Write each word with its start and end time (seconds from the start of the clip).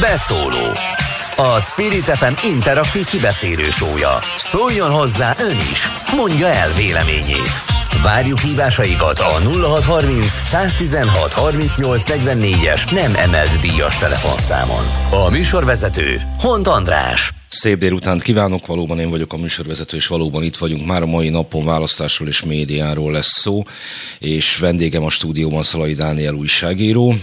Beszóló 0.00 0.72
A 1.36 1.60
Spirit 1.60 2.04
FM 2.04 2.46
interaktív 2.52 3.04
kibeszélő 3.04 3.70
sója. 3.70 4.18
Szóljon 4.36 4.90
hozzá 4.90 5.34
ön 5.40 5.56
is, 5.56 5.86
mondja 6.16 6.46
el 6.46 6.72
véleményét. 6.72 7.50
Várjuk 8.02 8.38
hívásaikat 8.38 9.18
a 9.18 9.40
0630 9.62 10.26
116 10.42 11.32
38 11.32 12.10
es 12.66 12.84
nem 12.84 13.14
emelt 13.14 13.60
díjas 13.60 13.98
telefonszámon. 13.98 14.84
A 15.10 15.30
műsorvezető 15.30 16.20
Hont 16.38 16.66
András. 16.66 17.32
Szép 17.48 17.78
délutánt 17.78 18.22
kívánok, 18.22 18.66
valóban 18.66 18.98
én 18.98 19.10
vagyok 19.10 19.32
a 19.32 19.36
műsorvezető, 19.36 19.96
és 19.96 20.06
valóban 20.06 20.42
itt 20.42 20.56
vagyunk. 20.56 20.86
Már 20.86 21.02
a 21.02 21.06
mai 21.06 21.28
napon 21.28 21.64
választásról 21.64 22.28
és 22.28 22.42
médiáról 22.42 23.12
lesz 23.12 23.40
szó, 23.40 23.62
és 24.18 24.56
vendégem 24.56 25.04
a 25.04 25.10
stúdióban 25.10 25.62
Szalai 25.62 25.94
Dániel 25.94 26.34
újságíró, 26.34 27.14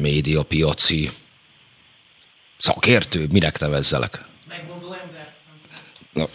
médiapiaci 0.00 1.10
szakértő, 2.58 3.26
minek 3.32 3.60
nevezzelek? 3.60 4.24
Megmondó 4.48 4.86
ember. 5.02 5.32
Na. 6.12 6.28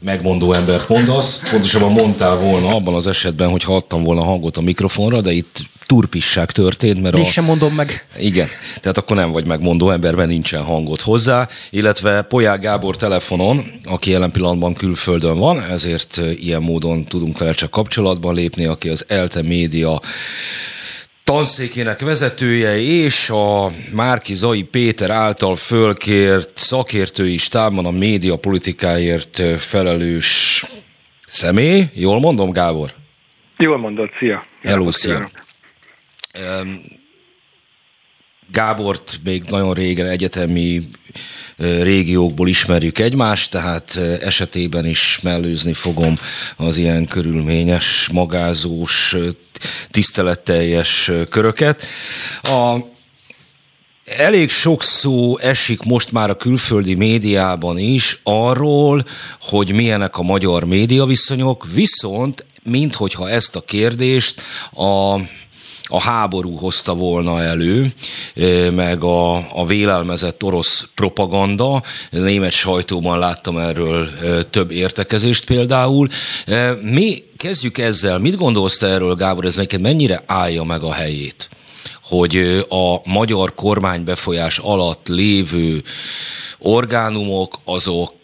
Megmondó 0.00 0.52
embert 0.52 0.88
mondasz, 0.88 1.50
pontosabban 1.50 1.92
mondtál 1.92 2.36
volna 2.36 2.74
abban 2.74 2.94
az 2.94 3.06
esetben, 3.06 3.50
hogy 3.50 3.62
adtam 3.66 4.02
volna 4.02 4.22
hangot 4.22 4.56
a 4.56 4.60
mikrofonra, 4.60 5.20
de 5.20 5.32
itt 5.32 5.60
turpisság 5.86 6.50
történt, 6.50 7.02
mert 7.02 7.14
Mégsem 7.14 7.44
a... 7.44 7.46
mondom 7.46 7.74
meg. 7.74 8.06
Igen, 8.18 8.48
tehát 8.80 8.98
akkor 8.98 9.16
nem 9.16 9.30
vagy 9.32 9.46
megmondó 9.46 9.90
emberben 9.90 10.28
nincsen 10.28 10.62
hangot 10.62 11.00
hozzá, 11.00 11.48
illetve 11.70 12.22
Polyák 12.22 12.60
Gábor 12.60 12.96
telefonon, 12.96 13.80
aki 13.84 14.10
jelen 14.10 14.30
pillanatban 14.30 14.74
külföldön 14.74 15.38
van, 15.38 15.62
ezért 15.62 16.20
ilyen 16.36 16.62
módon 16.62 17.04
tudunk 17.04 17.38
vele 17.38 17.52
csak 17.52 17.70
kapcsolatban 17.70 18.34
lépni, 18.34 18.64
aki 18.64 18.88
az 18.88 19.04
Elte 19.08 19.42
Média 19.42 20.00
tanszékének 21.28 22.00
vezetője 22.00 22.78
és 22.78 23.30
a 23.30 23.70
Márki 23.92 24.34
Zai 24.34 24.62
Péter 24.62 25.10
által 25.10 25.56
fölkért 25.56 26.50
szakértői 26.54 27.36
stábban 27.36 27.86
a 27.86 27.90
média 27.90 28.36
politikáért 28.36 29.42
felelős 29.58 30.64
személy. 31.26 31.84
Jól 31.94 32.20
mondom, 32.20 32.50
Gábor? 32.50 32.90
Jól 33.56 33.78
mondod, 33.78 34.10
szia! 34.18 34.44
Hello, 34.62 34.90
szia! 34.90 35.30
Gábort 38.52 39.20
még 39.24 39.42
nagyon 39.42 39.74
régen 39.74 40.06
egyetemi 40.06 40.88
régiókból 41.58 42.48
ismerjük 42.48 42.98
egymást, 42.98 43.50
tehát 43.50 43.96
esetében 44.20 44.86
is 44.86 45.18
mellőzni 45.22 45.72
fogom 45.72 46.14
az 46.56 46.76
ilyen 46.76 47.06
körülményes, 47.06 48.08
magázós, 48.12 49.16
tiszteletteljes 49.90 51.10
köröket. 51.30 51.82
A 52.42 52.76
Elég 54.16 54.50
sok 54.50 54.82
szó 54.82 55.38
esik 55.38 55.82
most 55.82 56.12
már 56.12 56.30
a 56.30 56.36
külföldi 56.36 56.94
médiában 56.94 57.78
is 57.78 58.20
arról, 58.22 59.04
hogy 59.40 59.72
milyenek 59.72 60.18
a 60.18 60.22
magyar 60.22 60.64
médiaviszonyok, 60.64 61.66
viszont 61.74 62.44
minthogyha 62.62 63.30
ezt 63.30 63.56
a 63.56 63.60
kérdést 63.60 64.42
a 64.72 65.20
a 65.88 66.00
háború 66.00 66.56
hozta 66.56 66.94
volna 66.94 67.42
elő, 67.42 67.92
meg 68.70 69.04
a, 69.04 69.36
a 69.36 69.66
vélelmezett 69.66 70.42
orosz 70.42 70.88
propaganda. 70.94 71.82
Német 72.10 72.52
sajtóban 72.52 73.18
láttam 73.18 73.58
erről 73.58 74.10
több 74.50 74.70
értekezést 74.70 75.44
például. 75.44 76.08
Mi 76.82 77.22
kezdjük 77.36 77.78
ezzel. 77.78 78.18
Mit 78.18 78.36
gondolsz 78.36 78.78
te 78.78 78.86
erről, 78.86 79.14
Gábor, 79.14 79.44
ez 79.44 79.56
neked 79.56 79.80
mennyire 79.80 80.22
állja 80.26 80.64
meg 80.64 80.82
a 80.82 80.92
helyét? 80.92 81.48
hogy 82.08 82.64
a 82.68 83.00
magyar 83.04 83.54
kormány 83.54 84.04
befolyás 84.04 84.58
alatt 84.58 85.08
lévő 85.08 85.82
orgánumok, 86.58 87.60
azok, 87.64 88.14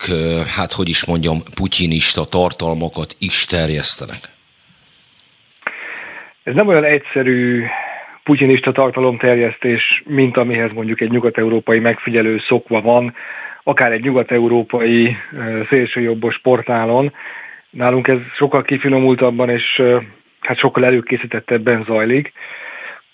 hát 0.47 0.73
hogy 0.73 0.89
is 0.89 1.05
mondjam, 1.05 1.43
putyinista 1.55 2.25
tartalmakat 2.25 3.17
is 3.19 3.45
terjesztenek? 3.45 4.34
Ez 6.45 6.55
nem 6.55 6.69
olyan 6.69 6.85
egyszerű 6.85 7.65
putyinista 8.25 8.73
tartalomterjesztés, 8.73 10.03
mint 10.07 10.37
amihez 10.37 10.73
mondjuk 10.73 11.01
egy 11.01 11.11
nyugat-európai 11.11 11.79
megfigyelő 11.79 12.39
szokva 12.39 12.81
van, 12.81 13.15
akár 13.63 13.93
egy 13.93 14.03
nyugat-európai 14.03 15.17
szélsőjobbos 15.69 16.39
portálon. 16.39 17.13
Nálunk 17.71 18.09
ez 18.09 18.19
sokkal 18.35 18.63
kifinomultabban 18.63 19.49
és 19.49 19.83
hát 20.41 20.59
sokkal 20.59 20.85
előkészítettebben 20.85 21.85
zajlik. 21.85 22.33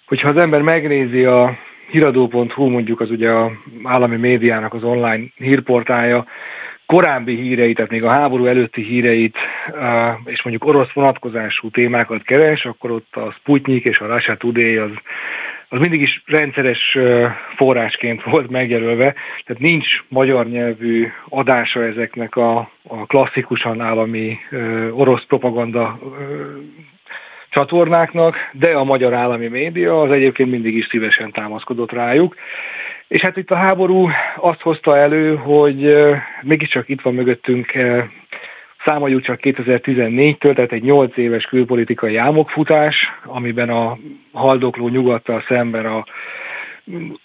Hogyha 0.06 0.28
az 0.28 0.36
ember 0.36 0.62
megnézi 0.62 1.24
a 1.24 1.58
híradó.hu, 1.90 2.68
mondjuk 2.68 3.00
az 3.00 3.10
ugye 3.10 3.30
a 3.30 3.52
állami 3.82 4.16
médiának 4.16 4.74
az 4.74 4.82
online 4.82 5.22
hírportálja, 5.36 6.26
korábbi 6.90 7.36
híreit, 7.36 7.76
tehát 7.76 7.90
még 7.90 8.04
a 8.04 8.10
háború 8.10 8.46
előtti 8.46 8.82
híreit, 8.82 9.36
és 10.24 10.42
mondjuk 10.42 10.68
orosz 10.68 10.92
vonatkozású 10.92 11.70
témákat 11.70 12.22
keres, 12.22 12.64
akkor 12.64 12.90
ott 12.90 13.16
a 13.16 13.30
Sputnik 13.30 13.84
és 13.84 13.98
a 13.98 14.14
Russia 14.14 14.36
Today 14.36 14.76
az, 14.76 14.90
az 15.68 15.78
mindig 15.78 16.00
is 16.00 16.22
rendszeres 16.26 16.98
forrásként 17.56 18.22
volt 18.22 18.50
megjelölve, 18.50 19.14
tehát 19.44 19.62
nincs 19.62 19.86
magyar 20.08 20.46
nyelvű 20.46 21.08
adása 21.28 21.84
ezeknek 21.84 22.36
a, 22.36 22.58
a 22.82 23.06
klasszikusan 23.06 23.80
állami 23.80 24.38
orosz 24.92 25.24
propaganda 25.24 25.98
csatornáknak, 27.50 28.36
de 28.52 28.68
a 28.70 28.84
magyar 28.84 29.14
állami 29.14 29.46
média 29.46 30.00
az 30.00 30.10
egyébként 30.10 30.50
mindig 30.50 30.76
is 30.76 30.86
szívesen 30.86 31.32
támaszkodott 31.32 31.92
rájuk. 31.92 32.36
És 33.10 33.20
hát 33.20 33.36
itt 33.36 33.50
a 33.50 33.54
háború 33.54 34.08
azt 34.36 34.60
hozta 34.60 34.96
elő, 34.96 35.36
hogy 35.36 35.96
mégiscsak 36.42 36.88
itt 36.88 37.00
van 37.00 37.14
mögöttünk 37.14 37.72
Számoljuk 38.84 39.22
csak 39.22 39.40
2014-től, 39.42 40.54
tehát 40.54 40.72
egy 40.72 40.82
8 40.82 41.16
éves 41.16 41.44
külpolitikai 41.44 42.16
álmokfutás, 42.16 42.96
amiben 43.24 43.68
a 43.68 43.98
haldokló 44.32 44.88
nyugattal 44.88 45.44
szemben 45.48 45.86
a 45.86 46.04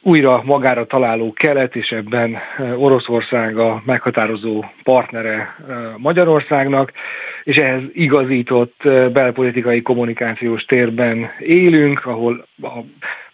újra 0.01 0.41
magára 0.43 0.85
találó 0.85 1.33
kelet, 1.33 1.75
és 1.75 1.91
ebben 1.91 2.37
Oroszország 2.77 3.57
a 3.57 3.81
meghatározó 3.85 4.63
partnere 4.83 5.55
Magyarországnak, 5.97 6.91
és 7.43 7.55
ehhez 7.55 7.81
igazított 7.93 8.81
belpolitikai 9.11 9.81
kommunikációs 9.81 10.65
térben 10.65 11.29
élünk, 11.39 12.05
ahol 12.05 12.47
a 12.61 12.79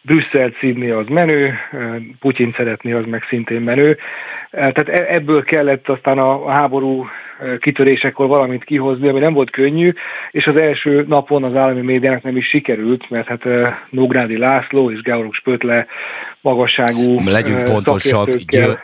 Brüsszel 0.01 0.53
szívni 0.59 0.89
az 0.89 1.05
menő, 1.07 1.53
Putyin 2.19 2.53
szeretni 2.57 2.91
az 2.91 3.05
meg 3.05 3.23
szintén 3.29 3.61
menő. 3.61 3.97
Tehát 4.51 4.89
e-, 4.89 5.13
ebből 5.13 5.43
kellett 5.43 5.89
aztán 5.89 6.17
a 6.17 6.49
háború 6.49 7.05
kitörésekor 7.59 8.27
valamit 8.27 8.63
kihozni, 8.63 9.07
ami 9.07 9.19
nem 9.19 9.33
volt 9.33 9.49
könnyű, 9.49 9.93
és 10.31 10.45
az 10.45 10.55
első 10.55 11.05
napon 11.07 11.43
az 11.43 11.55
állami 11.55 11.81
médiának 11.81 12.23
nem 12.23 12.37
is 12.37 12.47
sikerült, 12.47 13.09
mert 13.09 13.27
hát 13.27 13.43
Nógrádi 13.89 14.37
László 14.37 14.91
és 14.91 15.01
Georg 15.01 15.33
Spötle 15.33 15.87
magasságú 16.41 17.19
Legyünk 17.25 17.63
pontosak, 17.63 18.29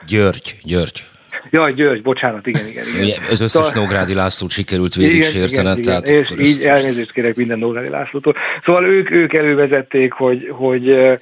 György, 0.06 0.56
György. 0.64 1.17
Jaj, 1.50 1.74
György, 1.74 2.02
bocsánat, 2.02 2.48
igen, 2.48 2.68
igen. 2.68 2.84
igen. 2.94 3.04
Ugye, 3.04 3.16
az 3.30 3.42
összes 3.42 3.66
szóval... 3.66 3.72
Nógrádi 3.76 4.14
Lászlót 4.14 4.52
sikerült 4.52 4.96
végig 4.96 5.24
sértened. 5.24 5.80
Tehát 5.80 6.10
és 6.10 6.32
így 6.32 6.40
ezt... 6.40 6.64
elnézést 6.64 7.12
kérek 7.12 7.36
minden 7.36 7.60
Nógrádi 7.60 7.90
Lászlótól. 7.90 8.36
Szóval 8.66 8.86
ők, 8.86 9.12
ők 9.12 9.34
elővezették, 9.34 10.14
hogy, 10.14 10.50
hogy 10.52 10.90
uh, 10.90 11.14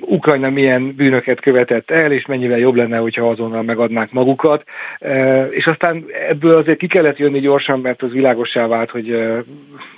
Ukrajna 0.00 0.50
milyen 0.50 0.94
bűnöket 0.94 1.40
követett 1.40 1.90
el, 1.90 2.12
és 2.12 2.26
mennyivel 2.26 2.58
jobb 2.58 2.74
lenne, 2.74 2.96
hogyha 2.96 3.28
azonnal 3.28 3.62
megadnák 3.62 4.12
magukat. 4.12 4.64
Uh, 5.00 5.46
és 5.50 5.66
aztán 5.66 6.04
ebből 6.28 6.56
azért 6.56 6.78
ki 6.78 6.86
kellett 6.86 7.18
jönni 7.18 7.40
gyorsan, 7.40 7.80
mert 7.80 8.02
az 8.02 8.12
világossá 8.12 8.66
vált, 8.66 8.90
hogy 8.90 9.10
uh, 9.10 9.38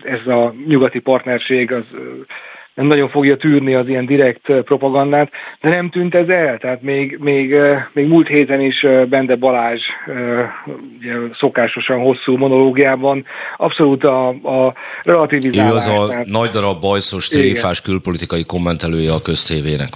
ez 0.03 0.27
a 0.27 0.55
nyugati 0.67 0.99
partnerség 0.99 1.73
az 1.73 1.85
nem 2.81 2.89
nagyon 2.89 3.09
fogja 3.09 3.37
tűrni 3.37 3.75
az 3.75 3.89
ilyen 3.89 4.07
direkt 4.07 4.53
propagandát, 4.53 5.31
de 5.61 5.69
nem 5.69 5.91
tűnt 5.91 6.15
ez 6.15 6.29
el, 6.29 6.59
tehát 6.59 6.83
még, 6.83 7.19
még, 7.21 7.55
még 7.93 8.07
múlt 8.07 8.29
héten 8.29 8.61
is 8.61 8.87
Bende 9.09 9.37
Balázs 9.37 9.81
ugye, 10.99 11.15
szokásosan 11.39 11.99
hosszú 11.99 12.37
monológiában 12.37 13.25
abszolút 13.57 14.05
a, 14.05 14.29
a 14.29 14.75
relativizálás. 15.03 15.73
Ő 15.73 15.77
az 15.77 15.87
a 15.87 16.09
tehát... 16.09 16.27
nagy 16.27 16.51
darab 16.51 16.81
bajszos, 16.81 17.29
tréfás 17.29 17.81
külpolitikai 17.81 18.45
kommentelője 18.45 19.13
a 19.13 19.23
köztévének. 19.23 19.89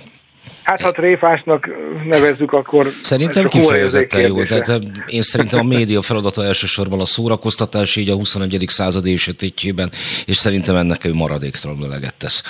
Hát 0.65 0.83
ha 0.83 0.91
tréfásnak 0.91 1.69
nevezzük, 2.05 2.53
akkor... 2.53 2.91
Szerintem 3.03 3.49
kifejezetten 3.49 4.21
jó. 4.21 4.45
Tehát 4.45 4.81
én 5.07 5.23
szerintem 5.23 5.61
a 5.61 5.63
média 5.63 6.03
feladata 6.03 6.45
elsősorban 6.45 7.01
a 7.01 7.07
szórakoztatás, 7.07 7.97
így 7.97 8.09
a 8.09 8.15
21. 8.15 8.65
század 8.69 9.07
évsötétjében, 9.07 9.91
és 10.27 10.37
szerintem 10.37 10.77
ennek 10.77 11.05
ő 11.05 11.15
maradéktalanul 11.15 11.85
eleget 11.85 12.15
tesz. 12.15 12.43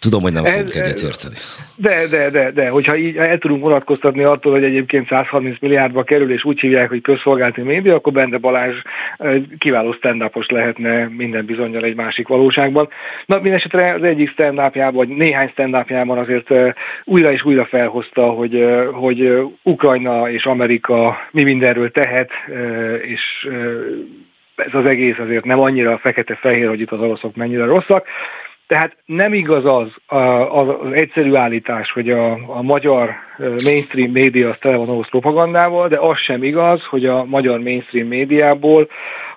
Tudom, 0.00 0.22
hogy 0.22 0.32
nem 0.32 0.44
ez, 0.44 0.52
fogunk 0.52 0.74
egyetérteni. 0.74 1.34
De, 1.74 2.06
de, 2.06 2.30
de, 2.30 2.50
de, 2.50 2.68
hogyha 2.68 2.96
így 2.96 3.16
el 3.16 3.38
tudunk 3.38 3.62
vonatkoztatni 3.62 4.22
attól, 4.22 4.52
hogy 4.52 4.64
egyébként 4.64 5.08
130 5.08 5.56
milliárdba 5.60 6.02
kerül, 6.02 6.32
és 6.32 6.44
úgy 6.44 6.60
hívják, 6.60 6.88
hogy 6.88 7.00
közszolgálati 7.00 7.60
média, 7.60 7.94
akkor 7.94 8.12
Bende 8.12 8.38
Balázs 8.38 8.76
kiváló 9.58 9.92
stand 9.92 10.30
lehetne 10.46 11.08
minden 11.16 11.44
bizonyal 11.44 11.84
egy 11.84 11.94
másik 11.94 12.28
valóságban. 12.28 12.88
Na, 13.26 13.40
mindesetre 13.40 13.92
az 13.92 14.02
egyik 14.02 14.30
stand 14.30 14.60
vagy 14.92 15.08
néhány 15.08 15.48
stand 15.48 15.74
azért 16.08 16.52
újra 17.04 17.32
és 17.32 17.44
újra 17.44 17.64
felhozta, 17.64 18.22
hogy, 18.30 18.66
hogy 18.92 19.38
Ukrajna 19.62 20.30
és 20.30 20.44
Amerika 20.44 21.16
mi 21.30 21.42
mindenről 21.42 21.90
tehet, 21.90 22.30
és 23.02 23.48
ez 24.56 24.74
az 24.74 24.86
egész 24.86 25.18
azért 25.18 25.44
nem 25.44 25.60
annyira 25.60 25.98
fekete-fehér, 25.98 26.68
hogy 26.68 26.80
itt 26.80 26.90
az 26.90 27.00
oroszok 27.00 27.36
mennyire 27.36 27.64
rosszak. 27.64 28.06
Tehát 28.70 28.96
nem 29.06 29.34
igaz 29.34 29.64
az, 29.64 30.18
az, 30.50 30.92
egyszerű 30.92 31.34
állítás, 31.34 31.90
hogy 31.92 32.10
a, 32.10 32.32
a 32.32 32.62
magyar 32.62 33.10
mainstream 33.64 34.10
média 34.10 34.48
az 34.48 34.56
tele 34.60 34.76
van 34.76 34.88
orosz 34.88 35.08
propagandával, 35.08 35.88
de 35.88 35.96
az 35.98 36.18
sem 36.18 36.42
igaz, 36.42 36.82
hogy 36.82 37.06
a 37.06 37.24
magyar 37.24 37.60
mainstream 37.60 38.06
médiából 38.06 38.88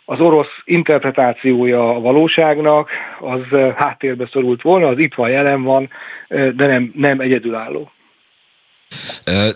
az 0.06 0.20
orosz 0.20 0.62
interpretációja 0.64 1.96
a 1.96 2.00
valóságnak 2.00 2.90
az 3.20 3.58
háttérbe 3.76 4.30
szorult 4.32 4.62
volna, 4.62 4.88
az 4.88 4.98
itt 4.98 5.14
van, 5.14 5.30
jelen 5.30 5.64
van, 5.64 5.90
de 6.28 6.68
nem, 6.68 6.92
nem 6.96 7.20
egyedülálló. 7.20 7.92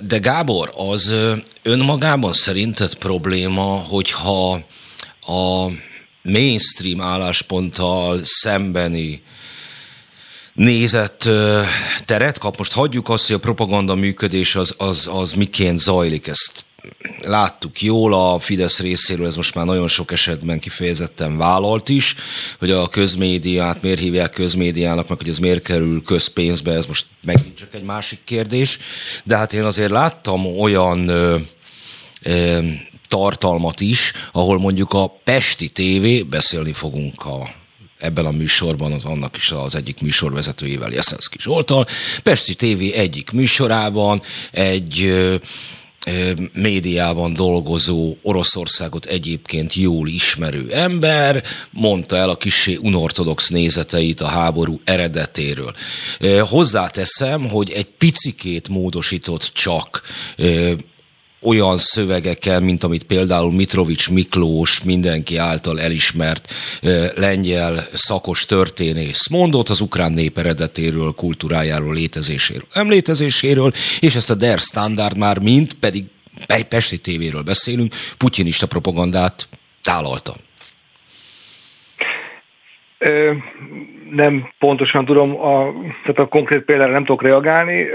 De 0.08 0.18
Gábor, 0.22 0.70
az 0.92 1.36
önmagában 1.64 2.34
szerinted 2.34 2.96
probléma, 2.96 3.82
hogyha 3.90 4.60
a 5.22 5.68
mainstream 6.22 7.02
állásponttal 7.02 8.20
szembeni 8.24 9.26
nézett 10.58 11.30
teret 12.06 12.38
kap. 12.38 12.58
Most 12.58 12.74
hagyjuk 12.74 13.10
azt, 13.10 13.28
hogy 13.28 13.36
a 13.36 13.40
propaganda 13.40 13.96
működés 13.96 14.56
az, 14.56 14.74
az, 14.78 15.10
az 15.12 15.34
miként 15.34 15.80
zajlik, 15.80 16.28
ezt 16.28 16.66
láttuk 17.22 17.82
jól 17.82 18.14
a 18.14 18.40
Fidesz 18.40 18.80
részéről, 18.80 19.26
ez 19.26 19.36
most 19.36 19.56
már 19.56 19.66
nagyon 19.66 19.88
sok 19.88 20.12
esetben 20.12 20.60
kifejezetten 20.60 21.38
vállalt 21.38 21.90
is, 21.90 22.16
hogy 22.60 22.72
a 22.72 22.88
közmédiát 22.88 23.82
miért 23.82 24.00
hívják 24.00 24.32
közmédiának, 24.32 25.08
meg 25.08 25.18
hogy 25.18 25.30
ez 25.30 25.38
miért 25.38 25.64
kerül 25.64 26.02
közpénzbe, 26.02 26.74
ez 26.74 26.86
most 26.86 27.06
megint 27.22 27.58
csak 27.58 27.74
egy 27.74 27.84
másik 27.84 28.20
kérdés. 28.24 28.80
De 29.24 29.38
hát 29.38 29.54
én 29.54 29.64
azért 29.64 29.92
láttam 29.92 30.46
olyan 30.46 31.08
ö, 31.08 31.38
ö, 32.22 32.60
tartalmat 33.08 33.80
is, 33.80 34.14
ahol 34.32 34.60
mondjuk 34.60 34.94
a 34.94 35.08
Pesti 35.24 35.72
TV, 35.72 36.30
beszélni 36.30 36.74
fogunk 36.74 37.26
a 37.26 37.57
ebben 37.98 38.26
a 38.26 38.32
műsorban 38.32 38.92
az 38.92 39.06
annak 39.06 39.36
is 39.36 39.52
az 39.52 39.76
egyik 39.76 40.02
műsorvezetőjével, 40.02 40.92
Jeszenszki 40.92 41.38
Zsoltal. 41.40 41.88
Pesti 42.24 42.56
TV 42.56 42.82
egyik 42.94 43.32
műsorában 43.32 44.22
egy 44.52 45.14
médiában 46.54 47.34
dolgozó, 47.34 48.16
Oroszországot 48.22 49.06
egyébként 49.06 49.74
jól 49.74 50.08
ismerő 50.08 50.72
ember 50.72 51.44
mondta 51.70 52.16
el 52.16 52.30
a 52.30 52.38
kisé 52.38 52.76
unortodox 52.76 53.50
nézeteit 53.50 54.22
a 54.22 54.28
háború 54.28 54.82
eredetéről. 54.84 55.74
Hozzáteszem, 56.40 57.50
hogy 57.50 57.72
egy 57.72 57.88
picikét 57.98 58.68
módosított 58.68 59.52
csak 59.54 60.02
olyan 61.42 61.78
szövegekkel, 61.78 62.60
mint 62.60 62.84
amit 62.84 63.04
például 63.04 63.52
Mitrovics 63.52 64.10
Miklós 64.10 64.84
mindenki 64.84 65.38
által 65.38 65.82
elismert 65.82 66.54
lengyel 67.16 67.88
szakos 67.94 68.46
történész 68.46 69.28
mondott 69.28 69.70
az 69.70 69.82
ukrán 69.82 70.12
nép 70.12 70.38
eredetéről, 70.38 71.12
kultúrájáról, 71.12 71.94
létezéséről, 71.94 72.68
emlétezéséről, 72.74 73.72
és 74.00 74.16
ezt 74.16 74.30
a 74.30 74.36
Der 74.36 74.60
Standard 74.60 75.18
már 75.18 75.40
mind, 75.40 75.74
pedig 75.74 76.06
Pesti 76.70 76.98
tévéről 76.98 77.42
beszélünk, 77.42 77.96
putyinista 78.18 78.68
propagandát 78.68 79.50
tálalta. 79.82 80.36
Nem 84.12 84.50
pontosan 84.60 85.06
tudom, 85.06 85.42
a, 85.42 85.74
tehát 85.82 86.20
a 86.20 86.26
konkrét 86.26 86.62
példára 86.62 86.92
nem 86.92 87.06
tudok 87.06 87.22
reagálni. 87.22 87.88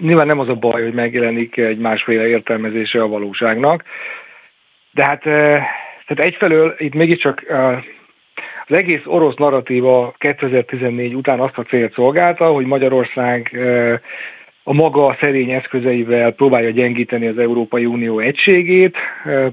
Nyilván 0.00 0.26
nem 0.26 0.38
az 0.38 0.48
a 0.48 0.54
baj, 0.54 0.82
hogy 0.82 0.94
megjelenik 0.94 1.56
egy 1.56 1.78
másféle 1.78 2.28
értelmezése 2.28 3.02
a 3.02 3.08
valóságnak, 3.08 3.84
de 4.92 5.04
hát 5.04 5.22
tehát 6.10 6.24
egyfelől 6.32 6.74
itt 6.78 6.94
mégiscsak 6.94 7.44
az 8.68 8.76
egész 8.76 9.02
orosz 9.04 9.36
narratíva 9.36 10.14
2014 10.18 11.14
után 11.14 11.40
azt 11.40 11.58
a 11.58 11.62
célt 11.62 11.92
szolgálta, 11.92 12.46
hogy 12.46 12.66
Magyarország 12.66 13.58
a 14.70 14.72
maga 14.72 15.16
szerény 15.20 15.50
eszközeivel 15.50 16.30
próbálja 16.30 16.70
gyengíteni 16.70 17.26
az 17.26 17.38
Európai 17.38 17.86
Unió 17.86 18.18
egységét, 18.18 18.96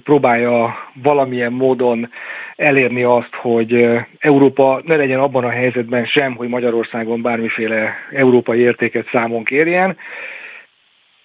próbálja 0.04 0.76
valamilyen 1.04 1.52
módon 1.52 2.10
elérni 2.56 3.04
azt, 3.04 3.34
hogy 3.34 3.90
Európa 4.20 4.82
ne 4.86 4.96
legyen 4.96 5.20
abban 5.20 5.44
a 5.44 5.50
helyzetben 5.50 6.06
sem, 6.06 6.36
hogy 6.36 6.48
Magyarországon 6.48 7.22
bármiféle 7.22 7.94
európai 8.12 8.60
értéket 8.60 9.08
számon 9.12 9.44
kérjen. 9.44 9.98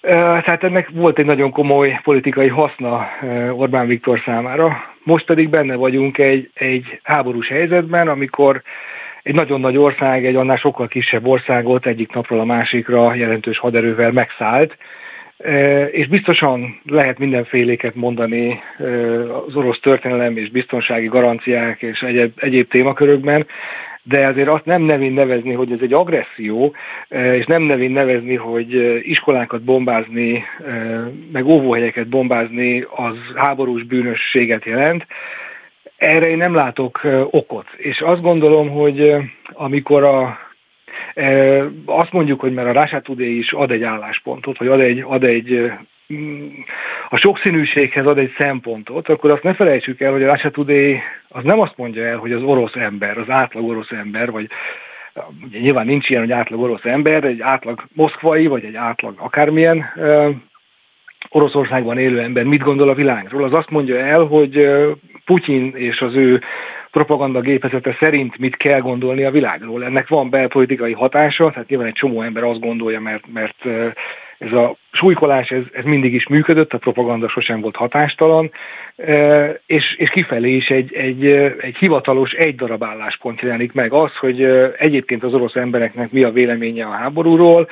Tehát 0.00 0.64
ennek 0.64 0.88
volt 0.92 1.18
egy 1.18 1.26
nagyon 1.26 1.50
komoly 1.50 2.00
politikai 2.02 2.48
haszna 2.48 3.08
Orbán 3.56 3.86
Viktor 3.86 4.22
számára. 4.24 4.76
Most 5.02 5.26
pedig 5.26 5.48
benne 5.48 5.74
vagyunk 5.74 6.18
egy, 6.18 6.50
egy 6.54 7.00
háborús 7.02 7.48
helyzetben, 7.48 8.08
amikor 8.08 8.62
egy 9.22 9.34
nagyon 9.34 9.60
nagy 9.60 9.76
ország 9.76 10.26
egy 10.26 10.34
annál 10.34 10.56
sokkal 10.56 10.88
kisebb 10.88 11.26
országot 11.26 11.86
egyik 11.86 12.12
napról 12.12 12.40
a 12.40 12.44
másikra 12.44 13.14
jelentős 13.14 13.58
haderővel 13.58 14.12
megszállt, 14.12 14.76
e, 15.38 15.84
és 15.84 16.08
biztosan 16.08 16.80
lehet 16.84 17.18
mindenféléket 17.18 17.94
mondani 17.94 18.60
e, 18.78 18.84
az 19.36 19.56
orosz 19.56 19.80
történelem 19.80 20.36
és 20.36 20.50
biztonsági 20.50 21.06
garanciák 21.06 21.82
és 21.82 22.00
egyéb, 22.00 22.32
egyéb 22.36 22.68
témakörökben, 22.68 23.46
de 24.04 24.26
azért 24.26 24.48
azt 24.48 24.64
nem 24.64 24.82
nevén 24.82 25.12
nevezni, 25.12 25.52
hogy 25.52 25.72
ez 25.72 25.78
egy 25.82 25.92
agresszió, 25.92 26.74
e, 27.08 27.36
és 27.36 27.46
nem 27.46 27.62
nevén 27.62 27.90
nevezni, 27.90 28.34
hogy 28.36 29.00
iskolákat 29.02 29.62
bombázni, 29.62 30.44
meg 31.32 31.46
óvóhelyeket 31.46 32.08
bombázni, 32.08 32.86
az 32.96 33.16
háborús 33.34 33.82
bűnösséget 33.82 34.64
jelent, 34.64 35.06
erre 36.02 36.28
én 36.28 36.36
nem 36.36 36.54
látok 36.54 37.00
okot. 37.30 37.66
És 37.76 38.00
azt 38.00 38.20
gondolom, 38.20 38.70
hogy 38.70 39.16
amikor 39.52 40.04
a, 40.04 40.38
azt 41.84 42.12
mondjuk, 42.12 42.40
hogy 42.40 42.52
mert 42.52 42.92
a 42.92 43.00
Today 43.00 43.38
is 43.38 43.52
ad 43.52 43.70
egy 43.70 43.82
álláspontot, 43.82 44.58
vagy 44.58 44.68
ad 44.68 44.80
egy, 44.80 45.04
ad 45.06 45.24
egy 45.24 45.72
a 47.08 47.16
sokszínűséghez 47.16 48.06
ad 48.06 48.18
egy 48.18 48.34
szempontot, 48.38 49.08
akkor 49.08 49.30
azt 49.30 49.42
ne 49.42 49.54
felejtsük 49.54 50.00
el, 50.00 50.12
hogy 50.12 50.22
a 50.22 50.30
Russia 50.30 50.50
Today 50.50 51.00
az 51.28 51.44
nem 51.44 51.60
azt 51.60 51.76
mondja 51.76 52.04
el, 52.04 52.16
hogy 52.16 52.32
az 52.32 52.42
orosz 52.42 52.74
ember, 52.74 53.18
az 53.18 53.30
átlag 53.30 53.68
orosz 53.68 53.90
ember, 53.90 54.30
vagy 54.30 54.48
ugye 55.44 55.58
nyilván 55.58 55.86
nincs 55.86 56.08
ilyen, 56.08 56.22
hogy 56.22 56.32
átlag 56.32 56.60
orosz 56.60 56.84
ember, 56.84 57.24
egy 57.24 57.40
átlag 57.40 57.84
moszkvai, 57.92 58.46
vagy 58.46 58.64
egy 58.64 58.76
átlag 58.76 59.14
akármilyen 59.18 59.84
Oroszországban 61.28 61.98
élő 61.98 62.20
ember 62.20 62.44
mit 62.44 62.62
gondol 62.62 62.88
a 62.88 62.94
világról. 62.94 63.44
Az 63.44 63.52
azt 63.52 63.70
mondja 63.70 63.98
el, 63.98 64.24
hogy 64.24 64.68
Putyin 65.24 65.72
és 65.76 66.00
az 66.00 66.14
ő 66.14 66.40
propaganda 66.90 67.40
gépezete 67.40 67.96
szerint 68.00 68.38
mit 68.38 68.56
kell 68.56 68.80
gondolni 68.80 69.22
a 69.22 69.30
világról. 69.30 69.84
Ennek 69.84 70.08
van 70.08 70.30
belpolitikai 70.30 70.92
hatása, 70.92 71.50
tehát 71.50 71.68
nyilván 71.68 71.86
egy 71.86 71.92
csomó 71.92 72.22
ember 72.22 72.42
azt 72.42 72.60
gondolja, 72.60 73.00
mert, 73.00 73.24
mert 73.32 73.64
ez 74.38 74.52
a 74.52 74.76
súlykolás 74.92 75.50
ez, 75.50 75.62
ez 75.72 75.84
mindig 75.84 76.14
is 76.14 76.26
működött, 76.28 76.72
a 76.72 76.78
propaganda 76.78 77.28
sosem 77.28 77.60
volt 77.60 77.76
hatástalan, 77.76 78.50
és, 79.66 79.94
és 79.96 80.10
kifelé 80.10 80.50
is 80.50 80.68
egy, 80.68 80.94
egy, 80.94 81.26
egy 81.60 81.76
hivatalos 81.78 82.32
egy 82.32 82.54
darab 82.54 82.84
álláspont 82.84 83.40
jelenik 83.40 83.72
meg 83.72 83.92
az, 83.92 84.16
hogy 84.16 84.42
egyébként 84.78 85.22
az 85.22 85.34
orosz 85.34 85.54
embereknek 85.54 86.10
mi 86.10 86.22
a 86.22 86.30
véleménye 86.30 86.84
a 86.84 86.90
háborúról, 86.90 87.68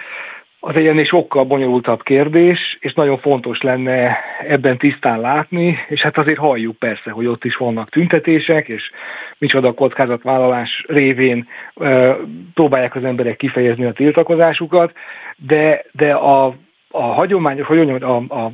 az 0.60 0.74
egy 0.74 0.86
ennél 0.86 1.04
sokkal 1.04 1.44
bonyolultabb 1.44 2.02
kérdés, 2.02 2.78
és 2.80 2.92
nagyon 2.92 3.18
fontos 3.18 3.60
lenne 3.60 4.18
ebben 4.48 4.78
tisztán 4.78 5.20
látni, 5.20 5.78
és 5.88 6.00
hát 6.00 6.18
azért 6.18 6.38
halljuk 6.38 6.76
persze, 6.76 7.10
hogy 7.10 7.26
ott 7.26 7.44
is 7.44 7.56
vannak 7.56 7.88
tüntetések, 7.88 8.68
és 8.68 8.90
micsoda 9.38 9.72
kockázatvállalás 9.72 10.84
révén 10.88 11.48
e, 11.76 12.16
próbálják 12.54 12.94
az 12.94 13.04
emberek 13.04 13.36
kifejezni 13.36 13.84
a 13.84 13.92
tiltakozásukat, 13.92 14.92
de, 15.36 15.84
de 15.92 16.12
a, 16.12 16.54
a 16.90 17.02
hagyományos, 17.02 17.66
hogy 17.66 17.86
mondjam, 17.86 18.26
a, 18.28 18.34
a 18.34 18.50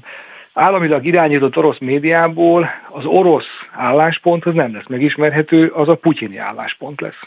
államilag 0.52 1.06
irányított 1.06 1.56
orosz 1.56 1.78
médiából 1.78 2.70
az 2.90 3.04
orosz 3.04 3.48
álláspont 3.72 4.44
az 4.44 4.54
nem 4.54 4.74
lesz 4.74 4.86
megismerhető, 4.88 5.66
az 5.66 5.88
a 5.88 5.94
putyini 5.94 6.36
álláspont 6.36 7.00
lesz. 7.00 7.20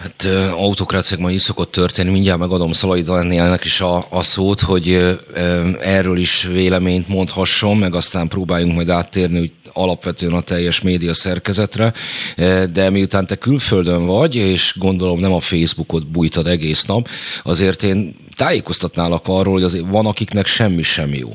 Hát 0.00 0.24
autokráciákban 0.52 1.30
így 1.30 1.38
szokott 1.38 1.72
történni, 1.72 2.10
mindjárt 2.10 2.38
megadom 2.38 2.72
Szalai 2.72 3.02
Danielnek 3.02 3.64
is 3.64 3.80
a, 3.80 4.06
a 4.10 4.22
szót, 4.22 4.60
hogy 4.60 5.18
erről 5.80 6.18
is 6.18 6.42
véleményt 6.42 7.08
mondhasson, 7.08 7.76
meg 7.76 7.94
aztán 7.94 8.28
próbáljunk 8.28 8.74
majd 8.74 8.88
áttérni 8.88 9.38
hogy 9.38 9.52
alapvetően 9.72 10.32
a 10.32 10.40
teljes 10.40 10.80
média 10.80 11.14
szerkezetre, 11.14 11.92
de 12.72 12.90
miután 12.90 13.26
te 13.26 13.34
külföldön 13.34 14.06
vagy, 14.06 14.34
és 14.34 14.74
gondolom 14.78 15.18
nem 15.18 15.32
a 15.32 15.40
Facebookot 15.40 16.06
bújtad 16.06 16.46
egész 16.46 16.84
nap, 16.84 17.08
azért 17.42 17.82
én 17.82 18.16
tájékoztatnálak 18.40 19.28
arról, 19.28 19.52
hogy 19.52 19.62
azért 19.62 19.84
van, 19.88 20.06
akiknek 20.06 20.46
semmi 20.46 20.82
sem 20.82 21.14
jó. 21.14 21.28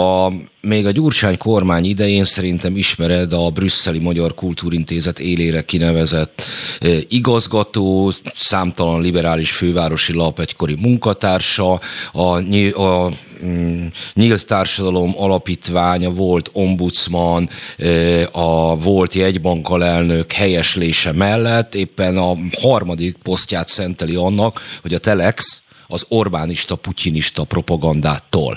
A, 0.00 0.32
még 0.60 0.86
a 0.86 0.90
Gyurcsány 0.90 1.38
kormány 1.38 1.84
idején 1.84 2.24
szerintem 2.24 2.76
ismered 2.76 3.32
a 3.32 3.50
brüsszeli 3.50 3.98
Magyar 3.98 4.34
Kultúrintézet 4.34 5.18
élére 5.18 5.64
kinevezett 5.64 6.42
e, 6.80 6.88
igazgató, 7.08 8.12
számtalan 8.34 9.00
liberális 9.00 9.50
fővárosi 9.50 10.12
lap 10.12 10.40
egykori 10.40 10.76
munkatársa, 10.80 11.80
a, 12.12 12.36
a 12.82 13.10
mm, 13.44 13.86
Nyílt 14.14 14.46
Társadalom 14.46 15.14
Alapítványa 15.16 16.10
volt 16.10 16.50
ombudsman, 16.52 17.48
e, 17.78 18.28
a 18.32 18.76
volt 18.76 19.14
jegybank 19.14 19.68
alelnök 19.68 20.32
helyeslése 20.32 21.12
mellett 21.12 21.74
éppen 21.74 22.16
a 22.16 22.36
harmadik 22.60 23.16
posztját 23.22 23.68
szenteli 23.68 24.14
annak, 24.14 24.60
hogy 24.82 24.94
a 24.94 24.98
Telex 24.98 25.62
az 25.90 26.06
Orbánista, 26.08 26.76
putyinista 26.76 27.44
propagandától? 27.44 28.54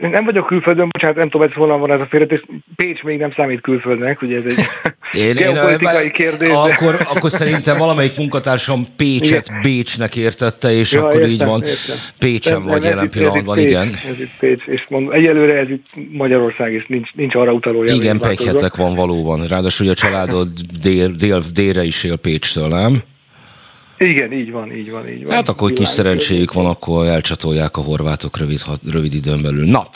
Nem 0.00 0.24
vagyok 0.24 0.46
külföldön, 0.46 0.88
bocsánat, 0.88 1.16
nem 1.16 1.28
tudom, 1.28 1.46
hogy 1.46 1.56
honnan 1.56 1.80
van 1.80 1.90
ez 1.90 2.00
a 2.00 2.06
félretés. 2.10 2.44
Pécs 2.76 3.02
még 3.02 3.18
nem 3.18 3.32
számít 3.36 3.60
külföldnek, 3.60 4.22
ugye 4.22 4.36
ez 4.36 4.42
egy 4.46 4.64
én, 5.26 5.34
geopolitikai 5.34 6.04
én, 6.04 6.10
kérdés. 6.10 6.48
De... 6.48 6.54
Akkor, 6.54 7.06
akkor 7.14 7.30
szerintem 7.30 7.78
valamelyik 7.78 8.16
munkatársam 8.16 8.86
Pécset 8.96 9.48
igen. 9.48 9.60
Bécsnek 9.60 10.16
értette, 10.16 10.72
és 10.72 10.92
ja, 10.92 11.00
akkor 11.00 11.14
értem, 11.14 11.30
így 11.30 11.44
van. 11.44 11.62
Értem. 11.62 11.96
Pécsen 12.18 12.58
nem, 12.58 12.70
vagy 12.70 12.80
nem, 12.80 12.90
jelen 12.90 13.10
pillanatban, 13.10 13.56
Pécs, 13.56 13.66
igen. 13.66 13.88
Ez 13.88 14.20
itt 14.20 14.36
Pécs, 14.38 14.62
és 14.64 14.84
mondom, 14.88 15.12
egyelőre 15.12 15.58
ez 15.58 15.68
itt 15.68 15.86
Magyarország, 16.12 16.72
és 16.72 16.86
nincs, 16.86 17.14
nincs 17.14 17.34
arra 17.34 17.52
utaló 17.52 17.84
Igen, 17.84 18.18
pegyhetek 18.18 18.76
van 18.76 18.94
valóban. 18.94 19.44
Ráadásul 19.46 19.88
a 19.88 19.94
családod 19.94 20.48
dél, 20.80 21.08
dél, 21.08 21.42
délre 21.52 21.84
is 21.84 22.04
él 22.04 22.16
Pécstől, 22.16 22.68
nem? 22.68 23.02
Igen, 23.98 24.32
így 24.32 24.50
van, 24.50 24.72
így 24.72 24.90
van, 24.90 25.08
így 25.08 25.24
van. 25.24 25.34
Hát 25.34 25.48
akkor 25.48 25.72
kis 25.72 25.88
szerencséjük 25.88 26.52
van, 26.52 26.66
akkor 26.66 27.06
elcsatolják 27.06 27.76
a 27.76 27.80
horvátok 27.80 28.38
rövid, 28.38 28.60
rövid 28.90 29.14
időn 29.14 29.42
belül. 29.42 29.64
Na, 29.64 29.86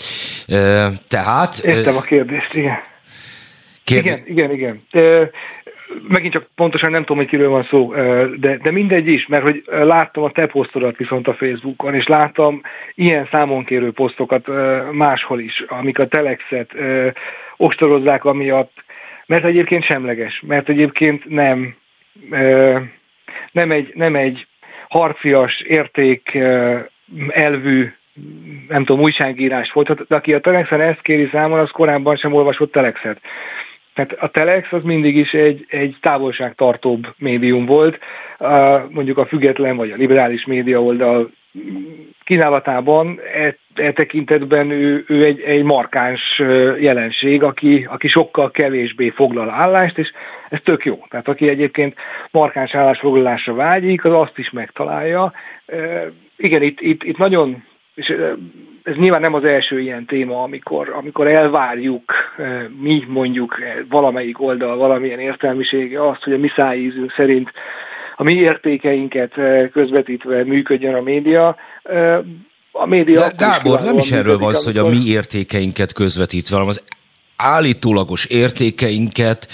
tehát... 1.09 1.59
Értem 1.59 1.97
a 1.97 2.01
kérdést, 2.01 2.55
igen. 2.55 2.79
Kérd... 3.85 4.07
Igen, 4.07 4.23
igen, 4.27 4.51
igen. 4.51 4.83
Megint 6.09 6.33
csak 6.33 6.49
pontosan 6.55 6.91
nem 6.91 7.01
tudom, 7.01 7.17
hogy 7.17 7.27
kiről 7.27 7.49
van 7.49 7.67
szó, 7.71 7.93
de, 8.41 8.57
de 8.63 8.71
mindegy 8.71 9.09
is, 9.09 9.27
mert 9.27 9.43
hogy 9.43 9.63
láttam 9.67 10.23
a 10.23 10.31
te 10.31 10.47
posztodat 10.47 10.97
viszont 10.97 11.29
a 11.29 11.35
Facebookon, 11.35 11.95
és 11.95 12.07
láttam 12.07 12.63
ilyen 12.95 13.29
számonkérő 13.31 13.93
posztokat 13.93 14.47
máshol 14.93 15.41
is, 15.41 15.65
amik 15.69 15.99
a 15.99 16.07
Telexet 16.07 16.71
ostorozzák 17.57 18.25
amiatt, 18.25 18.73
mert 19.27 19.45
egyébként 19.45 19.85
semleges, 19.85 20.43
mert 20.47 20.69
egyébként 20.69 21.29
nem 21.29 21.75
nem 23.53 23.71
egy, 23.71 23.93
nem 23.95 24.15
egy 24.15 24.47
harcias, 24.89 25.61
érték 25.61 26.39
elvű 27.29 27.93
nem 28.69 28.85
tudom, 28.85 29.03
újságírás 29.03 29.71
folytat, 29.71 30.07
de 30.09 30.17
aki 30.17 30.35
a 30.35 30.41
Telexen 30.41 30.81
ezt 30.81 31.03
kéri 31.03 31.29
számon, 31.33 31.59
az 31.59 31.71
korábban 31.71 32.17
sem 32.17 32.33
olvasott 32.33 32.73
Telexet. 32.73 33.21
Tehát 33.95 34.13
a 34.13 34.29
Telex 34.29 34.73
az 34.73 34.83
mindig 34.83 35.17
is 35.17 35.33
egy, 35.33 35.65
egy 35.69 35.97
távolságtartóbb 36.01 37.07
médium 37.17 37.67
volt, 37.67 37.99
mondjuk 38.89 39.19
a 39.19 39.27
független 39.27 39.77
vagy 39.77 39.91
a 39.91 39.97
liberális 39.97 40.45
média 40.45 40.83
oldal 40.83 41.31
kínálatában 42.25 43.21
e, 43.79 43.85
e 43.85 43.93
tekintetben 43.93 44.71
ő, 44.71 45.05
ő 45.09 45.25
egy, 45.25 45.41
egy 45.41 45.63
markáns 45.63 46.43
jelenség, 46.81 47.43
aki, 47.43 47.87
aki 47.91 48.09
sokkal 48.09 48.51
kevésbé 48.51 49.09
foglal 49.09 49.51
állást, 49.51 49.99
és 49.99 50.13
ez 50.49 50.59
tök 50.65 50.85
jó. 50.85 51.05
Tehát 51.09 51.29
aki 51.29 51.49
egyébként 51.49 51.95
markáns 52.31 52.75
állásfoglalásra 52.75 53.55
vágyik, 53.55 54.05
az 54.05 54.13
azt 54.13 54.39
is 54.39 54.51
megtalálja. 54.51 55.33
Igen, 56.37 56.63
itt, 56.63 56.81
itt, 56.81 57.03
itt 57.03 57.17
nagyon, 57.17 57.65
és 57.95 58.15
ez 58.83 58.95
nyilván 58.97 59.21
nem 59.21 59.35
az 59.35 59.45
első 59.45 59.81
ilyen 59.81 60.05
téma, 60.05 60.43
amikor, 60.43 60.93
amikor 60.95 61.27
elvárjuk, 61.27 62.13
mi 62.81 63.05
mondjuk 63.09 63.59
valamelyik 63.89 64.41
oldal, 64.41 64.77
valamilyen 64.77 65.19
értelmisége 65.19 66.09
azt, 66.09 66.25
hogy 66.25 66.33
a 66.33 66.39
mi 66.39 66.49
szájízünk 66.57 67.13
szerint 67.13 67.53
a 68.21 68.23
mi 68.23 68.35
értékeinket 68.35 69.35
közvetítve 69.73 70.45
működjön 70.45 70.95
a 70.95 71.01
média. 71.01 71.57
A 72.81 72.87
média 72.87 73.21
De 73.21 73.33
Gábor, 73.37 73.81
nem 73.81 73.99
is 73.99 74.13
erről 74.13 74.39
van 74.39 74.55
szó, 74.55 74.65
hogy 74.65 74.79
a 74.79 74.89
mi 74.89 75.07
értékeinket 75.07 75.93
közvetítve, 75.93 76.55
hanem 76.55 76.69
az 76.69 76.83
állítólagos 77.37 78.25
értékeinket 78.25 79.49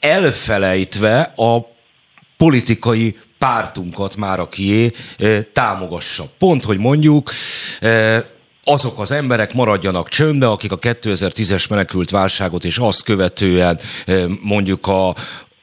elfelejtve 0.00 1.32
a 1.36 1.58
politikai 2.36 3.18
pártunkat 3.38 4.16
már 4.16 4.40
a 4.40 4.48
kié 4.48 4.92
támogassa. 5.52 6.30
Pont, 6.38 6.64
hogy 6.64 6.78
mondjuk 6.78 7.32
azok 8.64 9.00
az 9.00 9.10
emberek 9.10 9.54
maradjanak 9.54 10.08
csöndbe, 10.08 10.48
akik 10.48 10.72
a 10.72 10.78
2010-es 10.78 11.68
menekült 11.68 12.10
válságot 12.10 12.64
és 12.64 12.78
azt 12.78 13.02
követően 13.02 13.80
mondjuk 14.40 14.86
a, 14.86 15.14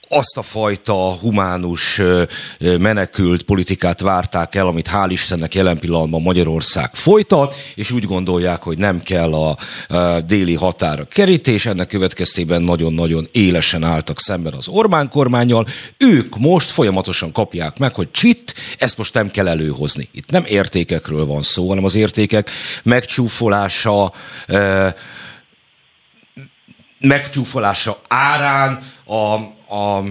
azt 0.09 0.37
a 0.37 0.41
fajta 0.41 0.93
humánus 1.13 2.01
menekült 2.59 3.43
politikát 3.43 4.01
várták 4.01 4.55
el, 4.55 4.67
amit 4.67 4.89
hál' 4.93 5.07
Istennek 5.09 5.55
jelen 5.55 5.79
pillanatban 5.79 6.21
Magyarország 6.21 6.89
folytat, 6.93 7.55
és 7.75 7.91
úgy 7.91 8.03
gondolják, 8.03 8.63
hogy 8.63 8.77
nem 8.77 9.01
kell 9.01 9.33
a 9.33 9.57
déli 10.25 10.53
határa 10.53 11.05
kerítés, 11.05 11.65
ennek 11.65 11.87
következtében 11.87 12.61
nagyon-nagyon 12.61 13.27
élesen 13.31 13.83
álltak 13.83 14.19
szemben 14.19 14.53
az 14.53 14.67
Orbán 14.67 15.09
kormányjal. 15.09 15.67
Ők 15.97 16.37
most 16.37 16.71
folyamatosan 16.71 17.31
kapják 17.31 17.77
meg, 17.77 17.95
hogy 17.95 18.11
csit, 18.11 18.55
ezt 18.77 18.97
most 18.97 19.13
nem 19.13 19.31
kell 19.31 19.47
előhozni. 19.47 20.09
Itt 20.11 20.29
nem 20.29 20.43
értékekről 20.47 21.25
van 21.25 21.41
szó, 21.41 21.67
hanem 21.67 21.83
az 21.83 21.95
értékek 21.95 22.51
megcsúfolása, 22.83 24.13
megcsúfolása 26.99 28.01
árán 28.07 28.83
a, 29.05 29.55
a 29.69 30.03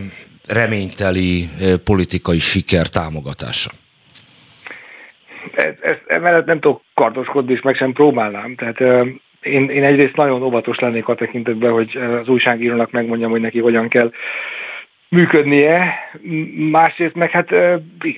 reményteli 0.46 1.48
politikai 1.84 2.38
siker 2.38 2.86
támogatása? 2.88 3.70
Ez, 5.54 5.74
ez, 5.80 5.96
emellett 6.06 6.46
nem 6.46 6.60
tudok 6.60 6.82
kardoskodni, 6.94 7.52
és 7.52 7.60
meg 7.60 7.76
sem 7.76 7.92
próbálnám. 7.92 8.54
Tehát 8.54 8.80
én, 9.40 9.70
én 9.70 9.84
egyrészt 9.84 10.16
nagyon 10.16 10.42
óvatos 10.42 10.78
lennék 10.78 11.08
a 11.08 11.14
tekintetben, 11.14 11.72
hogy 11.72 11.98
az 12.20 12.28
újságírónak 12.28 12.90
megmondjam, 12.90 13.30
hogy 13.30 13.40
neki 13.40 13.58
hogyan 13.58 13.88
kell 13.88 14.10
működnie. 15.08 15.94
Másrészt 16.70 17.14
meg 17.14 17.30
hát 17.30 17.52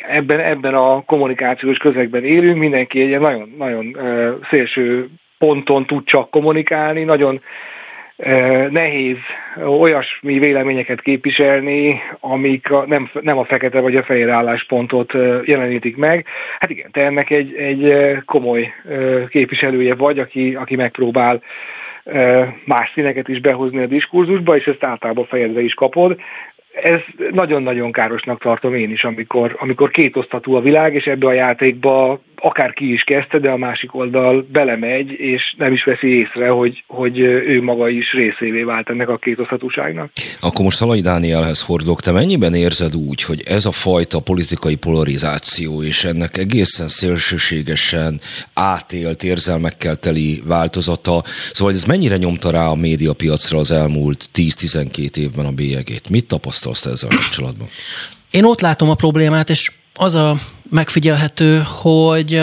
ebben, 0.08 0.40
ebben 0.40 0.74
a 0.74 1.00
kommunikációs 1.04 1.78
közegben 1.78 2.24
élünk, 2.24 2.58
mindenki 2.58 3.00
egy 3.00 3.20
nagyon, 3.20 3.54
nagyon 3.58 3.96
szélső 4.50 5.08
ponton 5.38 5.86
tud 5.86 6.04
csak 6.04 6.30
kommunikálni, 6.30 7.02
nagyon 7.02 7.40
nehéz 8.70 9.16
olyasmi 9.66 10.38
véleményeket 10.38 11.00
képviselni, 11.00 12.00
amik 12.20 12.70
a, 12.70 12.84
nem, 12.86 13.10
nem 13.20 13.38
a 13.38 13.44
fekete 13.44 13.80
vagy 13.80 13.96
a 13.96 14.02
fehér 14.02 14.28
álláspontot 14.28 15.12
jelenítik 15.44 15.96
meg. 15.96 16.26
Hát 16.58 16.70
igen, 16.70 16.90
te 16.90 17.04
ennek 17.04 17.30
egy, 17.30 17.54
egy 17.54 18.16
komoly 18.24 18.72
képviselője 19.28 19.94
vagy, 19.94 20.18
aki, 20.18 20.54
aki 20.54 20.76
megpróbál 20.76 21.42
más 22.64 22.90
színeket 22.94 23.28
is 23.28 23.40
behozni 23.40 23.82
a 23.82 23.86
diskurzusba, 23.86 24.56
és 24.56 24.66
ezt 24.66 24.84
általában 24.84 25.26
fejezve 25.26 25.60
is 25.60 25.74
kapod 25.74 26.18
ez 26.82 27.00
nagyon-nagyon 27.32 27.92
károsnak 27.92 28.40
tartom 28.40 28.74
én 28.74 28.90
is, 28.90 29.04
amikor, 29.04 29.56
amikor 29.58 29.90
kétosztatú 29.90 30.54
a 30.54 30.60
világ, 30.60 30.94
és 30.94 31.06
ebbe 31.06 31.26
a 31.26 31.32
játékba 31.32 32.20
akár 32.40 32.72
ki 32.72 32.92
is 32.92 33.02
kezdte, 33.02 33.38
de 33.38 33.50
a 33.50 33.56
másik 33.56 33.94
oldal 33.94 34.46
belemegy, 34.52 35.10
és 35.10 35.54
nem 35.58 35.72
is 35.72 35.84
veszi 35.84 36.06
észre, 36.06 36.48
hogy, 36.48 36.84
hogy 36.86 37.18
ő 37.18 37.62
maga 37.62 37.88
is 37.88 38.12
részévé 38.12 38.62
vált 38.62 38.90
ennek 38.90 39.08
a 39.08 39.16
kétosztatúságnak. 39.16 40.10
Akkor 40.40 40.64
most 40.64 40.76
Szalai 40.76 41.00
Dánielhez 41.00 41.60
fordulok. 41.60 42.00
Te 42.00 42.12
mennyiben 42.12 42.54
érzed 42.54 42.96
úgy, 42.96 43.22
hogy 43.22 43.42
ez 43.46 43.64
a 43.64 43.72
fajta 43.72 44.20
politikai 44.20 44.74
polarizáció 44.74 45.82
és 45.82 46.04
ennek 46.04 46.36
egészen 46.36 46.88
szélsőségesen 46.88 48.20
átélt 48.54 49.22
érzelmekkel 49.22 49.96
teli 49.96 50.42
változata, 50.44 51.22
szóval 51.52 51.74
ez 51.74 51.84
mennyire 51.84 52.16
nyomta 52.16 52.50
rá 52.50 52.66
a 52.66 52.74
médiapiacra 52.74 53.58
az 53.58 53.70
elmúlt 53.70 54.30
10-12 54.34 55.16
évben 55.16 55.46
a 55.46 55.52
bélyegét? 55.52 56.08
Mit 56.08 56.26
tapasztalsz 56.26 56.86
ezzel 56.86 57.10
kapcsolatban? 57.10 57.68
Én 58.30 58.44
ott 58.44 58.60
látom 58.60 58.90
a 58.90 58.94
problémát, 58.94 59.50
és 59.50 59.70
az 59.98 60.14
a 60.14 60.40
megfigyelhető, 60.70 61.62
hogy 61.66 62.42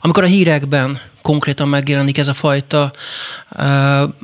amikor 0.00 0.22
a 0.22 0.26
hírekben 0.26 1.00
konkrétan 1.22 1.68
megjelenik 1.68 2.18
ez 2.18 2.28
a 2.28 2.34
fajta 2.34 2.92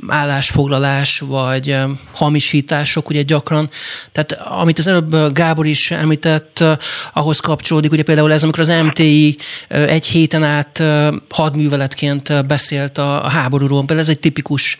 állásfoglalás, 0.07 1.19
vagy 1.19 1.77
hamisítások 2.13 3.09
ugye 3.09 3.21
gyakran. 3.21 3.69
Tehát 4.11 4.31
amit 4.31 4.79
az 4.79 4.87
előbb 4.87 5.33
Gábor 5.33 5.65
is 5.65 5.91
említett, 5.91 6.63
ahhoz 7.13 7.39
kapcsolódik, 7.39 7.91
ugye 7.91 8.03
például 8.03 8.31
ez, 8.31 8.43
amikor 8.43 8.59
az 8.59 8.73
MTI 8.83 9.37
egy 9.67 10.05
héten 10.05 10.43
át 10.43 10.83
hadműveletként 11.29 12.45
beszélt 12.47 12.97
a 12.97 13.29
háborúról, 13.29 13.79
például 13.79 13.99
ez 13.99 14.09
egy 14.09 14.19
tipikus 14.19 14.77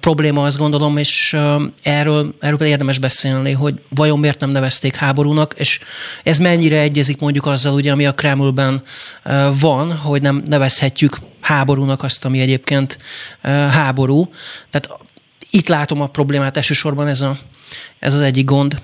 probléma, 0.00 0.44
azt 0.44 0.58
gondolom, 0.58 0.96
és 0.96 1.36
erről, 1.82 2.34
erről 2.40 2.62
érdemes 2.62 2.98
beszélni, 2.98 3.52
hogy 3.52 3.74
vajon 3.88 4.18
miért 4.18 4.40
nem 4.40 4.50
nevezték 4.50 4.96
háborúnak, 4.96 5.54
és 5.56 5.80
ez 6.22 6.38
mennyire 6.38 6.80
egyezik 6.80 7.13
mondjuk 7.20 7.46
azzal, 7.46 7.74
ugye, 7.74 7.92
ami 7.92 8.06
a 8.06 8.14
Kremlben 8.14 8.82
van, 9.60 9.96
hogy 9.96 10.22
nem 10.22 10.42
nevezhetjük 10.46 11.18
háborúnak 11.40 12.02
azt, 12.02 12.24
ami 12.24 12.40
egyébként 12.40 12.98
háború. 13.70 14.32
Tehát 14.70 15.04
itt 15.50 15.68
látom 15.68 16.00
a 16.00 16.06
problémát 16.06 16.56
elsősorban 16.56 17.06
ez, 17.06 17.20
a, 17.20 17.38
ez 17.98 18.14
az 18.14 18.20
egyik 18.20 18.44
gond. 18.44 18.80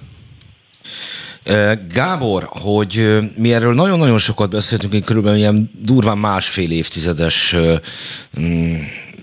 Gábor, 1.92 2.49
hogy 2.50 3.18
mi 3.37 3.52
erről 3.52 3.75
nagyon-nagyon 3.75 4.18
sokat 4.18 4.50
beszéltünk, 4.50 4.92
én 4.92 5.04
körülbelül 5.04 5.38
ilyen 5.38 5.70
durván 5.82 6.18
másfél 6.18 6.70
évtizedes 6.70 7.56
mm, 8.40 8.75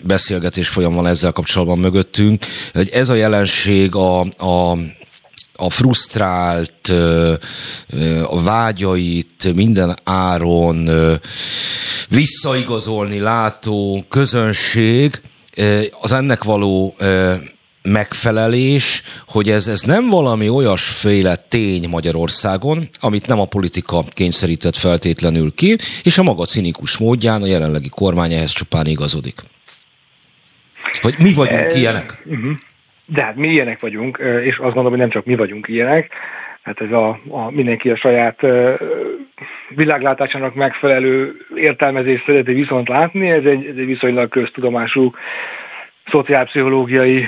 beszélgetés 0.04 0.68
folyam 0.68 0.94
van 0.94 1.08
ezzel 1.08 1.32
kapcsolatban 1.32 1.80
mögöttünk, 1.80 2.46
hogy 2.74 2.90
ez 2.90 3.10
a 3.10 3.14
jelenség 3.14 3.96
a, 3.96 4.20
a 4.22 4.78
a 5.58 5.70
frusztrált, 5.70 6.88
a 8.24 8.42
vágyait 8.42 9.54
minden 9.56 9.96
áron 10.04 10.90
visszaigazolni 12.10 13.20
látó 13.20 14.06
közönség, 14.10 15.22
az 16.02 16.12
ennek 16.12 16.44
való 16.44 16.96
megfelelés, 17.82 19.04
hogy 19.28 19.50
ez, 19.50 19.68
ez 19.68 19.82
nem 19.82 20.10
valami 20.10 20.50
olyasféle 20.50 21.36
tény 21.36 21.90
Magyarországon, 21.90 22.90
amit 23.00 23.28
nem 23.28 23.40
a 23.40 23.46
politika 23.46 24.04
kényszerített 24.10 24.76
feltétlenül 24.76 25.54
ki, 25.56 25.78
és 26.04 26.18
a 26.18 26.24
maga 26.24 26.46
cinikus 26.46 26.98
módján 26.98 27.42
a 27.42 27.46
jelenlegi 27.46 27.90
kormány 27.90 28.34
ehhez 28.34 28.52
csupán 28.52 28.86
igazodik. 28.86 29.42
Hogy 31.02 31.16
mi 31.18 31.34
vagyunk 31.34 31.74
ilyenek? 31.74 32.24
Uh-huh. 32.26 32.52
De 33.08 33.24
hát 33.24 33.36
mi 33.36 33.48
ilyenek 33.48 33.80
vagyunk, 33.80 34.18
és 34.44 34.58
azt 34.58 34.74
gondolom, 34.74 34.90
hogy 34.90 35.00
nem 35.00 35.10
csak 35.10 35.26
mi 35.26 35.36
vagyunk 35.36 35.68
ilyenek, 35.68 36.14
hát 36.62 36.82
ez 36.82 36.92
a, 36.92 37.20
a 37.30 37.52
mindenki 37.52 37.90
a 37.90 37.96
saját 37.96 38.40
világlátásának 39.76 40.56
megfelelő 40.56 41.36
értelmezést 41.56 42.26
szereti 42.26 42.54
viszont 42.54 42.88
látni, 42.88 43.30
ez 43.30 43.44
egy, 43.44 43.66
ez 43.66 43.76
egy 43.78 43.86
viszonylag 43.86 44.30
köztudomású 44.30 45.14
szociálpszichológiai 46.12 47.26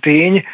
tény, 0.00 0.44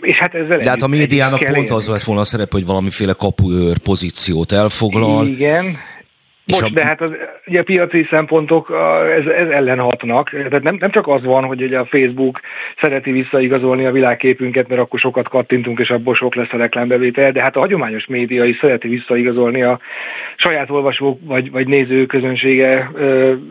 és 0.00 0.18
hát 0.18 0.34
ezzel 0.34 0.58
De 0.58 0.68
hát 0.68 0.82
a 0.82 0.86
médiának 0.86 1.44
pont 1.52 1.70
az 1.70 1.88
lett 1.88 2.02
volna 2.02 2.20
a 2.20 2.24
szerep, 2.24 2.52
hogy 2.52 2.66
valamiféle 2.66 3.12
kapuőr 3.12 3.78
pozíciót 3.78 4.52
elfoglal. 4.52 5.26
Igen, 5.26 5.76
most, 6.52 6.62
a... 6.62 6.68
de 6.68 6.84
hát 6.84 7.00
az, 7.00 7.12
ugye 7.46 7.60
a 7.60 7.62
piaci 7.62 8.06
szempontok 8.10 8.72
ez, 9.18 9.26
ez 9.26 9.48
ellen 9.48 9.78
hatnak. 9.78 10.30
Tehát 10.30 10.62
nem, 10.62 10.76
nem 10.80 10.90
csak 10.90 11.06
az 11.06 11.24
van, 11.24 11.44
hogy 11.44 11.62
ugye 11.62 11.78
a 11.78 11.84
Facebook 11.84 12.40
szereti 12.80 13.12
visszaigazolni 13.12 13.84
a 13.84 13.92
világképünket, 13.92 14.68
mert 14.68 14.80
akkor 14.80 14.98
sokat 14.98 15.28
kattintunk, 15.28 15.78
és 15.78 15.90
abból 15.90 16.14
sok 16.14 16.34
lesz 16.34 16.52
a 16.52 16.56
reklámbevétel, 16.56 17.32
de 17.32 17.42
hát 17.42 17.56
a 17.56 17.60
hagyományos 17.60 18.06
média 18.06 18.44
is 18.44 18.58
szereti 18.58 18.88
visszaigazolni 18.88 19.62
a 19.62 19.80
saját 20.36 20.70
olvasók 20.70 21.18
vagy, 21.24 21.50
vagy 21.50 21.66
néző 21.66 22.06
közönsége 22.06 22.90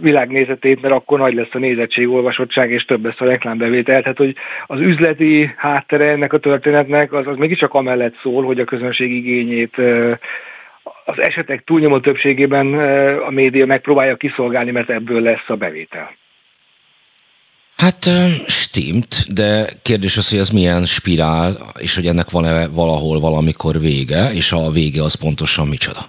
világnézetét, 0.02 0.82
mert 0.82 0.94
akkor 0.94 1.20
nagy 1.20 1.34
lesz 1.34 1.54
a 1.54 1.58
nézettség, 1.58 2.10
olvasottság, 2.10 2.72
és 2.72 2.86
több 2.86 3.06
lesz 3.06 3.22
a 3.22 3.26
reklámbevétel. 3.26 4.02
Tehát, 4.02 4.18
hogy 4.18 4.36
az 4.66 4.80
üzleti 4.80 5.54
háttere 5.58 6.06
ennek 6.06 6.34
a 6.34 6.38
történetnek 6.38 7.14
az, 7.14 7.28
az 7.28 7.38
mégiscsak 7.38 7.74
amellett 7.74 8.16
szól, 8.22 8.44
hogy 8.44 8.60
a 8.60 8.64
közönség 8.64 9.12
igényét 9.12 9.76
az 11.08 11.20
esetek 11.20 11.64
túlnyomó 11.64 12.00
többségében 12.00 12.74
a 13.20 13.30
média 13.30 13.66
megpróbálja 13.66 14.16
kiszolgálni, 14.16 14.72
mert 14.72 14.90
ebből 14.90 15.22
lesz 15.22 15.48
a 15.48 15.56
bevétel. 15.56 16.16
Hát 17.78 18.10
stimmt, 18.48 19.34
de 19.34 19.66
kérdés 19.82 20.18
az, 20.18 20.30
hogy 20.30 20.40
ez 20.40 20.50
milyen 20.50 20.86
spirál, 20.86 21.58
és 21.80 21.96
hogy 21.96 22.06
ennek 22.06 22.30
van-e 22.30 22.68
valahol 22.68 23.20
valamikor 23.20 23.80
vége, 23.80 24.32
és 24.34 24.52
a 24.52 24.72
vége 24.72 25.02
az 25.02 25.14
pontosan 25.14 25.68
micsoda? 25.68 26.00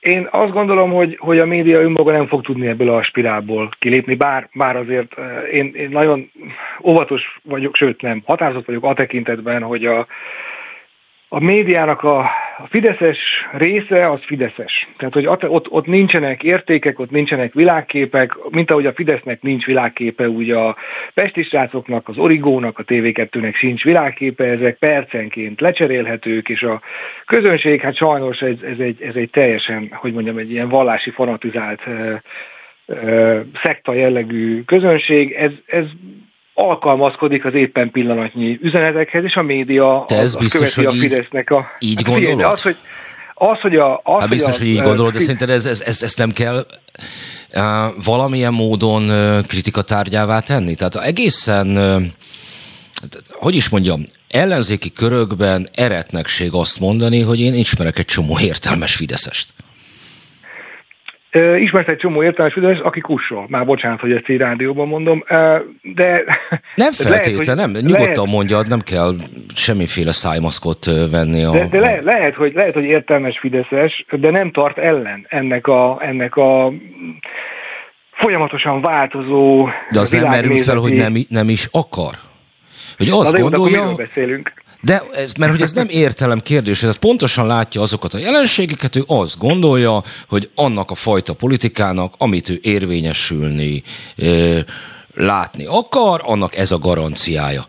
Én 0.00 0.28
azt 0.30 0.52
gondolom, 0.52 0.90
hogy, 0.90 1.16
hogy 1.20 1.38
a 1.38 1.46
média 1.46 1.80
önmaga 1.80 2.12
nem 2.12 2.26
fog 2.26 2.42
tudni 2.42 2.66
ebből 2.66 2.90
a 2.90 3.02
spirálból 3.02 3.68
kilépni, 3.78 4.14
bár, 4.14 4.48
bár 4.52 4.76
azért 4.76 5.14
én, 5.52 5.74
én 5.74 5.88
nagyon 5.88 6.30
óvatos 6.82 7.40
vagyok, 7.42 7.76
sőt 7.76 8.02
nem, 8.02 8.22
határozott 8.24 8.66
vagyok 8.66 8.84
a 8.84 8.94
tekintetben, 8.94 9.62
hogy 9.62 9.86
a, 9.86 10.06
a 11.28 11.40
médiának 11.40 12.02
a, 12.02 12.18
a 12.58 12.66
fideszes 12.68 13.18
része 13.52 14.10
az 14.10 14.20
fideszes. 14.24 14.88
Tehát, 14.96 15.14
hogy 15.14 15.26
ott, 15.26 15.70
ott 15.70 15.86
nincsenek 15.86 16.42
értékek, 16.42 16.98
ott 16.98 17.10
nincsenek 17.10 17.54
világképek, 17.54 18.36
mint 18.50 18.70
ahogy 18.70 18.86
a 18.86 18.92
Fidesznek 18.92 19.42
nincs 19.42 19.64
világképe, 19.64 20.28
úgy 20.28 20.50
a 20.50 20.76
Pesti 21.14 21.42
srácoknak, 21.42 22.08
az 22.08 22.18
Origónak, 22.18 22.78
a 22.78 22.84
TV2-nek 22.84 23.54
sincs 23.54 23.84
világképe, 23.84 24.44
ezek 24.44 24.78
percenként 24.78 25.60
lecserélhetők, 25.60 26.48
és 26.48 26.62
a 26.62 26.82
közönség, 27.26 27.80
hát 27.80 27.96
sajnos 27.96 28.40
ez, 28.40 28.56
ez, 28.62 28.78
egy, 28.78 29.02
ez 29.02 29.14
egy 29.14 29.30
teljesen, 29.30 29.90
hogy 29.92 30.12
mondjam, 30.12 30.38
egy 30.38 30.50
ilyen 30.50 30.68
vallási 30.68 31.10
fanatizált 31.10 31.82
szekta 33.62 33.94
jellegű 33.94 34.62
közönség, 34.62 35.32
ez, 35.32 35.52
ez 35.66 35.84
alkalmazkodik 36.54 37.44
az 37.44 37.54
éppen 37.54 37.90
pillanatnyi 37.90 38.58
üzenetekhez, 38.62 39.24
és 39.24 39.34
a 39.34 39.42
média 39.42 40.04
Te 40.06 40.16
ez 40.16 40.24
az, 40.24 40.34
biztos, 40.34 40.74
követi 40.74 40.96
hogy 40.98 41.06
a 41.06 41.08
Fidesznek 41.08 41.50
a... 41.50 41.66
Így 41.78 41.96
hát, 41.96 42.06
gondolod? 42.06 42.52
Az, 42.52 42.62
hogy, 42.62 42.76
az, 43.34 43.60
hogy 43.60 43.76
a... 43.76 44.00
Az, 44.04 44.20
hát 44.20 44.28
biztos, 44.28 44.58
hogy, 44.58 44.66
a, 44.66 44.70
hogy 44.70 44.78
így 44.78 44.82
gondolod, 44.82 45.12
de 45.12 45.20
szerinted 45.20 45.50
ez, 45.50 45.66
ez, 45.66 45.80
ez, 45.80 46.02
ez 46.02 46.14
nem 46.14 46.30
kell 46.30 46.66
uh, 47.54 47.62
valamilyen 48.04 48.52
módon 48.52 49.02
uh, 49.10 49.46
kritikatárgyává 49.46 50.40
tenni? 50.40 50.74
Tehát 50.74 50.96
egészen, 50.96 51.76
uh, 51.76 52.02
hogy 53.30 53.54
is 53.54 53.68
mondjam, 53.68 54.02
ellenzéki 54.30 54.92
körökben 54.92 55.68
eretnekség 55.74 56.52
azt 56.52 56.80
mondani, 56.80 57.20
hogy 57.20 57.40
én 57.40 57.54
ismerek 57.54 57.98
egy 57.98 58.04
csomó 58.04 58.38
értelmes 58.40 58.94
Fideszest. 58.94 59.48
Ismert 61.34 61.88
egy 61.88 61.96
csomó 61.96 62.22
értelmes 62.22 62.54
videós, 62.54 62.78
aki 62.78 63.00
kussol. 63.00 63.46
Már 63.48 63.64
bocsánat, 63.64 64.00
hogy 64.00 64.12
ezt 64.12 64.28
így 64.28 64.38
rádióban 64.38 64.88
mondom. 64.88 65.24
De 65.82 66.24
nem 66.74 66.92
feltétlen, 66.92 67.56
nem. 67.56 67.70
Nyugodtan 67.70 68.06
lehet, 68.06 68.26
mondjad, 68.26 68.68
nem 68.68 68.80
kell 68.80 69.14
semmiféle 69.54 70.12
szájmaszkot 70.12 70.84
venni. 71.10 71.44
A, 71.44 71.50
de, 71.50 71.66
de 71.66 71.80
le, 71.80 72.00
lehet, 72.00 72.34
hogy, 72.34 72.52
lehet, 72.54 72.74
hogy 72.74 72.84
értelmes 72.84 73.38
Fideszes, 73.38 74.04
de 74.10 74.30
nem 74.30 74.50
tart 74.50 74.78
ellen 74.78 75.26
ennek 75.28 75.66
a, 75.66 75.98
ennek 76.00 76.36
a 76.36 76.72
folyamatosan 78.12 78.80
változó 78.80 79.68
De 79.90 80.00
az 80.00 80.10
nem 80.10 80.28
merül 80.28 80.58
fel, 80.58 80.76
hogy 80.76 80.94
nem, 80.94 81.14
nem 81.28 81.48
is 81.48 81.68
akar? 81.70 82.14
Hogy 82.96 83.08
azt 83.08 83.30
Na, 83.30 83.36
de 83.36 83.42
gondolja... 83.42 83.84
Jó, 83.84 83.94
beszélünk. 83.94 84.52
De 84.84 85.02
ez, 85.14 85.32
mert 85.32 85.52
hogy 85.52 85.62
ez 85.62 85.72
nem 85.72 85.88
értelem 85.88 86.40
kérdés, 86.40 86.78
tehát 86.78 86.98
pontosan 86.98 87.46
látja 87.46 87.80
azokat 87.82 88.14
a 88.14 88.18
jelenségeket, 88.18 88.96
ő 88.96 89.04
azt 89.06 89.38
gondolja, 89.38 90.04
hogy 90.28 90.50
annak 90.54 90.90
a 90.90 90.94
fajta 90.94 91.32
politikának, 91.32 92.14
amit 92.18 92.48
ő 92.48 92.58
érvényesülni, 92.62 93.82
látni 95.14 95.64
akar, 95.64 96.20
annak 96.24 96.56
ez 96.56 96.70
a 96.70 96.78
garanciája 96.78 97.66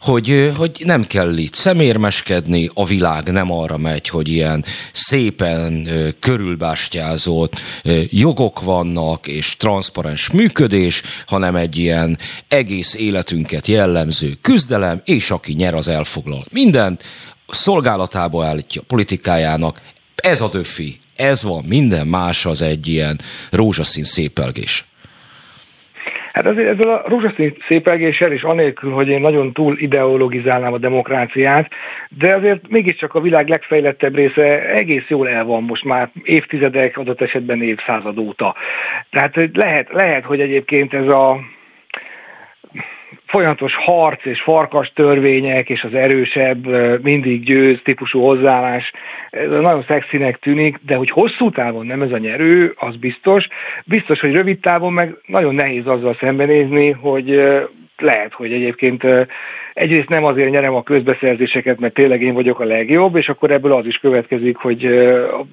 hogy, 0.00 0.52
hogy 0.56 0.82
nem 0.84 1.06
kell 1.06 1.36
itt 1.36 1.54
szemérmeskedni, 1.54 2.70
a 2.74 2.84
világ 2.84 3.32
nem 3.32 3.52
arra 3.52 3.76
megy, 3.76 4.08
hogy 4.08 4.28
ilyen 4.28 4.64
szépen 4.92 5.88
körülbástyázott 6.20 7.60
jogok 8.08 8.60
vannak, 8.60 9.26
és 9.26 9.56
transzparens 9.56 10.30
működés, 10.30 11.02
hanem 11.26 11.56
egy 11.56 11.76
ilyen 11.76 12.18
egész 12.48 12.94
életünket 12.94 13.66
jellemző 13.66 14.38
küzdelem, 14.40 15.00
és 15.04 15.30
aki 15.30 15.52
nyer, 15.52 15.74
az 15.74 15.88
elfoglal 15.88 16.44
mindent, 16.50 17.02
szolgálatába 17.48 18.44
állítja 18.44 18.82
politikájának, 18.82 19.80
ez 20.14 20.40
a 20.40 20.48
döfi, 20.48 21.00
ez 21.16 21.42
van, 21.42 21.64
minden 21.64 22.06
más 22.06 22.46
az 22.46 22.62
egy 22.62 22.86
ilyen 22.86 23.20
rózsaszín 23.50 24.04
szépelgés. 24.04 24.86
Hát 26.38 26.46
azért 26.46 26.68
ezzel 26.68 26.94
a 26.94 27.02
rózsaszín 27.06 27.56
szépelgéssel 27.66 28.32
és 28.32 28.42
anélkül, 28.42 28.92
hogy 28.92 29.08
én 29.08 29.20
nagyon 29.20 29.52
túl 29.52 29.78
ideologizálnám 29.78 30.72
a 30.72 30.78
demokráciát, 30.78 31.70
de 32.08 32.34
azért 32.34 32.68
mégiscsak 32.68 33.14
a 33.14 33.20
világ 33.20 33.48
legfejlettebb 33.48 34.14
része 34.14 34.68
egész 34.68 35.04
jól 35.08 35.28
el 35.28 35.44
van 35.44 35.62
most 35.62 35.84
már 35.84 36.10
évtizedek, 36.22 36.96
adott 36.98 37.20
esetben 37.20 37.62
évszázad 37.62 38.18
óta. 38.18 38.54
Tehát 39.10 39.34
lehet, 39.52 39.88
lehet 39.92 40.24
hogy 40.24 40.40
egyébként 40.40 40.94
ez 40.94 41.08
a 41.08 41.40
folyamatos 43.28 43.74
harc 43.74 44.24
és 44.24 44.40
farkas 44.40 44.92
törvények 44.94 45.68
és 45.68 45.82
az 45.82 45.94
erősebb 45.94 46.66
mindig 47.02 47.42
győz 47.42 47.80
típusú 47.84 48.20
hozzáállás, 48.20 48.92
ez 49.30 49.48
nagyon 49.48 49.84
szexinek 49.88 50.36
tűnik, 50.36 50.78
de 50.86 50.94
hogy 50.94 51.10
hosszú 51.10 51.50
távon 51.50 51.86
nem 51.86 52.02
ez 52.02 52.12
a 52.12 52.18
nyerő, 52.18 52.74
az 52.76 52.96
biztos. 52.96 53.48
Biztos, 53.84 54.20
hogy 54.20 54.34
rövid 54.34 54.60
távon 54.60 54.92
meg 54.92 55.14
nagyon 55.26 55.54
nehéz 55.54 55.86
azzal 55.86 56.16
szembenézni, 56.20 56.90
hogy 56.90 57.42
lehet, 57.98 58.32
hogy 58.32 58.52
egyébként 58.52 59.04
egyrészt 59.78 60.08
nem 60.08 60.24
azért 60.24 60.50
nyerem 60.50 60.74
a 60.74 60.82
közbeszerzéseket, 60.82 61.80
mert 61.80 61.94
tényleg 61.94 62.22
én 62.22 62.34
vagyok 62.34 62.60
a 62.60 62.64
legjobb, 62.64 63.16
és 63.16 63.28
akkor 63.28 63.50
ebből 63.50 63.72
az 63.72 63.86
is 63.86 63.96
következik, 63.96 64.56
hogy 64.56 64.88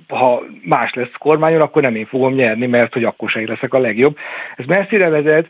ha 0.07 0.43
más 0.63 0.93
lesz 0.93 1.11
kormányon, 1.17 1.61
akkor 1.61 1.81
nem 1.81 1.95
én 1.95 2.05
fogom 2.05 2.33
nyerni, 2.33 2.65
mert 2.65 2.93
hogy 2.93 3.03
akkor 3.03 3.29
sem 3.29 3.47
leszek 3.47 3.73
a 3.73 3.79
legjobb. 3.79 4.17
Ez 4.55 4.65
messzire 4.65 5.09
vezet, 5.09 5.49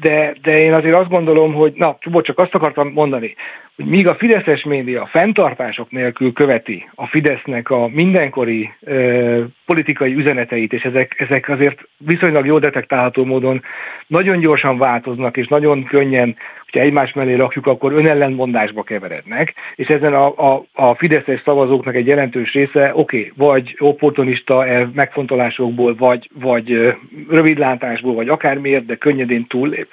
de, 0.00 0.34
de 0.42 0.58
én 0.58 0.72
azért 0.72 0.94
azt 0.94 1.08
gondolom, 1.08 1.54
hogy 1.54 1.72
na, 1.76 1.98
csak 2.22 2.38
azt 2.38 2.54
akartam 2.54 2.88
mondani, 2.92 3.34
hogy 3.76 3.84
míg 3.84 4.06
a 4.06 4.14
Fideszes 4.14 4.62
média 4.62 5.08
fenntartások 5.10 5.90
nélkül 5.90 6.32
követi 6.32 6.88
a 6.94 7.06
Fidesznek 7.06 7.70
a 7.70 7.88
mindenkori 7.88 8.72
ö, 8.80 9.42
politikai 9.66 10.14
üzeneteit, 10.14 10.72
és 10.72 10.82
ezek, 10.82 11.14
ezek 11.18 11.48
azért 11.48 11.88
viszonylag 11.96 12.46
jól 12.46 12.60
detektálható 12.60 13.24
módon 13.24 13.62
nagyon 14.06 14.38
gyorsan 14.38 14.78
változnak, 14.78 15.36
és 15.36 15.46
nagyon 15.46 15.84
könnyen 15.84 16.36
hogyha 16.72 16.86
egymás 16.86 17.12
mellé 17.12 17.34
rakjuk, 17.34 17.66
akkor 17.66 17.92
önellenmondásba 17.92 18.82
keverednek, 18.82 19.54
és 19.74 19.86
ezen 19.86 20.14
a, 20.14 20.52
a, 20.52 20.64
a 20.72 20.94
fideszes 20.94 21.40
szavazóknak 21.44 21.94
egy 21.94 22.06
jelentős 22.06 22.52
része, 22.52 22.90
oké, 22.94 23.18
okay, 23.18 23.32
vagy 23.36 23.76
opportunista 23.78 24.64
megfontolásokból, 24.94 25.94
vagy, 25.94 26.30
vagy 26.40 26.96
rövidlátásból, 27.28 28.14
vagy 28.14 28.28
akármiért, 28.28 28.86
de 28.86 28.94
könnyedén 28.94 29.46
túllép. 29.46 29.88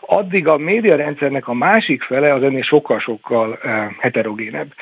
Addig 0.00 0.48
a 0.48 0.56
médiarendszernek 0.56 1.48
a 1.48 1.54
másik 1.54 2.02
fele 2.02 2.32
az 2.32 2.42
ennél 2.42 2.62
sokkal-sokkal 2.62 3.58
heterogénebb. 3.98 4.72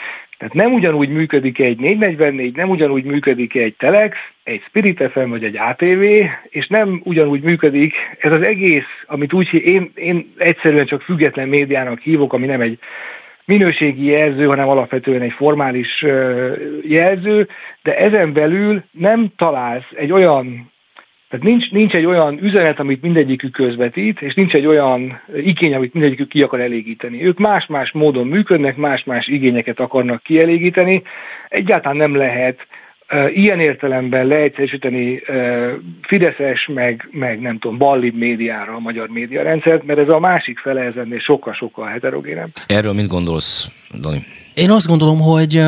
Tehát 0.40 0.54
nem 0.54 0.72
ugyanúgy 0.72 1.08
működik 1.08 1.58
egy 1.58 1.78
444, 1.78 2.56
nem 2.56 2.68
ugyanúgy 2.68 3.04
működik 3.04 3.54
egy 3.54 3.74
Telex, 3.78 4.16
egy 4.42 4.62
Spirit 4.66 5.10
FM 5.12 5.28
vagy 5.28 5.44
egy 5.44 5.56
ATV, 5.56 6.02
és 6.48 6.66
nem 6.68 7.00
ugyanúgy 7.04 7.42
működik 7.42 7.94
ez 8.18 8.32
az 8.32 8.42
egész, 8.42 8.86
amit 9.06 9.32
úgy 9.32 9.54
én, 9.54 9.92
én 9.94 10.32
egyszerűen 10.36 10.86
csak 10.86 11.02
független 11.02 11.48
médiának 11.48 12.00
hívok, 12.00 12.32
ami 12.32 12.46
nem 12.46 12.60
egy 12.60 12.78
minőségi 13.44 14.04
jelző, 14.04 14.46
hanem 14.46 14.68
alapvetően 14.68 15.22
egy 15.22 15.32
formális 15.32 16.04
jelző, 16.82 17.48
de 17.82 17.96
ezen 17.96 18.32
belül 18.32 18.82
nem 18.90 19.26
találsz 19.36 19.88
egy 19.94 20.12
olyan 20.12 20.69
tehát 21.30 21.46
nincs, 21.46 21.70
nincs 21.70 21.94
egy 21.94 22.04
olyan 22.04 22.38
üzenet, 22.42 22.78
amit 22.78 23.02
mindegyikük 23.02 23.52
közvetít, 23.52 24.20
és 24.20 24.34
nincs 24.34 24.54
egy 24.54 24.66
olyan 24.66 25.20
igény, 25.36 25.74
amit 25.74 25.92
mindegyikük 25.92 26.28
ki 26.28 26.42
akar 26.42 26.60
elégíteni. 26.60 27.24
Ők 27.24 27.38
más-más 27.38 27.92
módon 27.92 28.26
működnek, 28.26 28.76
más-más 28.76 29.26
igényeket 29.26 29.80
akarnak 29.80 30.22
kielégíteni. 30.22 31.02
Egyáltalán 31.48 31.96
nem 31.96 32.14
lehet 32.14 32.66
uh, 33.12 33.36
ilyen 33.36 33.60
értelemben 33.60 34.26
leegyszerűsíteni 34.26 35.22
uh, 35.28 35.72
Fideszes, 36.02 36.66
meg, 36.74 37.08
meg 37.10 37.40
nem 37.40 37.58
tudom, 37.58 37.78
ballib 37.78 38.16
médiára 38.16 38.74
a 38.74 38.78
magyar 38.80 39.08
médiarendszert, 39.08 39.84
mert 39.84 39.98
ez 39.98 40.08
a 40.08 40.18
másik 40.18 40.58
fele 40.58 40.80
ez 40.80 40.96
ennél 40.96 41.18
sokkal-sokkal 41.18 41.86
heterogénebb. 41.86 42.50
Erről 42.66 42.92
mit 42.92 43.08
gondolsz, 43.08 43.68
Dani? 44.00 44.24
Én 44.60 44.70
azt 44.70 44.86
gondolom, 44.86 45.20
hogy 45.20 45.64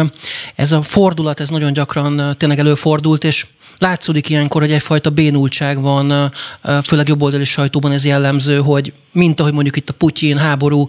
ez 0.55 0.72
a 0.72 0.83
fordulat, 0.83 1.40
ez 1.40 1.48
nagyon 1.48 1.72
gyakran 1.72 2.35
tényleg 2.38 2.59
előfordult, 2.59 3.24
és 3.24 3.46
látszódik 3.78 4.28
ilyenkor, 4.28 4.61
hogy 4.61 4.72
egyfajta 4.72 5.11
bénultság 5.11 5.81
van, 5.81 6.33
főleg 6.83 7.09
jobboldali 7.09 7.44
sajtóban 7.44 7.92
ez 7.92 8.05
jellemző, 8.05 8.59
hogy 8.59 8.92
mint 9.12 9.40
ahogy 9.40 9.52
mondjuk 9.52 9.76
itt 9.76 9.88
a 9.88 9.92
Putyin 9.92 10.38
háború 10.38 10.87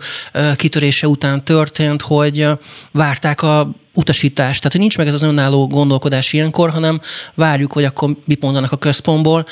kitörése 0.56 1.08
után 1.08 1.44
történt, 1.44 2.02
hogy 2.02 2.48
várták 2.92 3.42
a 3.42 3.72
utasítást. 3.93 4.58
Tehát, 4.58 4.71
hogy 4.71 4.79
nincs 4.79 4.97
meg 4.97 5.08
ez 5.08 5.13
az 5.13 5.21
önálló 5.21 5.67
gondolkodás 5.67 6.34
ilyenkor, 6.34 6.69
hanem 6.69 7.01
várjuk, 7.34 7.73
hogy 7.73 7.84
akkor 7.84 8.15
mit 8.25 8.41
mondanak 8.41 8.71
a 8.71 8.77
központból. 8.77 9.45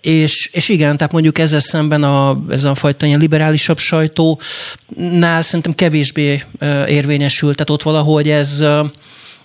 És, 0.00 0.50
és 0.52 0.68
igen, 0.68 0.96
tehát 0.96 1.12
mondjuk 1.12 1.38
ezzel 1.38 1.60
szemben 1.60 2.02
a, 2.02 2.44
ez 2.50 2.64
a 2.64 2.74
fajta 2.74 3.06
ilyen 3.06 3.20
liberálisabb 3.20 3.78
sajtónál 3.78 5.42
szerintem 5.42 5.74
kevésbé 5.74 6.44
érvényesült. 6.86 7.54
Tehát 7.54 7.70
ott 7.70 7.82
valahogy 7.82 8.28
ez 8.28 8.64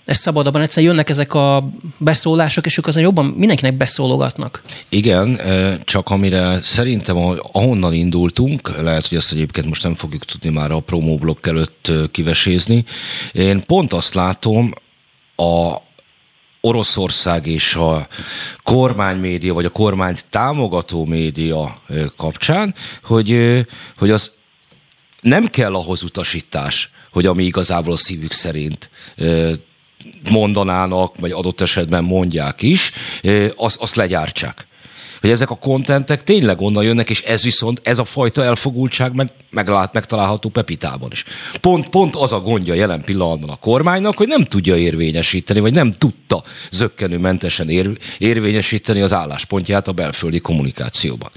ez 0.06 0.18
szabadabban. 0.18 0.60
Egyszerűen 0.60 0.92
jönnek 0.92 1.10
ezek 1.10 1.34
a 1.34 1.68
beszólások, 1.98 2.66
és 2.66 2.78
ők 2.78 2.86
azért 2.86 3.04
jobban 3.04 3.24
mindenkinek 3.24 3.76
beszólogatnak. 3.76 4.62
Igen, 4.88 5.40
csak 5.84 6.10
amire 6.10 6.62
szerintem 6.62 7.16
ahonnan 7.52 7.92
indultunk, 7.92 8.76
lehet, 8.82 9.06
hogy 9.06 9.18
ezt 9.18 9.32
egyébként 9.32 9.66
most 9.66 9.82
nem 9.82 9.94
fogjuk 9.94 10.24
tudni 10.24 10.50
már 10.50 10.70
a 10.70 10.80
promóblokk 10.80 11.46
előtt 11.46 11.92
kivesézni. 12.10 12.84
Én 13.32 13.66
pont 13.66 13.92
azt 13.92 14.14
látom, 14.14 14.72
a, 15.36 15.76
Oroszország 16.60 17.46
és 17.46 17.74
a 17.74 18.08
kormánymédia, 18.62 19.54
vagy 19.54 19.64
a 19.64 19.70
kormányt 19.70 20.24
támogató 20.30 21.04
média 21.04 21.76
kapcsán, 22.16 22.74
hogy, 23.02 23.60
hogy 23.98 24.10
az 24.10 24.32
nem 25.20 25.46
kell 25.46 25.74
ahhoz 25.74 26.02
utasítás, 26.02 26.90
hogy 27.12 27.26
ami 27.26 27.44
igazából 27.44 27.92
a 27.92 27.96
szívük 27.96 28.32
szerint 28.32 28.90
mondanának, 30.30 31.14
vagy 31.18 31.30
adott 31.30 31.60
esetben 31.60 32.04
mondják 32.04 32.62
is, 32.62 32.92
azt, 33.56 33.80
azt 33.80 33.96
legyártsák. 33.96 34.66
Hogy 35.20 35.30
ezek 35.30 35.50
a 35.50 35.54
kontentek 35.54 36.22
tényleg 36.22 36.60
onnan 36.60 36.84
jönnek, 36.84 37.10
és 37.10 37.22
ez 37.22 37.42
viszont, 37.42 37.80
ez 37.84 37.98
a 37.98 38.04
fajta 38.04 38.44
elfogultság 38.44 39.14
meg, 39.14 39.30
meglát, 39.50 39.92
megtalálható 39.92 40.48
Pepitában 40.48 41.10
is. 41.12 41.24
Pont, 41.60 41.88
pont 41.88 42.16
az 42.16 42.32
a 42.32 42.40
gondja 42.40 42.74
jelen 42.74 43.04
pillanatban 43.04 43.50
a 43.50 43.56
kormánynak, 43.56 44.16
hogy 44.16 44.26
nem 44.26 44.44
tudja 44.44 44.76
érvényesíteni, 44.76 45.60
vagy 45.60 45.72
nem 45.72 45.92
tudta 45.92 46.42
zöggenőmentesen 46.70 47.68
ér, 47.68 47.98
érvényesíteni 48.18 49.00
az 49.00 49.12
álláspontját 49.12 49.88
a 49.88 49.92
belföldi 49.92 50.40
kommunikációban. 50.40 51.30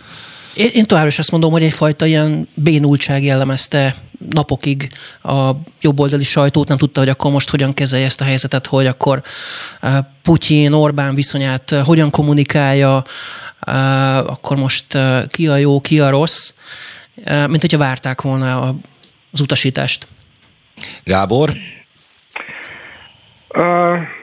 Én, 0.59 0.69
én 0.73 0.85
továbbra 0.85 1.09
is 1.09 1.19
azt 1.19 1.31
mondom, 1.31 1.51
hogy 1.51 1.63
egyfajta 1.63 2.05
ilyen 2.05 2.47
bénultság 2.53 3.23
jellemezte 3.23 3.95
napokig 4.29 4.91
a 5.23 5.51
jobboldali 5.81 6.23
sajtót, 6.23 6.67
nem 6.67 6.77
tudta, 6.77 6.99
hogy 6.99 7.09
akkor 7.09 7.31
most 7.31 7.49
hogyan 7.49 7.73
kezelje 7.73 8.05
ezt 8.05 8.21
a 8.21 8.23
helyzetet, 8.23 8.67
hogy 8.67 8.85
akkor 8.85 9.21
eh, 9.81 9.97
Putyin, 10.21 10.73
Orbán 10.73 11.15
viszonyát 11.15 11.71
eh, 11.71 11.85
hogyan 11.85 12.09
kommunikálja, 12.09 13.03
eh, 13.59 14.17
akkor 14.17 14.57
most 14.57 14.97
ki 15.27 15.47
a 15.47 15.55
jó, 15.55 15.81
ki 15.81 15.99
a 15.99 16.09
rossz, 16.09 16.53
mint 17.25 17.61
hogyha 17.61 17.77
várták 17.77 18.21
volna 18.21 18.75
az 19.31 19.41
utasítást. 19.41 20.07
Gábor? 21.03 21.53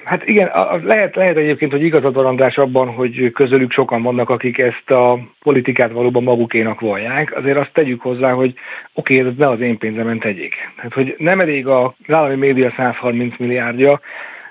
Hát 0.05 0.27
igen, 0.27 0.51
lehet, 0.83 1.15
lehet 1.17 1.37
egyébként, 1.37 1.73
hogy 1.73 1.83
igazad 1.83 2.15
van 2.15 2.27
András 2.27 2.57
abban, 2.57 2.89
hogy 2.89 3.33
közülük 3.33 3.73
sokan 3.73 4.03
vannak, 4.03 4.31
akik 4.31 4.59
ezt 4.59 4.91
a 4.91 5.19
politikát 5.43 5.93
valóban 5.93 6.23
magukénak 6.23 6.81
vallják. 6.81 7.37
Azért 7.37 7.57
azt 7.57 7.73
tegyük 7.73 8.01
hozzá, 8.01 8.33
hogy 8.33 8.55
oké, 8.93 9.19
okay, 9.19 9.31
ez 9.31 9.37
ne 9.37 9.49
az 9.49 9.61
én 9.61 9.79
pénzemen 9.79 10.19
tegyék. 10.19 10.55
Hát, 10.77 10.93
hogy 10.93 11.15
nem 11.19 11.41
elég 11.41 11.67
a 11.67 11.95
állami 12.09 12.35
média 12.35 12.73
130 12.77 13.39
milliárdja, 13.39 14.01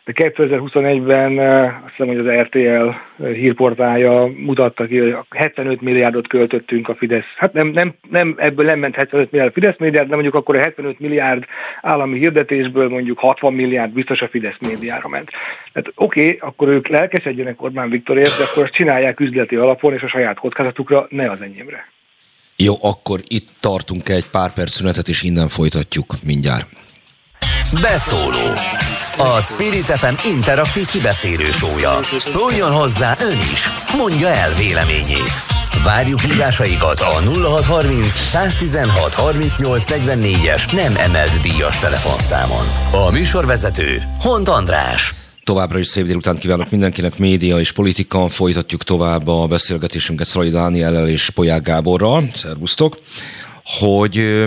de 0.05 0.11
2021-ben 0.15 1.37
azt 1.85 1.93
hiszem, 1.95 2.15
hogy 2.15 2.27
az 2.27 2.41
RTL 2.41 2.89
hírportálja 3.25 4.31
mutatta 4.37 4.85
ki, 4.85 4.97
hogy 4.97 5.15
75 5.29 5.81
milliárdot 5.81 6.27
költöttünk 6.27 6.89
a 6.89 6.95
Fidesz. 6.95 7.25
Hát 7.37 7.53
nem, 7.53 7.67
nem, 7.67 7.93
nem 8.09 8.35
ebből 8.37 8.65
nem 8.65 8.79
ment 8.79 8.95
75 8.95 9.31
milliárd 9.31 9.53
Fidesz 9.53 9.75
médiára, 9.77 10.07
de 10.07 10.13
mondjuk 10.13 10.35
akkor 10.35 10.55
a 10.55 10.59
75 10.59 10.99
milliárd 10.99 11.43
állami 11.81 12.17
hirdetésből 12.17 12.89
mondjuk 12.89 13.19
60 13.19 13.53
milliárd 13.53 13.91
biztos 13.91 14.21
a 14.21 14.27
Fidesz 14.27 14.57
médiára 14.59 15.07
ment. 15.07 15.29
Tehát 15.73 15.91
oké, 15.95 16.21
okay, 16.21 16.37
akkor 16.41 16.67
ők 16.67 16.87
lelkesedjenek 16.87 17.61
Orbán 17.61 17.89
Viktorért, 17.89 18.37
de 18.37 18.43
akkor 18.43 18.63
azt 18.63 18.73
csinálják 18.73 19.19
üzleti 19.19 19.55
alapon 19.55 19.93
és 19.93 20.01
a 20.01 20.07
saját 20.07 20.39
kockázatukra, 20.39 21.07
ne 21.09 21.31
az 21.31 21.41
enyémre. 21.41 21.87
Jó, 22.55 22.73
akkor 22.81 23.19
itt 23.27 23.49
tartunk 23.59 24.09
egy 24.09 24.29
pár 24.29 24.53
perc 24.53 24.71
szünetet, 24.71 25.07
és 25.07 25.21
innen 25.23 25.47
folytatjuk 25.47 26.13
mindjárt. 26.23 26.67
Beszóló 27.81 28.53
a 29.17 29.41
Spirit 29.41 29.85
FM 29.85 30.27
interaktív 30.33 30.85
kibeszélő 30.85 31.51
sója. 31.51 31.99
Szóljon 32.17 32.71
hozzá 32.71 33.15
ön 33.21 33.37
is, 33.37 33.67
mondja 33.97 34.27
el 34.27 34.53
véleményét. 34.53 35.31
Várjuk 35.83 36.19
hívásaikat 36.19 36.99
a 36.99 37.21
0630 37.43 38.07
116 38.07 39.13
38 39.13 39.91
es 40.47 40.65
nem 40.65 40.95
emelt 40.97 41.41
díjas 41.41 41.79
telefonszámon. 41.79 42.65
A 42.91 43.11
műsorvezető 43.11 44.01
Hont 44.19 44.47
András. 44.47 45.13
Továbbra 45.43 45.79
is 45.79 45.87
szép 45.87 46.05
délután 46.05 46.37
kívánok 46.37 46.69
mindenkinek, 46.69 47.17
média 47.17 47.59
és 47.59 47.71
politika. 47.71 48.29
Folytatjuk 48.29 48.83
tovább 48.83 49.27
a 49.27 49.47
beszélgetésünket 49.47 50.27
Szalai 50.27 50.49
Dániellel 50.49 51.07
és 51.07 51.29
Polyák 51.29 51.61
Gáborral. 51.61 52.29
Szervusztok! 52.33 52.97
Hogy 53.63 54.45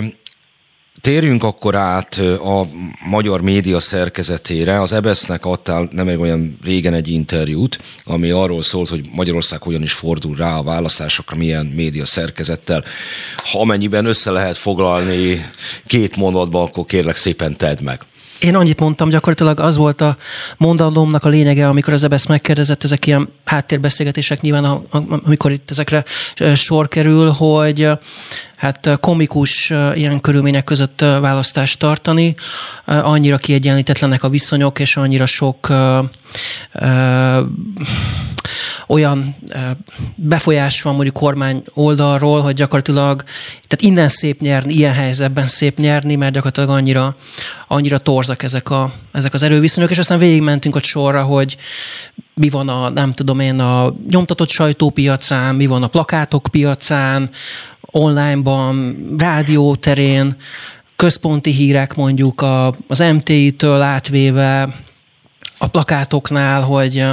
Térjünk 1.01 1.43
akkor 1.43 1.75
át 1.75 2.21
a 2.43 2.65
magyar 3.09 3.41
média 3.41 3.79
szerkezetére. 3.79 4.81
Az 4.81 4.93
EBESZ-nek 4.93 5.45
adtál 5.45 5.89
nem 5.91 6.19
olyan 6.19 6.57
régen 6.63 6.93
egy 6.93 7.07
interjút, 7.07 7.79
ami 8.03 8.29
arról 8.29 8.61
szólt, 8.61 8.89
hogy 8.89 9.09
Magyarország 9.11 9.61
hogyan 9.61 9.81
is 9.81 9.93
fordul 9.93 10.35
rá 10.35 10.57
a 10.57 10.63
választásokra, 10.63 11.37
milyen 11.37 11.65
média 11.65 12.05
szerkezettel. 12.05 12.83
Ha 13.51 13.59
amennyiben 13.59 14.05
össze 14.05 14.31
lehet 14.31 14.57
foglalni 14.57 15.49
két 15.87 16.15
mondatban, 16.15 16.67
akkor 16.67 16.85
kérlek 16.85 17.15
szépen 17.15 17.57
tedd 17.57 17.83
meg. 17.83 18.01
Én 18.39 18.55
annyit 18.55 18.79
mondtam, 18.79 19.09
gyakorlatilag 19.09 19.59
az 19.59 19.77
volt 19.77 20.01
a 20.01 20.17
mondandómnak 20.57 21.23
a 21.23 21.29
lényege, 21.29 21.67
amikor 21.67 21.93
az 21.93 22.03
EBSZ 22.03 22.25
megkérdezett, 22.25 22.83
ezek 22.83 23.05
ilyen 23.05 23.29
háttérbeszélgetések 23.45 24.41
nyilván, 24.41 24.63
amikor 25.25 25.51
itt 25.51 25.71
ezekre 25.71 26.03
sor 26.55 26.87
kerül, 26.87 27.29
hogy 27.29 27.89
hát 28.59 28.99
komikus 28.99 29.69
ilyen 29.93 30.21
körülmények 30.21 30.63
között 30.63 30.99
választást 30.99 31.79
tartani, 31.79 32.35
annyira 32.85 33.37
kiegyenlítetlenek 33.37 34.23
a 34.23 34.29
viszonyok, 34.29 34.79
és 34.79 34.97
annyira 34.97 35.25
sok 35.25 35.69
ö, 35.69 35.99
ö, 36.71 37.41
olyan 38.87 39.35
befolyás 40.15 40.81
van 40.81 40.93
mondjuk 40.93 41.15
kormány 41.15 41.63
oldalról, 41.73 42.41
hogy 42.41 42.53
gyakorlatilag 42.53 43.23
tehát 43.67 43.81
innen 43.95 44.09
szép 44.09 44.41
nyerni, 44.41 44.73
ilyen 44.73 44.93
helyzetben 44.93 45.47
szép 45.47 45.77
nyerni, 45.77 46.15
mert 46.15 46.33
gyakorlatilag 46.33 46.69
annyira, 46.69 47.15
annyira 47.67 47.97
torzak 47.97 48.43
ezek, 48.43 48.69
a, 48.69 48.93
ezek 49.11 49.33
az 49.33 49.43
erőviszonyok, 49.43 49.91
és 49.91 49.97
aztán 49.97 50.17
végigmentünk 50.17 50.75
a 50.75 50.83
sorra, 50.83 51.23
hogy 51.23 51.57
mi 52.33 52.49
van 52.49 52.69
a, 52.69 52.89
nem 52.89 53.11
tudom 53.11 53.39
én, 53.39 53.59
a 53.59 53.95
nyomtatott 54.09 54.49
sajtópiacán, 54.49 55.55
mi 55.55 55.65
van 55.65 55.83
a 55.83 55.87
plakátok 55.87 56.47
piacán, 56.51 57.29
onlineban, 57.91 58.97
rádió 59.17 59.75
terén, 59.75 60.35
központi 60.95 61.51
hírek 61.51 61.95
mondjuk 61.95 62.41
a, 62.41 62.75
az 62.87 62.99
MTI-től 62.99 63.81
átvéve 63.81 64.75
a 65.57 65.67
plakátoknál, 65.67 66.61
hogy 66.61 67.05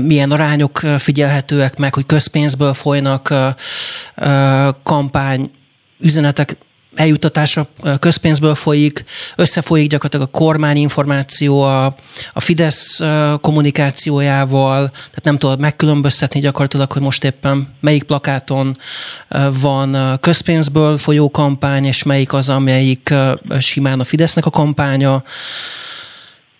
milyen 0.00 0.30
arányok 0.30 0.78
figyelhetőek 0.98 1.76
meg, 1.76 1.94
hogy 1.94 2.06
közpénzből 2.06 2.74
folynak 2.74 3.34
kampány 4.82 5.50
üzenetek 5.98 6.56
eljutatása 6.96 7.68
közpénzből 7.98 8.54
folyik, 8.54 9.04
összefolyik 9.36 9.88
gyakorlatilag 9.88 10.28
a 10.34 10.38
kormány 10.38 10.76
információ 10.76 11.62
a, 11.62 11.84
a 12.32 12.40
Fidesz 12.40 13.00
kommunikációjával, 13.40 14.88
tehát 14.88 15.24
nem 15.24 15.38
tudod 15.38 15.58
megkülönböztetni 15.58 16.40
gyakorlatilag, 16.40 16.92
hogy 16.92 17.02
most 17.02 17.24
éppen 17.24 17.74
melyik 17.80 18.02
plakáton 18.02 18.76
van 19.60 20.18
közpénzből 20.20 20.98
folyó 20.98 21.30
kampány, 21.30 21.84
és 21.84 22.02
melyik 22.02 22.32
az, 22.32 22.48
amelyik 22.48 23.14
simán 23.58 24.00
a 24.00 24.04
Fidesznek 24.04 24.46
a 24.46 24.50
kampánya. 24.50 25.22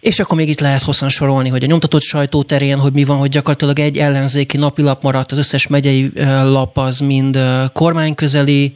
És 0.06 0.20
akkor 0.20 0.36
még 0.36 0.48
itt 0.48 0.60
lehet 0.60 0.82
hosszan 0.82 1.08
sorolni, 1.08 1.48
hogy 1.48 1.62
a 1.62 1.66
nyomtatott 1.66 2.02
sajtó 2.02 2.42
terén, 2.42 2.78
hogy 2.78 2.92
mi 2.92 3.04
van, 3.04 3.16
hogy 3.16 3.28
gyakorlatilag 3.28 3.78
egy 3.78 3.98
ellenzéki 3.98 4.56
napilap 4.56 5.02
maradt, 5.02 5.32
az 5.32 5.38
összes 5.38 5.66
megyei 5.66 6.10
lap 6.42 6.78
az 6.78 6.98
mind 6.98 7.38
kormányközeli, 7.72 8.72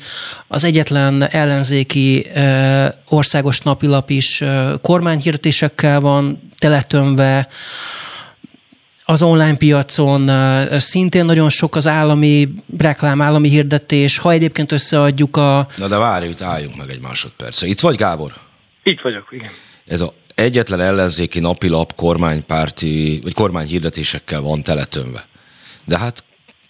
az 0.49 0.65
egyetlen 0.65 1.29
ellenzéki 1.29 2.27
országos 3.09 3.61
napilap 3.61 4.11
is 4.11 4.43
kormányhirdetésekkel 4.83 6.01
van 6.01 6.51
teletömve, 6.59 7.49
az 9.05 9.23
online 9.23 9.57
piacon 9.57 10.31
szintén 10.79 11.25
nagyon 11.25 11.49
sok 11.49 11.77
az 11.77 11.87
állami 11.87 12.49
reklám, 12.79 13.21
állami 13.21 13.49
hirdetés. 13.49 14.19
Ha 14.19 14.31
egyébként 14.31 14.73
összeadjuk 14.73 15.37
a... 15.37 15.69
Na 15.77 15.89
de 15.89 15.97
várj, 15.97 16.29
itt 16.29 16.43
álljunk 16.43 16.77
meg 16.77 16.91
egy 16.91 17.01
másodperc. 17.01 17.63
Itt 17.63 17.81
vagy, 17.81 17.97
Gábor? 17.97 18.33
Itt 18.83 19.01
vagyok, 19.01 19.29
igen. 19.31 19.51
Ez 19.87 20.01
a 20.01 20.19
egyetlen 20.41 20.81
ellenzéki 20.81 21.41
napilap 21.41 21.95
kormánypárti, 21.95 23.21
vagy 23.23 23.35
kormányhirdetésekkel 23.35 24.41
van 24.41 24.63
teletömve. 24.63 25.29
De 25.85 25.99
hát 25.99 26.25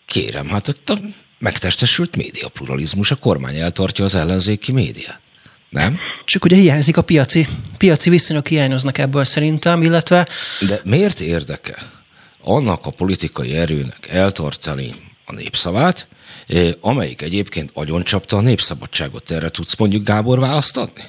kérem, 0.06 0.48
hát 0.48 0.68
ott 0.68 0.90
a 0.90 0.98
megtestesült 1.38 2.16
médiapluralizmus, 2.16 3.10
a 3.10 3.16
kormány 3.16 3.56
eltartja 3.56 4.04
az 4.04 4.14
ellenzéki 4.14 4.72
médiát. 4.72 5.20
Nem? 5.68 5.98
Csak 6.24 6.44
ugye 6.44 6.56
hiányzik 6.56 6.96
a 6.96 7.02
piaci, 7.02 7.48
piaci 7.78 8.10
viszonyok 8.10 8.48
hiányoznak 8.48 8.98
ebből 8.98 9.24
szerintem, 9.24 9.82
illetve... 9.82 10.28
De 10.60 10.80
miért 10.84 11.20
érdeke 11.20 11.76
annak 12.42 12.86
a 12.86 12.90
politikai 12.90 13.56
erőnek 13.56 14.08
eltartani 14.08 14.94
a 15.24 15.32
népszavát, 15.32 16.06
eh, 16.46 16.70
amelyik 16.80 17.22
egyébként 17.22 17.70
agyoncsapta 17.74 18.36
a 18.36 18.40
népszabadságot. 18.40 19.30
Erre 19.30 19.48
tudsz 19.50 19.76
mondjuk 19.76 20.04
Gábor 20.04 20.38
választ 20.38 20.76
adni? 20.76 21.02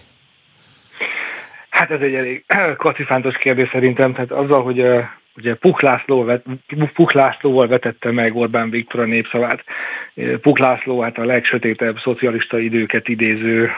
Hát 1.82 1.92
ez 1.92 2.02
egy 2.02 2.14
elég 2.14 2.46
kacifántos 2.78 3.38
kérdés 3.38 3.70
szerintem, 3.70 4.14
tehát 4.14 4.32
azzal, 4.32 4.64
hogy 4.64 4.86
ugye 5.36 5.56
Puk, 5.56 5.82
László 5.82 6.24
vet, 6.24 6.44
Puk 6.94 7.12
Lászlóval 7.12 7.68
vetette 7.68 8.12
meg 8.12 8.36
Orbán 8.36 8.70
Viktor 8.70 9.00
a 9.00 9.06
népszavát. 9.06 9.64
Puk 10.42 10.60
László 10.60 11.02
hát 11.02 11.18
a 11.18 11.26
legsötétebb 11.26 12.00
szocialista 12.00 12.60
időket 12.60 13.08
idéző 13.08 13.72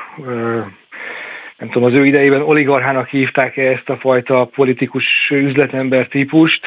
nem 1.58 1.70
tudom, 1.72 1.84
az 1.84 1.94
ő 1.94 2.06
idejében 2.06 2.42
oligarchának 2.42 3.08
hívták 3.08 3.58
-e 3.58 3.72
ezt 3.72 3.89
a 3.89 3.98
fajta 3.98 4.46
politikus 4.46 5.30
üzletember 5.30 6.08
típust, 6.08 6.66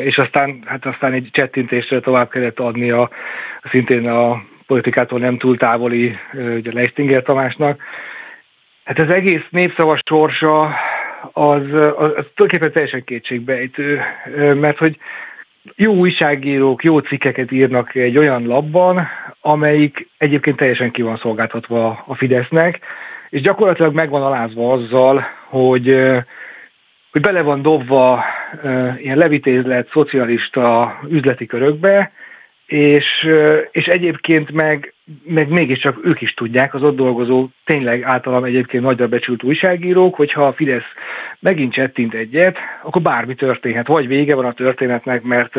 és 0.00 0.18
aztán, 0.18 0.62
hát 0.66 0.86
aztán 0.86 1.12
egy 1.12 1.28
csettintésre 1.32 2.00
tovább 2.00 2.30
kellett 2.30 2.60
adni 2.60 2.90
a, 2.90 3.10
szintén 3.70 4.08
a 4.08 4.42
politikától 4.66 5.18
nem 5.18 5.38
túl 5.38 5.56
távoli 5.56 6.16
ugye 6.32 6.72
Leistinger 6.72 7.22
Tamásnak. 7.22 7.82
Hát 8.88 8.98
az 8.98 9.10
egész 9.10 9.44
népszava 9.50 9.98
sorsa 10.06 10.62
az, 11.32 11.72
az, 11.72 12.12
az 12.16 12.24
tulajdonképpen 12.34 12.72
teljesen 12.72 13.04
kétségbejtő, 13.04 14.00
mert 14.54 14.78
hogy 14.78 14.98
jó 15.76 15.94
újságírók, 15.94 16.84
jó 16.84 16.98
cikkeket 16.98 17.52
írnak 17.52 17.94
egy 17.94 18.18
olyan 18.18 18.46
labban, 18.46 19.08
amelyik 19.40 20.08
egyébként 20.18 20.56
teljesen 20.56 20.90
ki 20.90 21.02
van 21.02 21.16
szolgáltatva 21.16 22.04
a 22.06 22.14
Fidesznek, 22.14 22.78
és 23.30 23.40
gyakorlatilag 23.40 23.94
meg 23.94 24.10
van 24.10 24.22
alázva 24.22 24.72
azzal, 24.72 25.24
hogy, 25.48 25.86
hogy 27.10 27.20
bele 27.20 27.42
van 27.42 27.62
dobva 27.62 28.24
ilyen 28.98 29.18
levitézlet 29.18 29.90
szocialista 29.90 30.98
üzleti 31.08 31.46
körökbe, 31.46 32.12
és, 32.66 33.28
és 33.70 33.86
egyébként 33.86 34.50
meg, 34.50 34.94
meg 35.24 35.48
mégiscsak 35.48 35.98
ők 36.04 36.20
is 36.20 36.34
tudják, 36.34 36.74
az 36.74 36.82
ott 36.82 36.96
dolgozó, 36.96 37.48
tényleg 37.64 38.02
általam 38.02 38.44
egyébként 38.44 38.82
nagyra 38.82 39.08
becsült 39.08 39.42
újságírók, 39.42 40.14
hogyha 40.14 40.46
a 40.46 40.52
Fidesz 40.52 40.92
megint 41.40 41.72
csettint 41.72 42.14
egyet, 42.14 42.56
akkor 42.82 43.02
bármi 43.02 43.34
történhet. 43.34 43.86
Vagy 43.86 44.06
vége 44.06 44.34
van 44.34 44.44
a 44.44 44.52
történetnek, 44.52 45.22
mert 45.22 45.54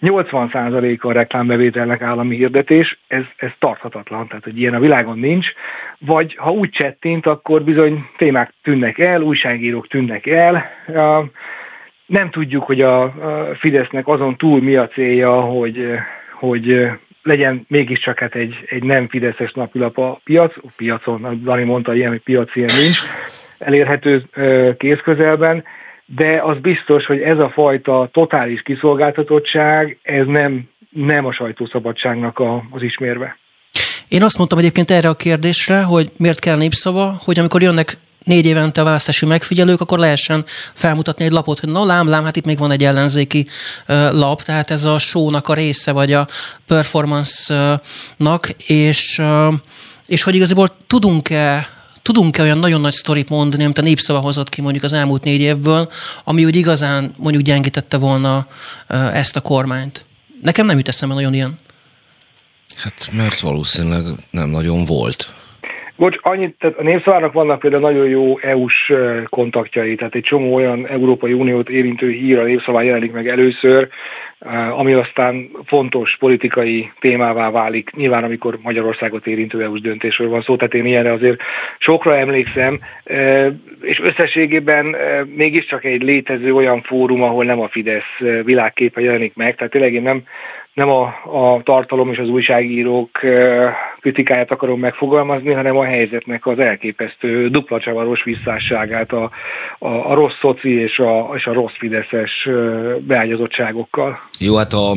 80%-a 0.00 1.08
a 1.08 1.12
reklámbevételnek 1.12 2.02
állami 2.02 2.36
hirdetés, 2.36 2.98
ez, 3.06 3.22
ez 3.36 3.50
tarthatatlan, 3.58 4.28
tehát 4.28 4.44
hogy 4.44 4.58
ilyen 4.58 4.74
a 4.74 4.80
világon 4.80 5.18
nincs, 5.18 5.46
vagy 5.98 6.36
ha 6.36 6.50
úgy 6.50 6.70
csettint, 6.70 7.26
akkor 7.26 7.62
bizony 7.62 8.06
témák 8.16 8.52
tűnnek 8.62 8.98
el, 8.98 9.20
újságírók 9.20 9.88
tűnnek 9.88 10.26
el, 10.26 10.70
nem 12.06 12.30
tudjuk, 12.30 12.62
hogy 12.62 12.80
a 12.80 13.14
Fidesznek 13.58 14.08
azon 14.08 14.36
túl 14.36 14.62
mi 14.62 14.76
a 14.76 14.88
célja, 14.88 15.40
hogy 15.40 15.98
hogy 16.38 16.90
legyen 17.26 17.64
mégiscsak 17.68 18.18
hát 18.18 18.34
egy, 18.34 18.54
egy 18.68 18.82
nem 18.82 19.08
fideszes 19.08 19.52
napilap 19.52 19.98
a 19.98 20.20
piac, 20.24 20.56
a 20.56 20.68
piacon, 20.76 21.40
Dani 21.44 21.64
mondta, 21.64 21.94
ilyen, 21.94 22.10
hogy 22.10 22.20
piac 22.20 22.56
ilyen 22.56 22.70
nincs, 22.82 22.98
elérhető 23.58 24.22
kézközelben, 24.78 25.64
de 26.06 26.40
az 26.42 26.58
biztos, 26.58 27.06
hogy 27.06 27.20
ez 27.20 27.38
a 27.38 27.50
fajta 27.50 28.08
totális 28.12 28.62
kiszolgáltatottság, 28.62 29.98
ez 30.02 30.26
nem, 30.26 30.68
nem 30.90 31.26
a 31.26 31.32
sajtószabadságnak 31.32 32.38
a, 32.38 32.64
az 32.70 32.82
ismérve. 32.82 33.38
Én 34.08 34.22
azt 34.22 34.38
mondtam 34.38 34.58
egyébként 34.58 34.90
erre 34.90 35.08
a 35.08 35.14
kérdésre, 35.14 35.82
hogy 35.82 36.10
miért 36.16 36.38
kell 36.38 36.56
népszava, 36.56 37.20
hogy 37.24 37.38
amikor 37.38 37.62
jönnek 37.62 37.96
négy 38.26 38.46
évente 38.46 38.82
választási 38.82 39.26
megfigyelők, 39.26 39.80
akkor 39.80 39.98
lehessen 39.98 40.44
felmutatni 40.74 41.24
egy 41.24 41.30
lapot, 41.30 41.58
hogy 41.58 41.68
na 41.68 41.84
lám, 41.84 42.08
lám, 42.08 42.24
hát 42.24 42.36
itt 42.36 42.44
még 42.44 42.58
van 42.58 42.70
egy 42.70 42.84
ellenzéki 42.84 43.46
lap, 44.10 44.42
tehát 44.42 44.70
ez 44.70 44.84
a 44.84 44.98
show-nak 44.98 45.48
a 45.48 45.54
része, 45.54 45.92
vagy 45.92 46.12
a 46.12 46.28
performance-nak, 46.66 48.48
és, 48.66 49.22
és 50.06 50.22
hogy 50.22 50.34
igazából 50.34 50.76
tudunk-e 50.86 51.74
tudunk-e 52.02 52.42
olyan 52.42 52.58
nagyon 52.58 52.80
nagy 52.80 52.92
sztorit 52.92 53.28
mondani, 53.28 53.64
amit 53.64 53.78
a 53.78 53.82
népszava 53.82 54.18
hozott 54.18 54.48
ki 54.48 54.60
mondjuk 54.60 54.84
az 54.84 54.92
elmúlt 54.92 55.24
négy 55.24 55.40
évből, 55.40 55.90
ami 56.24 56.44
úgy 56.44 56.56
igazán 56.56 57.14
mondjuk 57.16 57.42
gyengítette 57.44 57.96
volna 57.96 58.46
ezt 59.12 59.36
a 59.36 59.40
kormányt? 59.40 60.04
Nekem 60.42 60.66
nem 60.66 60.76
jut 60.76 60.88
eszembe 60.88 61.14
nagyon 61.14 61.34
ilyen. 61.34 61.58
Hát 62.76 63.08
mert 63.12 63.40
valószínűleg 63.40 64.04
nem 64.30 64.48
nagyon 64.48 64.84
volt. 64.84 65.32
Bocs, 65.96 66.16
annyit, 66.22 66.56
tehát 66.58 66.78
a 66.78 66.82
népszavának 66.82 67.32
vannak 67.32 67.58
például 67.58 67.82
nagyon 67.82 68.08
jó 68.08 68.38
EU-s 68.38 68.92
kontaktjai, 69.28 69.94
tehát 69.94 70.14
egy 70.14 70.22
csomó 70.22 70.54
olyan 70.54 70.86
Európai 70.86 71.32
Uniót 71.32 71.68
érintő 71.68 72.10
hír 72.10 72.38
a 72.38 72.44
népszaván 72.44 72.84
jelenik 72.84 73.12
meg 73.12 73.28
először, 73.28 73.88
ami 74.70 74.92
aztán 74.92 75.50
fontos 75.64 76.16
politikai 76.18 76.92
témává 77.00 77.50
válik, 77.50 77.90
nyilván 77.90 78.24
amikor 78.24 78.58
Magyarországot 78.62 79.26
érintő 79.26 79.62
EU-s 79.62 79.80
döntésről 79.80 80.28
van 80.28 80.42
szó, 80.42 80.56
tehát 80.56 80.74
én 80.74 80.86
ilyenre 80.86 81.12
azért 81.12 81.40
sokra 81.78 82.16
emlékszem, 82.16 82.80
és 83.80 84.00
összességében 84.00 84.96
mégiscsak 85.36 85.84
egy 85.84 86.02
létező 86.02 86.54
olyan 86.54 86.82
fórum, 86.82 87.22
ahol 87.22 87.44
nem 87.44 87.60
a 87.60 87.68
Fidesz 87.68 88.42
világképe 88.44 89.00
jelenik 89.00 89.34
meg, 89.34 89.56
tehát 89.56 89.72
tényleg 89.72 89.92
én 89.92 90.02
nem 90.02 90.22
nem 90.76 90.88
a, 90.88 91.02
a 91.32 91.60
tartalom 91.64 92.12
és 92.12 92.18
az 92.18 92.28
újságírók 92.28 93.20
kritikáját 94.00 94.50
akarom 94.50 94.80
megfogalmazni, 94.80 95.52
hanem 95.52 95.76
a 95.76 95.84
helyzetnek 95.84 96.46
az 96.46 96.58
elképesztő 96.58 97.48
dupla 97.48 97.80
csavaros 97.80 98.22
visszásságát 98.22 99.12
a, 99.12 99.30
a, 99.78 99.88
a 99.88 100.14
rossz 100.14 100.38
szoci 100.40 100.80
és 100.80 100.98
a, 100.98 101.32
és 101.36 101.46
a 101.46 101.52
rossz 101.52 101.76
fideszes 101.78 102.48
beágyazottságokkal. 103.00 104.20
Jó, 104.38 104.56
hát 104.56 104.72
a 104.72 104.92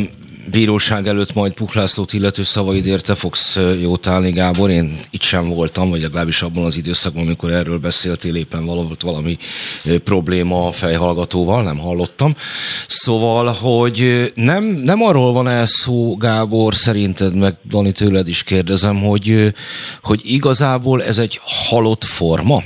bíróság 0.51 1.07
előtt 1.07 1.33
majd 1.33 1.53
Puklászlót 1.53 2.13
illető 2.13 2.43
szavaid 2.43 2.85
érte 2.85 3.15
fogsz 3.15 3.59
jót 3.81 4.07
állni, 4.07 4.31
Gábor. 4.31 4.69
Én 4.69 4.99
itt 5.11 5.21
sem 5.21 5.49
voltam, 5.49 5.89
vagy 5.89 6.01
legalábbis 6.01 6.41
abban 6.41 6.65
az 6.65 6.77
időszakban, 6.77 7.23
amikor 7.23 7.51
erről 7.51 7.77
beszéltél, 7.77 8.35
éppen 8.35 8.65
volt 8.65 9.01
valami 9.01 9.37
probléma 10.03 10.67
a 10.67 10.71
fejhallgatóval, 10.71 11.63
nem 11.63 11.77
hallottam. 11.77 12.35
Szóval, 12.87 13.53
hogy 13.61 14.31
nem, 14.35 14.63
nem 14.63 15.01
arról 15.01 15.33
van 15.33 15.47
el 15.47 15.65
szó, 15.69 16.17
Gábor, 16.17 16.75
szerinted, 16.75 17.35
meg 17.35 17.55
Dani 17.69 17.91
tőled 17.91 18.27
is 18.27 18.43
kérdezem, 18.43 19.01
hogy, 19.01 19.53
hogy 20.01 20.21
igazából 20.23 21.03
ez 21.03 21.17
egy 21.17 21.39
halott 21.43 22.03
forma? 22.03 22.63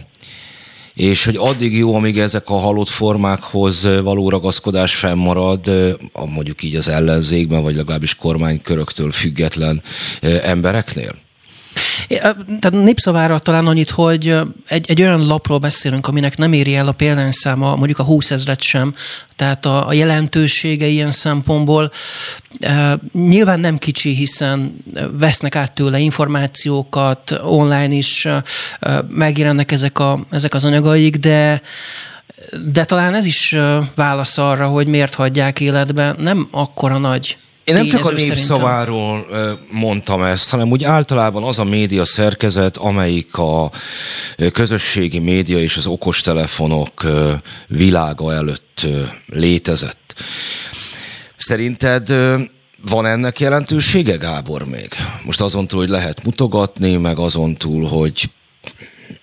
és 0.93 1.25
hogy 1.25 1.35
addig 1.39 1.77
jó, 1.77 1.95
amíg 1.95 2.19
ezek 2.19 2.49
a 2.49 2.57
halott 2.57 2.89
formákhoz 2.89 3.83
való 4.03 4.29
ragaszkodás 4.29 4.95
fennmarad, 4.95 5.69
mondjuk 6.33 6.63
így 6.63 6.75
az 6.75 6.87
ellenzékben, 6.87 7.61
vagy 7.61 7.75
legalábbis 7.75 8.15
kormányköröktől 8.15 9.11
független 9.11 9.83
embereknél? 10.21 11.22
Tehát 12.59 12.71
népszavára 12.71 13.39
talán 13.39 13.67
annyit, 13.67 13.89
hogy 13.89 14.38
egy, 14.67 14.89
egy 14.89 15.01
olyan 15.01 15.27
lapról 15.27 15.57
beszélünk, 15.57 16.07
aminek 16.07 16.38
nem 16.38 16.53
éri 16.53 16.75
el 16.75 16.88
a 16.88 16.91
példányszáma, 16.91 17.75
mondjuk 17.75 17.99
a 17.99 18.03
20 18.03 18.31
ezret 18.31 18.62
sem, 18.62 18.93
tehát 19.36 19.65
a, 19.65 19.88
a 19.88 19.93
jelentősége 19.93 20.86
ilyen 20.86 21.12
szempontból 21.12 21.91
e, 22.59 22.99
nyilván 23.13 23.59
nem 23.59 23.77
kicsi, 23.77 24.15
hiszen 24.15 24.83
vesznek 25.12 25.55
át 25.55 25.71
tőle 25.71 25.99
információkat, 25.99 27.39
online 27.43 27.93
is 27.93 28.25
e, 28.25 28.43
megjelennek 29.07 29.71
ezek, 29.71 29.99
a, 29.99 30.25
ezek 30.31 30.53
az 30.53 30.65
anyagaik, 30.65 31.15
de 31.15 31.62
de 32.71 32.86
talán 32.86 33.13
ez 33.13 33.25
is 33.25 33.55
válasz 33.95 34.38
arra, 34.38 34.67
hogy 34.67 34.88
miért 34.88 35.13
hagyják 35.13 35.59
életbe. 35.59 36.15
Nem 36.17 36.47
akkora 36.51 36.97
nagy 36.97 37.38
én 37.63 37.76
nem 37.76 37.88
csak 37.88 38.06
a 38.06 38.12
népszaváról 38.12 39.28
mondtam 39.71 40.21
ezt, 40.21 40.49
hanem 40.49 40.71
úgy 40.71 40.84
általában 40.84 41.43
az 41.43 41.60
a 41.60 41.63
média 41.63 42.06
szerkezet, 42.06 42.78
amelyik 42.78 43.38
a 43.38 43.71
közösségi 44.54 45.19
média 45.19 45.60
és 45.60 45.78
az 45.78 45.88
okostelefonok 45.88 47.06
világa 47.67 48.34
előtt 48.34 48.88
létezett. 49.26 50.15
Szerinted 51.36 52.13
van 52.86 53.06
ennek 53.06 53.39
jelentősége, 53.39 54.15
Gábor, 54.15 54.65
még? 54.65 54.93
Most 55.23 55.41
azon 55.41 55.67
túl, 55.67 55.80
hogy 55.80 55.89
lehet 55.89 56.23
mutogatni, 56.23 56.95
meg 56.97 57.19
azon 57.19 57.56
túl, 57.56 57.88
hogy 57.88 58.30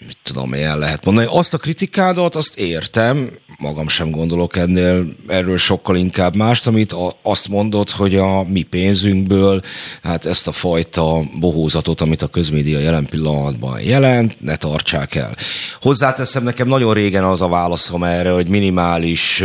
mit 0.07 0.19
tudom, 0.23 0.55
ilyen 0.55 0.79
lehet 0.79 1.05
mondani. 1.05 1.27
Azt 1.31 1.55
a 1.55 1.59
kritikádat, 1.59 2.35
azt 2.35 2.59
értem, 2.59 3.31
magam 3.61 3.89
sem 3.89 4.11
gondolok 4.11 4.57
ennél 4.57 5.07
erről 5.29 5.57
sokkal 5.57 5.97
inkább 5.97 6.37
mást, 6.37 6.67
amit 6.67 6.95
azt 7.23 7.49
mondod, 7.49 7.91
hogy 7.91 8.17
a 8.17 8.43
mi 8.43 8.63
pénzünkből, 8.63 9.61
hát 10.03 10.27
ezt 10.27 10.49
a 10.49 10.53
fajta 10.53 11.23
bohózatot, 11.39 12.01
amit 12.01 12.23
a 12.23 12.27
közmédia 12.27 12.79
jelen 12.79 13.07
pillanatban 13.07 13.81
jelent, 13.81 14.37
ne 14.41 14.57
tartsák 14.57 15.15
el. 15.15 15.37
Hozzáteszem, 15.81 16.43
nekem 16.43 16.69
nagyon 16.69 16.95
régen 16.95 17.25
az 17.25 17.41
a 17.41 17.49
válaszom 17.49 18.05
erre, 18.05 18.31
hogy 18.31 18.49
minimális, 18.49 19.45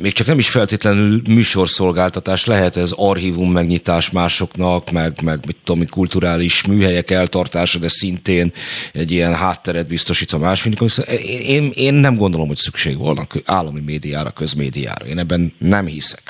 még 0.00 0.12
csak 0.12 0.26
nem 0.26 0.38
is 0.38 0.50
feltétlenül 0.50 1.22
műsorszolgáltatás, 1.28 2.44
lehet 2.44 2.76
ez 2.76 2.92
archívum 2.96 3.52
megnyitás 3.52 4.10
másoknak, 4.10 4.90
meg, 4.90 5.20
meg 5.22 5.46
mit 5.46 5.56
tudom, 5.64 5.88
kulturális 5.88 6.64
műhelyek 6.64 7.10
eltartása, 7.10 7.78
de 7.78 7.88
szintén 7.88 8.52
egy 8.92 9.10
ilyen 9.10 9.34
hátteret 9.34 9.86
biztosít 9.86 10.32
a 10.32 10.38
más. 10.38 10.68
Én, 11.46 11.70
én 11.74 11.94
nem 11.94 12.16
gondolom, 12.16 12.46
hogy 12.46 12.56
szükség 12.56 12.77
szükség 12.78 12.98
volna 12.98 13.26
állami 13.44 13.80
médiára, 13.80 14.30
közmédiára. 14.30 15.06
Én 15.06 15.18
ebben 15.18 15.52
nem 15.58 15.86
hiszek. 15.86 16.22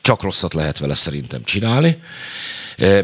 Csak 0.00 0.22
rosszat 0.22 0.54
lehet 0.54 0.78
vele 0.78 0.94
szerintem 0.94 1.44
csinálni. 1.44 1.96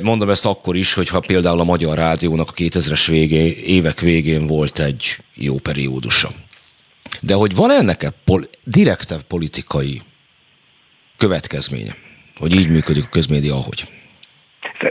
Mondom 0.03 0.31
ezt 0.31 0.47
akkor 0.47 0.77
is, 0.77 0.95
hogyha 0.95 1.21
például 1.21 1.61
a 1.61 1.65
Magyar 1.65 1.97
Rádiónak 1.97 2.49
a 2.49 2.53
2000-es 2.53 3.05
végé, 3.09 3.53
évek 3.67 4.01
végén 4.01 4.47
volt 4.47 4.79
egy 4.79 5.17
jó 5.35 5.55
periódusa. 5.57 6.29
De 7.21 7.35
hogy 7.35 7.55
van 7.55 7.71
ennek 7.71 8.03
egy 8.03 8.13
pol- 8.25 8.59
direktebb 8.65 9.23
politikai 9.23 10.03
következménye, 11.17 11.97
hogy 12.37 12.55
így 12.55 12.69
működik 12.69 13.05
a 13.05 13.11
közmédia, 13.11 13.55
ahogy? 13.55 13.85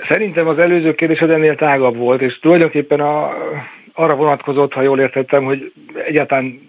Szerintem 0.08 0.48
az 0.48 0.60
előző 0.60 0.96
kérdés 0.96 1.20
az 1.20 1.30
ennél 1.30 1.56
tágabb 1.56 1.96
volt, 1.96 2.22
és 2.22 2.40
tulajdonképpen 2.40 3.00
a, 3.00 3.30
arra 3.94 4.16
vonatkozott, 4.16 4.74
ha 4.74 4.82
jól 4.82 5.00
értettem, 5.00 5.44
hogy 5.44 5.72
egyáltalán 6.08 6.67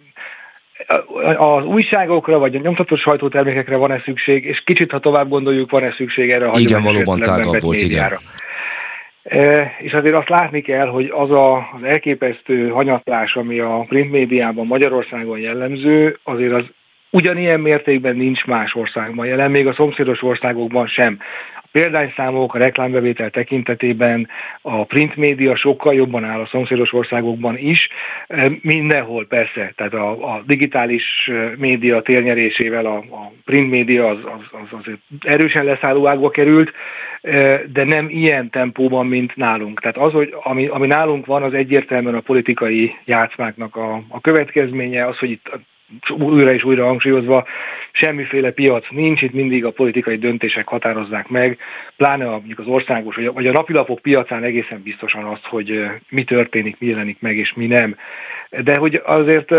az 1.37 1.65
újságokra, 1.65 2.39
vagy 2.39 2.57
a 2.57 2.61
nyomtatott 2.61 2.99
sajtótermékekre 2.99 3.77
van-e 3.77 4.01
szükség, 4.05 4.45
és 4.45 4.63
kicsit, 4.65 4.91
ha 4.91 4.99
tovább 4.99 5.29
gondoljuk, 5.29 5.71
van-e 5.71 5.93
szükség 5.93 6.31
erre 6.31 6.49
a 6.49 6.59
Igen, 6.59 6.83
valóban 6.83 7.21
tágabb 7.21 7.61
volt, 7.61 7.81
médiára. 7.81 8.19
igen. 8.21 9.71
És 9.79 9.93
azért 9.93 10.15
azt 10.15 10.29
látni 10.29 10.61
kell, 10.61 10.87
hogy 10.87 11.11
az 11.15 11.31
a, 11.31 11.57
az 11.57 11.83
elképesztő 11.83 12.69
hanyatlás, 12.69 13.37
ami 13.37 13.59
a 13.59 13.85
print 13.89 14.11
médiában 14.11 14.67
Magyarországon 14.67 15.39
jellemző, 15.39 16.19
azért 16.23 16.53
az 16.53 16.65
ugyanilyen 17.11 17.61
mértékben 17.61 18.17
nincs 18.17 18.45
más 18.45 18.75
országban 18.75 19.27
jelen, 19.27 19.51
még 19.51 19.67
a 19.67 19.73
szomszédos 19.73 20.23
országokban 20.23 20.87
sem 20.87 21.19
példányszámok, 21.73 22.55
a 22.55 22.59
reklámbevétel 22.59 23.31
tekintetében 23.31 24.29
a 24.63 24.85
print 24.85 25.17
média 25.17 25.57
sokkal 25.57 25.95
jobban 25.95 26.25
áll 26.25 26.41
a 26.41 26.47
szomszédos 26.47 26.93
országokban 26.93 27.57
is, 27.57 27.89
mindenhol 28.61 29.27
persze, 29.27 29.73
tehát 29.77 29.95
a, 29.95 30.35
a 30.35 30.43
digitális 30.47 31.31
média 31.57 32.03
térnyerésével 32.03 32.87
a, 32.87 32.97
a 32.97 33.33
print 33.45 33.71
média 33.71 34.09
az, 34.09 34.19
az, 34.25 34.61
az 34.61 34.79
azért 34.81 34.99
erősen 35.21 35.65
leszálló 35.65 36.07
ágba 36.07 36.31
került, 36.31 36.73
de 37.73 37.85
nem 37.85 38.07
ilyen 38.09 38.51
tempóban, 38.51 39.07
mint 39.07 39.37
nálunk. 39.37 39.81
Tehát 39.81 39.97
az, 39.97 40.13
hogy 40.13 40.35
ami, 40.43 40.67
ami 40.67 40.87
nálunk 40.87 41.27
van, 41.27 41.43
az 41.43 41.55
egyértelműen 41.55 42.15
a 42.15 42.21
politikai 42.21 42.97
játszmáknak 43.05 43.77
a, 43.77 44.03
a 44.09 44.21
következménye, 44.21 45.07
az, 45.07 45.19
hogy 45.19 45.31
itt 45.31 45.51
újra 46.09 46.53
és 46.53 46.65
újra 46.65 46.87
hangsúlyozva, 46.87 47.47
semmiféle 47.93 48.51
piac 48.51 48.91
nincs, 48.91 49.23
itt 49.23 49.33
mindig 49.33 49.65
a 49.65 49.71
politikai 49.71 50.17
döntések 50.17 50.69
határozzák 50.69 51.29
meg, 51.29 51.59
pláne 51.97 52.27
a, 52.27 52.31
mondjuk 52.31 52.59
az 52.59 52.67
országos, 52.67 53.17
vagy 53.35 53.47
a 53.47 53.53
napilapok 53.53 53.99
piacán 53.99 54.43
egészen 54.43 54.83
biztosan 54.83 55.25
azt, 55.25 55.45
hogy 55.45 55.85
mi 56.09 56.25
történik, 56.25 56.77
mi 56.79 56.87
jelenik 56.87 57.21
meg, 57.21 57.37
és 57.37 57.53
mi 57.55 57.67
nem. 57.67 57.97
De 58.51 58.77
hogy 58.77 59.03
azért 59.05 59.55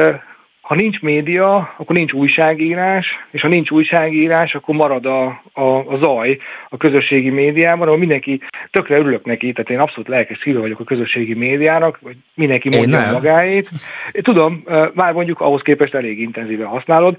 ha 0.69 0.75
nincs 0.75 1.01
média, 1.01 1.73
akkor 1.77 1.95
nincs 1.95 2.11
újságírás, 2.11 3.07
és 3.31 3.41
ha 3.41 3.47
nincs 3.47 3.69
újságírás, 3.69 4.55
akkor 4.55 4.75
marad 4.75 5.05
a, 5.05 5.41
a, 5.53 5.63
a 5.63 5.97
zaj 5.97 6.37
a 6.69 6.77
közösségi 6.77 7.29
médiában, 7.29 7.87
ahol 7.87 7.99
mindenki, 7.99 8.41
tökre 8.71 8.97
örülök 8.97 9.25
neki, 9.25 9.51
tehát 9.51 9.69
én 9.69 9.79
abszolút 9.79 10.07
lelkes 10.07 10.37
szíve 10.37 10.59
vagyok 10.59 10.79
a 10.79 10.83
közösségi 10.83 11.33
médiának, 11.33 11.99
vagy 12.01 12.15
mindenki 12.33 12.69
mondja 12.77 13.11
magáét. 13.11 13.69
Én 14.11 14.23
tudom, 14.23 14.63
már 14.93 15.13
mondjuk 15.13 15.41
ahhoz 15.41 15.61
képest 15.61 15.93
elég 15.93 16.19
intenzíven 16.19 16.67
használod, 16.67 17.17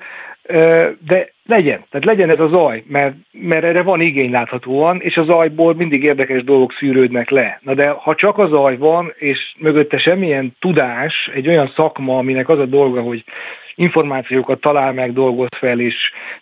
de 1.07 1.33
legyen, 1.47 1.85
tehát 1.91 2.07
legyen 2.07 2.31
ez 2.31 2.41
a 2.41 2.49
zaj, 2.49 2.83
mert, 2.87 3.15
mert 3.33 3.65
erre 3.65 3.83
van 3.83 4.01
igény 4.01 4.31
láthatóan, 4.31 5.01
és 5.01 5.17
a 5.17 5.25
zajból 5.25 5.75
mindig 5.75 6.03
érdekes 6.03 6.45
dolgok 6.45 6.73
szűrődnek 6.73 7.31
le. 7.31 7.61
Na 7.63 7.75
de 7.75 7.89
ha 7.89 8.15
csak 8.15 8.39
a 8.39 8.49
zaj 8.49 8.77
van, 8.77 9.13
és 9.19 9.55
mögötte 9.59 9.99
semmilyen 9.99 10.57
tudás, 10.59 11.31
egy 11.35 11.49
olyan 11.49 11.73
szakma, 11.75 12.19
aminek 12.19 12.49
az 12.49 12.59
a 12.59 12.67
dolga, 12.67 13.01
hogy 13.01 13.25
információkat 13.81 14.61
talál 14.61 14.93
meg, 14.93 15.13
dolgoz 15.13 15.49
fel, 15.59 15.81
és 15.81 15.95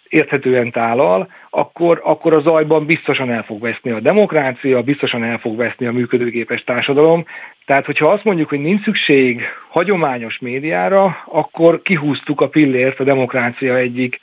érthetően 0.08 0.70
tálal, 0.70 1.28
akkor, 1.50 2.00
akkor 2.04 2.34
a 2.34 2.40
zajban 2.40 2.86
biztosan 2.86 3.30
el 3.30 3.42
fog 3.42 3.60
veszni 3.60 3.90
a 3.90 4.00
demokrácia, 4.00 4.82
biztosan 4.82 5.24
el 5.24 5.38
fog 5.38 5.56
veszni 5.56 5.86
a 5.86 5.92
működőképes 5.92 6.64
társadalom. 6.64 7.24
Tehát, 7.66 7.84
hogyha 7.84 8.08
azt 8.08 8.24
mondjuk, 8.24 8.48
hogy 8.48 8.60
nincs 8.60 8.82
szükség 8.82 9.42
hagyományos 9.68 10.38
médiára, 10.38 11.16
akkor 11.26 11.82
kihúztuk 11.82 12.40
a 12.40 12.48
pillért 12.48 13.00
a 13.00 13.04
demokrácia 13.04 13.76
egyik 13.76 14.18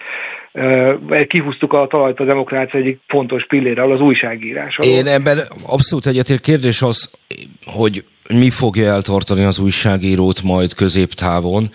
kihúztuk 1.28 1.74
a 1.74 1.88
talajt 1.88 2.20
a 2.20 2.26
demokrácia 2.26 2.80
egyik 2.80 3.00
fontos 3.08 3.46
pillére, 3.46 3.84
az 3.84 4.00
újságírás. 4.00 4.78
Én 4.82 5.08
ebben 5.08 5.38
abszolút 5.66 6.06
egyetért 6.06 6.42
kérdés 6.42 6.82
az, 6.82 7.12
hogy 7.66 8.04
mi 8.34 8.50
fogja 8.50 8.94
eltartani 8.94 9.44
az 9.44 9.60
újságírót 9.60 10.42
majd 10.42 10.74
középtávon. 10.74 11.72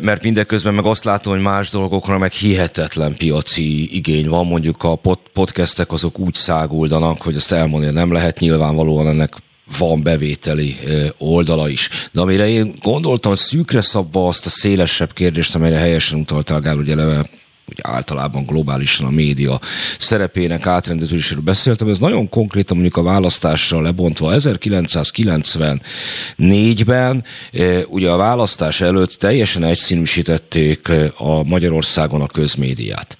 Mert 0.00 0.22
mindeközben 0.22 0.74
meg 0.74 0.84
azt 0.84 1.04
látom, 1.04 1.32
hogy 1.32 1.42
más 1.42 1.70
dolgokra 1.70 2.18
meg 2.18 2.32
hihetetlen 2.32 3.16
piaci 3.16 3.96
igény 3.96 4.28
van. 4.28 4.46
Mondjuk 4.46 4.82
a 4.82 4.98
podcastek 5.32 5.92
azok 5.92 6.18
úgy 6.18 6.34
száguldanak, 6.34 7.22
hogy 7.22 7.36
azt 7.36 7.52
elmondani 7.52 7.92
nem 7.92 8.12
lehet. 8.12 8.38
Nyilvánvalóan 8.38 9.08
ennek 9.08 9.34
van 9.78 10.02
bevételi 10.02 10.76
oldala 11.18 11.68
is. 11.68 11.88
De 12.12 12.20
amire 12.20 12.48
én 12.48 12.74
gondoltam, 12.82 13.34
szűkre 13.34 13.80
szabva 13.80 14.28
azt 14.28 14.46
a 14.46 14.50
szélesebb 14.50 15.12
kérdést, 15.12 15.54
amelyre 15.54 15.76
helyesen 15.76 16.18
utaltál, 16.18 16.60
Gál, 16.60 16.76
ugye 16.76 16.92
eleve 16.92 17.24
úgy 17.68 17.78
általában 17.82 18.44
globálisan 18.44 19.06
a 19.06 19.10
média 19.10 19.60
szerepének 19.98 20.66
átrendezéséről 20.66 21.42
beszéltem, 21.42 21.88
ez 21.88 21.98
nagyon 21.98 22.28
konkrétan 22.28 22.76
mondjuk 22.76 22.96
a 22.96 23.02
választásra 23.02 23.80
lebontva 23.80 24.32
1994-ben 24.36 27.24
ugye 27.88 28.10
a 28.10 28.16
választás 28.16 28.80
előtt 28.80 29.12
teljesen 29.12 29.64
egyszínűsítették 29.64 30.88
a 31.16 31.42
Magyarországon 31.42 32.20
a 32.20 32.26
közmédiát. 32.26 33.16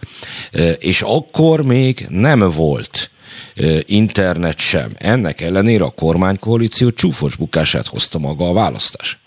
És 0.79 1.03
akkor 1.03 1.63
még 1.63 2.07
nem 2.09 2.51
volt 2.51 3.11
internet 3.85 4.59
sem. 4.59 4.93
Ennek 4.99 5.41
ellenére 5.41 5.85
a 5.85 5.91
kormánykoalíció 5.91 6.91
csúfos 6.91 7.37
bukását 7.37 7.87
hozta 7.87 8.19
maga 8.19 8.49
a 8.49 8.53
választás. 8.53 9.19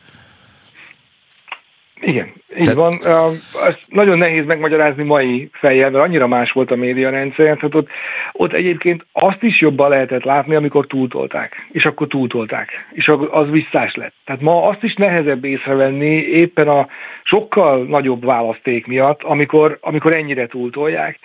Igen, 2.01 2.33
így 2.57 2.65
Te... 2.65 2.73
van. 2.73 2.99
Ezt 3.67 3.81
nagyon 3.87 4.17
nehéz 4.17 4.45
megmagyarázni 4.45 5.03
mai 5.03 5.49
fejjel, 5.51 5.89
mert 5.89 6.03
annyira 6.03 6.27
más 6.27 6.51
volt 6.51 6.71
a 6.71 6.75
média 6.75 7.09
rendszer. 7.09 7.55
Tehát 7.55 7.75
ott, 7.75 7.87
ott 8.31 8.53
egyébként 8.53 9.05
azt 9.11 9.43
is 9.43 9.61
jobban 9.61 9.89
lehetett 9.89 10.23
látni, 10.23 10.55
amikor 10.55 10.87
túltolták. 10.87 11.67
És 11.71 11.85
akkor 11.85 12.07
túltolták. 12.07 12.69
És 12.91 13.11
az 13.31 13.49
visszás 13.49 13.95
lett. 13.95 14.13
Tehát 14.25 14.41
ma 14.41 14.67
azt 14.67 14.83
is 14.83 14.93
nehezebb 14.93 15.45
észrevenni 15.45 16.15
éppen 16.15 16.67
a 16.67 16.87
sokkal 17.23 17.85
nagyobb 17.85 18.25
választék 18.25 18.87
miatt, 18.87 19.23
amikor, 19.23 19.77
amikor 19.81 20.13
ennyire 20.13 20.47
túltolják 20.47 21.19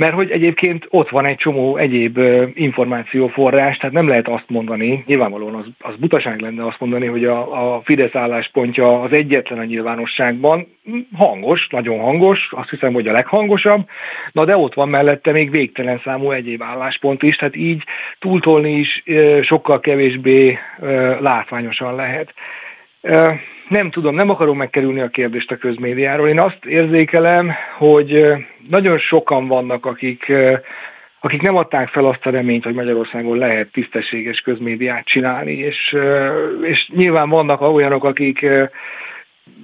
mert 0.00 0.14
hogy 0.14 0.30
egyébként 0.30 0.86
ott 0.90 1.08
van 1.08 1.24
egy 1.24 1.36
csomó 1.36 1.76
egyéb 1.76 2.18
információforrás, 2.54 3.76
tehát 3.76 3.94
nem 3.94 4.08
lehet 4.08 4.28
azt 4.28 4.48
mondani, 4.48 5.04
nyilvánvalóan 5.06 5.54
az, 5.54 5.66
az 5.78 5.94
butaság 5.96 6.40
lenne 6.40 6.66
azt 6.66 6.80
mondani, 6.80 7.06
hogy 7.06 7.24
a, 7.24 7.74
a 7.74 7.80
Fidesz 7.84 8.14
álláspontja 8.14 9.00
az 9.02 9.12
egyetlen 9.12 9.58
a 9.58 9.64
nyilvánosságban, 9.64 10.66
hangos, 11.16 11.66
nagyon 11.70 11.98
hangos, 11.98 12.48
azt 12.50 12.70
hiszem, 12.70 12.92
hogy 12.92 13.08
a 13.08 13.12
leghangosabb, 13.12 13.86
na 14.32 14.44
de 14.44 14.56
ott 14.56 14.74
van 14.74 14.88
mellette 14.88 15.32
még 15.32 15.50
végtelen 15.50 16.00
számú 16.04 16.30
egyéb 16.30 16.62
álláspont 16.62 17.22
is, 17.22 17.36
tehát 17.36 17.56
így 17.56 17.84
túltolni 18.18 18.72
is 18.72 19.02
sokkal 19.42 19.80
kevésbé 19.80 20.58
látványosan 21.18 21.94
lehet. 21.94 22.34
Nem 23.68 23.90
tudom, 23.90 24.14
nem 24.14 24.30
akarom 24.30 24.56
megkerülni 24.56 25.00
a 25.00 25.08
kérdést 25.08 25.50
a 25.50 25.56
közmédiáról. 25.56 26.28
Én 26.28 26.40
azt 26.40 26.64
érzékelem, 26.64 27.52
hogy 27.78 28.32
nagyon 28.68 28.98
sokan 28.98 29.46
vannak, 29.46 29.86
akik, 29.86 30.32
akik 31.20 31.42
nem 31.42 31.56
adták 31.56 31.88
fel 31.88 32.04
azt 32.04 32.26
a 32.26 32.30
reményt, 32.30 32.64
hogy 32.64 32.74
Magyarországon 32.74 33.38
lehet 33.38 33.72
tisztességes 33.72 34.40
közmédiát 34.40 35.04
csinálni, 35.04 35.52
és, 35.52 35.96
és 36.62 36.90
nyilván 36.94 37.28
vannak 37.28 37.60
olyanok, 37.60 38.04
akik 38.04 38.46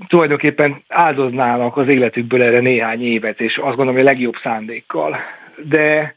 tulajdonképpen 0.09 0.83
áldoznának 0.89 1.77
az 1.77 1.89
életükből 1.89 2.43
erre 2.43 2.61
néhány 2.61 3.03
évet, 3.03 3.41
és 3.41 3.57
azt 3.57 3.77
gondolom, 3.77 3.95
hogy 3.95 4.03
a 4.03 4.11
legjobb 4.11 4.37
szándékkal. 4.43 5.17
De 5.69 6.17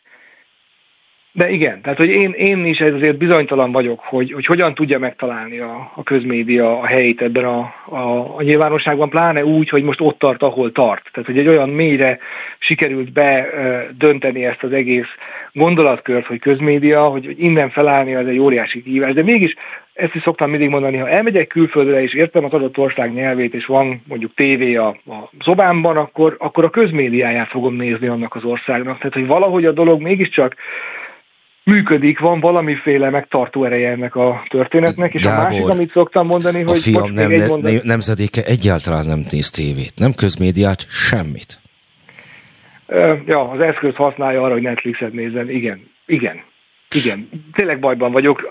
de 1.31 1.49
igen, 1.49 1.81
tehát 1.81 1.97
hogy 1.97 2.09
én, 2.09 2.31
én 2.31 2.65
is 2.65 2.79
ezért 2.79 3.17
bizonytalan 3.17 3.71
vagyok, 3.71 3.99
hogy, 3.99 4.31
hogy 4.31 4.45
hogyan 4.45 4.73
tudja 4.73 4.99
megtalálni 4.99 5.59
a, 5.59 5.91
a 5.95 6.03
közmédia 6.03 6.79
a 6.79 6.85
helyét 6.85 7.21
ebben 7.21 7.45
a, 7.45 7.73
a, 7.85 8.35
a 8.37 8.41
nyilvánosságban, 8.41 9.09
pláne 9.09 9.45
úgy, 9.45 9.69
hogy 9.69 9.83
most 9.83 10.01
ott 10.01 10.19
tart, 10.19 10.43
ahol 10.43 10.71
tart. 10.71 11.09
Tehát, 11.11 11.29
hogy 11.29 11.37
egy 11.37 11.47
olyan 11.47 11.69
mélyre 11.69 12.19
sikerült 12.59 13.11
be 13.11 13.49
dönteni 13.97 14.45
ezt 14.45 14.63
az 14.63 14.71
egész 14.71 15.07
gondolatkört, 15.53 16.25
hogy 16.25 16.39
közmédia, 16.39 17.03
hogy, 17.03 17.25
hogy 17.25 17.43
innen 17.43 17.69
felállni 17.69 18.15
az 18.15 18.27
egy 18.27 18.39
óriási 18.39 18.83
kihívás. 18.83 19.13
De 19.13 19.23
mégis 19.23 19.55
ezt 19.93 20.15
is 20.15 20.21
szoktam 20.21 20.49
mindig 20.49 20.69
mondani, 20.69 20.97
ha 20.97 21.09
elmegyek 21.09 21.47
külföldre 21.47 22.01
és 22.01 22.13
értem 22.13 22.45
az 22.45 22.53
adott 22.53 22.77
ország 22.77 23.13
nyelvét, 23.13 23.53
és 23.53 23.65
van 23.65 24.03
mondjuk 24.07 24.33
tévé 24.33 24.75
a, 24.75 24.87
a 24.87 25.29
szobámban, 25.39 25.97
akkor, 25.97 26.35
akkor 26.39 26.63
a 26.63 26.69
közmédiáját 26.69 27.49
fogom 27.49 27.75
nézni 27.75 28.07
annak 28.07 28.35
az 28.35 28.43
országnak. 28.43 28.97
Tehát, 28.97 29.13
hogy 29.13 29.27
valahogy 29.27 29.65
a 29.65 29.71
dolog 29.71 30.01
mégiscsak 30.01 30.55
működik, 31.63 32.19
van 32.19 32.39
valamiféle 32.39 33.09
megtartó 33.09 33.63
ereje 33.63 33.89
ennek 33.89 34.15
a 34.15 34.43
történetnek, 34.47 35.13
és 35.13 35.21
Gábor, 35.21 35.45
a 35.45 35.49
másik, 35.49 35.67
amit 35.67 35.91
szoktam 35.91 36.27
mondani, 36.27 36.61
hogy... 36.61 36.77
A 36.77 36.81
fiam 36.81 37.11
nem, 37.11 37.31
egy 37.31 37.47
mondat... 37.47 37.83
nemzedéke 37.83 38.43
egyáltalán 38.43 39.05
nem 39.05 39.23
néz 39.29 39.49
tévét, 39.49 39.93
nem 39.95 40.13
közmédiát, 40.13 40.85
semmit. 40.89 41.59
Ja, 43.25 43.49
az 43.49 43.59
eszköz 43.59 43.95
használja 43.95 44.43
arra, 44.43 44.53
hogy 44.53 44.61
Netflixet 44.61 45.13
nézzen, 45.13 45.49
igen, 45.49 45.91
igen, 46.05 46.43
igen, 46.95 47.29
tényleg 47.53 47.79
bajban 47.79 48.11
vagyok. 48.11 48.49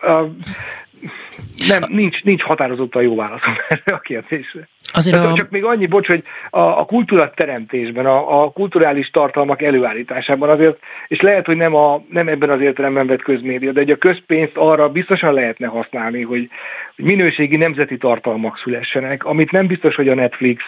Nem, 1.69 1.83
nincs, 1.89 2.23
nincs 2.23 2.43
határozottan 2.43 3.03
jó 3.03 3.17
válaszom 3.17 3.55
erre 3.69 3.95
a 3.95 3.99
kérdésre. 3.99 4.69
Azért 4.93 5.24
a... 5.24 5.32
Csak 5.34 5.51
még 5.51 5.64
annyi, 5.64 5.86
bocs, 5.86 6.07
hogy 6.07 6.22
a, 6.51 6.61
a 6.61 6.84
kultúra 6.84 7.30
teremtésben, 7.34 8.07
a, 8.07 8.43
a 8.43 8.51
kulturális 8.51 9.11
tartalmak 9.11 9.62
előállításában 9.62 10.49
azért, 10.49 10.78
és 11.09 11.20
lehet, 11.20 11.47
hogy 11.47 11.57
nem, 11.57 11.74
a, 11.74 12.03
nem 12.11 12.28
ebben 12.28 12.51
az 12.51 12.61
értelemben 12.61 13.07
vett 13.07 13.22
közmédia, 13.22 13.72
de 13.72 13.80
hogy 13.80 13.91
a 13.91 13.97
közpénzt 13.97 14.57
arra 14.57 14.89
biztosan 14.89 15.32
lehetne 15.32 15.66
használni, 15.66 16.22
hogy, 16.22 16.49
hogy 16.97 17.05
minőségi 17.05 17.57
nemzeti 17.57 17.97
tartalmak 17.97 18.59
szülessenek, 18.59 19.24
amit 19.24 19.51
nem 19.51 19.66
biztos, 19.66 19.95
hogy 19.95 20.09
a 20.09 20.14
Netflix 20.14 20.62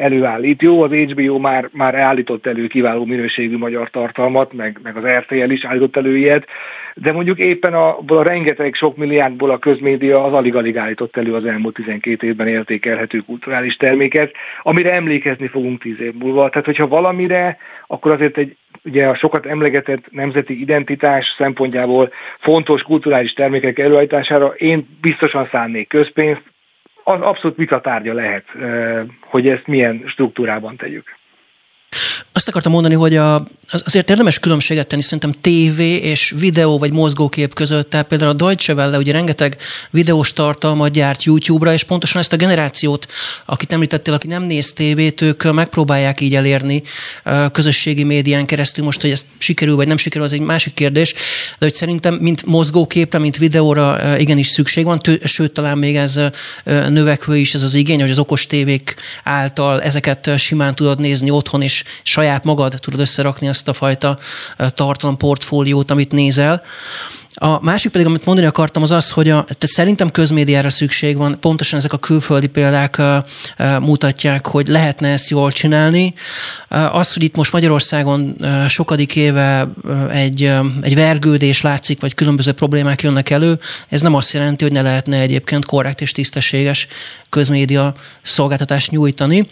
előállít. 0.00 0.62
Jó, 0.62 0.82
az 0.82 0.92
HBO 0.92 1.38
már, 1.38 1.68
már 1.72 1.94
állított 1.94 2.46
elő 2.46 2.66
kiváló 2.66 3.04
minőségű 3.04 3.58
magyar 3.58 3.90
tartalmat, 3.90 4.52
meg, 4.52 4.78
meg 4.82 4.96
az 4.96 5.04
RTL 5.04 5.50
is 5.50 5.64
állított 5.64 5.96
elő 5.96 6.16
ilyet, 6.16 6.46
de 6.94 7.12
mondjuk 7.12 7.38
éppen 7.38 7.74
a, 7.74 7.98
a 8.06 8.22
rengeteg 8.22 8.74
sok 8.74 8.96
milliárdból 8.96 9.50
a 9.50 9.58
közmédia 9.58 10.24
az 10.24 10.32
alig-alig 10.32 10.76
állított 10.76 11.16
elő 11.16 11.34
az 11.34 11.44
elmúlt 11.44 11.74
12 11.74 12.26
évben 12.26 12.46
értékelhető 12.46 13.22
kulturális 13.28 13.76
terméket, 13.76 14.32
amire 14.62 14.92
emlékezni 14.92 15.46
fogunk 15.46 15.80
tíz 15.80 16.00
év 16.00 16.14
múlva. 16.14 16.48
Tehát, 16.48 16.64
hogyha 16.64 16.88
valamire, 16.88 17.58
akkor 17.86 18.12
azért 18.12 18.36
egy 18.36 18.56
ugye 18.84 19.06
a 19.06 19.14
sokat 19.14 19.46
emlegetett 19.46 20.10
nemzeti 20.10 20.60
identitás 20.60 21.34
szempontjából 21.38 22.12
fontos 22.38 22.82
kulturális 22.82 23.32
termékek 23.32 23.78
előállítására 23.78 24.46
én 24.46 24.98
biztosan 25.00 25.48
szánnék 25.50 25.88
közpénzt, 25.88 26.42
az 27.04 27.20
abszolút 27.20 27.56
vitatárgya 27.56 28.14
lehet, 28.14 28.44
hogy 29.20 29.48
ezt 29.48 29.66
milyen 29.66 30.02
struktúrában 30.06 30.76
tegyük. 30.76 31.17
Azt 32.32 32.48
akartam 32.48 32.72
mondani, 32.72 32.94
hogy 32.94 33.16
a, 33.16 33.48
azért 33.84 34.10
érdemes 34.10 34.38
különbséget 34.38 34.86
tenni 34.86 35.02
szerintem 35.02 35.32
tévé 35.32 35.94
és 35.94 36.34
videó 36.38 36.78
vagy 36.78 36.92
mozgókép 36.92 37.54
között. 37.54 37.90
Tehát 37.90 38.06
például 38.06 38.30
a 38.30 38.34
Deutsche 38.34 38.74
Welle 38.74 38.98
ugye 38.98 39.12
rengeteg 39.12 39.56
videós 39.90 40.32
tartalmat 40.32 40.92
gyárt 40.92 41.22
YouTube-ra, 41.22 41.72
és 41.72 41.84
pontosan 41.84 42.20
ezt 42.20 42.32
a 42.32 42.36
generációt, 42.36 43.06
akit 43.46 43.72
említettél, 43.72 44.14
aki 44.14 44.26
nem 44.26 44.42
néz 44.42 44.72
tévét, 44.72 45.20
ők 45.20 45.52
megpróbálják 45.52 46.20
így 46.20 46.34
elérni 46.34 46.82
közösségi 47.52 48.02
médián 48.02 48.46
keresztül. 48.46 48.84
Most, 48.84 49.00
hogy 49.00 49.10
ez 49.10 49.26
sikerül 49.38 49.76
vagy 49.76 49.86
nem 49.86 49.96
sikerül, 49.96 50.26
az 50.26 50.32
egy 50.32 50.40
másik 50.40 50.74
kérdés, 50.74 51.12
de 51.58 51.66
hogy 51.66 51.74
szerintem 51.74 52.14
mint 52.14 52.46
mozgóképre, 52.46 53.18
mint 53.18 53.36
videóra 53.36 54.18
igenis 54.18 54.48
szükség 54.48 54.84
van, 54.84 55.00
sőt, 55.24 55.52
talán 55.52 55.78
még 55.78 55.96
ez 55.96 56.20
növekvő 56.64 57.36
is 57.36 57.54
ez 57.54 57.62
az 57.62 57.74
igény, 57.74 58.00
hogy 58.00 58.10
az 58.10 58.18
okos 58.18 58.46
tévék 58.46 58.94
által 59.24 59.82
ezeket 59.82 60.30
simán 60.38 60.74
tudod 60.74 61.00
nézni 61.00 61.30
otthon, 61.30 61.62
és 61.62 61.77
saját 62.02 62.44
magad 62.44 62.74
tudod 62.80 63.00
összerakni 63.00 63.48
azt 63.48 63.68
a 63.68 63.72
fajta 63.72 64.18
tartalomportfóliót, 64.74 65.90
amit 65.90 66.12
nézel. 66.12 66.62
A 67.40 67.64
másik 67.64 67.90
pedig, 67.90 68.06
amit 68.06 68.24
mondani 68.24 68.46
akartam, 68.46 68.82
az 68.82 68.90
az, 68.90 69.10
hogy 69.10 69.28
a, 69.28 69.42
tehát 69.42 69.66
szerintem 69.66 70.10
közmédiára 70.10 70.70
szükség 70.70 71.16
van, 71.16 71.40
pontosan 71.40 71.78
ezek 71.78 71.92
a 71.92 71.98
külföldi 71.98 72.46
példák 72.46 72.96
uh, 72.98 73.16
uh, 73.58 73.78
mutatják, 73.78 74.46
hogy 74.46 74.68
lehetne 74.68 75.08
ezt 75.08 75.28
jól 75.28 75.52
csinálni. 75.52 76.14
Az, 76.68 77.12
hogy 77.12 77.22
itt 77.22 77.36
most 77.36 77.52
Magyarországon 77.52 78.36
sokadik 78.68 79.16
éve 79.16 79.68
egy, 80.10 80.52
egy 80.80 80.94
vergődés 80.94 81.60
látszik, 81.60 82.00
vagy 82.00 82.14
különböző 82.14 82.52
problémák 82.52 83.02
jönnek 83.02 83.30
elő, 83.30 83.58
ez 83.88 84.00
nem 84.00 84.14
azt 84.14 84.32
jelenti, 84.32 84.64
hogy 84.64 84.72
ne 84.72 84.82
lehetne 84.82 85.20
egyébként 85.20 85.64
korrekt 85.64 86.00
és 86.00 86.12
tisztességes 86.12 86.86
közmédia 87.28 87.94
szolgáltatást 88.22 88.90
nyújtani 88.90 89.48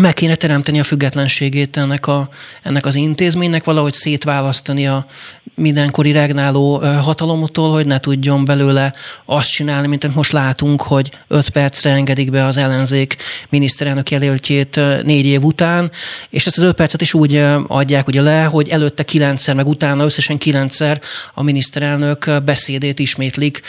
meg 0.00 0.14
kéne 0.14 0.34
teremteni 0.34 0.80
a 0.80 0.84
függetlenségét 0.84 1.76
ennek, 1.76 2.06
a, 2.06 2.28
ennek 2.62 2.86
az 2.86 2.94
intézménynek, 2.94 3.64
valahogy 3.64 3.92
szétválasztani 3.92 4.86
a 4.86 5.06
mindenkori 5.54 6.12
regnáló 6.12 6.76
hatalomtól, 6.78 7.72
hogy 7.72 7.86
ne 7.86 7.98
tudjon 7.98 8.44
belőle 8.44 8.94
azt 9.24 9.50
csinálni, 9.50 9.86
mint 9.86 10.04
amit 10.04 10.16
most 10.16 10.32
látunk, 10.32 10.82
hogy 10.82 11.10
öt 11.28 11.48
percre 11.48 11.90
engedik 11.90 12.30
be 12.30 12.44
az 12.44 12.56
ellenzék 12.56 13.16
miniszterelnök 13.48 14.10
jelöltjét 14.10 14.80
négy 15.02 15.26
év 15.26 15.42
után, 15.42 15.90
és 16.30 16.46
ezt 16.46 16.56
az 16.56 16.62
öt 16.62 16.74
percet 16.74 17.00
is 17.00 17.14
úgy 17.14 17.44
adják 17.66 18.06
ugye 18.06 18.22
le, 18.22 18.44
hogy 18.44 18.68
előtte 18.68 19.02
kilencszer, 19.02 19.54
meg 19.54 19.68
utána 19.68 20.04
összesen 20.04 20.38
kilencszer 20.38 21.00
a 21.34 21.42
miniszterelnök 21.42 22.42
beszédét 22.44 22.98
ismétlik 22.98 23.60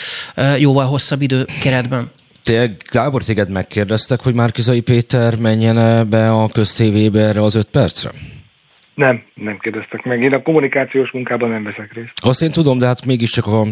jóval 0.58 0.86
hosszabb 0.86 1.22
időkeretben. 1.22 2.10
Te, 2.42 2.76
Gábor, 2.90 3.24
téged 3.24 3.50
megkérdeztek, 3.50 4.20
hogy 4.20 4.34
Márkizai 4.34 4.80
Péter 4.80 5.36
menjen 5.36 6.08
be 6.08 6.30
a 6.32 6.48
köztévébe 6.48 7.20
erre 7.20 7.42
az 7.42 7.54
öt 7.54 7.68
percre? 7.68 8.10
Nem, 8.94 9.22
nem 9.34 9.58
kérdeztek 9.58 10.04
meg. 10.04 10.22
Én 10.22 10.32
a 10.32 10.42
kommunikációs 10.42 11.10
munkában 11.10 11.50
nem 11.50 11.62
veszek 11.62 11.92
részt. 11.92 12.12
Azt 12.14 12.42
én 12.42 12.50
tudom, 12.50 12.78
de 12.78 12.86
hát 12.86 13.06
mégiscsak 13.06 13.46
a 13.46 13.66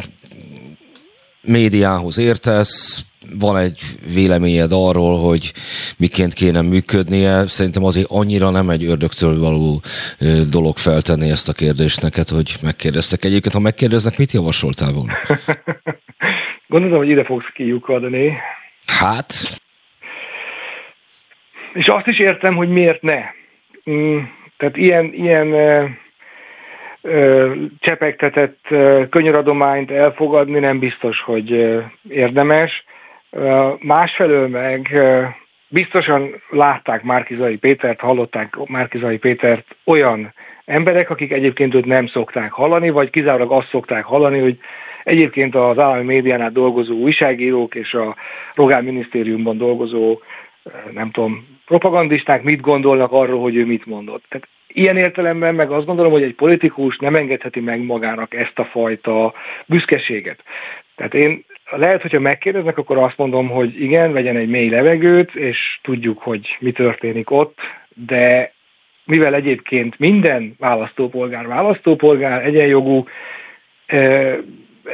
médiához 1.42 2.18
értesz, 2.18 3.06
van 3.38 3.56
egy 3.56 3.80
véleményed 4.14 4.72
arról, 4.72 5.18
hogy 5.20 5.52
miként 5.96 6.32
kéne 6.32 6.60
működnie. 6.60 7.46
Szerintem 7.46 7.84
azért 7.84 8.06
annyira 8.10 8.50
nem 8.50 8.70
egy 8.70 8.84
ördögtől 8.84 9.38
való 9.38 9.82
dolog 10.48 10.76
feltenni 10.76 11.30
ezt 11.30 11.48
a 11.48 11.52
kérdést 11.52 12.02
neked, 12.02 12.28
hogy 12.28 12.56
megkérdeztek. 12.62 13.24
Egyébként, 13.24 13.54
ha 13.54 13.60
megkérdeznek, 13.60 14.18
mit 14.18 14.32
javasoltál 14.32 14.92
volna? 14.92 15.12
Gondolom, 16.66 16.98
hogy 16.98 17.08
ide 17.08 17.24
fogsz 17.24 17.50
kiukadni. 17.52 18.38
Hát? 18.86 19.32
És 21.72 21.86
azt 21.86 22.06
is 22.06 22.18
értem, 22.18 22.54
hogy 22.54 22.68
miért 22.68 23.02
ne. 23.02 23.22
Mm, 23.90 24.18
tehát 24.56 24.76
ilyen, 24.76 25.10
ilyen 25.12 25.54
csepegtetett 27.80 28.66
könyöradományt 29.10 29.90
elfogadni 29.90 30.58
nem 30.58 30.78
biztos, 30.78 31.20
hogy 31.20 31.76
érdemes. 32.08 32.84
Másfelől 33.78 34.48
meg 34.48 35.00
biztosan 35.68 36.42
látták 36.50 37.02
Márkizai 37.02 37.56
Pétert, 37.56 38.00
hallották 38.00 38.56
Márkizai 38.66 39.18
Pétert 39.18 39.76
olyan 39.84 40.34
emberek, 40.64 41.10
akik 41.10 41.32
egyébként 41.32 41.74
őt 41.74 41.84
nem 41.84 42.06
szokták 42.06 42.52
hallani, 42.52 42.90
vagy 42.90 43.10
kizárólag 43.10 43.52
azt 43.52 43.68
szokták 43.68 44.04
hallani, 44.04 44.38
hogy 44.38 44.58
egyébként 45.06 45.54
az 45.54 45.78
állami 45.78 46.04
médiánál 46.04 46.50
dolgozó 46.50 46.94
újságírók 46.94 47.74
és 47.74 47.94
a 47.94 48.16
Rogán 48.54 48.84
minisztériumban 48.84 49.58
dolgozó, 49.58 50.20
nem 50.92 51.10
tudom, 51.10 51.46
propagandisták 51.66 52.42
mit 52.42 52.60
gondolnak 52.60 53.12
arról, 53.12 53.40
hogy 53.40 53.56
ő 53.56 53.66
mit 53.66 53.86
mondott. 53.86 54.24
Tehát 54.28 54.48
ilyen 54.66 54.96
értelemben 54.96 55.54
meg 55.54 55.70
azt 55.70 55.86
gondolom, 55.86 56.12
hogy 56.12 56.22
egy 56.22 56.34
politikus 56.34 56.96
nem 56.98 57.14
engedheti 57.14 57.60
meg 57.60 57.84
magának 57.84 58.34
ezt 58.34 58.58
a 58.58 58.64
fajta 58.64 59.34
büszkeséget. 59.66 60.42
Tehát 60.96 61.14
én 61.14 61.44
lehet, 61.70 62.02
hogyha 62.02 62.20
megkérdeznek, 62.20 62.78
akkor 62.78 62.98
azt 62.98 63.16
mondom, 63.16 63.48
hogy 63.48 63.82
igen, 63.82 64.12
vegyen 64.12 64.36
egy 64.36 64.48
mély 64.48 64.68
levegőt, 64.68 65.34
és 65.34 65.78
tudjuk, 65.82 66.18
hogy 66.18 66.56
mi 66.60 66.70
történik 66.70 67.30
ott, 67.30 67.58
de 68.06 68.52
mivel 69.04 69.34
egyébként 69.34 69.98
minden 69.98 70.54
választópolgár 70.58 71.46
választópolgár 71.46 72.46
egyenjogú, 72.46 73.04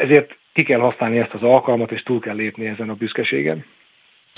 ezért 0.00 0.36
ki 0.52 0.62
kell 0.62 0.78
használni 0.78 1.18
ezt 1.18 1.32
az 1.32 1.42
alkalmat, 1.42 1.90
és 1.90 2.02
túl 2.02 2.20
kell 2.20 2.34
lépni 2.34 2.66
ezen 2.66 2.88
a 2.88 2.94
büszkeségen. 2.94 3.64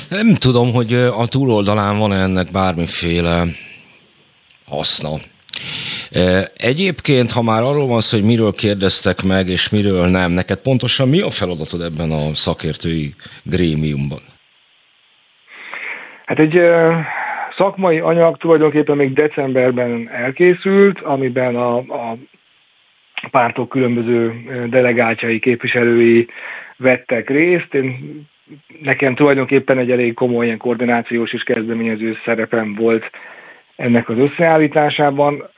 Nem 0.09 0.34
tudom, 0.34 0.72
hogy 0.72 0.92
a 0.92 1.26
túloldalán 1.26 1.98
van 1.98 2.12
ennek 2.12 2.46
bármiféle 2.52 3.44
haszna. 4.66 5.11
Egyébként, 6.57 7.32
ha 7.32 7.42
már 7.42 7.62
arról 7.62 7.86
van 7.86 8.00
szó, 8.00 8.18
hogy 8.18 8.26
miről 8.26 8.52
kérdeztek 8.52 9.22
meg, 9.22 9.48
és 9.48 9.68
miről 9.68 10.07
nem, 10.07 10.32
neked 10.32 10.59
pontosan 10.59 11.09
mi 11.09 11.20
a 11.20 11.30
feladatod 11.30 11.80
ebben 11.80 12.11
a 12.11 12.34
szakértői 12.34 13.14
grémiumban? 13.42 14.20
Hát 16.26 16.38
egy 16.38 16.61
szakmai 17.57 17.98
anyag 17.98 18.36
tulajdonképpen 18.36 18.96
még 18.96 19.12
decemberben 19.12 20.09
elkészült, 20.11 21.00
amiben 21.00 21.57
a, 21.57 21.76
a 21.76 22.16
pártok 23.31 23.68
különböző 23.68 24.33
delegáltjai, 24.68 25.39
képviselői 25.39 26.29
vettek 26.77 27.31
részt. 27.31 27.75
Én, 27.75 28.22
nekem 28.83 29.14
tulajdonképpen 29.14 29.79
egy 29.79 29.91
elég 29.91 30.14
komoly 30.14 30.45
ilyen 30.45 30.59
koordinációs 30.59 31.33
és 31.33 31.43
kezdeményező 31.43 32.16
szerepem 32.25 32.75
volt 32.75 33.11
ennek 33.77 34.09
az 34.09 34.18
összeállításában. 34.18 35.51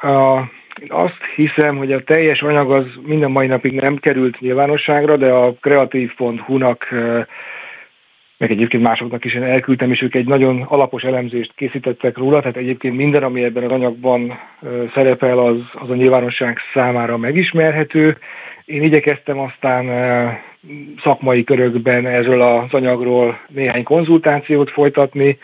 Én 0.80 0.92
azt 0.92 1.20
hiszem, 1.34 1.76
hogy 1.76 1.92
a 1.92 2.02
teljes 2.02 2.42
anyag 2.42 2.72
az 2.72 2.86
minden 3.06 3.30
mai 3.30 3.46
napig 3.46 3.72
nem 3.72 3.96
került 3.96 4.40
nyilvánosságra, 4.40 5.16
de 5.16 5.30
a 5.30 5.54
kreatív.hu-nak 5.60 6.88
meg 8.38 8.50
egyébként 8.50 8.82
másoknak 8.82 9.24
is 9.24 9.34
én 9.34 9.42
elküldtem, 9.42 9.90
és 9.90 10.02
ők 10.02 10.14
egy 10.14 10.26
nagyon 10.26 10.62
alapos 10.62 11.02
elemzést 11.02 11.52
készítettek 11.56 12.16
róla, 12.16 12.40
tehát 12.40 12.56
egyébként 12.56 12.96
minden, 12.96 13.22
ami 13.22 13.44
ebben 13.44 13.64
az 13.64 13.70
anyagban 13.70 14.38
szerepel, 14.94 15.38
az, 15.38 15.56
az 15.72 15.90
a 15.90 15.94
nyilvánosság 15.94 16.58
számára 16.74 17.16
megismerhető. 17.16 18.16
Én 18.64 18.82
igyekeztem 18.82 19.38
aztán 19.38 19.86
szakmai 21.02 21.44
körökben 21.44 22.06
erről 22.06 22.42
az 22.42 22.72
anyagról 22.72 23.40
néhány 23.48 23.82
konzultációt 23.82 24.70
folytatni, 24.70 25.38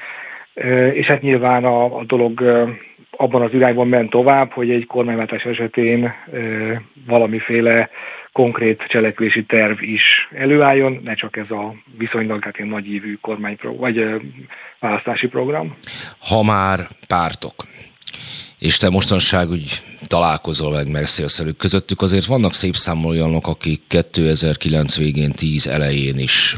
és 0.92 1.06
hát 1.06 1.22
nyilván 1.22 1.64
a, 1.64 1.98
a 1.98 2.04
dolog 2.04 2.42
abban 3.10 3.42
az 3.42 3.52
irányban 3.52 3.88
ment 3.88 4.10
tovább, 4.10 4.50
hogy 4.50 4.70
egy 4.70 4.86
kormányváltás 4.86 5.44
esetén 5.44 6.14
valamiféle 7.06 7.90
konkrét 8.32 8.84
cselekvési 8.88 9.44
terv 9.44 9.82
is 9.82 10.02
előálljon, 10.34 11.00
ne 11.04 11.14
csak 11.14 11.36
ez 11.36 11.50
a 11.50 11.74
viszonylag 11.98 12.44
hát 12.44 12.56
ilyen 12.56 12.68
nagyívű 12.68 13.18
kormányprogram, 13.20 13.80
vagy 13.80 14.22
választási 14.78 15.26
program. 15.26 15.76
Ha 16.18 16.42
már 16.42 16.88
pártok, 17.06 17.66
és 18.58 18.76
te 18.76 18.90
mostanság 18.90 19.50
úgy 19.50 19.82
találkozol 20.06 20.72
meg, 20.72 20.90
megszélsz 20.90 21.38
velük. 21.38 21.56
Közöttük 21.56 22.02
azért 22.02 22.26
vannak 22.26 22.54
szép 22.54 22.74
olyanok, 23.04 23.46
akik 23.46 23.82
2009 23.88 24.96
végén, 24.96 25.32
10 25.32 25.66
elején 25.66 26.18
is 26.18 26.56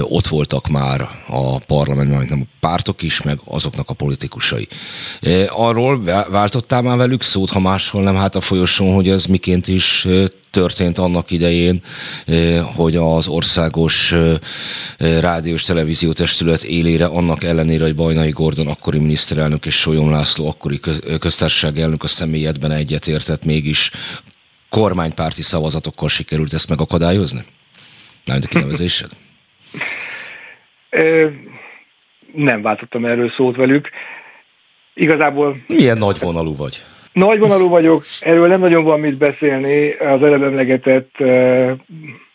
ott 0.00 0.26
voltak 0.26 0.68
már 0.68 1.08
a 1.26 1.58
parlamentben, 1.58 2.26
nem 2.28 2.40
a 2.40 2.56
pártok 2.60 3.02
is, 3.02 3.22
meg 3.22 3.38
azoknak 3.44 3.90
a 3.90 3.94
politikusai. 3.94 4.68
Arról 5.48 6.02
váltottál 6.30 6.82
már 6.82 6.96
velük 6.96 7.22
szót, 7.22 7.50
ha 7.50 7.60
máshol 7.60 8.02
nem, 8.02 8.16
hát 8.16 8.34
a 8.34 8.40
folyosón, 8.40 8.94
hogy 8.94 9.08
ez 9.08 9.24
miként 9.24 9.68
is 9.68 10.06
történt 10.50 10.98
annak 10.98 11.30
idején, 11.30 11.82
hogy 12.62 12.96
az 12.96 13.28
országos 13.28 14.14
rádiós 14.98 15.62
televízió 15.62 16.12
testület 16.12 16.62
élére 16.62 17.04
annak 17.04 17.44
ellenére, 17.44 17.84
hogy 17.84 17.94
Bajnai 17.94 18.30
Gordon 18.30 18.66
akkori 18.66 18.98
miniszterelnök 18.98 19.66
és 19.66 19.74
Solyom 19.74 20.10
László 20.10 20.48
akkori 20.48 20.80
köztársaság 21.18 21.78
elnök 21.78 22.02
a 22.02 22.06
személyedben 22.06 22.70
egyetértett, 22.70 23.44
mégis 23.44 23.90
kormánypárti 24.70 25.42
szavazatokkal 25.42 26.08
sikerült 26.08 26.52
ezt 26.52 26.68
megakadályozni? 26.68 27.44
Nem, 28.24 28.38
a 28.42 28.46
kinevezésed? 28.46 29.10
Nem 32.32 32.62
váltottam 32.62 33.04
erről 33.04 33.30
szót 33.30 33.56
velük. 33.56 33.90
Igazából... 34.94 35.56
Milyen 35.66 35.98
nagyvonalú 35.98 36.56
vagy? 36.56 36.82
Nagyvonalú 37.12 37.68
vagyok, 37.68 38.04
erről 38.20 38.48
nem 38.48 38.60
nagyon 38.60 38.84
van 38.84 39.00
mit 39.00 39.16
beszélni. 39.16 39.90
Az 39.92 40.22
előbb 40.22 40.42
emlegetett, 40.42 41.16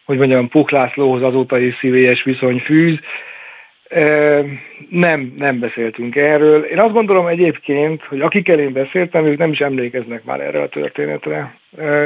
hogy 0.06 0.18
mondjam, 0.18 0.50
Puk 0.50 0.72
Lászlóhoz 0.72 1.22
azóta 1.22 1.60
is 1.60 1.78
szívélyes 1.78 2.24
viszony 2.24 2.60
fűz. 2.60 3.00
Nem, 4.90 5.34
nem 5.38 5.60
beszéltünk 5.60 6.16
erről. 6.16 6.64
Én 6.64 6.80
azt 6.80 6.94
gondolom 6.94 7.28
egyébként, 7.28 8.04
hogy 8.04 8.22
akikkel 8.22 8.60
én 8.60 8.74
beszéltem, 8.74 9.26
ők 9.26 9.38
nem 9.38 9.52
is 9.52 9.60
emlékeznek 9.60 10.24
már 10.24 10.40
erre 10.40 10.62
a 10.62 10.70
történetre. 10.70 11.58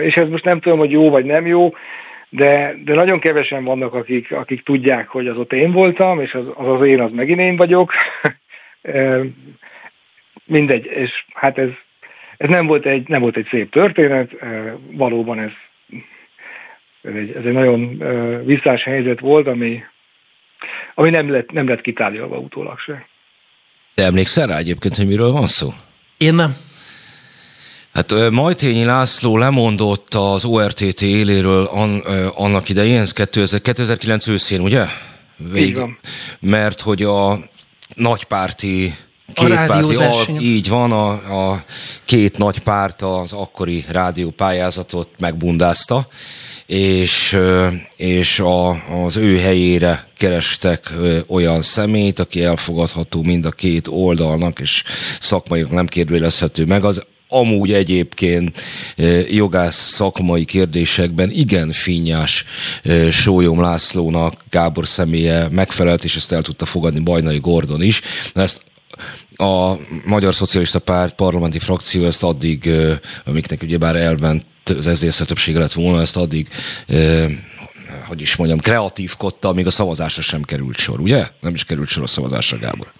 És 0.02 0.16
ez 0.16 0.30
most 0.30 0.44
nem 0.44 0.60
tudom, 0.60 0.78
hogy 0.78 0.92
jó 0.92 1.10
vagy 1.10 1.26
nem 1.26 1.46
jó 1.46 1.74
de, 2.30 2.76
de 2.84 2.94
nagyon 2.94 3.20
kevesen 3.20 3.64
vannak, 3.64 3.94
akik, 3.94 4.32
akik 4.32 4.64
tudják, 4.64 5.08
hogy 5.08 5.28
az 5.28 5.38
ott 5.38 5.54
én 5.54 5.72
voltam, 5.72 6.22
és 6.22 6.34
az 6.34 6.46
az, 6.56 6.68
az 6.68 6.88
én, 6.88 7.00
az 7.00 7.12
megint 7.12 7.40
én 7.40 7.56
vagyok. 7.56 7.94
Mindegy, 10.46 10.86
és 10.86 11.26
hát 11.34 11.58
ez, 11.58 11.70
ez 12.38 12.50
nem, 12.50 12.66
volt 12.66 12.86
egy, 12.86 13.08
nem 13.08 13.22
volt 13.22 13.38
egy 13.38 13.48
szép 13.50 13.72
történet, 13.72 14.32
valóban 14.92 15.40
ez, 15.40 15.52
ez, 17.02 17.14
egy, 17.14 17.32
ez 17.32 17.46
egy 17.46 17.54
nagyon 17.54 17.98
visszás 18.46 18.84
helyzet 18.84 19.20
volt, 19.20 19.48
ami, 19.48 19.84
ami 20.96 21.10
nem 21.10 21.32
lett, 21.32 21.52
nem 21.52 21.68
lett 21.68 21.82
kitárgyalva 21.82 22.38
utólag 22.38 22.80
se. 22.80 23.08
Te 23.96 24.04
emlékszel 24.04 24.48
rá 24.48 24.58
egyébként, 24.58 24.96
hogy 24.96 25.08
miről 25.08 25.32
van 25.32 25.48
szó? 25.48 25.74
Én 26.18 26.34
nem. 26.34 26.56
Hát 27.98 28.30
Majtényi 28.32 28.84
László 28.84 29.38
lemondott 29.38 30.14
az 30.14 30.46
ORTT 30.46 31.02
éléről 31.02 31.66
an, 31.66 32.00
annak 32.36 32.70
idején, 32.70 33.00
ez 33.00 33.14
2000, 33.14 33.62
2009 33.62 34.28
őszén, 34.28 34.62
ugye? 34.62 34.86
Vég, 35.38 35.68
így 35.68 35.76
van. 35.76 35.98
Mert 36.40 36.82
hogy 36.82 37.04
a 37.04 37.40
nagypárti 37.96 38.96
két 39.34 39.52
a 39.52 39.66
párti, 39.68 39.96
a, 39.96 40.40
így 40.40 40.70
van, 40.70 40.92
a, 40.92 41.10
a 41.52 41.64
két 42.06 42.38
nagy 42.38 42.60
párt 42.60 43.02
az 43.02 43.34
akkori 43.34 43.86
rádiópályázatot 43.90 45.10
megbundázta, 45.20 46.08
és, 46.66 47.38
és 47.96 48.40
a, 48.40 48.70
az 49.06 49.16
ő 49.16 49.40
helyére 49.40 50.08
kerestek 50.18 50.94
olyan 51.28 51.62
szemét, 51.62 52.20
aki 52.20 52.44
elfogadható 52.44 53.24
mind 53.24 53.46
a 53.46 53.52
két 53.52 53.88
oldalnak, 53.88 54.60
és 54.60 54.84
szakmai 55.20 55.66
nem 55.70 55.88
kérdőjelezhető 55.88 56.66
meg. 56.66 56.84
Az 56.84 57.04
amúgy 57.28 57.74
egyébként 57.74 58.62
jogász 59.30 59.90
szakmai 59.90 60.46
kérdésekben 60.46 61.30
igen 61.30 61.72
finnyás 61.72 62.46
Sólyom 63.12 63.62
Lászlónak 63.62 64.44
Gábor 64.50 64.88
személye 64.88 65.48
megfelelt, 65.50 66.04
és 66.04 66.16
ezt 66.16 66.32
el 66.32 66.42
tudta 66.42 66.66
fogadni 66.66 67.00
Bajnai 67.00 67.40
Gordon 67.40 67.82
is. 67.82 68.02
Ezt 68.34 68.62
a 69.36 69.74
Magyar 70.06 70.36
Szocialista 70.36 70.80
Párt 70.80 71.16
parlamenti 71.16 71.60
frakció 71.60 72.06
ezt 72.06 72.24
addig, 72.24 72.70
amiknek 73.26 73.62
ugyebár 73.62 73.96
elment 73.96 74.46
az 74.64 74.98
SZDSZ 74.98 75.22
többsége 75.26 75.60
lett 75.60 75.74
volna, 75.74 76.02
ezt 76.02 76.18
addig 76.18 76.48
hogy 78.08 78.22
is 78.22 78.36
mondjam, 78.36 78.60
kreatívkodta, 78.60 79.54
még 79.54 79.66
a 79.66 79.72
szavazásra 79.72 80.22
sem 80.22 80.42
került 80.42 80.78
sor, 80.78 81.00
ugye? 81.00 81.28
Nem 81.42 81.54
is 81.54 81.64
került 81.64 81.90
sor 81.90 82.04
a 82.04 82.08
szavazásra, 82.08 82.58
Gábor. 82.58 82.92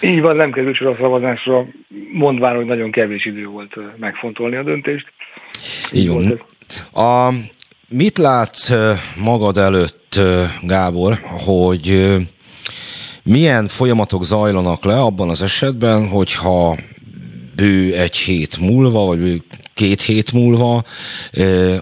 Így 0.00 0.20
van, 0.20 0.36
nem 0.36 0.52
került 0.52 0.76
sor 0.76 0.86
a 0.86 0.96
szavazásra, 1.00 1.66
mondván, 2.12 2.56
hogy 2.56 2.64
nagyon 2.64 2.90
kevés 2.90 3.24
idő 3.24 3.46
volt 3.46 3.76
megfontolni 3.98 4.56
a 4.56 4.62
döntést. 4.62 5.12
Így, 5.92 6.08
van. 6.08 6.42
A, 7.06 7.34
mit 7.88 8.18
látsz 8.18 8.72
magad 9.16 9.56
előtt, 9.56 10.20
Gábor, 10.62 11.18
hogy 11.22 12.16
milyen 13.22 13.68
folyamatok 13.68 14.24
zajlanak 14.24 14.84
le 14.84 15.00
abban 15.00 15.28
az 15.28 15.42
esetben, 15.42 16.08
hogyha 16.08 16.76
bő 17.56 17.94
egy 17.94 18.16
hét 18.16 18.58
múlva, 18.58 19.04
vagy 19.04 19.18
bő 19.18 19.42
két 19.74 20.02
hét 20.02 20.32
múlva 20.32 20.84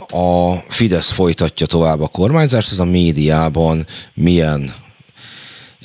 a 0.09 0.55
Fidesz 0.69 1.11
folytatja 1.11 1.67
tovább 1.67 2.01
a 2.01 2.07
kormányzást, 2.07 2.73
ez 2.73 2.79
a 2.79 2.85
médiában 2.85 3.87
milyen 4.15 4.75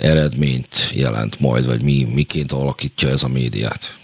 eredményt 0.03 0.91
jelent 0.95 1.39
majd, 1.39 1.65
vagy 1.65 1.83
mi, 1.83 2.07
miként 2.13 2.51
alakítja 2.51 3.09
ez 3.09 3.23
a 3.23 3.27
médiát? 3.27 3.97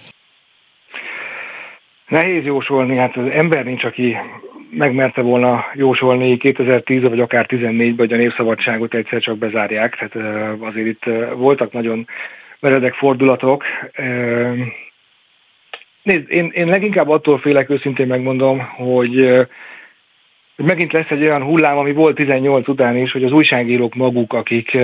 Nehéz 2.07 2.45
jósolni, 2.45 2.95
hát 2.95 3.17
az 3.17 3.29
ember 3.29 3.65
nincs, 3.65 3.83
aki 3.83 4.17
megmerte 4.71 5.21
volna 5.21 5.65
jósolni 5.73 6.37
2010 6.37 7.01
vagy 7.01 7.19
akár 7.19 7.45
14-ben, 7.49 7.95
hogy 7.97 8.13
a 8.13 8.17
népszabadságot 8.17 8.93
egyszer 8.93 9.21
csak 9.21 9.37
bezárják. 9.37 9.95
Tehát 9.95 10.27
azért 10.59 10.87
itt 10.87 11.03
voltak 11.35 11.71
nagyon 11.71 12.07
meredek 12.59 12.93
fordulatok. 12.93 13.63
Nézd, 16.03 16.31
én, 16.31 16.51
én 16.53 16.67
leginkább 16.67 17.09
attól 17.09 17.39
félek, 17.39 17.69
őszintén 17.69 18.07
megmondom, 18.07 18.59
hogy, 18.59 19.47
hogy 20.59 20.67
megint 20.67 20.91
lesz 20.91 21.09
egy 21.09 21.21
olyan 21.21 21.43
hullám, 21.43 21.77
ami 21.77 21.93
volt 21.93 22.15
18 22.15 22.67
után 22.67 22.97
is, 22.97 23.11
hogy 23.11 23.23
az 23.23 23.31
újságírók 23.31 23.95
maguk, 23.95 24.33
akik 24.33 24.77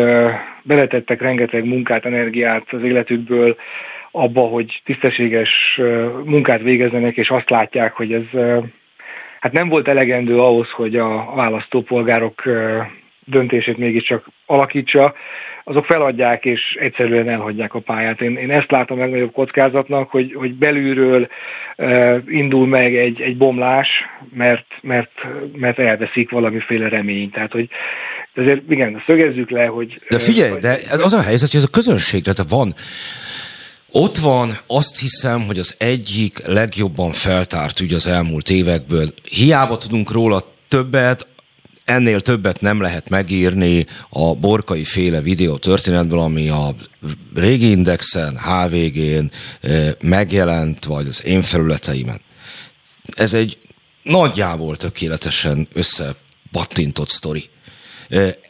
beletettek 0.63 1.21
rengeteg 1.21 1.65
munkát, 1.65 2.05
energiát 2.05 2.73
az 2.73 2.83
életükből, 2.83 3.55
abba, 4.11 4.41
hogy 4.41 4.81
tisztességes 4.85 5.79
munkát 6.25 6.61
végezzenek, 6.61 7.17
és 7.17 7.29
azt 7.29 7.49
látják, 7.49 7.93
hogy 7.93 8.13
ez 8.13 8.41
hát 9.39 9.51
nem 9.51 9.69
volt 9.69 9.87
elegendő 9.87 10.39
ahhoz, 10.39 10.69
hogy 10.69 10.95
a 10.95 11.33
választópolgárok 11.35 12.43
döntését 13.25 13.77
mégiscsak 13.77 14.27
alakítsa, 14.45 15.13
azok 15.63 15.85
feladják 15.85 16.45
és 16.45 16.77
egyszerűen 16.79 17.29
elhagyják 17.29 17.73
a 17.73 17.79
pályát. 17.79 18.21
Én, 18.21 18.37
én 18.37 18.51
ezt 18.51 18.71
látom 18.71 18.99
legnagyobb 18.99 19.31
kockázatnak, 19.31 20.09
hogy, 20.09 20.33
hogy 20.33 20.53
belülről 20.53 21.27
uh, 21.77 22.17
indul 22.27 22.67
meg 22.67 22.95
egy, 22.95 23.21
egy 23.21 23.37
bomlás, 23.37 23.87
mert, 24.33 24.65
mert, 24.81 25.11
mert 25.55 25.79
elveszik 25.79 26.29
valamiféle 26.29 26.89
reményt. 26.89 27.33
Tehát, 27.33 27.51
hogy 27.51 27.69
ezért 28.33 28.71
igen, 28.71 29.03
szögezzük 29.05 29.49
le, 29.49 29.65
hogy... 29.65 29.99
De 30.09 30.19
figyelj, 30.19 30.59
de 30.59 30.77
az 31.03 31.13
a 31.13 31.21
helyzet, 31.21 31.51
hogy 31.51 31.59
ez 31.59 31.65
a 31.65 31.71
közönség, 31.71 32.23
tehát 32.23 32.49
van 32.49 32.75
ott 33.97 34.17
van, 34.17 34.57
azt 34.67 34.99
hiszem, 34.99 35.45
hogy 35.45 35.59
az 35.59 35.75
egyik 35.77 36.47
legjobban 36.47 37.11
feltárt 37.11 37.79
ügy 37.79 37.93
az 37.93 38.07
elmúlt 38.07 38.49
évekből. 38.49 39.13
Hiába 39.29 39.77
tudunk 39.77 40.11
róla 40.11 40.53
többet, 40.67 41.27
ennél 41.85 42.21
többet 42.21 42.61
nem 42.61 42.81
lehet 42.81 43.09
megírni 43.09 43.85
a 44.09 44.35
borkai 44.35 44.83
féle 44.83 45.21
videó 45.21 45.57
történetből, 45.57 46.19
ami 46.19 46.49
a 46.49 46.75
régi 47.35 47.69
indexen, 47.69 48.37
HVG-n 48.37 49.31
megjelent, 50.01 50.85
vagy 50.85 51.07
az 51.07 51.25
én 51.25 51.41
felületeimen. 51.41 52.21
Ez 53.15 53.33
egy 53.33 53.57
nagyjából 54.03 54.77
tökéletesen 54.77 55.67
összepattintott 55.73 57.09
sztori. 57.09 57.49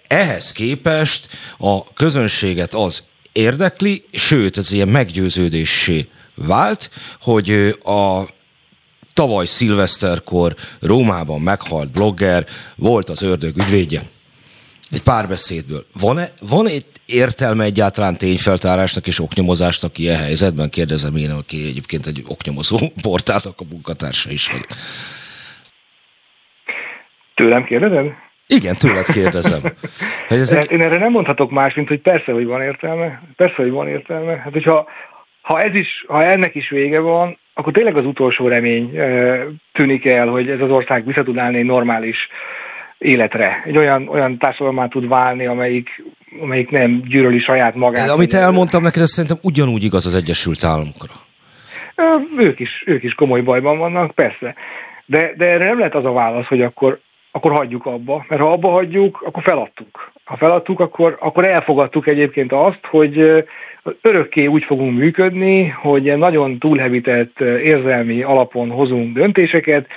Ehhez 0.07 0.51
képest 0.51 1.29
a 1.57 1.93
közönséget 1.93 2.73
az 2.73 3.03
érdekli, 3.31 4.03
sőt, 4.11 4.57
ez 4.57 4.71
ilyen 4.71 4.87
meggyőződésé 4.87 6.07
vált, 6.35 6.89
hogy 7.21 7.49
a 7.83 8.23
tavaly 9.15 9.45
szilveszterkor 9.45 10.55
Rómában 10.81 11.41
meghalt 11.41 11.91
blogger 11.91 12.45
volt 12.75 13.09
az 13.09 13.21
ördög 13.21 13.57
ügyvédje. 13.57 14.01
Egy 14.91 15.01
párbeszédből. 15.03 15.85
Van-e, 15.99 16.31
van 16.39 16.67
egy 16.67 16.85
értelme 17.05 17.63
egyáltalán 17.63 18.17
tényfeltárásnak 18.17 19.07
és 19.07 19.19
oknyomozásnak 19.19 19.97
ilyen 19.97 20.17
helyzetben? 20.17 20.69
Kérdezem 20.69 21.15
én, 21.15 21.31
aki 21.31 21.65
egyébként 21.67 22.05
egy 22.05 22.23
oknyomozó 22.27 22.77
portálnak 23.07 23.59
a 23.59 23.63
munkatársa 23.69 24.31
is 24.31 24.47
vagy. 24.47 24.65
Tőlem 27.35 27.63
kérdezed? 27.63 28.05
Igen, 28.47 28.75
tőled 28.75 29.05
kérdezem. 29.05 29.61
Hogy 30.27 30.37
ez 30.37 30.51
egy... 30.51 30.71
Én 30.71 30.81
erre 30.81 30.97
nem 30.97 31.11
mondhatok 31.11 31.51
más, 31.51 31.73
mint 31.73 31.87
hogy 31.87 31.99
persze, 31.99 32.31
hogy 32.31 32.45
van 32.45 32.61
értelme. 32.61 33.21
Persze, 33.35 33.55
hogy 33.55 33.71
van 33.71 33.87
értelme. 33.87 34.35
Hát, 34.35 34.53
hogyha 34.53 34.87
ha, 35.41 35.61
ez 35.61 35.75
is, 35.75 36.05
ha 36.07 36.23
ennek 36.23 36.55
is 36.55 36.69
vége 36.69 36.99
van, 36.99 37.37
akkor 37.57 37.73
tényleg 37.73 37.97
az 37.97 38.05
utolsó 38.05 38.47
remény 38.47 38.99
tűnik 39.73 40.05
el, 40.05 40.27
hogy 40.27 40.49
ez 40.49 40.59
az 40.59 40.69
ország 40.69 41.05
vissza 41.05 41.23
tud 41.23 41.37
állni 41.37 41.57
egy 41.57 41.65
normális 41.65 42.17
életre. 42.97 43.61
Egy 43.65 43.77
olyan, 43.77 44.07
olyan 44.07 44.37
társadalmá 44.37 44.87
tud 44.87 45.07
válni, 45.07 45.45
amelyik, 45.45 46.03
amelyik 46.41 46.69
nem 46.69 47.01
gyűröli 47.07 47.39
saját 47.39 47.75
magát. 47.75 48.05
De 48.05 48.11
amit 48.11 48.33
elmondtam 48.33 48.83
neked, 48.83 49.01
ez 49.01 49.09
szerintem 49.09 49.39
ugyanúgy 49.41 49.83
igaz 49.83 50.05
az 50.05 50.15
Egyesült 50.15 50.63
Államokra. 50.63 51.13
Ők 52.37 52.59
is, 52.59 52.83
ők 52.85 53.03
is 53.03 53.13
komoly 53.13 53.41
bajban 53.41 53.77
vannak, 53.77 54.11
persze. 54.11 54.55
De, 55.05 55.33
de 55.37 55.45
erre 55.45 55.65
nem 55.65 55.77
lehet 55.77 55.95
az 55.95 56.05
a 56.05 56.11
válasz, 56.11 56.47
hogy 56.47 56.61
akkor 56.61 56.99
akkor 57.35 57.51
hagyjuk 57.51 57.85
abba. 57.85 58.25
Mert 58.27 58.41
ha 58.41 58.51
abba 58.51 58.69
hagyjuk, 58.69 59.21
akkor 59.25 59.43
feladtuk. 59.43 60.11
Ha 60.23 60.37
feladtuk, 60.37 60.79
akkor, 60.79 61.17
akkor 61.19 61.47
elfogadtuk 61.47 62.07
egyébként 62.07 62.51
azt, 62.51 62.85
hogy 62.89 63.45
örökké 64.01 64.45
úgy 64.45 64.63
fogunk 64.63 64.97
működni, 64.97 65.67
hogy 65.67 66.17
nagyon 66.17 66.57
túlhevített 66.59 67.39
érzelmi 67.39 68.21
alapon 68.21 68.69
hozunk 68.69 69.13
döntéseket, 69.13 69.87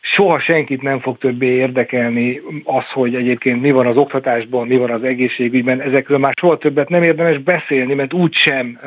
soha 0.00 0.38
senkit 0.38 0.82
nem 0.82 1.00
fog 1.00 1.18
többé 1.18 1.46
érdekelni 1.46 2.40
az, 2.64 2.90
hogy 2.92 3.14
egyébként 3.14 3.60
mi 3.60 3.70
van 3.70 3.86
az 3.86 3.96
oktatásban, 3.96 4.66
mi 4.66 4.76
van 4.76 4.90
az 4.90 5.02
egészségügyben, 5.02 5.80
ezekről 5.80 6.18
már 6.18 6.32
soha 6.40 6.58
többet 6.58 6.88
nem 6.88 7.02
érdemes 7.02 7.38
beszélni, 7.38 7.94
mert 7.94 8.12
úgysem 8.12 8.78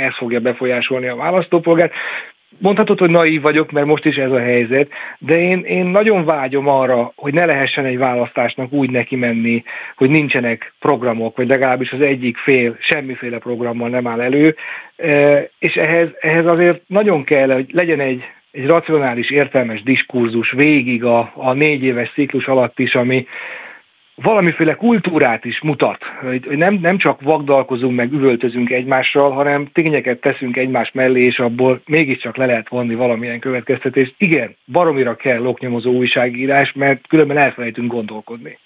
ez 0.00 0.16
fogja 0.16 0.40
befolyásolni 0.40 1.06
a 1.06 1.16
választópolgárt 1.16 1.92
mondhatod, 2.58 2.98
hogy 2.98 3.10
naív 3.10 3.42
vagyok, 3.42 3.70
mert 3.70 3.86
most 3.86 4.04
is 4.04 4.16
ez 4.16 4.30
a 4.30 4.40
helyzet, 4.40 4.88
de 5.18 5.40
én, 5.40 5.60
én 5.60 5.86
nagyon 5.86 6.24
vágyom 6.24 6.68
arra, 6.68 7.12
hogy 7.16 7.34
ne 7.34 7.44
lehessen 7.44 7.84
egy 7.84 7.98
választásnak 7.98 8.72
úgy 8.72 8.90
neki 8.90 9.16
menni, 9.16 9.64
hogy 9.96 10.10
nincsenek 10.10 10.74
programok, 10.78 11.36
vagy 11.36 11.48
legalábbis 11.48 11.92
az 11.92 12.00
egyik 12.00 12.36
fél 12.36 12.76
semmiféle 12.80 13.38
programmal 13.38 13.88
nem 13.88 14.06
áll 14.06 14.20
elő, 14.20 14.56
e, 14.96 15.42
és 15.58 15.74
ehhez, 15.74 16.08
ehhez 16.20 16.46
azért 16.46 16.82
nagyon 16.86 17.24
kell, 17.24 17.52
hogy 17.52 17.66
legyen 17.72 18.00
egy, 18.00 18.22
egy 18.50 18.66
racionális, 18.66 19.30
értelmes 19.30 19.82
diskurzus 19.82 20.50
végig 20.50 21.04
a, 21.04 21.32
a 21.34 21.52
négy 21.52 21.82
éves 21.82 22.12
ciklus 22.14 22.46
alatt 22.46 22.78
is, 22.78 22.94
ami, 22.94 23.26
valamiféle 24.22 24.74
kultúrát 24.74 25.44
is 25.44 25.60
mutat, 25.60 25.98
hogy 26.22 26.46
nem, 26.50 26.74
nem 26.74 26.98
csak 26.98 27.20
vagdalkozunk 27.20 27.96
meg 27.96 28.12
üvöltözünk 28.12 28.70
egymással, 28.70 29.30
hanem 29.30 29.68
tényeket 29.72 30.20
teszünk 30.20 30.56
egymás 30.56 30.90
mellé, 30.92 31.24
és 31.24 31.38
abból 31.38 31.80
mégiscsak 31.86 32.36
le 32.36 32.46
lehet 32.46 32.68
vonni 32.68 32.94
valamilyen 32.94 33.38
következtetést. 33.38 34.14
Igen, 34.18 34.56
baromira 34.72 35.16
kell 35.16 35.46
oknyomozó 35.46 35.92
újságírás, 35.92 36.72
mert 36.72 37.06
különben 37.06 37.38
elfelejtünk 37.38 37.92
gondolkodni. 37.92 38.58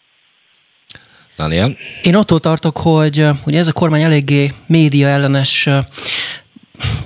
Daniel? 1.37 1.77
Én 2.03 2.15
attól 2.15 2.41
tartok, 2.41 2.79
hogy, 2.79 3.27
hogy 3.43 3.55
ez 3.55 3.67
a 3.67 3.73
kormány 3.73 4.03
eléggé 4.03 4.51
média 4.67 5.09
ellenes 5.09 5.69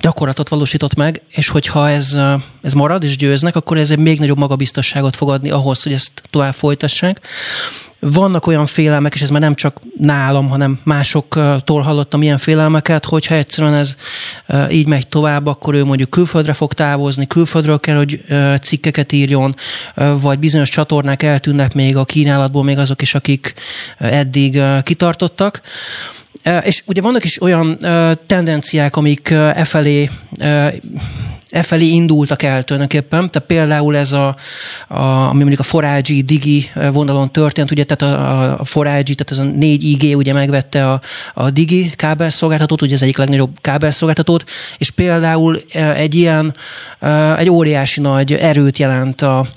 gyakorlatot 0.01 0.49
valósított 0.49 0.95
meg, 0.95 1.21
és 1.29 1.47
hogyha 1.47 1.89
ez, 1.89 2.17
ez 2.61 2.73
marad 2.73 3.03
és 3.03 3.17
győznek, 3.17 3.55
akkor 3.55 3.77
ez 3.77 3.91
egy 3.91 3.99
még 3.99 4.19
nagyobb 4.19 4.37
magabiztosságot 4.37 5.15
fog 5.15 5.29
adni 5.29 5.49
ahhoz, 5.49 5.83
hogy 5.83 5.93
ezt 5.93 6.21
tovább 6.29 6.53
folytassák. 6.53 7.21
Vannak 7.99 8.47
olyan 8.47 8.65
félelmek, 8.65 9.13
és 9.13 9.21
ez 9.21 9.29
már 9.29 9.41
nem 9.41 9.55
csak 9.55 9.79
nálam, 9.99 10.49
hanem 10.49 10.79
másoktól 10.83 11.81
hallottam 11.81 12.21
ilyen 12.21 12.37
félelmeket, 12.37 13.05
hogyha 13.05 13.35
egyszerűen 13.35 13.73
ez 13.73 13.95
így 14.69 14.87
megy 14.87 15.07
tovább, 15.07 15.45
akkor 15.45 15.73
ő 15.73 15.83
mondjuk 15.85 16.09
külföldre 16.09 16.53
fog 16.53 16.73
távozni, 16.73 17.27
külföldről 17.27 17.79
kell, 17.79 17.95
hogy 17.95 18.23
cikkeket 18.61 19.11
írjon, 19.11 19.55
vagy 19.95 20.39
bizonyos 20.39 20.69
csatornák 20.69 21.23
eltűnnek 21.23 21.73
még 21.73 21.97
a 21.97 22.05
kínálatból, 22.05 22.63
még 22.63 22.77
azok 22.77 23.01
is, 23.01 23.15
akik 23.15 23.53
eddig 23.97 24.61
kitartottak 24.83 25.61
És 26.63 26.83
ugye 26.85 27.01
vannak 27.01 27.23
is 27.23 27.41
olyan 27.41 27.77
tendenciák, 28.27 28.95
amik 28.95 29.29
e 29.29 29.65
felé 29.65 30.09
e 31.55 31.63
felé 31.63 31.85
indultak 31.85 32.43
el 32.43 32.63
tulajdonképpen. 32.63 33.31
Tehát 33.31 33.47
például 33.47 33.97
ez 33.97 34.13
a, 34.13 34.35
a 34.87 34.97
ami 35.03 35.37
mondjuk 35.37 35.59
a 35.59 35.63
forágyi 35.63 36.21
digi 36.21 36.69
vonalon 36.91 37.31
történt, 37.31 37.71
ugye, 37.71 37.83
tehát 37.83 38.15
a, 38.15 38.59
a 38.59 38.63
forágyi, 38.63 39.15
tehát 39.15 39.31
ez 39.31 39.53
a 39.53 39.57
4IG 39.59 40.15
ugye 40.15 40.33
megvette 40.33 40.91
a, 40.91 41.01
a 41.33 41.49
digi 41.49 41.89
kábelszolgáltatót, 41.95 42.81
ugye 42.81 42.93
ez 42.93 43.01
egyik 43.01 43.17
legnagyobb 43.17 43.57
kábelszolgáltatót, 43.61 44.43
és 44.77 44.89
például 44.89 45.61
egy 45.95 46.15
ilyen, 46.15 46.55
egy 47.37 47.49
óriási 47.49 48.01
nagy 48.01 48.33
erőt 48.33 48.79
jelent 48.79 49.21
a, 49.21 49.47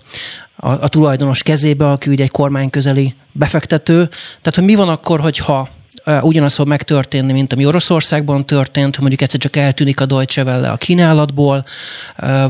a, 0.56 0.70
a 0.70 0.88
tulajdonos 0.88 1.42
kezébe, 1.42 1.90
aki 1.90 2.10
ugye 2.10 2.22
egy 2.22 2.30
kormányközeli 2.30 3.14
befektető. 3.32 4.04
Tehát, 4.42 4.54
hogy 4.54 4.64
mi 4.64 4.74
van 4.74 4.88
akkor, 4.88 5.20
hogyha 5.20 5.68
ugyanaz 6.20 6.54
fog 6.54 6.66
megtörténni, 6.66 7.32
mint 7.32 7.52
ami 7.52 7.66
Oroszországban 7.66 8.46
történt, 8.46 8.90
hogy 8.90 9.00
mondjuk 9.00 9.20
egyszer 9.20 9.40
csak 9.40 9.56
eltűnik 9.56 10.00
a 10.00 10.06
Deutsche 10.06 10.42
Welle 10.42 10.70
a 10.70 10.76
kínálatból, 10.76 11.64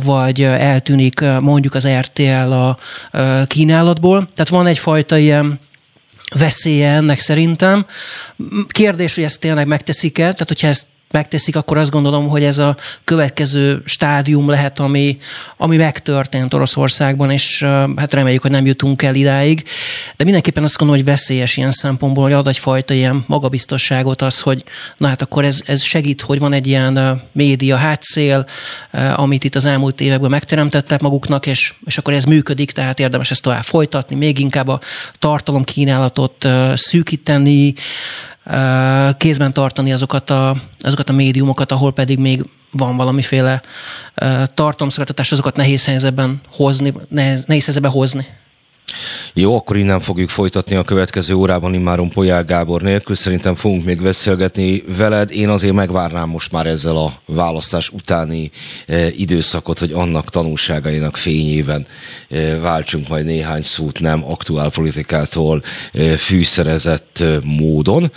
vagy 0.05 0.43
eltűnik 0.43 1.21
mondjuk 1.41 1.75
az 1.75 1.89
RTL 1.89 2.53
a 2.53 2.79
kínálatból. 3.47 4.29
Tehát 4.35 4.49
van 4.49 4.67
egyfajta 4.67 5.17
ilyen 5.17 5.61
veszélye 6.35 6.91
ennek 6.91 7.21
szerintem. 7.21 7.87
Kérdés, 8.69 9.15
hogy 9.15 9.25
ezt 9.25 9.41
tényleg 9.41 9.67
megteszik-e, 9.67 10.23
tehát 10.23 10.49
hogyha 10.49 10.67
ezt 10.67 10.87
megteszik, 11.11 11.57
akkor 11.57 11.77
azt 11.77 11.91
gondolom, 11.91 12.29
hogy 12.29 12.45
ez 12.45 12.59
a 12.59 12.77
következő 13.05 13.83
stádium 13.85 14.49
lehet, 14.49 14.79
ami, 14.79 15.19
ami 15.57 15.77
megtörtént 15.77 16.55
Oroszországban, 16.55 17.31
és 17.31 17.63
hát 17.97 18.15
reméljük, 18.15 18.43
hogy 18.43 18.51
nem 18.51 18.67
jutunk 18.67 19.03
el 19.03 19.15
idáig. 19.15 19.65
De 20.17 20.25
mindenképpen 20.25 20.63
azt 20.63 20.77
gondolom, 20.77 21.03
hogy 21.03 21.13
veszélyes 21.13 21.57
ilyen 21.57 21.73
szempontból, 21.73 22.23
hogy 22.23 22.33
ad 22.33 22.47
egyfajta 22.47 22.95
ilyen 22.95 23.25
magabiztosságot 23.27 24.23
az, 24.23 24.41
hogy 24.41 24.65
na 24.97 25.09
hát 25.09 25.23
akkor 25.23 25.45
ez, 25.45 25.63
ez 25.67 25.83
segít, 25.83 26.21
hogy 26.21 26.39
van 26.39 26.53
egy 26.53 26.67
ilyen 26.67 27.23
média 27.33 27.77
hátszél, 27.77 28.47
amit 29.15 29.45
itt 29.45 29.55
az 29.55 29.65
elmúlt 29.65 30.01
években 30.01 30.31
megteremtettek 30.31 31.01
maguknak, 31.01 31.47
és, 31.47 31.75
és 31.85 31.99
akkor 31.99 32.15
ez 32.15 32.25
működik, 32.25 32.71
tehát 32.71 33.01
érdemes 33.01 33.31
ezt 33.31 33.43
tovább 33.43 33.63
folytatni, 33.63 34.17
még 34.17 34.39
inkább 34.39 34.69
a 34.69 34.81
tartalomkínálatot 35.19 36.49
szűkíteni, 36.75 37.75
kézben 39.17 39.53
tartani 39.53 39.93
azokat 39.93 40.31
a, 40.31 40.63
azokat 40.79 41.09
a 41.09 41.13
médiumokat, 41.13 41.73
ahol 41.73 41.93
pedig 41.93 42.19
még 42.19 42.45
van 42.71 42.97
valamiféle 42.97 43.63
tartalomszolgáltatás, 44.55 45.33
azokat 45.33 45.57
nehéz 45.57 45.85
helyzetben 45.85 46.41
hozni, 46.49 46.95
nehéz, 47.09 47.45
nehéz 47.45 47.65
helyzetben 47.65 47.91
hozni. 47.91 48.27
Jó, 49.35 49.57
akkor 49.57 49.77
innen 49.77 50.01
fogjuk 50.01 50.29
folytatni 50.29 50.77
a 50.77 50.83
következő 50.83 51.35
órában 51.35 51.75
immáron 51.75 52.11
Polyák 52.11 52.47
Gábor 52.47 52.83
nélkül. 52.83 53.15
Szerintem 53.15 53.55
fogunk 53.55 53.85
még 53.85 54.03
beszélgetni 54.03 54.83
veled. 54.97 55.31
Én 55.31 55.49
azért 55.49 55.75
megvárnám 55.75 56.29
most 56.29 56.53
már 56.53 56.67
ezzel 56.67 56.97
a 56.97 57.21
választás 57.27 57.89
utáni 57.89 58.51
e, 58.87 59.09
időszakot, 59.11 59.79
hogy 59.79 59.93
annak 59.93 60.31
tanulságainak 60.31 61.17
fényében 61.17 61.87
e, 62.29 62.59
váltsunk 62.59 63.09
majd 63.09 63.25
néhány 63.25 63.63
szót 63.63 64.01
nem 64.01 64.25
aktuál 64.25 64.71
politikától 64.71 65.63
e, 65.93 66.17
fűszerezett 66.17 67.19
e, 67.19 67.39
módon. 67.45 68.13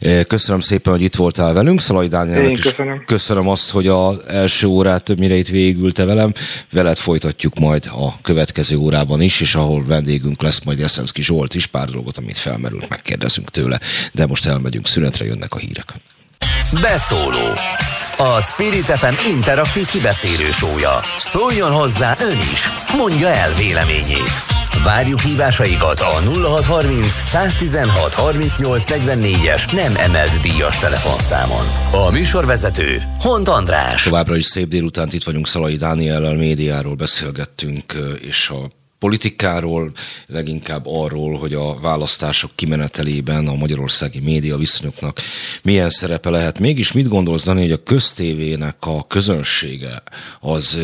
E, 0.00 0.24
köszönöm 0.24 0.60
szépen, 0.60 0.92
hogy 0.92 1.02
itt 1.02 1.14
voltál 1.14 1.52
velünk. 1.52 1.80
Szalai 1.80 2.08
Dánielnek 2.08 2.52
is 2.52 2.62
köszönöm. 2.62 3.02
köszönöm 3.06 3.48
azt, 3.48 3.70
hogy 3.70 3.86
az 3.86 4.16
első 4.28 4.66
órát 4.66 5.02
többnyire 5.02 5.34
itt 5.34 5.48
végülte 5.48 6.04
velem. 6.04 6.32
Veled 6.72 6.96
folytatjuk 6.96 7.58
majd 7.58 7.86
a 7.86 8.20
következő 8.22 8.76
órában 8.76 9.20
is, 9.20 9.40
és 9.40 9.54
ahol 9.54 9.84
vendég 9.86 10.15
vendégünk 10.16 10.42
lesz 10.42 10.60
majd 10.64 10.78
Jeszenszki 10.78 11.22
Zsolt 11.22 11.54
is, 11.54 11.66
pár 11.66 11.88
dolgot, 11.88 12.18
amit 12.18 12.38
felmerült, 12.38 12.88
megkérdezünk 12.88 13.50
tőle, 13.50 13.80
de 14.12 14.26
most 14.26 14.46
elmegyünk 14.46 14.86
szünetre, 14.86 15.24
jönnek 15.24 15.54
a 15.54 15.58
hírek. 15.58 15.94
Beszóló 16.80 17.52
a 18.16 18.40
Spirit 18.40 18.84
FM 18.84 19.30
interaktív 19.32 19.86
kibeszélő 19.86 20.52
sója. 20.52 21.00
Szóljon 21.18 21.70
hozzá 21.70 22.16
ön 22.20 22.36
is, 22.36 22.68
mondja 22.96 23.28
el 23.28 23.54
véleményét. 23.54 24.54
Várjuk 24.84 25.20
hívásaikat 25.20 26.00
a 26.00 26.20
0630 26.42 27.20
116 27.22 28.14
38 28.14 28.90
es 29.46 29.66
nem 29.66 29.96
emelt 29.96 30.40
díjas 30.40 30.78
telefonszámon. 30.78 31.66
A 31.92 32.10
műsorvezető 32.10 33.02
Hont 33.20 33.48
András. 33.48 34.02
Továbbra 34.02 34.36
is 34.36 34.44
szép 34.44 34.68
délután 34.68 35.08
itt 35.10 35.24
vagyunk 35.24 35.46
Szalai 35.46 35.76
Dániellel, 35.76 36.34
médiáról 36.34 36.94
beszélgettünk, 36.94 37.94
és 38.20 38.48
a 38.48 38.75
politikáról, 38.98 39.92
leginkább 40.26 40.86
arról, 40.86 41.38
hogy 41.38 41.54
a 41.54 41.80
választások 41.80 42.50
kimenetelében 42.54 43.48
a 43.48 43.54
magyarországi 43.54 44.20
média 44.20 44.56
viszonyoknak 44.56 45.20
milyen 45.62 45.90
szerepe 45.90 46.30
lehet. 46.30 46.58
Mégis 46.58 46.92
mit 46.92 47.08
gondolsz, 47.08 47.44
Dani, 47.44 47.60
hogy 47.60 47.72
a 47.72 47.82
köztévének 47.82 48.76
a 48.80 49.06
közönsége 49.06 50.02
az 50.40 50.78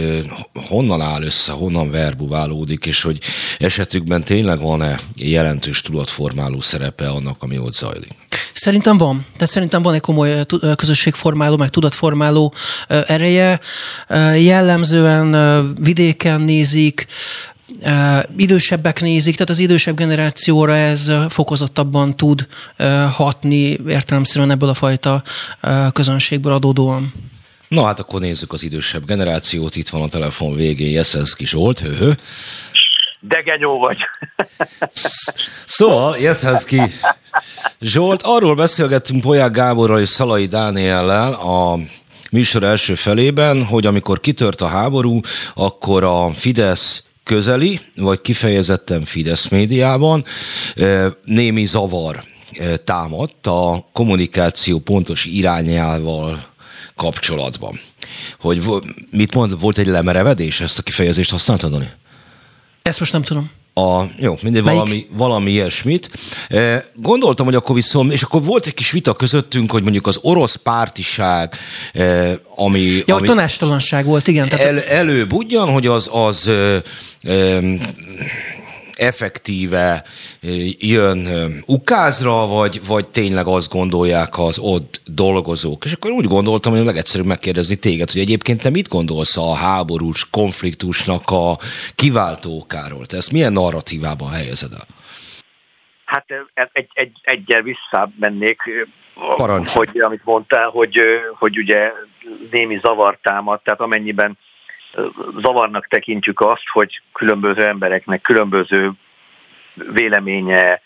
honnan 0.69 1.01
áll 1.01 1.23
össze, 1.23 1.53
honnan 1.53 1.91
verbuválódik, 1.91 2.87
és 2.87 3.03
hogy 3.03 3.19
esetükben 3.59 4.25
tényleg 4.25 4.61
van-e 4.61 4.99
jelentős 5.17 5.81
tudatformáló 5.81 6.61
szerepe 6.61 7.09
annak, 7.09 7.43
ami 7.43 7.59
ott 7.59 7.75
zajlik? 7.75 8.15
Szerintem 8.53 8.97
van. 8.97 9.27
Tehát 9.33 9.53
szerintem 9.53 9.83
van 9.83 9.95
egy 9.95 10.01
komoly 10.01 10.45
közösségformáló, 10.77 11.57
meg 11.57 11.71
tudatformáló 11.71 12.55
ereje. 12.89 13.61
Jellemzően 14.37 15.75
vidéken 15.81 16.41
nézik, 16.41 17.07
idősebbek 18.37 19.01
nézik, 19.01 19.35
tehát 19.35 19.51
az 19.51 19.59
idősebb 19.59 19.97
generációra 19.97 20.75
ez 20.75 21.13
fokozottabban 21.29 22.17
tud 22.17 22.47
hatni 23.13 23.79
értelemszerűen 23.89 24.51
ebből 24.51 24.69
a 24.69 24.75
fajta 24.75 25.23
közönségből 25.93 26.53
adódóan. 26.53 27.13
Na 27.69 27.85
hát 27.85 28.01
akkor 28.01 28.21
nézzük 28.21 28.53
az 28.53 28.63
idősebb 28.63 29.07
generációt. 29.07 29.77
Itt 29.77 29.89
van 29.89 30.03
a 30.03 30.09
telefon 30.09 30.55
végén 30.55 30.91
Jeszenszki 30.91 31.47
Zsolt. 31.47 31.79
Höhö. 31.79 32.13
Degenyó 33.21 33.79
vagy. 33.79 33.97
Szóval, 35.67 36.17
Jeszenszki 36.19 36.81
Zsolt, 37.81 38.23
arról 38.23 38.55
beszélgettünk 38.55 39.21
Polyák 39.21 39.51
Gáborral 39.51 40.01
és 40.01 40.09
Szalai 40.09 40.47
Dániellel 40.47 41.33
a 41.33 41.79
műsor 42.31 42.63
első 42.63 42.95
felében, 42.95 43.65
hogy 43.65 43.87
amikor 43.87 44.21
kitört 44.21 44.61
a 44.61 44.67
háború, 44.67 45.21
akkor 45.55 46.05
a 46.05 46.33
Fidesz 46.33 47.05
közeli, 47.25 47.81
vagy 47.97 48.21
kifejezetten 48.21 49.05
Fidesz 49.05 49.49
médiában 49.49 50.25
némi 51.25 51.65
zavar 51.65 52.25
támadt 52.85 53.47
a 53.47 53.89
kommunikáció 53.93 54.79
pontos 54.79 55.25
irányával 55.25 56.47
kapcsolatban. 56.97 57.81
Hogy 58.41 58.63
mit 59.11 59.35
mond, 59.35 59.61
volt 59.61 59.79
egy 59.79 59.87
lemerevedés, 59.87 60.61
ezt 60.61 60.79
a 60.79 60.83
kifejezést 60.83 61.31
használtad, 61.31 61.97
Ezt 62.83 62.99
most 62.99 63.13
nem 63.13 63.23
tudom 63.23 63.51
a, 63.75 64.03
jó, 64.19 64.39
mindegy, 64.43 64.63
valami, 64.63 65.07
valami 65.17 65.51
ilyesmit. 65.51 66.11
E, 66.49 66.85
gondoltam, 66.95 67.47
hogy 67.47 67.55
akkor 67.55 67.75
viszont, 67.75 68.13
és 68.13 68.23
akkor 68.23 68.45
volt 68.45 68.67
egy 68.67 68.75
kis 68.75 68.91
vita 68.91 69.15
közöttünk, 69.15 69.71
hogy 69.71 69.83
mondjuk 69.83 70.07
az 70.07 70.19
orosz 70.23 70.55
pártiság, 70.55 71.55
e, 71.93 72.39
ami... 72.57 73.03
Ja, 73.07 73.17
ami 73.17 73.27
tanástalanság 73.27 74.05
volt, 74.05 74.29
igen. 74.29 74.49
Tehát 74.49 74.67
el, 74.67 74.83
előbb 74.83 75.33
ugyan, 75.33 75.69
hogy 75.69 75.87
az, 75.87 76.11
az 76.13 76.47
ö, 76.47 76.77
ö, 77.23 77.59
effektíve 79.03 80.05
jön 80.79 81.29
ukázra, 81.67 82.47
vagy, 82.47 82.87
vagy 82.87 83.09
tényleg 83.09 83.47
azt 83.47 83.73
gondolják 83.73 84.39
az 84.39 84.59
ott 84.59 85.01
dolgozók. 85.05 85.85
És 85.85 85.93
akkor 85.93 86.11
úgy 86.11 86.27
gondoltam, 86.27 86.73
hogy 86.73 86.81
a 86.81 86.85
legegyszerűbb 86.85 87.27
megkérdezni 87.27 87.77
téged, 87.77 88.11
hogy 88.11 88.21
egyébként 88.21 88.63
te 88.63 88.71
mit 88.71 88.89
gondolsz 88.89 89.37
a 89.37 89.55
háborús 89.55 90.31
konfliktusnak 90.31 91.23
a 91.31 91.59
kiváltókáról? 91.95 93.07
Te 93.07 93.17
ezt 93.17 93.33
milyen 93.33 93.53
narratívában 93.53 94.31
helyezed 94.31 94.73
el? 94.73 94.87
Hát 96.05 96.25
egy, 96.73 96.89
egy, 96.93 97.13
egyel 97.23 97.63
visszamennék, 97.63 98.61
Parancs. 99.37 99.73
hogy 99.73 100.01
amit 100.01 100.25
mondtál, 100.25 100.69
hogy, 100.69 101.01
hogy 101.39 101.59
ugye 101.59 101.93
némi 102.51 102.79
zavar 102.83 103.19
támad, 103.23 103.61
tehát 103.63 103.81
amennyiben 103.81 104.39
zavarnak 105.41 105.87
tekintjük 105.87 106.41
azt, 106.41 106.69
hogy 106.73 107.01
különböző 107.13 107.67
embereknek 107.67 108.21
különböző 108.21 108.91
véleménye, 109.75 110.81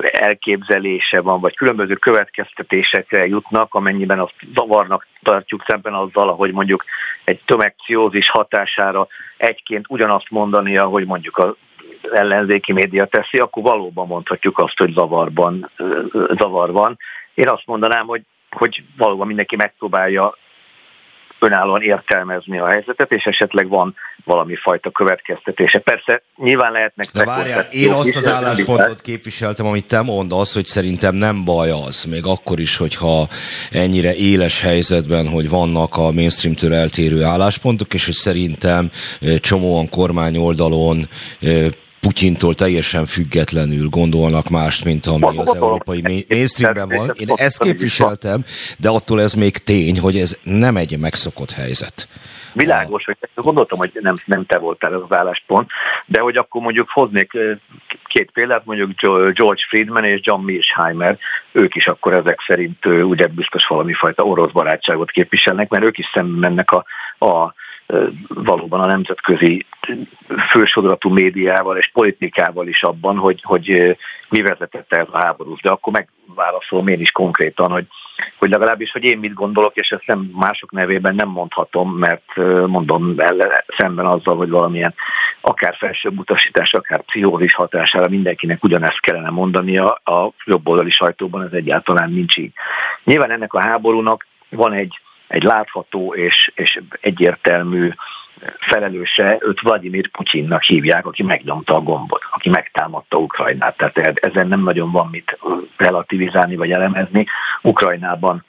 elképzelése 0.00 1.20
van, 1.20 1.40
vagy 1.40 1.56
különböző 1.56 1.94
következtetésekre 1.94 3.26
jutnak, 3.26 3.74
amennyiben 3.74 4.18
azt 4.18 4.34
zavarnak 4.54 5.06
tartjuk 5.22 5.64
szemben 5.66 5.94
azzal, 5.94 6.28
ahogy 6.28 6.52
mondjuk 6.52 6.84
egy 7.24 7.40
tömegciózis 7.44 8.30
hatására 8.30 9.06
egyként 9.36 9.84
ugyanazt 9.88 10.30
mondani, 10.30 10.76
ahogy 10.76 11.06
mondjuk 11.06 11.38
az 11.38 11.54
ellenzéki 12.12 12.72
média 12.72 13.04
teszi, 13.06 13.38
akkor 13.38 13.62
valóban 13.62 14.06
mondhatjuk 14.06 14.58
azt, 14.58 14.78
hogy 14.78 14.92
zavarban, 14.92 15.70
zavar 16.12 16.72
van. 16.72 16.98
Én 17.34 17.48
azt 17.48 17.66
mondanám, 17.66 18.06
hogy, 18.06 18.22
hogy 18.50 18.84
valóban 18.96 19.26
mindenki 19.26 19.56
megpróbálja 19.56 20.36
önállóan 21.42 21.82
értelmezni 21.82 22.58
a 22.58 22.66
helyzetet, 22.66 23.12
és 23.12 23.24
esetleg 23.24 23.68
van 23.68 23.94
valami 24.24 24.56
fajta 24.56 24.90
következtetése. 24.90 25.78
Persze 25.78 26.22
nyilván 26.36 26.72
lehetnek... 26.72 27.06
De 27.12 27.24
várjál, 27.24 27.66
én 27.70 27.92
azt 27.92 28.16
az 28.16 28.28
álláspontot 28.28 29.00
képviseltem, 29.00 29.66
amit 29.66 29.86
te 29.86 30.02
mondasz, 30.02 30.54
hogy 30.54 30.66
szerintem 30.66 31.14
nem 31.14 31.44
baj 31.44 31.70
az, 31.70 32.04
még 32.04 32.26
akkor 32.26 32.60
is, 32.60 32.76
hogyha 32.76 33.28
ennyire 33.70 34.14
éles 34.14 34.60
helyzetben, 34.60 35.28
hogy 35.28 35.48
vannak 35.48 35.96
a 35.96 36.10
mainstreamtől 36.10 36.74
eltérő 36.74 37.22
álláspontok, 37.22 37.94
és 37.94 38.04
hogy 38.04 38.14
szerintem 38.14 38.90
csomóan 39.40 39.88
kormány 39.88 40.36
oldalon 40.36 41.08
Putyintól 42.06 42.54
teljesen 42.54 43.06
függetlenül 43.06 43.88
gondolnak 43.88 44.48
mást, 44.48 44.84
mint 44.84 45.06
ami 45.06 45.38
az 45.38 45.54
európai 45.54 46.02
mainstreamben 46.02 46.98
van. 46.98 47.10
Én 47.14 47.28
ezt 47.34 47.62
képviseltem, 47.62 48.44
de 48.78 48.88
attól 48.88 49.20
ez 49.20 49.32
még 49.34 49.56
tény, 49.56 49.98
hogy 49.98 50.16
ez 50.16 50.38
nem 50.42 50.76
egy 50.76 50.98
megszokott 50.98 51.50
helyzet. 51.50 52.08
Világos, 52.52 53.04
hogy 53.04 53.16
gondoltam, 53.34 53.78
hogy 53.78 53.90
nem, 54.00 54.16
nem 54.24 54.46
te 54.46 54.58
voltál 54.58 54.94
ez 54.94 55.00
az 55.08 55.16
álláspont, 55.16 55.70
de 56.06 56.20
hogy 56.20 56.36
akkor 56.36 56.62
mondjuk 56.62 56.88
hoznék 56.90 57.32
két 58.04 58.30
példát, 58.30 58.64
mondjuk 58.64 59.00
George 59.32 59.62
Friedman 59.68 60.04
és 60.04 60.20
John 60.22 60.44
Mearsheimer, 60.44 61.18
ők 61.52 61.74
is 61.74 61.86
akkor 61.86 62.14
ezek 62.14 62.40
szerint 62.46 62.86
ugye 62.86 63.26
biztos 63.26 63.66
valami 63.66 63.92
fajta 63.92 64.22
orosz 64.22 64.52
barátságot 64.52 65.10
képviselnek, 65.10 65.68
mert 65.68 65.84
ők 65.84 65.98
is 65.98 66.10
szemben 66.14 66.38
mennek 66.38 66.70
a, 66.70 66.84
a 67.26 67.54
valóban 68.28 68.80
a 68.80 68.86
nemzetközi 68.86 69.66
fősodratú 70.50 71.10
médiával 71.10 71.76
és 71.76 71.90
politikával 71.92 72.68
is 72.68 72.82
abban, 72.82 73.16
hogy, 73.16 73.40
hogy 73.42 73.96
mi 74.28 74.42
vezetette 74.42 74.96
ez 74.96 75.06
a 75.10 75.18
háborús. 75.18 75.60
De 75.60 75.70
akkor 75.70 75.92
megválaszolom 75.92 76.88
én 76.88 77.00
is 77.00 77.10
konkrétan, 77.10 77.70
hogy, 77.70 77.86
hogy 78.38 78.50
legalábbis, 78.50 78.90
hogy 78.90 79.04
én 79.04 79.18
mit 79.18 79.34
gondolok, 79.34 79.76
és 79.76 79.88
ezt 79.88 80.06
nem 80.06 80.30
mások 80.34 80.70
nevében 80.70 81.14
nem 81.14 81.28
mondhatom, 81.28 81.90
mert 81.90 82.36
mondom 82.66 83.14
ellen, 83.16 83.50
szemben 83.76 84.06
azzal, 84.06 84.36
hogy 84.36 84.50
valamilyen 84.50 84.94
akár 85.40 85.76
felsőbb 85.76 86.18
utasítás, 86.18 86.72
akár 86.72 87.02
pszichózis 87.02 87.54
hatására 87.54 88.08
mindenkinek 88.08 88.64
ugyanezt 88.64 89.00
kellene 89.00 89.30
mondania, 89.30 89.92
a 89.92 90.32
jobboldali 90.44 90.90
sajtóban 90.90 91.42
ez 91.42 91.52
egyáltalán 91.52 92.10
nincs 92.10 92.36
így. 92.36 92.52
Nyilván 93.04 93.30
ennek 93.30 93.54
a 93.54 93.60
háborúnak 93.60 94.26
van 94.48 94.72
egy 94.72 95.00
egy 95.32 95.42
látható 95.42 96.14
és, 96.14 96.52
és 96.54 96.80
egyértelmű 97.00 97.90
felelőse, 98.58 99.38
őt 99.40 99.60
Vladimir 99.60 100.08
Putyinnak 100.08 100.62
hívják, 100.62 101.06
aki 101.06 101.22
megnyomta 101.22 101.74
a 101.74 101.80
gombot, 101.80 102.22
aki 102.30 102.48
megtámadta 102.48 103.16
Ukrajnát. 103.16 103.76
Tehát 103.76 104.18
ezen 104.18 104.48
nem 104.48 104.62
nagyon 104.62 104.90
van 104.90 105.08
mit 105.10 105.38
relativizálni 105.76 106.56
vagy 106.56 106.70
elemezni. 106.72 107.26
Ukrajnában 107.62 108.44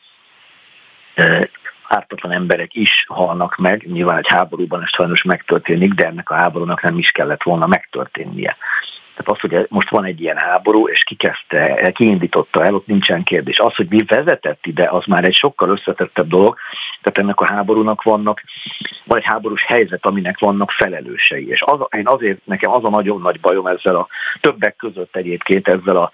ártatlan 1.88 2.32
emberek 2.32 2.74
is 2.74 3.06
halnak 3.08 3.56
meg, 3.56 3.84
nyilván 3.92 4.18
egy 4.18 4.28
háborúban 4.28 4.82
ez 4.82 4.90
sajnos 4.90 5.24
megtörténik, 5.24 5.94
de 5.94 6.06
ennek 6.06 6.30
a 6.30 6.36
háborúnak 6.36 6.82
nem 6.82 6.98
is 6.98 7.12
kellett 7.12 7.44
volna 7.44 7.68
megtörténnie. 7.68 8.58
Tehát 9.16 9.42
az, 9.42 9.50
hogy 9.50 9.66
most 9.70 9.90
van 9.90 10.06
egy 10.06 10.22
ilyen 10.22 10.38
háború, 10.38 10.88
és 10.88 11.04
ki 11.04 11.16
kezdte, 11.16 11.92
kiindította 11.92 12.66
el, 12.66 12.76
ott 12.76 12.88
nincsen 12.88 13.24
kérdés. 13.24 13.60
Az, 13.60 13.76
hogy 13.76 13.88
mi 13.90 14.04
vezetett 14.08 14.66
ide, 14.66 14.88
az 14.90 15.06
már 15.06 15.24
egy 15.24 15.36
sokkal 15.36 15.70
összetettebb 15.70 16.28
dolog. 16.28 16.58
Tehát 17.02 17.18
ennek 17.18 17.40
a 17.40 17.54
háborúnak 17.54 18.04
vannak, 18.04 18.44
van 19.04 19.18
egy 19.18 19.26
háborús 19.26 19.66
helyzet, 19.66 20.06
aminek 20.06 20.40
vannak 20.40 20.72
felelősei. 20.72 21.50
És 21.50 21.62
az, 21.62 21.80
én 21.92 22.08
azért, 22.08 22.46
nekem 22.46 22.72
az 22.72 22.84
a 22.84 22.90
nagyon 22.90 23.22
nagy 23.22 23.40
bajom 23.40 23.68
ezzel 23.68 23.96
a 23.96 24.08
többek 24.40 24.76
között 24.76 25.16
egyébként 25.16 25.68
ezzel 25.68 25.98
a 25.98 26.12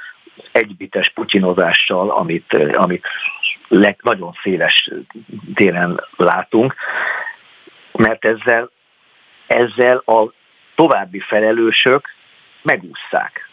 egybites 0.52 1.10
putyinozással, 1.10 2.10
amit, 2.10 2.54
amit 2.74 3.08
leg, 3.68 4.00
nagyon 4.02 4.32
széles 4.44 4.90
téren 5.56 6.04
látunk, 6.16 6.76
mert 7.92 8.26
ezzel, 8.26 8.70
ezzel 9.48 9.98
a 10.06 10.32
további 10.76 11.20
felelősök 11.20 12.18
megúszszák. 12.62 13.50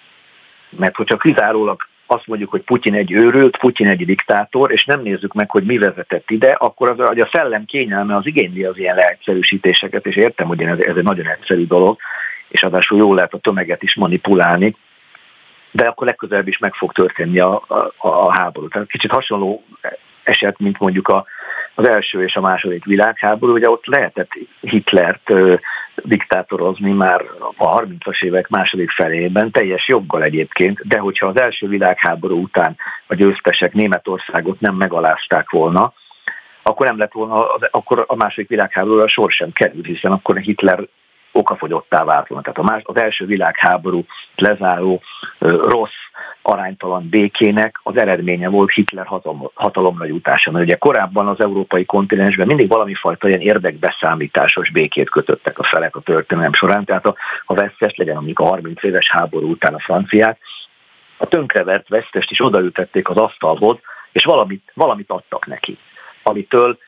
Mert 0.69 0.97
hogyha 0.97 1.17
kizárólag 1.17 1.87
azt 2.07 2.27
mondjuk, 2.27 2.51
hogy 2.51 2.61
Putyin 2.61 2.95
egy 2.95 3.13
őrült, 3.13 3.57
Putyin 3.57 3.87
egy 3.87 4.05
diktátor, 4.05 4.73
és 4.73 4.85
nem 4.85 5.03
nézzük 5.03 5.35
meg, 5.35 5.51
hogy 5.51 5.65
mi 5.65 5.79
vezetett 5.79 6.31
ide, 6.31 6.53
akkor 6.53 6.89
az, 6.89 7.07
hogy 7.07 7.21
a 7.21 7.29
szellem 7.33 7.65
kényelme 7.65 8.17
az 8.17 8.27
igényli 8.27 8.65
az 8.65 8.79
ilyen 8.79 8.97
leegyszerűsítéseket, 8.97 10.07
és 10.07 10.17
értem, 10.17 10.47
hogy 10.47 10.63
ez, 10.63 10.79
ez 10.79 10.97
egy 10.97 11.03
nagyon 11.03 11.27
egyszerű 11.27 11.67
dolog, 11.67 11.99
és 12.49 12.63
adásul 12.63 12.99
jól 12.99 13.15
lehet 13.15 13.35
a 13.35 13.39
tömeget 13.39 13.83
is 13.83 13.95
manipulálni, 13.95 14.77
de 15.71 15.87
akkor 15.87 16.07
legközelebb 16.07 16.49
is 16.49 16.59
meg 16.59 16.75
fog 16.75 16.93
történni 16.93 17.39
a, 17.39 17.63
a, 17.67 17.93
a 17.97 18.33
háború. 18.33 18.69
Tehát 18.69 18.89
kicsit 18.89 19.11
hasonló 19.11 19.65
eset, 20.23 20.59
mint 20.59 20.79
mondjuk 20.79 21.09
a, 21.09 21.27
az 21.79 21.89
első 21.89 22.23
és 22.23 22.37
a 22.37 22.41
második 22.41 22.85
világháború, 22.85 23.53
ugye 23.53 23.71
ott 23.71 23.87
lehetett 23.87 24.31
Hitlert 24.61 25.33
diktátorozni 25.95 26.93
már 26.93 27.25
a 27.57 27.81
30-as 27.81 28.23
évek 28.23 28.49
második 28.49 28.91
felében, 28.91 29.51
teljes 29.51 29.89
joggal 29.89 30.23
egyébként, 30.23 30.87
de 30.89 30.99
hogyha 30.99 31.27
az 31.27 31.41
első 31.41 31.69
világháború 31.69 32.43
után 32.43 32.77
a 33.07 33.15
győztesek 33.15 33.73
Németországot 33.73 34.61
nem 34.61 34.75
megalázták 34.75 35.51
volna, 35.51 35.93
akkor 36.63 36.87
nem 36.87 36.99
lett 36.99 37.13
volna, 37.13 37.47
akkor 37.71 38.05
a 38.07 38.17
második 38.17 38.49
világháborúra 38.49 39.09
sor 39.09 39.31
sem 39.31 39.53
került, 39.53 39.87
hiszen 39.87 40.13
akkor 40.13 40.37
Hitler 40.37 40.81
okafogyottá 41.37 42.05
vált 42.05 42.29
volna. 42.29 42.43
Tehát 42.43 42.59
a 42.59 42.73
más, 42.73 42.83
az 42.85 42.97
első 42.97 43.27
világháború 43.27 44.05
lezáró 44.37 45.01
rossz, 45.39 45.91
aránytalan 46.43 47.09
békének 47.09 47.81
az 47.83 47.97
eredménye 47.97 48.49
volt 48.49 48.73
Hitler 48.73 49.07
hatalom, 49.07 49.51
hatalomra 49.55 50.05
jutása. 50.05 50.51
Mert 50.51 50.65
ugye 50.65 50.77
korábban 50.77 51.29
az 51.29 51.41
európai 51.41 51.85
kontinensben 51.85 52.47
mindig 52.47 52.69
valami 52.69 52.95
fajta 52.95 53.29
ilyen 53.29 53.41
érdekbeszámításos 53.41 54.71
békét 54.71 55.11
kötöttek 55.11 55.59
a 55.59 55.65
felek 55.65 55.97
a 55.97 56.01
történelem 56.01 56.53
során, 56.53 56.85
tehát 56.85 57.07
a, 57.07 57.15
a 57.45 57.55
vesztes 57.55 57.95
legyen 57.97 58.15
mondjuk 58.15 58.39
a 58.39 58.45
30 58.45 58.83
éves 58.83 59.11
háború 59.11 59.51
után 59.51 59.75
a 59.75 59.81
franciák, 59.81 60.39
a 61.17 61.27
tönkrevert 61.27 61.89
vesztest 61.89 62.31
is 62.31 62.45
odaütették 62.45 63.09
az 63.09 63.17
asztalhoz, 63.17 63.77
és 64.13 64.25
valamit, 64.25 64.73
valamit 64.75 65.11
adtak 65.11 65.47
neki, 65.47 65.79
amitől 66.23 66.79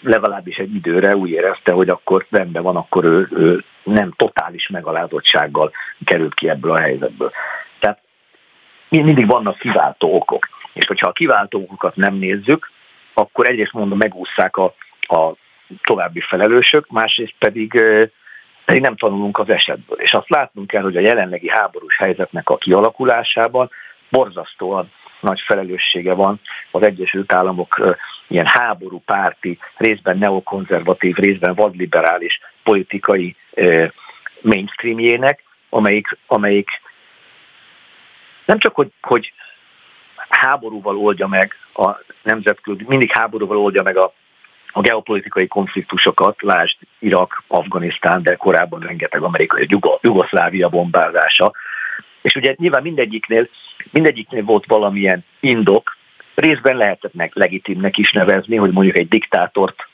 legalábbis 0.00 0.56
egy 0.56 0.74
időre 0.74 1.16
úgy 1.16 1.30
érezte, 1.30 1.72
hogy 1.72 1.88
akkor 1.88 2.26
rendben 2.30 2.62
van, 2.62 2.76
akkor 2.76 3.04
ő, 3.04 3.28
ő 3.30 3.64
nem 3.82 4.12
totális 4.16 4.68
megalázottsággal 4.68 5.72
került 6.04 6.34
ki 6.34 6.48
ebből 6.48 6.70
a 6.70 6.80
helyzetből. 6.80 7.32
Tehát 7.78 8.00
mindig 8.88 9.26
vannak 9.26 9.58
kiváltó 9.58 10.14
okok. 10.14 10.48
És 10.72 10.86
hogyha 10.86 11.08
a 11.08 11.12
kiváltó 11.12 11.60
okokat 11.60 11.96
nem 11.96 12.14
nézzük, 12.14 12.70
akkor 13.12 13.48
egyrészt 13.48 13.72
mondom, 13.72 13.98
megúszszák 13.98 14.56
a, 14.56 14.74
a 15.00 15.32
további 15.82 16.20
felelősök, 16.20 16.88
másrészt 16.90 17.34
pedig, 17.38 17.80
pedig 18.64 18.80
nem 18.80 18.96
tanulunk 18.96 19.38
az 19.38 19.48
esetből. 19.48 19.98
És 20.00 20.12
azt 20.12 20.28
látnunk 20.28 20.66
kell, 20.66 20.82
hogy 20.82 20.96
a 20.96 21.00
jelenlegi 21.00 21.48
háborús 21.48 21.96
helyzetnek 21.96 22.50
a 22.50 22.56
kialakulásában 22.56 23.70
borzasztóan 24.10 24.90
nagy 25.20 25.40
felelőssége 25.40 26.12
van. 26.12 26.40
Az 26.70 26.82
Egyesült 26.82 27.32
Államok 27.32 27.96
ilyen 28.26 28.46
háború 28.46 29.02
párti, 29.04 29.58
részben 29.76 30.18
neokonzervatív, 30.18 31.16
részben 31.16 31.54
vadliberális 31.54 32.40
politikai 32.62 33.36
mainstreamjének, 34.40 35.42
amelyik, 35.68 36.18
amelyik 36.26 36.68
nem 38.44 38.58
csak, 38.58 38.74
hogy, 38.74 38.90
hogy 39.00 39.32
háborúval 40.28 40.96
oldja 40.96 41.26
meg 41.26 41.54
a 41.74 41.90
nemzetközi, 42.22 42.84
mindig 42.86 43.10
háborúval 43.12 43.56
oldja 43.56 43.82
meg 43.82 43.96
a, 43.96 44.12
a 44.72 44.80
geopolitikai 44.80 45.46
konfliktusokat, 45.46 46.42
lásd 46.42 46.76
Irak, 46.98 47.42
Afganisztán, 47.46 48.22
de 48.22 48.34
korábban 48.34 48.80
rengeteg 48.80 49.22
amerikai, 49.22 49.66
Jugoszlávia 50.00 50.68
bombázása, 50.68 51.52
és 52.22 52.34
ugye 52.34 52.54
nyilván 52.56 52.82
mindegyiknél, 52.82 53.48
mindegyiknél 53.90 54.44
volt 54.44 54.66
valamilyen 54.66 55.24
indok, 55.40 55.96
részben 56.34 56.76
lehetett 56.76 57.12
legitimnek 57.32 57.98
is 57.98 58.12
nevezni, 58.12 58.56
hogy 58.56 58.70
mondjuk 58.70 58.96
egy 58.96 59.08
diktátort 59.08 59.88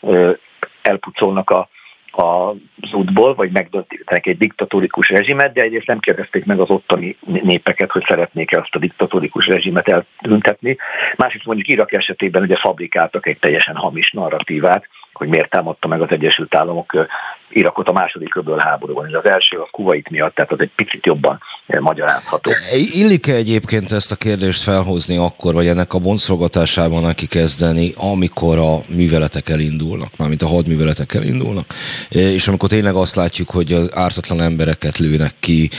elpucolnak 0.83 1.51
a, 1.51 1.69
az 2.17 2.93
útból, 2.93 3.35
vagy 3.35 3.51
megdöntenek 3.51 4.27
egy 4.27 4.37
diktatórikus 4.37 5.09
rezsimet, 5.09 5.53
de 5.53 5.63
egyrészt 5.63 5.87
nem 5.87 5.99
kérdezték 5.99 6.45
meg 6.45 6.61
az 6.61 6.71
ottani 6.71 7.17
népeket, 7.27 7.91
hogy 7.91 8.05
szeretnék-e 8.09 8.59
azt 8.59 8.75
a 8.75 8.79
diktatórikus 8.79 9.47
rezsimet 9.47 9.89
eltüntetni. 9.89 10.77
Másrészt 11.17 11.45
mondjuk 11.45 11.69
Irak 11.69 11.93
esetében 11.93 12.43
ugye 12.43 12.57
fabrikáltak 12.57 13.27
egy 13.27 13.39
teljesen 13.39 13.77
hamis 13.77 14.11
narratívát, 14.11 14.89
hogy 15.17 15.29
miért 15.29 15.51
támadta 15.51 15.89
meg 15.89 16.01
az 16.01 16.11
Egyesült 16.11 16.55
Államok 16.55 17.07
Irakot 17.49 17.89
a 17.89 17.93
második 17.93 18.35
öböl 18.35 18.59
háborúban. 18.59 19.09
És 19.09 19.15
az 19.15 19.25
első 19.25 19.59
a 19.59 19.69
Kuwait 19.71 20.11
miatt, 20.11 20.35
tehát 20.35 20.53
az 20.53 20.61
egy 20.61 20.71
picit 20.77 21.07
jobban 21.07 21.41
magyarázható. 21.81 22.51
Illik-e 22.93 23.35
egyébként 23.35 23.93
ezt 23.93 24.13
a 24.13 24.17
kérdést 24.17 24.63
felhozni 24.63 25.17
akkor, 25.17 25.55
vagy 25.55 25.67
ennek 25.67 25.95
a 25.95 25.99
boncolgatásában 25.99 27.03
neki 27.03 27.27
kezdeni, 27.27 27.93
amikor 27.97 28.59
a 28.59 28.95
műveletek 28.95 29.49
elindulnak, 29.49 30.17
mármint 30.17 30.43
a 30.43 30.49
hadműveletek 30.49 31.15
elindulnak, 31.15 31.67
és 32.09 32.49
amikor 32.49 32.69
tényleg 32.69 32.95
azt 32.95 33.17
látjuk, 33.17 33.51
hogy 33.51 33.73
az 33.73 33.91
ártatlan 33.95 34.41
embereket 34.41 34.99
lőnek 34.99 35.35
ki, 35.41 35.71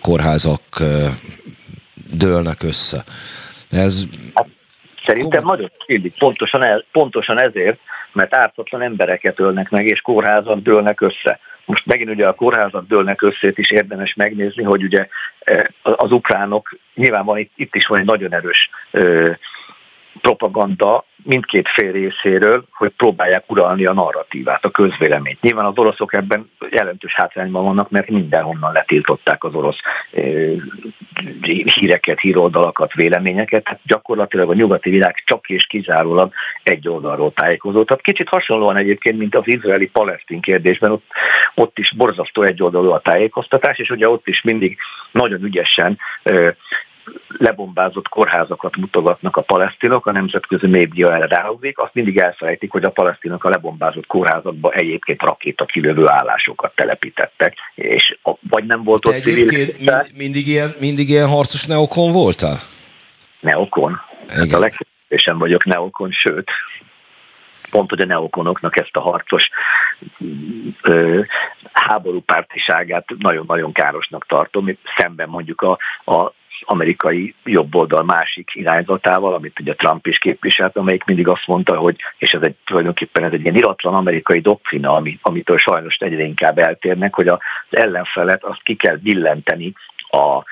kórházak 0.00 0.62
dőlnek 2.12 2.62
össze. 2.62 3.04
Ez 3.70 4.04
Szerintem 5.04 5.40
Komoly. 5.40 5.56
nagyon 5.56 5.72
illik, 5.86 6.18
pontosan, 6.18 6.62
el, 6.62 6.84
pontosan 6.92 7.40
ezért, 7.40 7.78
mert 8.12 8.34
ártatlan 8.34 8.82
embereket 8.82 9.40
ölnek 9.40 9.70
meg, 9.70 9.86
és 9.86 10.00
kórházak 10.00 10.58
dőlnek 10.62 11.00
össze. 11.00 11.38
Most 11.64 11.86
megint 11.86 12.10
ugye 12.10 12.26
a 12.26 12.34
kórházak 12.34 12.86
dőlnek 12.86 13.22
összét 13.22 13.58
is 13.58 13.70
érdemes 13.70 14.14
megnézni, 14.14 14.62
hogy 14.62 14.82
ugye 14.82 15.08
az 15.82 16.12
ukránok, 16.12 16.76
nyilván 16.94 17.24
van 17.24 17.38
itt, 17.38 17.52
itt 17.56 17.74
is 17.74 17.86
van 17.86 17.98
egy 17.98 18.04
nagyon 18.04 18.32
erős 18.32 18.70
propaganda 20.20 21.04
mindkét 21.24 21.68
fél 21.68 21.92
részéről, 21.92 22.64
hogy 22.72 22.90
próbálják 22.96 23.44
uralni 23.46 23.86
a 23.86 23.92
narratívát, 23.92 24.64
a 24.64 24.70
közvéleményt. 24.70 25.40
Nyilván 25.40 25.64
az 25.64 25.78
oroszok 25.78 26.12
ebben 26.12 26.50
jelentős 26.70 27.14
hátrányban 27.14 27.64
vannak, 27.64 27.90
mert 27.90 28.08
mindenhonnan 28.08 28.72
letiltották 28.72 29.44
az 29.44 29.54
orosz 29.54 29.78
híreket, 31.64 32.20
híroldalakat, 32.20 32.94
véleményeket. 32.94 33.64
Tehát 33.64 33.80
gyakorlatilag 33.84 34.50
a 34.50 34.54
nyugati 34.54 34.90
világ 34.90 35.22
csak 35.24 35.48
és 35.48 35.66
kizárólag 35.66 36.32
egy 36.62 36.88
oldalról 36.88 37.32
tájékozott. 37.32 37.86
Tehát 37.86 38.02
kicsit 38.02 38.28
hasonlóan 38.28 38.76
egyébként, 38.76 39.18
mint 39.18 39.34
az 39.34 39.46
izraeli-palesztin 39.46 40.40
kérdésben, 40.40 40.90
ott, 40.90 41.04
ott 41.54 41.78
is 41.78 41.94
borzasztó 41.96 42.42
egy 42.42 42.62
oldalú 42.62 42.90
a 42.90 43.00
tájékoztatás, 43.00 43.78
és 43.78 43.90
ugye 43.90 44.08
ott 44.08 44.28
is 44.28 44.42
mindig 44.42 44.78
nagyon 45.12 45.44
ügyesen 45.44 45.98
lebombázott 47.38 48.08
kórházakat 48.08 48.76
mutogatnak 48.76 49.36
a 49.36 49.42
palesztinok, 49.42 50.06
a 50.06 50.12
nemzetközi 50.12 50.66
média 50.66 51.14
erre 51.14 51.26
ráhozik, 51.26 51.78
azt 51.78 51.94
mindig 51.94 52.18
elfelejtik, 52.18 52.70
hogy 52.70 52.84
a 52.84 52.90
palesztinok 52.90 53.44
a 53.44 53.48
lebombázott 53.48 54.06
kórházakba 54.06 54.72
egyébként 54.72 55.22
rakéta 55.22 55.64
kilövő 55.64 56.08
állásokat 56.08 56.74
telepítettek, 56.74 57.54
és 57.74 58.18
vagy 58.50 58.64
nem 58.64 58.82
volt 58.82 59.06
ott 59.06 59.22
civil. 59.22 59.44
Mind, 59.78 60.10
mindig, 60.16 60.46
ilyen, 60.46 60.74
mindig 60.78 61.08
ilyen 61.08 61.28
harcos 61.28 61.66
neokon 61.66 62.12
voltál? 62.12 62.60
Neokon? 63.40 64.00
Hát 64.28 64.52
a 64.52 64.58
legkevésbé 64.58 65.32
vagyok 65.38 65.64
neokon, 65.64 66.10
sőt, 66.10 66.50
pont, 67.70 67.90
hogy 67.90 68.00
a 68.00 68.06
neokonoknak 68.06 68.76
ezt 68.76 68.96
a 68.96 69.00
harcos 69.00 69.50
ö, 70.82 71.20
háborúpártiságát 71.72 73.04
nagyon-nagyon 73.18 73.72
károsnak 73.72 74.26
tartom, 74.26 74.78
szemben 74.96 75.28
mondjuk 75.28 75.60
a, 75.62 75.78
a 76.04 76.32
amerikai 76.60 77.34
jobboldal 77.44 78.02
másik 78.02 78.50
irányzatával, 78.52 79.34
amit 79.34 79.60
ugye 79.60 79.74
Trump 79.74 80.06
is 80.06 80.18
képviselt, 80.18 80.76
amelyik 80.76 81.04
mindig 81.04 81.28
azt 81.28 81.46
mondta, 81.46 81.76
hogy, 81.76 81.96
és 82.18 82.32
ez 82.32 82.42
egy 82.42 82.54
tulajdonképpen 82.64 83.24
ez 83.24 83.32
egy 83.32 83.42
ilyen 83.42 83.54
iratlan 83.54 83.94
amerikai 83.94 84.40
doktrina, 84.40 84.94
ami, 84.94 85.18
amitől 85.22 85.58
sajnos 85.58 85.96
egyre 85.96 86.22
inkább 86.22 86.58
eltérnek, 86.58 87.14
hogy 87.14 87.28
az 87.28 87.38
ellenfelet 87.70 88.44
azt 88.44 88.62
ki 88.62 88.74
kell 88.74 88.96
billenteni 88.96 89.72
a 90.10 90.44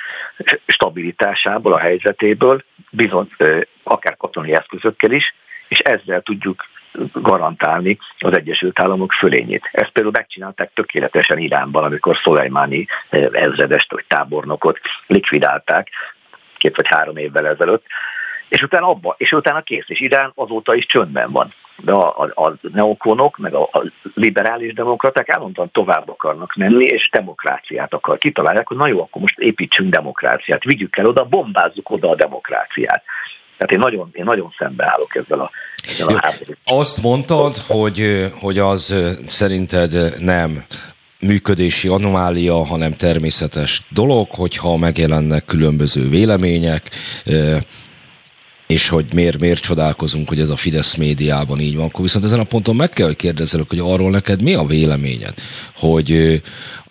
stabilitásából, 0.66 1.72
a 1.72 1.78
helyzetéből, 1.78 2.64
bizony, 2.90 3.28
akár 3.82 4.16
katonai 4.16 4.54
eszközökkel 4.54 5.10
is, 5.10 5.34
és 5.68 5.78
ezzel 5.78 6.20
tudjuk 6.20 6.64
garantálni 7.12 7.98
az 8.18 8.32
Egyesült 8.32 8.80
Államok 8.80 9.12
fölényét. 9.12 9.68
Ezt 9.72 9.90
például 9.90 10.14
megcsinálták 10.16 10.70
tökéletesen 10.74 11.38
Iránban, 11.38 11.84
amikor 11.84 12.16
Szolajmáni 12.22 12.86
eh, 13.08 13.24
ezredest 13.32 13.92
vagy 13.92 14.04
tábornokot 14.08 14.80
likvidálták 15.06 15.88
két 16.58 16.76
vagy 16.76 16.86
három 16.86 17.16
évvel 17.16 17.46
ezelőtt, 17.46 17.84
és 18.48 18.62
utána 18.62 18.88
abba, 18.88 19.14
és 19.18 19.32
utána 19.32 19.62
kész, 19.62 19.88
és 19.88 20.00
Irán 20.00 20.32
azóta 20.34 20.74
is 20.74 20.86
csöndben 20.86 21.30
van. 21.30 21.52
De 21.76 21.92
a, 21.92 22.20
a, 22.20 22.46
a 22.46 22.54
neokonok, 22.72 23.36
meg 23.36 23.54
a, 23.54 23.62
a 23.62 23.82
liberális 24.14 24.72
demokraták 24.72 25.28
állandóan 25.28 25.70
tovább 25.70 26.08
akarnak 26.08 26.54
menni, 26.54 26.84
és 26.84 27.08
demokráciát 27.12 27.94
akar. 27.94 28.18
Kitalálják, 28.18 28.68
hogy 28.68 28.76
na 28.76 28.86
jó, 28.86 29.00
akkor 29.00 29.20
most 29.20 29.38
építsünk 29.38 29.90
demokráciát, 29.90 30.64
vigyük 30.64 30.96
el 30.96 31.06
oda, 31.06 31.24
bombázzuk 31.24 31.90
oda 31.90 32.10
a 32.10 32.14
demokráciát. 32.14 33.04
Tehát 33.58 33.72
én 33.72 33.78
nagyon, 33.78 34.08
én 34.12 34.24
nagyon 34.24 34.54
szembeállok 34.58 35.14
ezzel 35.14 35.40
a, 35.40 35.50
ezzel 35.88 36.08
a 36.08 36.18
háború. 36.22 36.52
Azt 36.64 37.02
mondtad, 37.02 37.56
hogy, 37.56 38.30
hogy 38.40 38.58
az 38.58 38.94
szerinted 39.26 40.14
nem 40.18 40.64
működési 41.20 41.88
anomália, 41.88 42.64
hanem 42.66 42.96
természetes 42.96 43.82
dolog, 43.88 44.26
hogyha 44.30 44.76
megjelennek 44.76 45.44
különböző 45.44 46.08
vélemények, 46.08 46.90
és 48.68 48.88
hogy 48.88 49.14
miért, 49.14 49.38
miért 49.38 49.60
csodálkozunk, 49.60 50.28
hogy 50.28 50.40
ez 50.40 50.48
a 50.50 50.56
Fidesz 50.56 50.94
médiában 50.94 51.60
így 51.60 51.76
van, 51.76 51.86
akkor 51.86 52.02
viszont 52.02 52.24
ezen 52.24 52.38
a 52.38 52.44
ponton 52.44 52.76
meg 52.76 52.88
kell, 52.88 53.06
hogy 53.06 53.16
kérdezzelek, 53.16 53.68
hogy 53.68 53.78
arról 53.78 54.10
neked 54.10 54.42
mi 54.42 54.54
a 54.54 54.64
véleményed, 54.64 55.34
hogy 55.74 56.40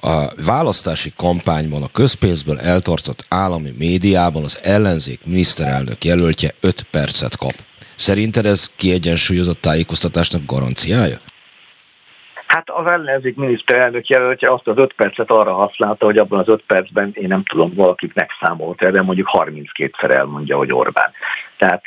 a 0.01 0.43
választási 0.43 1.13
kampányban 1.15 1.83
a 1.83 1.91
közpénzből 1.91 2.59
eltartott 2.59 3.25
állami 3.27 3.73
médiában 3.77 4.43
az 4.43 4.59
ellenzék 4.61 5.19
miniszterelnök 5.23 6.05
jelöltje 6.05 6.53
5 6.59 6.85
percet 6.91 7.37
kap. 7.37 7.53
Szerinted 7.95 8.45
ez 8.45 8.71
kiegyensúlyozott 8.75 9.61
tájékoztatásnak 9.61 10.45
garanciája? 10.45 11.19
Hát 12.47 12.69
az 12.69 12.85
ellenzék 12.85 13.35
miniszterelnök 13.35 14.07
jelöltje 14.07 14.51
azt 14.51 14.67
az 14.67 14.77
5 14.77 14.93
percet 14.93 15.31
arra 15.31 15.53
használta, 15.53 16.05
hogy 16.05 16.17
abban 16.17 16.39
az 16.39 16.47
5 16.47 16.63
percben, 16.67 17.11
én 17.13 17.27
nem 17.27 17.43
tudom, 17.43 17.73
valakit 17.73 18.15
megszámolt 18.15 18.91
de 18.91 19.01
mondjuk 19.01 19.29
32-szer 19.31 20.09
elmondja, 20.09 20.57
hogy 20.57 20.73
Orbán. 20.73 21.11
Tehát 21.57 21.83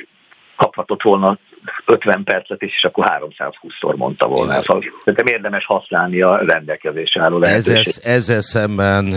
kaphatott 0.56 1.02
volna 1.02 1.38
50 1.84 2.24
percet 2.24 2.62
is, 2.62 2.74
és 2.74 2.84
akkor 2.84 3.06
320-szor 3.08 3.96
mondta 3.96 4.26
volna. 4.26 4.62
Szóval 4.62 4.84
szerintem 5.04 5.26
érdemes 5.26 5.64
használni 5.64 6.20
a 6.20 6.36
rendelkezésre 6.36 7.22
álló 7.22 7.42
ezzel, 7.42 7.82
ezzel 8.02 8.42
szemben, 8.42 9.14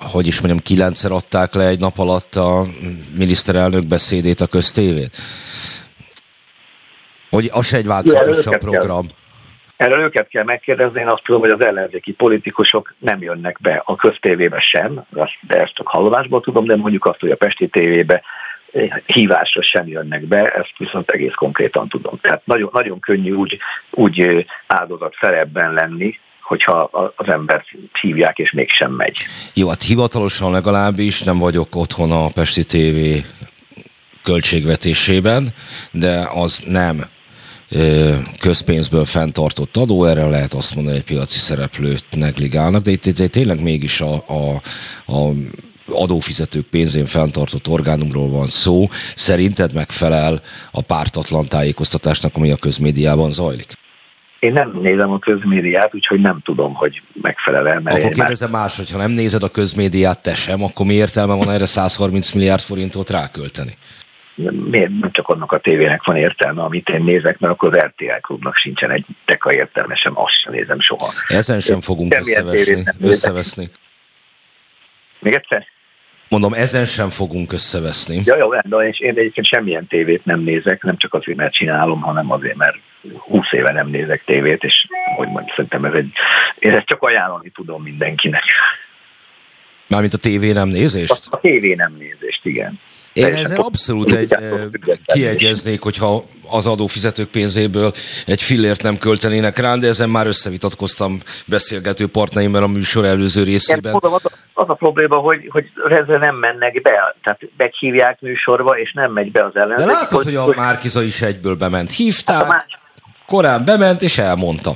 hogy 0.00 0.26
is 0.26 0.40
mondjam, 0.40 0.62
kilencszer 0.62 1.12
adták 1.12 1.54
le 1.54 1.66
egy 1.66 1.78
nap 1.78 1.98
alatt 1.98 2.34
a 2.34 2.66
miniszterelnök 3.16 3.84
beszédét 3.84 4.40
a 4.40 4.46
köztévét? 4.46 5.16
Hogy 7.30 7.50
az 7.52 7.66
se 7.66 7.76
egy 7.76 7.86
változatosabb 7.86 8.58
program. 8.58 9.06
Kell. 9.06 9.16
Erről 9.76 10.00
őket 10.00 10.28
kell 10.28 10.44
megkérdezni, 10.44 11.00
én 11.00 11.08
azt 11.08 11.22
tudom, 11.22 11.40
hogy 11.40 11.50
az 11.50 11.60
ellenzéki 11.60 12.12
politikusok 12.12 12.94
nem 12.98 13.22
jönnek 13.22 13.58
be 13.60 13.82
a 13.84 13.96
köztévébe 13.96 14.60
sem, 14.60 15.04
de 15.40 15.60
ezt 15.60 15.74
csak 15.74 15.88
hallomásból 15.88 16.40
tudom, 16.40 16.64
de 16.64 16.76
mondjuk 16.76 17.06
azt, 17.06 17.20
hogy 17.20 17.30
a 17.30 17.36
Pesti 17.36 17.68
tévébe 17.68 18.22
hívásra 19.06 19.62
sem 19.62 19.88
jönnek 19.88 20.24
be, 20.24 20.50
ezt 20.50 20.72
viszont 20.78 21.10
egész 21.10 21.34
konkrétan 21.34 21.88
tudom. 21.88 22.18
Tehát 22.20 22.42
nagyon, 22.44 22.70
nagyon 22.72 23.00
könnyű 23.00 23.32
úgy, 23.32 23.58
úgy 23.90 24.46
áldozat 24.66 25.16
szerepben 25.20 25.72
lenni, 25.72 26.18
hogyha 26.40 27.12
az 27.16 27.28
embert 27.28 27.66
hívják, 28.00 28.38
és 28.38 28.52
mégsem 28.52 28.92
megy. 28.92 29.26
Jó, 29.54 29.68
hát 29.68 29.82
hivatalosan 29.82 30.52
legalábbis 30.52 31.22
nem 31.22 31.38
vagyok 31.38 31.76
otthon 31.76 32.10
a 32.10 32.28
Pesti 32.28 32.64
TV 32.64 33.26
költségvetésében, 34.22 35.54
de 35.90 36.28
az 36.34 36.62
nem 36.66 37.04
közpénzből 38.40 39.04
fenntartott 39.04 39.76
adó, 39.76 40.04
erre 40.04 40.26
lehet 40.26 40.52
azt 40.52 40.74
mondani, 40.74 40.96
hogy 40.96 41.04
piaci 41.04 41.38
szereplőt 41.38 42.04
negligálnak, 42.10 42.82
de 42.82 42.90
itt, 42.90 43.06
itt 43.06 43.30
tényleg 43.30 43.62
mégis 43.62 44.00
a, 44.00 44.14
a, 44.14 44.62
a 45.12 45.32
adófizetők 45.88 46.66
pénzén 46.66 47.06
fenntartott 47.06 47.68
orgánumról 47.68 48.28
van 48.28 48.46
szó. 48.46 48.88
Szerinted 49.14 49.72
megfelel 49.72 50.42
a 50.70 50.80
pártatlan 50.82 51.48
tájékoztatásnak, 51.48 52.36
ami 52.36 52.50
a 52.50 52.56
közmédiában 52.56 53.32
zajlik? 53.32 53.72
Én 54.38 54.52
nem 54.52 54.78
nézem 54.82 55.10
a 55.10 55.18
közmédiát, 55.18 55.94
úgyhogy 55.94 56.20
nem 56.20 56.40
tudom, 56.44 56.74
hogy 56.74 57.02
megfelel-e. 57.22 57.80
Akkor 57.84 58.10
kérdezem 58.10 58.50
már... 58.50 58.60
más, 58.60 58.76
hogy 58.76 58.90
ha 58.90 58.98
nem 58.98 59.10
nézed 59.10 59.42
a 59.42 59.50
közmédiát 59.50 60.22
te 60.22 60.34
sem, 60.34 60.62
akkor 60.62 60.86
mi 60.86 60.94
értelme 60.94 61.34
van 61.34 61.50
erre 61.50 61.66
130 61.66 62.32
milliárd 62.32 62.60
forintot 62.60 63.10
rákölteni? 63.10 63.76
Miért 64.50 64.90
nem 65.00 65.12
csak 65.12 65.28
annak 65.28 65.52
a 65.52 65.58
tévének 65.58 66.04
van 66.04 66.16
értelme, 66.16 66.62
amit 66.62 66.88
én 66.88 67.02
nézek, 67.02 67.38
mert 67.38 67.52
akkor 67.52 67.76
az 67.76 67.84
RTL 67.84 68.20
klubnak 68.20 68.56
sincsen 68.56 68.90
egy 68.90 69.04
teka 69.24 69.52
értelme 69.52 69.94
sem, 69.94 70.18
azt 70.18 70.40
sem 70.40 70.52
nézem 70.52 70.80
soha. 70.80 71.12
Ezen 71.28 71.60
sem 71.60 71.80
fogunk 71.80 72.14
összevesni. 72.14 72.84
összeveszni. 73.00 73.70
Még 75.18 75.34
egyszer? 75.34 75.66
Mondom, 76.28 76.52
ezen 76.52 76.84
sem 76.84 77.10
fogunk 77.10 77.52
összeveszni. 77.52 78.22
Ja, 78.24 78.36
jó, 78.36 78.54
de 78.54 78.88
én 78.88 79.18
egyébként 79.18 79.46
semmilyen 79.46 79.86
tévét 79.86 80.24
nem 80.24 80.40
nézek, 80.40 80.82
nem 80.82 80.96
csak 80.96 81.14
azért, 81.14 81.38
mert 81.38 81.52
csinálom, 81.52 82.00
hanem 82.00 82.32
azért, 82.32 82.56
mert 82.56 82.76
20 83.18 83.52
éve 83.52 83.72
nem 83.72 83.88
nézek 83.88 84.24
tévét, 84.24 84.64
és 84.64 84.86
hogy 85.16 85.26
mondjam, 85.26 85.54
szerintem 85.54 85.84
ez 85.84 85.92
egy, 85.92 86.12
én 86.58 86.74
ezt 86.74 86.86
csak 86.86 87.02
ajánlani 87.02 87.48
tudom 87.48 87.82
mindenkinek. 87.82 88.42
Mármint 89.86 90.14
a 90.14 90.18
tévé 90.18 90.52
nem 90.52 90.68
nézést? 90.68 91.26
A, 91.30 91.36
a 91.36 91.40
tévé 91.40 91.74
nem 91.74 91.96
nézést, 91.98 92.44
igen. 92.44 92.80
Én 93.16 93.34
ezzel 93.34 93.60
abszolút 93.60 94.12
egy, 94.12 94.34
kiegyeznék, 95.04 95.80
hogyha 95.80 96.24
az 96.48 96.66
adófizetők 96.66 97.28
pénzéből 97.28 97.92
egy 98.26 98.42
fillért 98.42 98.82
nem 98.82 98.98
költenének 98.98 99.58
rá, 99.58 99.76
de 99.76 99.86
ezen 99.86 100.10
már 100.10 100.26
összevitatkoztam 100.26 101.20
beszélgető 101.44 102.06
partnerimmel 102.06 102.62
a 102.62 102.66
műsor 102.66 103.04
előző 103.04 103.42
részében. 103.42 103.94
Igen, 103.94 104.12
az, 104.12 104.24
a, 104.24 104.30
az 104.52 104.68
a 104.68 104.74
probléma, 104.74 105.16
hogy, 105.16 105.48
hogy 105.48 105.70
ezzel 105.88 106.18
nem 106.18 106.36
mennek 106.36 106.82
be, 106.82 107.16
tehát 107.22 107.40
meghívják 107.56 108.20
műsorba, 108.20 108.78
és 108.78 108.92
nem 108.92 109.12
megy 109.12 109.32
be 109.32 109.44
az 109.44 109.56
ellenzék. 109.56 109.86
De 109.86 109.92
látod, 109.92 110.22
hogy, 110.22 110.36
hogy 110.36 110.54
a 110.54 110.60
Márkiza 110.60 111.02
is 111.02 111.22
egyből 111.22 111.54
bement. 111.54 111.92
Hívták, 111.92 112.36
hát 112.36 112.48
már... 112.48 112.64
korán 113.26 113.64
bement, 113.64 114.02
és 114.02 114.18
elmondta. 114.18 114.72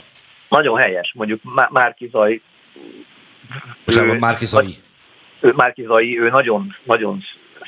Nagyon 0.49 0.79
helyes, 0.79 1.13
mondjuk 1.17 1.41
Márkizai... 1.71 2.43
Bocsánat, 3.85 4.19
Márkizai. 4.19 4.79
Márkizai, 5.41 6.21
ő 6.21 6.29
nagyon, 6.29 6.77
nagyon 6.85 7.23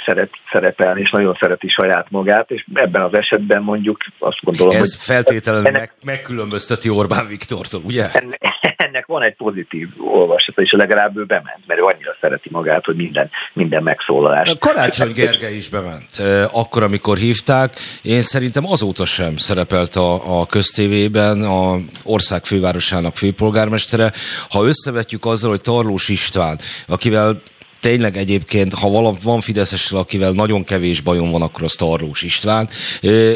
szeret 0.04 0.30
szerepelni, 0.52 1.00
és 1.00 1.10
nagyon 1.10 1.36
szereti 1.40 1.68
saját 1.68 2.06
magát, 2.10 2.50
és 2.50 2.64
ebben 2.74 3.02
az 3.02 3.14
esetben 3.14 3.62
mondjuk 3.62 4.00
azt 4.18 4.38
gondolom, 4.40 4.72
Ez 4.72 4.78
hogy... 4.78 5.02
feltétlenül 5.02 5.66
ennek, 5.66 5.80
meg, 5.80 5.92
megkülönbözteti 6.02 6.88
Orbán 6.88 7.26
Viktortól, 7.26 7.80
ugye? 7.84 8.08
Ennek, 8.12 8.40
ennek 8.76 9.06
van 9.06 9.22
egy 9.22 9.34
pozitív 9.34 9.88
olvasata, 9.98 10.62
és 10.62 10.72
legalább 10.72 11.16
ő 11.16 11.24
bement, 11.24 11.66
mert 11.66 11.80
ő 11.80 11.82
annyira 11.82 12.16
szereti 12.20 12.48
magát, 12.52 12.84
hogy 12.84 12.96
minden, 12.96 13.30
minden 13.52 13.82
megszólalás. 13.82 14.54
Karácsony 14.58 15.12
Gergely 15.12 15.54
is 15.54 15.68
bement. 15.68 16.08
Akkor, 16.52 16.82
amikor 16.82 17.16
hívták, 17.16 17.74
én 18.02 18.22
szerintem 18.22 18.66
azóta 18.66 19.06
sem 19.06 19.36
szerepelt 19.36 19.96
a, 19.96 20.40
a 20.40 20.46
köztévében 20.46 21.42
a 21.42 21.78
ország 22.02 22.44
fővárosának 22.44 23.16
főpolgármestere. 23.16 24.12
Ha 24.48 24.64
összevetjük 24.64 25.24
azzal, 25.24 25.50
hogy 25.50 25.60
Tarlós 25.60 26.08
István, 26.08 26.58
akivel 26.86 27.42
tényleg 27.82 28.16
egyébként, 28.16 28.74
ha 28.74 28.88
vala, 28.88 29.16
van 29.22 29.40
Fideszessel, 29.40 29.98
akivel 29.98 30.30
nagyon 30.32 30.64
kevés 30.64 31.00
bajom 31.00 31.30
van, 31.30 31.42
akkor 31.42 31.62
az 31.62 31.74
Tarlós 31.74 32.22
István. 32.22 32.68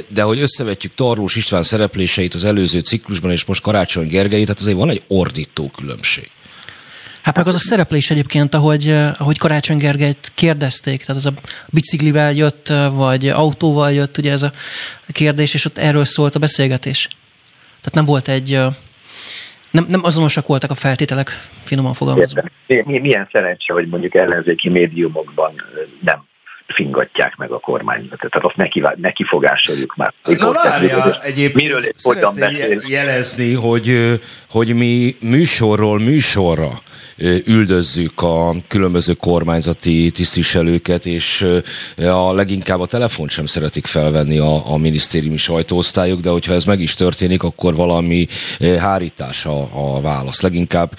De 0.09 0.23
hogy 0.23 0.41
összevetjük 0.41 0.95
Tarlós 0.95 1.37
István 1.37 1.63
szerepléseit 1.63 2.35
az 2.35 2.45
előző 2.45 2.81
ciklusban, 2.81 3.31
és 3.31 3.45
most 3.45 3.63
Karácsony 3.63 4.07
Gergely, 4.07 4.43
tehát 4.43 4.61
azért 4.61 4.77
van 4.77 4.91
egy 4.91 5.03
ordító 5.09 5.71
különbség. 5.77 6.31
Hát 7.23 7.37
meg 7.37 7.47
az 7.47 7.55
a 7.55 7.59
szereplés 7.59 8.11
egyébként, 8.11 8.55
ahogy, 8.55 8.91
ahogy 9.19 9.39
Karácsony 9.39 9.77
Gergelyt 9.77 10.33
kérdezték, 10.35 11.01
tehát 11.01 11.17
az 11.17 11.27
a 11.27 11.33
biciklivel 11.67 12.33
jött, 12.33 12.73
vagy 12.91 13.29
autóval 13.29 13.93
jött, 13.93 14.19
ugye 14.19 14.33
ez 14.33 14.43
a 14.43 14.53
kérdés, 15.09 15.55
és 15.55 15.65
ott 15.65 15.79
erről 15.79 16.05
szólt 16.05 16.35
a 16.35 16.39
beszélgetés. 16.39 17.09
Tehát 17.81 17.95
nem 17.95 18.05
volt 18.05 18.29
egy, 18.29 18.61
nem, 19.77 19.87
nem 19.89 20.05
azonosak 20.05 20.47
voltak 20.47 20.71
a 20.71 20.75
feltételek, 20.75 21.29
finoman 21.65 21.93
fogalmazva. 21.93 22.43
Milyen 22.85 23.29
szerencse, 23.33 23.73
hogy 23.73 23.89
mondjuk 23.89 24.15
ellenzéki 24.15 24.69
médiumokban 24.69 25.53
nem 26.01 26.25
fingatják 26.67 27.37
meg 27.37 27.51
a 27.51 27.59
kormányzatot. 27.59 28.31
Tehát 28.31 28.47
azt 28.47 28.57
neki, 28.57 28.83
neki 28.97 29.25
fogásoljuk 29.25 29.97
már. 29.97 30.13
Na 30.23 30.53
várjál, 30.53 31.19
egyébként 31.23 31.55
miről 31.55 31.83
hogyan 32.03 32.35
beszél. 32.39 32.81
jelezni, 32.87 33.55
hogy, 33.55 34.21
hogy 34.51 34.75
mi 34.75 35.17
műsorról 35.21 35.99
műsorra 35.99 36.71
üldözzük 37.45 38.23
a 38.23 38.55
különböző 38.69 39.13
kormányzati 39.13 40.11
tisztviselőket, 40.11 41.07
és 41.07 41.47
a 41.97 42.33
leginkább 42.33 42.81
a 42.81 42.87
telefont 42.87 43.31
sem 43.31 43.47
szeretik 43.47 43.87
felvenni 43.87 44.39
a, 44.39 44.73
a 44.73 44.77
minisztériumi 44.77 45.37
sajtóosztályok, 45.37 46.21
de 46.21 46.31
hogyha 46.31 46.53
ez 46.53 46.65
meg 46.65 46.81
is 46.81 46.95
történik, 46.95 47.43
akkor 47.43 47.75
valami 47.75 48.27
hárítás 48.79 49.47
a, 49.47 49.69
a 49.73 50.01
válasz. 50.01 50.43
Leginkább 50.43 50.99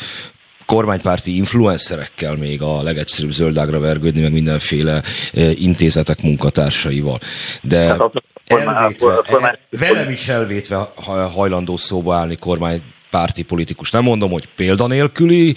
kormánypárti 0.66 1.36
influencerekkel 1.36 2.36
még 2.36 2.62
a 2.62 2.82
legegyszerűbb 2.82 3.32
zöldágra 3.32 3.80
vergődni, 3.80 4.22
meg 4.22 4.32
mindenféle 4.32 5.02
intézetek 5.56 6.22
munkatársaival. 6.22 7.20
De 7.62 7.98
elvétve, 8.48 9.14
e, 9.42 9.60
velem 9.70 10.10
is 10.10 10.28
elvétve 10.28 10.90
hajlandó 11.34 11.78
szóba 11.78 12.16
állni 12.16 12.36
kormánypárti 12.36 13.44
politikus. 13.44 13.92
Nem 13.92 14.04
mondom, 14.04 14.32
hogy 14.32 14.48
példanélküli, 14.56 15.56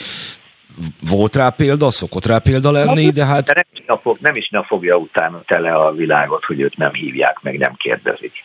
volt 1.10 1.36
rá 1.36 1.48
példa, 1.48 1.90
szokott 1.90 2.26
rá 2.26 2.38
példa 2.38 2.70
lenni, 2.70 3.10
de 3.10 3.24
hát... 3.24 3.44
De 3.44 3.52
nem, 3.54 3.64
is 3.72 4.00
fog, 4.02 4.18
nem 4.20 4.34
is 4.34 4.48
ne 4.48 4.62
fogja 4.62 4.96
utána 4.96 5.42
tele 5.46 5.74
a 5.74 5.92
világot, 5.92 6.44
hogy 6.44 6.60
őt 6.60 6.76
nem 6.76 6.92
hívják, 6.92 7.38
meg 7.42 7.58
nem 7.58 7.74
kérdezik. 7.74 8.44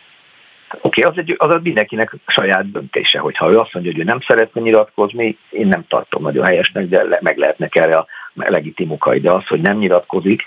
Oké, 0.80 1.04
okay, 1.04 1.12
az, 1.12 1.18
egy, 1.18 1.34
az 1.38 1.62
mindenkinek 1.62 2.14
saját 2.26 2.70
döntése, 2.70 3.18
hogyha 3.18 3.50
ő 3.50 3.58
azt 3.58 3.74
mondja, 3.74 3.92
hogy 3.92 4.00
ő 4.00 4.04
nem 4.04 4.20
szeretne 4.20 4.60
nyilatkozni, 4.60 5.38
én 5.50 5.66
nem 5.66 5.84
tartom 5.88 6.22
nagyon 6.22 6.44
helyesnek, 6.44 6.88
de 6.88 7.02
le, 7.02 7.18
meg 7.22 7.36
lehetnek 7.36 7.74
erre 7.74 7.96
a 7.96 8.06
legitim 8.34 8.90
okai, 8.90 9.20
de 9.20 9.30
az, 9.30 9.46
hogy 9.46 9.60
nem 9.60 9.78
nyilatkozik, 9.78 10.42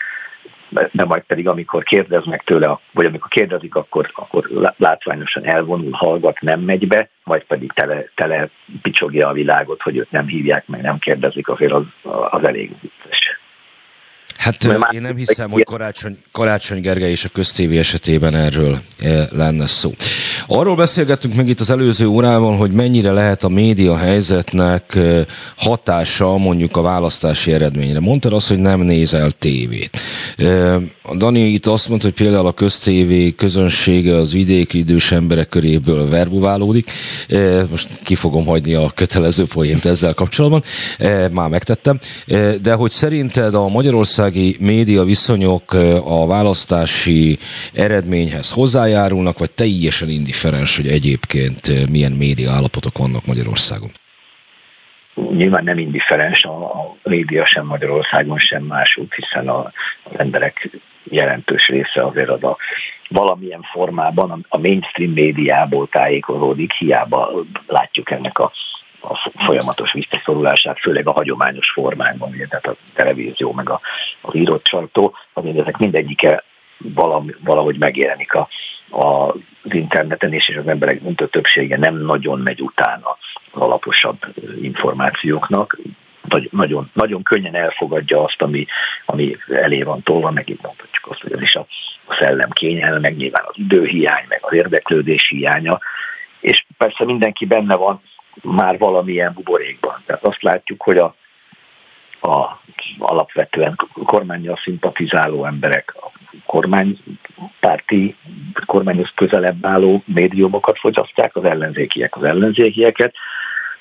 de 0.92 1.06
majd 1.06 1.22
pedig 1.22 1.48
amikor 1.48 1.84
kérdeznek 1.84 2.44
tőle, 2.44 2.80
vagy 2.92 3.06
amikor 3.06 3.30
kérdezik, 3.30 3.76
akkor, 3.76 4.12
akkor 4.14 4.50
látványosan 4.78 5.46
elvonul, 5.46 5.92
hallgat, 5.92 6.42
nem 6.42 6.60
megy 6.60 6.88
be, 6.88 7.10
majd 7.24 7.44
pedig 7.44 7.72
tele, 7.72 8.10
tele 8.16 8.50
picsogja 8.82 9.28
a 9.28 9.34
világot, 9.34 9.82
hogy 9.82 9.98
őt 9.98 10.12
nem 10.12 10.28
hívják, 10.28 10.68
meg 10.68 10.82
nem 10.82 10.98
kérdezik, 10.98 11.50
azért 11.50 11.72
az, 11.72 11.84
az 12.30 12.44
elég 12.44 12.72
vicces. 12.82 13.39
Hát 14.40 14.68
Mert 14.68 14.94
én 14.94 15.02
nem 15.02 15.16
hiszem, 15.16 15.50
hogy 15.50 15.64
Karácsony, 15.64 16.18
Karácsony 16.32 16.82
Gergely 16.82 17.12
és 17.12 17.26
a 17.26 17.30
köztévé 17.30 17.78
esetében 17.78 18.36
erről 18.36 18.82
lenne 19.32 19.68
szó. 19.68 19.94
Arról 20.48 20.76
beszélgettünk 20.76 21.36
meg 21.36 21.48
itt 21.48 21.60
az 21.60 21.70
előző 21.70 22.08
órában, 22.08 22.58
hogy 22.58 22.72
mennyire 22.72 23.12
lehet 23.12 23.44
a 23.44 23.50
média 23.50 23.98
helyzetnek 23.98 24.98
hatása 25.56 26.38
mondjuk 26.38 26.78
a 26.78 26.82
választási 26.82 27.52
eredményre. 27.52 28.00
Mondtad 28.00 28.34
azt, 28.34 28.48
hogy 28.48 28.60
nem 28.60 28.82
nézel 28.82 29.32
tévét. 29.32 30.00
A 31.02 31.16
Dani 31.16 31.40
itt 31.40 31.66
azt 31.66 31.90
mondta, 31.90 32.08
hogy 32.08 32.16
például 32.16 32.48
a 32.48 32.54
köztévé 32.54 33.32
közönsége 33.32 34.16
az 34.16 34.32
vidéki 34.32 34.78
idős 34.78 35.12
emberek 35.12 35.50
köréből 35.50 36.10
verbuválódik. 36.10 36.92
Most 37.70 37.88
ki 38.04 38.16
fogom 38.16 38.46
hagyni 38.46 38.74
a 38.74 38.92
kötelező 38.96 39.46
poént 39.46 39.86
ezzel 39.86 40.14
kapcsolatban. 40.14 40.64
Már 41.32 41.50
megtettem. 41.50 42.00
De 42.62 42.74
hogy 42.74 42.92
szerinted 42.92 43.54
a 43.54 43.68
Magyarország 43.68 44.29
magyarországi 44.30 44.58
média 44.60 45.04
viszonyok 45.04 45.74
a 46.06 46.28
választási 46.28 47.38
eredményhez 47.74 48.52
hozzájárulnak, 48.52 49.38
vagy 49.38 49.52
teljesen 49.52 50.10
indiferens, 50.10 50.76
hogy 50.76 50.88
egyébként 50.88 51.90
milyen 51.90 52.12
média 52.12 52.52
állapotok 52.52 52.98
vannak 52.98 53.26
Magyarországon? 53.26 53.90
Nyilván 55.32 55.64
nem 55.64 55.78
indiferens 55.78 56.44
a, 56.44 56.64
a 56.64 56.96
média 57.04 57.46
sem 57.46 57.66
Magyarországon, 57.66 58.40
sem 58.40 58.64
másút, 58.64 59.14
hiszen 59.14 59.48
a, 59.48 59.72
az 60.04 60.20
emberek 60.20 60.70
jelentős 61.04 61.68
része 61.68 62.06
azért 62.06 62.30
az 62.30 62.44
a 62.44 62.58
valamilyen 63.10 63.62
formában 63.72 64.46
a 64.50 64.58
mainstream 64.58 65.12
médiából 65.12 65.88
tájékozódik, 65.88 66.74
hiába 66.74 67.32
látjuk 67.68 68.12
ennek 68.12 68.40
a 68.40 68.52
a 69.02 69.30
folyamatos 69.46 69.92
visszaszorulását, 69.92 70.80
főleg 70.80 71.08
a 71.08 71.12
hagyományos 71.12 71.70
formákban, 71.70 72.30
ugye, 72.30 72.48
tehát 72.48 72.68
a 72.68 72.76
televízió 72.94 73.54
meg 73.54 73.70
a, 73.70 73.80
az 74.22 74.36
írott 74.36 74.66
sajtó, 74.68 75.16
azért 75.34 75.58
ezek 75.58 75.78
mindegyike 75.78 76.44
valami, 76.78 77.36
valahogy 77.44 77.78
megjelenik 77.78 78.34
a, 78.34 78.48
a, 78.90 79.06
az 79.64 79.74
interneten, 79.74 80.34
és, 80.34 80.58
az 80.60 80.68
emberek 80.68 81.02
döntő 81.02 81.28
többsége 81.28 81.78
nem 81.78 81.96
nagyon 81.96 82.40
megy 82.40 82.62
utána 82.62 83.18
az 83.52 83.62
alaposabb 83.62 84.26
információknak, 84.62 85.78
nagyon, 86.52 86.90
nagyon 86.94 87.24
könnyen 87.24 87.56
elfogadja 87.56 88.24
azt, 88.24 88.42
ami, 88.42 88.66
ami 89.06 89.38
elé 89.48 89.82
van 89.82 90.04
tolva, 90.04 90.32
meg 90.32 90.50
itt 90.50 90.62
mondhatjuk 90.62 91.08
azt, 91.10 91.22
hogy 91.22 91.32
ez 91.32 91.42
is 91.42 91.56
a, 91.56 91.66
a 92.06 92.14
szellem 92.20 92.50
kényelme, 92.50 93.00
meg 93.00 93.16
nyilván 93.16 93.44
az 93.46 93.58
időhiány, 93.58 94.26
meg 94.28 94.40
az 94.42 94.54
érdeklődés 94.54 95.28
hiánya, 95.30 95.80
és 96.40 96.66
persze 96.78 97.06
mindenki 97.06 97.46
benne 97.46 97.76
van 97.76 98.02
már 98.42 98.78
valamilyen 98.78 99.34
buborékban. 99.34 100.04
Tehát 100.06 100.24
azt 100.24 100.42
látjuk, 100.42 100.82
hogy 100.82 100.98
a, 100.98 101.16
a 102.22 102.62
alapvetően 102.98 103.76
kormányjal 104.06 104.60
szimpatizáló 104.64 105.46
emberek, 105.46 105.96
a 105.96 106.12
kormánypárti, 106.46 108.16
kormányhoz 108.66 109.12
közelebb 109.16 109.66
álló 109.66 110.04
médiumokat 110.06 110.80
fogyasztják, 110.80 111.36
az 111.36 111.44
ellenzékiek 111.44 112.16
az 112.16 112.24
ellenzékieket, 112.24 113.14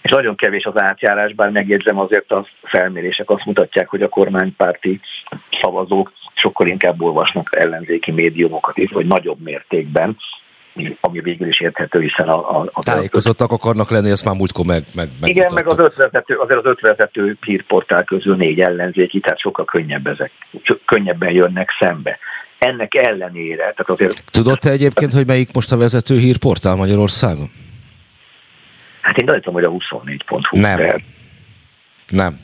és 0.02 0.11
nagyon 0.11 0.36
kevés 0.36 0.64
az 0.64 0.80
átjárás, 0.80 1.34
bár 1.34 1.50
megjegyzem 1.50 1.98
azért 1.98 2.32
a 2.32 2.46
felmérések 2.62 3.30
azt 3.30 3.44
mutatják, 3.44 3.88
hogy 3.88 4.02
a 4.02 4.09
kormánypárti 4.09 5.00
szavazók 5.61 6.12
sokkal 6.34 6.66
inkább 6.66 7.02
olvasnak 7.02 7.56
ellenzéki 7.56 8.11
médiumokat 8.11 8.78
is, 8.78 8.90
vagy 8.90 9.06
nagyobb 9.06 9.40
mértékben, 9.40 10.16
ami 11.01 11.20
végül 11.20 11.49
is 11.49 11.61
érthető, 11.61 12.01
hiszen 12.01 12.29
a... 12.29 12.61
a, 12.61 12.70
a 12.72 12.83
Tájékozottak 12.83 13.53
akarnak 13.53 13.91
lenni, 13.91 14.11
ezt 14.11 14.24
már 14.24 14.35
múltkor 14.35 14.64
meg, 14.64 14.85
meg 14.95 15.09
Igen, 15.22 15.51
meg 15.55 15.66
az 15.66 15.79
ötvezető, 15.79 16.37
azért 16.37 16.59
az 16.59 16.64
ötvezető 16.64 17.37
hírportál 17.41 18.05
közül 18.05 18.37
négy 18.37 18.61
ellenzéki, 18.61 19.20
tehát 19.20 19.39
sokkal 19.39 19.64
könnyebb 19.64 20.07
ezek, 20.07 20.31
könnyebben 20.85 21.31
jönnek 21.31 21.70
szembe. 21.79 22.18
Ennek 22.59 22.95
ellenére, 22.95 23.57
tehát 23.57 23.87
azért... 23.87 24.22
Tudod 24.31 24.59
te 24.59 24.70
egyébként, 24.70 25.12
hogy 25.12 25.26
melyik 25.26 25.53
most 25.53 25.72
a 25.72 25.76
vezető 25.76 26.18
hírportál 26.18 26.74
Magyarországon? 26.74 27.51
Hát 29.01 29.18
én 29.18 29.26
tudom, 29.26 29.55
hogy 29.55 29.64
a 29.64 29.70
24.hu. 29.70 30.61
Nem. 30.61 30.76
De... 30.76 31.01
Nem. 32.09 32.39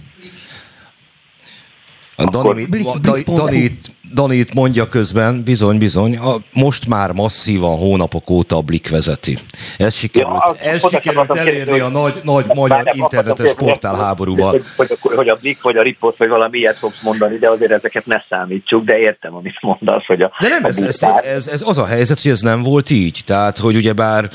A 2.17 2.31
Dani, 2.31 2.67
Dani, 3.01 3.23
Dani, 3.23 3.79
Dani 4.15 4.37
itt 4.37 4.55
mondja 4.55 4.89
közben, 4.89 5.43
bizony, 5.43 5.79
bizony, 5.79 6.17
a, 6.17 6.37
most 6.53 6.87
már 6.87 7.13
masszívan 7.13 7.77
hónapok 7.77 8.31
óta 8.31 8.57
a 8.57 8.61
Blik 8.61 8.91
vezeti. 8.91 9.39
Ez 9.79 9.95
sikerült, 9.95 10.43
ja, 10.47 10.71
ez 10.71 10.89
sikerült 10.89 11.37
elérni 11.37 11.81
a 11.81 11.89
nagy, 11.89 12.21
nagy 12.23 12.47
magyar 12.55 12.91
internetes 12.93 13.55
portál 13.55 13.97
háborúval. 13.97 14.51
Hogy, 14.51 14.65
hogy, 14.77 15.15
hogy, 15.15 15.29
a 15.29 15.37
Blik, 15.37 15.63
vagy 15.63 15.77
a 15.77 15.83
Ripost, 15.83 16.19
vagy 16.19 16.29
valami 16.29 16.59
ilyet 16.59 16.79
fogsz 16.79 17.03
mondani, 17.03 17.37
de 17.39 17.49
azért 17.49 17.71
ezeket 17.71 18.07
ne 18.07 18.23
számítsuk, 18.29 18.85
de 18.85 18.99
értem, 18.99 19.35
amit 19.35 19.59
mondasz, 19.61 20.07
hogy 20.07 20.23
a 20.23 20.33
De 20.41 20.49
nem, 20.49 20.65
a 20.65 20.69
ez, 20.69 20.83
ez, 20.83 21.03
ez, 21.25 21.47
ez, 21.49 21.63
az 21.67 21.79
a 21.79 21.87
helyzet, 21.87 22.21
hogy 22.21 22.31
ez 22.31 22.41
nem 22.41 22.63
volt 22.63 22.91
így. 22.91 23.23
Tehát, 23.27 23.59
hogy 23.59 23.77
ugyebár 23.77 24.29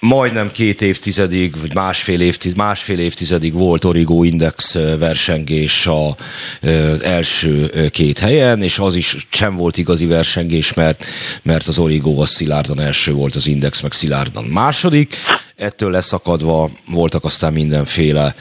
majdnem 0.00 0.50
két 0.50 0.82
évtizedig, 0.82 1.60
vagy 1.60 1.74
másfél, 1.74 2.20
évtized, 2.20 2.56
másfél 2.56 2.98
évtizedig 2.98 3.52
volt 3.52 3.84
Origo 3.84 4.22
Index 4.22 4.74
versengés 4.98 5.86
az 5.86 7.02
első 7.02 7.70
két 7.90 8.18
helyen, 8.18 8.62
és 8.62 8.78
az 8.78 8.94
is 8.94 9.26
sem 9.30 9.56
volt 9.56 9.76
igazi 9.76 10.06
versengés, 10.06 10.74
mert, 10.74 11.04
mert 11.42 11.66
az 11.66 11.78
Origo 11.78 12.20
az 12.20 12.30
szilárdan 12.30 12.80
első 12.80 13.12
volt, 13.12 13.34
az 13.34 13.46
Index 13.46 13.80
meg 13.80 13.92
szilárdan 13.92 14.44
második. 14.44 15.16
Ettől 15.58 15.90
leszakadva 15.90 16.70
voltak 16.86 17.24
aztán 17.24 17.52
mindenféle 17.52 18.34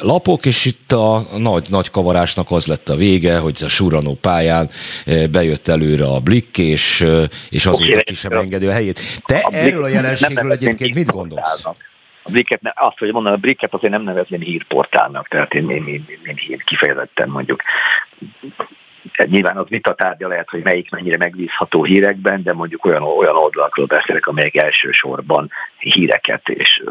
lapok, 0.00 0.46
és 0.46 0.64
itt 0.64 0.92
a 0.92 1.26
nagy, 1.38 1.66
nagy 1.68 1.90
kavarásnak 1.90 2.50
az 2.50 2.66
lett 2.66 2.88
a 2.88 2.96
vége, 2.96 3.38
hogy 3.38 3.62
a 3.64 3.68
Suranó 3.68 4.14
pályán 4.14 4.70
bejött 5.30 5.68
előre 5.68 6.04
a 6.04 6.20
Blick, 6.20 6.58
és, 6.58 7.04
és 7.50 7.66
azóta 7.66 8.00
ki 8.00 8.14
sem 8.14 8.32
engedi 8.32 8.66
a 8.66 8.72
helyét. 8.72 9.00
Te 9.24 9.38
a 9.38 9.48
erről 9.52 9.84
a 9.84 9.88
jelenségről 9.88 10.52
egyébként 10.52 10.94
mit 10.94 11.10
gondolsz? 11.10 11.64
A 12.22 12.30
Bricket, 12.30 12.60
azt, 12.74 12.98
hogy 12.98 13.12
mondom, 13.12 13.32
a 13.32 13.36
Bricket 13.36 13.74
azért 13.74 13.92
nem 13.92 14.02
nevezném 14.02 14.40
hírportálnak, 14.40 15.28
tehát 15.28 15.54
én, 15.54 15.70
én, 15.70 15.86
én, 15.86 16.04
én, 16.24 16.36
én 16.48 16.62
kifejezetten 16.64 17.28
mondjuk 17.28 17.62
nyilván 19.24 19.56
az 19.56 19.68
vitatárgya 19.68 20.28
lehet, 20.28 20.50
hogy 20.50 20.62
melyik 20.62 20.90
mennyire 20.90 21.16
megbízható 21.16 21.84
hírekben, 21.84 22.42
de 22.42 22.52
mondjuk 22.52 22.84
olyan, 22.84 23.02
olyan 23.02 23.36
oldalakról 23.36 23.86
beszélek, 23.86 24.26
amelyek 24.26 24.54
elsősorban 24.54 25.50
híreket 25.78 26.48
és 26.48 26.82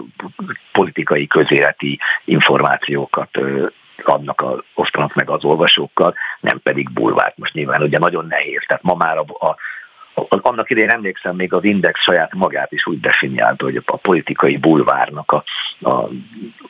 politikai 0.72 1.28
közéleti 1.28 2.00
információkat 2.26 3.40
adnak, 4.04 4.42
a, 4.42 4.64
osztanak 4.74 5.14
meg 5.14 5.30
az 5.30 5.44
olvasókkal, 5.44 6.16
nem 6.40 6.60
pedig 6.64 6.90
bulvárt. 6.90 7.38
Most 7.38 7.54
nyilván 7.54 7.82
ugye 7.82 7.98
nagyon 7.98 8.26
nehéz, 8.26 8.64
tehát 8.68 8.84
ma 8.84 8.96
már 8.96 9.18
a, 9.18 9.26
a 9.48 9.56
annak 10.30 10.70
idején 10.70 10.90
emlékszem, 10.90 11.36
még 11.36 11.54
az 11.54 11.64
Index 11.64 12.02
saját 12.02 12.34
magát 12.34 12.72
is 12.72 12.86
úgy 12.86 13.00
definiálta, 13.00 13.64
hogy 13.64 13.82
a 13.86 13.98
politikai 13.98 14.58
bulvárnak 14.58 15.32
a, 15.32 15.44
a, 15.90 16.10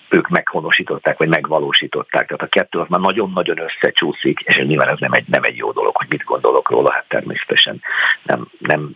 ők 0.09 0.27
meghonosították, 0.27 1.17
vagy 1.17 1.27
megvalósították. 1.27 2.27
Tehát 2.27 2.41
a 2.41 2.47
kettő 2.47 2.79
az 2.79 2.87
már 2.89 2.99
nagyon-nagyon 2.99 3.57
összecsúszik, 3.59 4.39
és 4.39 4.57
nyilván 4.57 4.89
ez 4.89 4.99
nem 4.99 5.13
egy, 5.13 5.27
nem 5.27 5.43
egy 5.43 5.55
jó 5.55 5.71
dolog, 5.71 5.95
hogy 5.95 6.07
mit 6.09 6.23
gondolok 6.23 6.69
róla, 6.69 6.91
hát 6.91 7.05
természetesen 7.07 7.81
nem, 8.23 8.47
nem, 8.57 8.91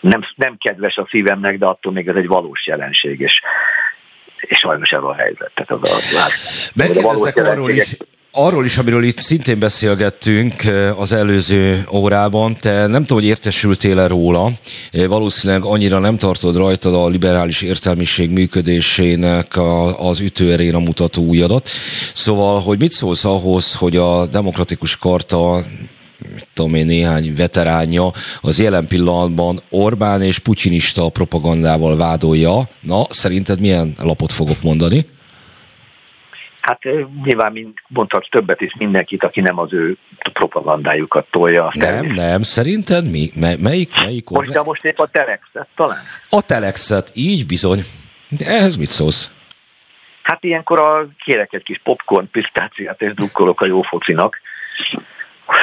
nem, 0.00 0.24
nem 0.34 0.56
kedves 0.58 0.96
a 0.96 1.06
szívemnek, 1.10 1.58
de 1.58 1.66
attól 1.66 1.92
még 1.92 2.08
ez 2.08 2.16
egy 2.16 2.26
valós 2.26 2.66
jelenség, 2.66 3.20
és 3.20 3.40
és 4.44 4.58
sajnos 4.58 4.90
ez 4.90 5.02
a 5.02 5.14
helyzet. 5.14 5.50
Tehát 5.54 5.70
az 5.70 5.90
a, 5.90 6.30
Megkérdeztek 6.74 7.36
arról 7.36 7.70
is, 7.70 7.96
Arról 8.36 8.64
is, 8.64 8.78
amiről 8.78 9.04
itt 9.04 9.20
szintén 9.20 9.58
beszélgettünk 9.58 10.54
az 10.96 11.12
előző 11.12 11.86
órában, 11.92 12.56
te 12.60 12.86
nem 12.86 13.00
tudom, 13.04 13.18
hogy 13.18 13.28
értesültél-e 13.28 14.06
róla, 14.06 14.52
valószínűleg 14.92 15.64
annyira 15.64 15.98
nem 15.98 16.16
tartod 16.16 16.56
rajtad 16.56 16.94
a 16.94 17.08
liberális 17.08 17.62
értelmiség 17.62 18.30
működésének 18.30 19.58
az 19.98 20.20
ütőerén 20.20 20.74
a 20.74 20.78
mutató 20.78 21.22
új 21.22 21.40
adat. 21.40 21.68
Szóval, 22.14 22.60
hogy 22.60 22.78
mit 22.78 22.92
szólsz 22.92 23.24
ahhoz, 23.24 23.74
hogy 23.74 23.96
a 23.96 24.26
demokratikus 24.26 24.96
karta 24.96 25.64
tudom 26.54 26.74
én, 26.74 26.86
néhány 26.86 27.34
veteránja 27.36 28.12
az 28.40 28.60
jelen 28.60 28.86
pillanatban 28.86 29.62
Orbán 29.70 30.22
és 30.22 30.38
putyinista 30.38 31.08
propagandával 31.08 31.96
vádolja. 31.96 32.68
Na, 32.80 33.06
szerinted 33.10 33.60
milyen 33.60 33.92
lapot 34.00 34.32
fogok 34.32 34.62
mondani? 34.62 35.06
Hát 36.64 36.82
nyilván 37.24 37.52
mind, 37.52 37.72
mondhatsz 37.88 38.28
többet 38.30 38.60
is 38.60 38.74
mindenkit, 38.78 39.24
aki 39.24 39.40
nem 39.40 39.58
az 39.58 39.72
ő 39.72 39.96
propagandájukat 40.32 41.26
tolja. 41.30 41.70
Nem, 41.72 42.06
nem, 42.06 42.42
szerinted 42.42 43.10
mi? 43.10 43.30
Mely, 43.34 43.56
melyik? 43.56 43.94
melyik 43.96 44.28
most, 44.28 44.50
de 44.50 44.62
most 44.62 44.84
épp 44.84 44.98
a 44.98 45.06
Telexet 45.06 45.66
talán? 45.76 46.02
A 46.30 46.42
Telexet, 46.42 47.10
így 47.14 47.46
bizony. 47.46 47.84
De 48.28 48.46
ehhez 48.46 48.76
mit 48.76 48.88
szólsz? 48.88 49.30
Hát 50.22 50.44
ilyenkor 50.44 50.78
a, 50.78 51.06
kérek 51.24 51.52
egy 51.52 51.62
kis 51.62 51.80
popcorn, 51.82 52.30
pisztáciát 52.30 53.02
és 53.02 53.14
drukkolok 53.14 53.60
a 53.60 53.66
jó 53.66 53.82
focinak. 53.82 54.40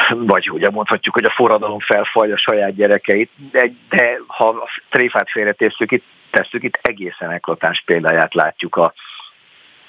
Vagy 0.10 0.50
ugye 0.50 0.70
mondhatjuk, 0.70 1.14
hogy 1.14 1.26
a 1.26 1.34
forradalom 1.36 1.80
felfalja 1.80 2.38
saját 2.38 2.76
gyerekeit, 2.76 3.30
de, 3.52 3.72
de 3.90 4.18
ha 4.28 4.48
a 4.48 4.70
tréfát 4.90 5.30
félretesszük 5.30 5.92
itt, 5.92 6.06
tesszük, 6.30 6.64
itt 6.64 6.80
egészen 6.82 7.32
eklatás 7.32 7.84
példáját 7.86 8.34
látjuk 8.34 8.76
a, 8.76 8.94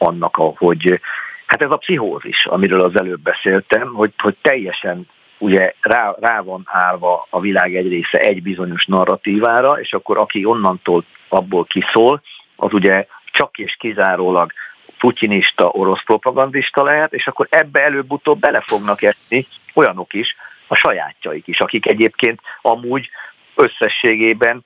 annak, 0.03 0.37
hogy 0.37 1.01
hát 1.47 1.63
ez 1.63 1.71
a 1.71 1.77
pszichózis, 1.77 2.47
amiről 2.47 2.81
az 2.81 2.97
előbb 2.97 3.21
beszéltem, 3.21 3.93
hogy, 3.95 4.13
hogy 4.19 4.37
teljesen 4.43 5.07
ugye 5.39 5.75
rá, 5.81 6.15
rá 6.21 6.41
van 6.41 6.63
állva 6.65 7.27
a 7.31 7.41
világ 7.41 7.77
egy 7.77 7.89
része 7.89 8.19
egy 8.19 8.43
bizonyos 8.43 8.87
narratívára, 8.87 9.81
és 9.81 9.93
akkor 9.93 10.19
aki 10.19 10.45
onnantól 10.45 11.05
abból 11.29 11.65
kiszól, 11.65 12.23
az 12.57 12.73
ugye 12.73 13.07
csak 13.33 13.59
és 13.59 13.77
kizárólag 13.79 14.53
putinista, 14.99 15.69
orosz 15.69 16.03
propagandista 16.05 16.83
lehet, 16.83 17.13
és 17.13 17.27
akkor 17.27 17.47
ebbe 17.51 17.83
előbb-utóbb 17.83 18.39
bele 18.39 18.61
fognak 18.67 19.03
esni 19.03 19.47
olyanok 19.75 20.15
is, 20.15 20.37
a 20.67 20.75
sajátjaik 20.75 21.47
is, 21.47 21.61
akik 21.61 21.87
egyébként 21.87 22.41
amúgy 22.63 23.11
összességében 23.55 24.65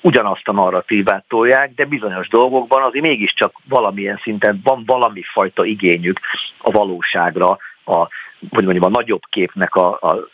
ugyanazt 0.00 0.48
a 0.48 0.52
narratívát 0.52 1.24
tolják, 1.28 1.74
de 1.74 1.84
bizonyos 1.84 2.28
dolgokban 2.28 2.82
azért 2.82 3.04
mégiscsak 3.04 3.52
valamilyen 3.68 4.20
szinten 4.22 4.60
van 4.64 4.82
valami 4.86 5.22
fajta 5.32 5.64
igényük 5.64 6.20
a 6.58 6.70
valóságra, 6.70 7.58
a, 7.84 8.08
hogy 8.50 8.64
mondjam, 8.64 8.84
a 8.84 8.88
nagyobb 8.88 9.22
képnek 9.30 9.74
a, 9.74 9.88
a 9.88 10.28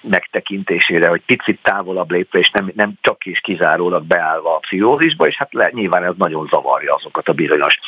megtekintésére, 0.00 1.08
hogy 1.08 1.22
picit 1.26 1.58
távolabb 1.62 2.10
lépve, 2.10 2.38
és 2.38 2.50
nem, 2.50 2.70
nem 2.74 2.92
csak 3.00 3.26
is 3.26 3.40
kizárólag 3.40 4.04
beállva 4.04 4.54
a 4.54 4.58
pszichózisba, 4.58 5.26
és 5.26 5.36
hát 5.36 5.52
le, 5.52 5.70
nyilván 5.72 6.04
ez 6.04 6.14
nagyon 6.16 6.46
zavarja 6.46 6.94
azokat 6.94 7.28
a 7.28 7.32
bizonyos 7.32 7.78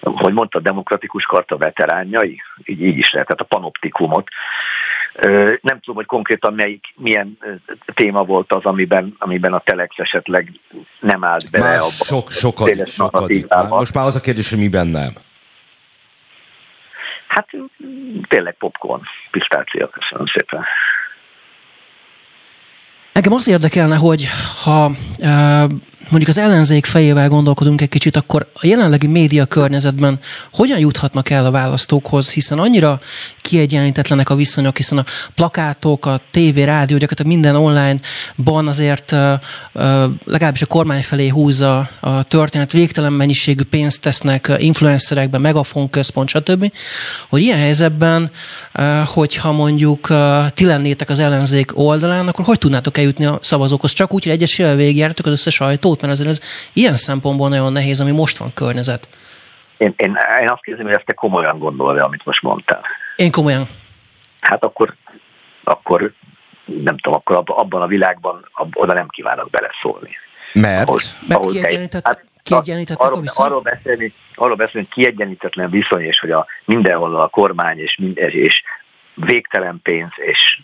hogy 0.00 0.32
mondta, 0.32 0.60
demokratikus 0.60 1.24
karta 1.24 1.56
veteránjai, 1.56 2.42
így, 2.64 2.82
így 2.82 2.98
is 2.98 3.12
lehet, 3.12 3.28
tehát 3.28 3.42
a 3.42 3.54
panoptikumot, 3.54 4.28
nem 5.60 5.80
tudom, 5.80 5.94
hogy 5.94 6.06
konkrétan 6.06 6.54
melyik, 6.54 6.84
milyen 6.96 7.38
téma 7.94 8.24
volt 8.24 8.52
az, 8.52 8.64
amiben, 8.64 9.14
amiben 9.18 9.52
a 9.52 9.58
Telex 9.58 9.98
esetleg 9.98 10.52
nem 11.00 11.24
állt 11.24 11.50
bele 11.50 11.64
Más 11.64 11.82
abba. 11.82 11.90
Sok, 11.90 12.32
sokat, 12.32 12.88
sokat. 12.88 13.68
Most 13.68 13.94
már 13.94 14.06
az 14.06 14.16
a 14.16 14.20
kérdés, 14.20 14.50
hogy 14.50 14.58
miben 14.58 14.86
nem. 14.86 15.12
Hát 17.26 17.48
tényleg 18.28 18.54
popcorn, 18.58 19.02
pisztácia, 19.30 19.88
köszönöm 19.88 20.26
szépen. 20.26 20.64
Engem 23.12 23.32
azt 23.32 23.48
érdekelne, 23.48 23.96
hogy 23.96 24.28
ha 24.62 24.90
mondjuk 26.14 26.36
az 26.36 26.42
ellenzék 26.42 26.86
fejével 26.86 27.28
gondolkodunk 27.28 27.80
egy 27.80 27.88
kicsit, 27.88 28.16
akkor 28.16 28.50
a 28.54 28.66
jelenlegi 28.66 29.06
média 29.06 29.44
környezetben 29.44 30.18
hogyan 30.52 30.78
juthatnak 30.78 31.30
el 31.30 31.46
a 31.46 31.50
választókhoz, 31.50 32.30
hiszen 32.30 32.58
annyira 32.58 33.00
kiegyenlítetlenek 33.40 34.30
a 34.30 34.34
viszonyok, 34.34 34.76
hiszen 34.76 34.98
a 34.98 35.04
plakátok, 35.34 36.06
a 36.06 36.20
tévé, 36.30 36.62
rádió, 36.62 36.96
gyakorlatilag 36.96 37.32
minden 37.32 37.56
online-ban 37.56 38.68
azért 38.68 39.14
legalábbis 40.24 40.62
a 40.62 40.66
kormány 40.66 41.02
felé 41.02 41.28
húzza 41.28 41.88
a 42.00 42.22
történet, 42.22 42.72
végtelen 42.72 43.12
mennyiségű 43.12 43.62
pénzt 43.62 44.00
tesznek 44.00 44.52
influencerekbe, 44.58 45.38
megafon 45.38 45.90
központ, 45.90 46.28
stb. 46.28 46.72
Hogy 47.28 47.42
ilyen 47.42 47.58
helyzetben, 47.58 48.30
hogyha 49.06 49.52
mondjuk 49.52 50.12
ti 50.48 50.64
lennétek 50.64 51.10
az 51.10 51.18
ellenzék 51.18 51.78
oldalán, 51.78 52.28
akkor 52.28 52.44
hogy 52.44 52.58
tudnátok 52.58 52.98
eljutni 52.98 53.24
a 53.24 53.38
szavazókhoz? 53.42 53.92
Csak 53.92 54.12
úgy, 54.12 54.22
hogy 54.22 54.32
egyesével 54.32 54.76
végigjártok 54.76 55.26
az 55.26 55.32
összes 55.32 55.54
sajtót, 55.54 56.02
mert 56.06 56.20
azért 56.20 56.30
ez 56.30 56.40
ilyen 56.72 56.96
szempontból 56.96 57.48
nagyon 57.48 57.72
nehéz, 57.72 58.00
ami 58.00 58.10
most 58.10 58.36
van 58.36 58.52
környezet. 58.54 59.08
Én, 59.76 59.94
én, 59.96 60.16
én 60.40 60.48
azt 60.48 60.62
kérdezem, 60.62 60.86
hogy 60.86 60.98
ezt 60.98 61.06
te 61.06 61.12
komolyan 61.12 61.58
gondolod, 61.58 61.98
amit 61.98 62.24
most 62.24 62.42
mondtál. 62.42 62.82
Én 63.16 63.30
komolyan. 63.30 63.68
Hát 64.40 64.64
akkor, 64.64 64.94
akkor 65.64 66.12
nem 66.64 66.96
tudom, 66.98 67.18
akkor 67.24 67.42
abban 67.46 67.82
a 67.82 67.86
világban 67.86 68.48
oda 68.72 68.92
nem 68.92 69.08
kívánok 69.08 69.50
beleszólni. 69.50 70.16
Mert? 70.52 70.88
Ahol, 70.88 71.00
Mert 71.28 71.40
ahol 71.40 71.52
kiegyenlített, 71.52 72.06
hát, 72.06 72.24
kiegyenlítettek 72.42 73.06
arról, 73.06 73.18
a 73.18 73.20
viszony? 73.20 73.46
Arról 73.46 73.60
beszélni, 73.60 74.14
arról 74.34 74.56
beszélni, 74.56 74.86
hogy 74.86 75.04
kiegyenlítetlen 75.04 75.70
viszony, 75.70 76.02
és 76.02 76.20
hogy 76.20 76.30
a 76.30 76.46
mindenhol 76.64 77.20
a 77.20 77.28
kormány, 77.28 77.78
és, 77.78 77.96
minden, 78.00 78.30
és 78.30 78.62
végtelen 79.14 79.80
pénz, 79.82 80.10
és 80.16 80.60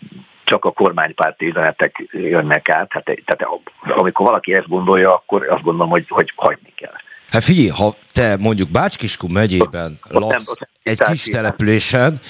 csak 0.50 0.64
a 0.64 0.70
kormánypárti 0.70 1.46
üzenetek 1.46 2.08
jönnek 2.12 2.68
át. 2.68 2.86
Hát, 2.92 3.04
tehát 3.04 3.46
amikor 3.80 4.26
valaki 4.26 4.54
ezt 4.54 4.68
gondolja, 4.68 5.14
akkor 5.14 5.48
azt 5.48 5.62
gondolom, 5.62 5.90
hogy, 5.90 6.06
hogy 6.08 6.32
hagyni 6.36 6.72
kell. 6.76 6.94
Hát 7.30 7.44
figyelj, 7.44 7.68
ha 7.68 7.94
te 8.12 8.36
mondjuk 8.38 8.68
Bácskiskun 8.68 9.30
megyében 9.30 9.98
ott, 10.10 10.20
laksz 10.20 10.48
ott 10.48 10.58
nem, 10.58 10.68
ott 10.68 10.68
egy 10.82 11.02
kis 11.02 11.24
településen, 11.24 12.20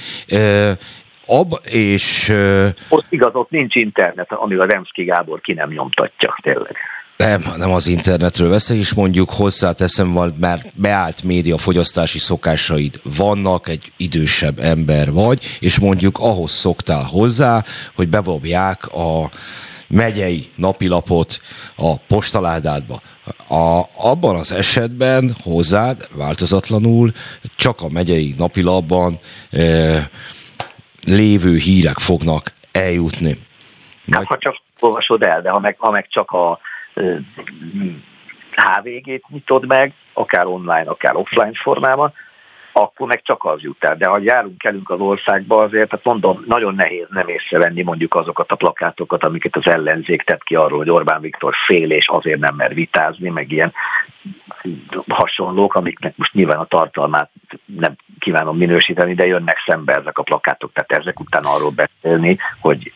ab, 1.26 1.60
és... 1.70 2.28
Eh, 2.28 2.70
ott 2.88 3.06
igaz, 3.09 3.34
ott 3.34 3.51
nincs 3.51 3.74
internet, 3.74 4.32
amíg 4.32 4.59
a 4.59 4.64
Remszki 4.64 5.05
Gábor 5.05 5.40
ki 5.40 5.52
nem 5.52 5.70
nyomtatja, 5.70 6.38
tényleg. 6.42 6.76
Nem, 7.20 7.44
nem 7.56 7.72
az 7.72 7.86
internetről 7.86 8.48
veszek, 8.48 8.76
és 8.76 8.94
mondjuk 8.94 9.30
hozzáteszem, 9.30 10.09
mert 10.38 10.80
beállt 10.80 11.22
média 11.22 11.56
fogyasztási 11.56 12.18
szokásaid 12.18 13.01
vannak, 13.16 13.68
egy 13.68 13.92
idősebb 13.97 14.59
ember 14.59 15.12
vagy, 15.12 15.59
és 15.59 15.78
mondjuk 15.78 16.18
ahhoz 16.18 16.51
szoktál 16.51 17.02
hozzá, 17.02 17.64
hogy 17.94 18.09
bebobják 18.09 18.86
a 18.86 19.30
megyei 19.88 20.47
napilapot 20.56 21.40
a 21.76 21.98
postaládádba. 21.98 23.01
A, 23.48 23.84
abban 23.97 24.36
az 24.36 24.52
esetben 24.52 25.36
hozzád 25.42 26.09
változatlanul 26.12 27.12
csak 27.56 27.80
a 27.80 27.88
megyei 27.88 28.34
napilapban 28.38 29.18
e, 29.51 30.10
lévő 31.05 31.56
hírek 31.56 31.98
fognak 31.98 32.52
eljutni. 32.72 33.38
Hát, 34.10 34.24
ha 34.24 34.38
csak 34.38 34.56
olvasod 34.78 35.22
el, 35.22 35.42
de 35.42 35.51
ha 35.51 35.59
meg, 35.59 35.76
ha 35.78 35.90
meg 35.90 36.06
csak 36.09 36.30
a 36.30 36.59
HVG-t 38.55 39.28
nyitod 39.28 39.66
meg, 39.66 39.93
akár 40.12 40.47
online, 40.47 40.85
akár 40.86 41.16
offline 41.16 41.52
formában, 41.55 42.12
akkor 42.72 43.09
meg 43.09 43.22
csak 43.22 43.44
az 43.44 43.62
jut 43.62 43.85
el. 43.85 43.97
De 43.97 44.06
ha 44.06 44.18
járunk 44.18 44.64
elünk 44.64 44.90
az 44.90 45.01
országba 45.01 45.62
azért, 45.62 45.90
hát 45.90 46.05
mondom, 46.05 46.44
nagyon 46.47 46.74
nehéz 46.74 47.06
nem 47.10 47.28
észrevenni 47.28 47.82
mondjuk 47.82 48.14
azokat 48.14 48.52
a 48.52 48.56
plakátokat, 48.56 49.24
amiket 49.24 49.56
az 49.56 49.66
ellenzék 49.66 50.22
tett 50.22 50.43
ki 50.43 50.55
arról, 50.55 50.78
hogy 50.78 50.90
Orbán 50.90 51.20
Viktor 51.20 51.55
fél 51.66 51.90
és 51.90 52.09
azért 52.09 52.40
nem 52.40 52.55
mer 52.55 52.74
vitázni, 52.74 53.28
meg 53.28 53.52
ilyen 53.52 53.72
hasonlók, 55.09 55.74
amiknek 55.74 56.16
most 56.16 56.32
nyilván 56.32 56.59
a 56.59 56.64
tartalmát 56.64 57.31
nem 57.64 57.97
kívánom 58.18 58.56
minősíteni, 58.56 59.14
de 59.14 59.27
jönnek 59.27 59.56
szembe 59.66 59.94
ezek 59.94 60.18
a 60.18 60.22
plakátok, 60.22 60.72
tehát 60.72 60.93
ezek 60.93 61.20
után 61.20 61.44
arról 61.44 61.70
beszélni, 61.70 62.39
hogy 62.60 62.93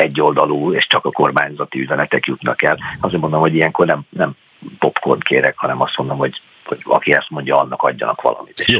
egyoldalú 0.00 0.72
és 0.72 0.86
csak 0.86 1.04
a 1.04 1.10
kormányzati 1.10 1.80
üzenetek 1.80 2.26
jutnak 2.26 2.62
el. 2.62 2.78
Azért 3.00 3.20
mondom, 3.20 3.40
hogy 3.40 3.54
ilyenkor 3.54 3.86
nem, 3.86 4.00
nem 4.08 4.32
popcorn 4.78 5.20
kérek, 5.20 5.58
hanem 5.58 5.80
azt 5.80 5.96
mondom, 5.96 6.18
hogy 6.18 6.40
hogy 6.70 6.80
aki 6.84 7.12
ezt 7.12 7.30
mondja, 7.30 7.58
annak 7.60 7.82
adjanak 7.82 8.20
valamit, 8.20 8.60
és 8.60 8.68
Jó. 8.68 8.78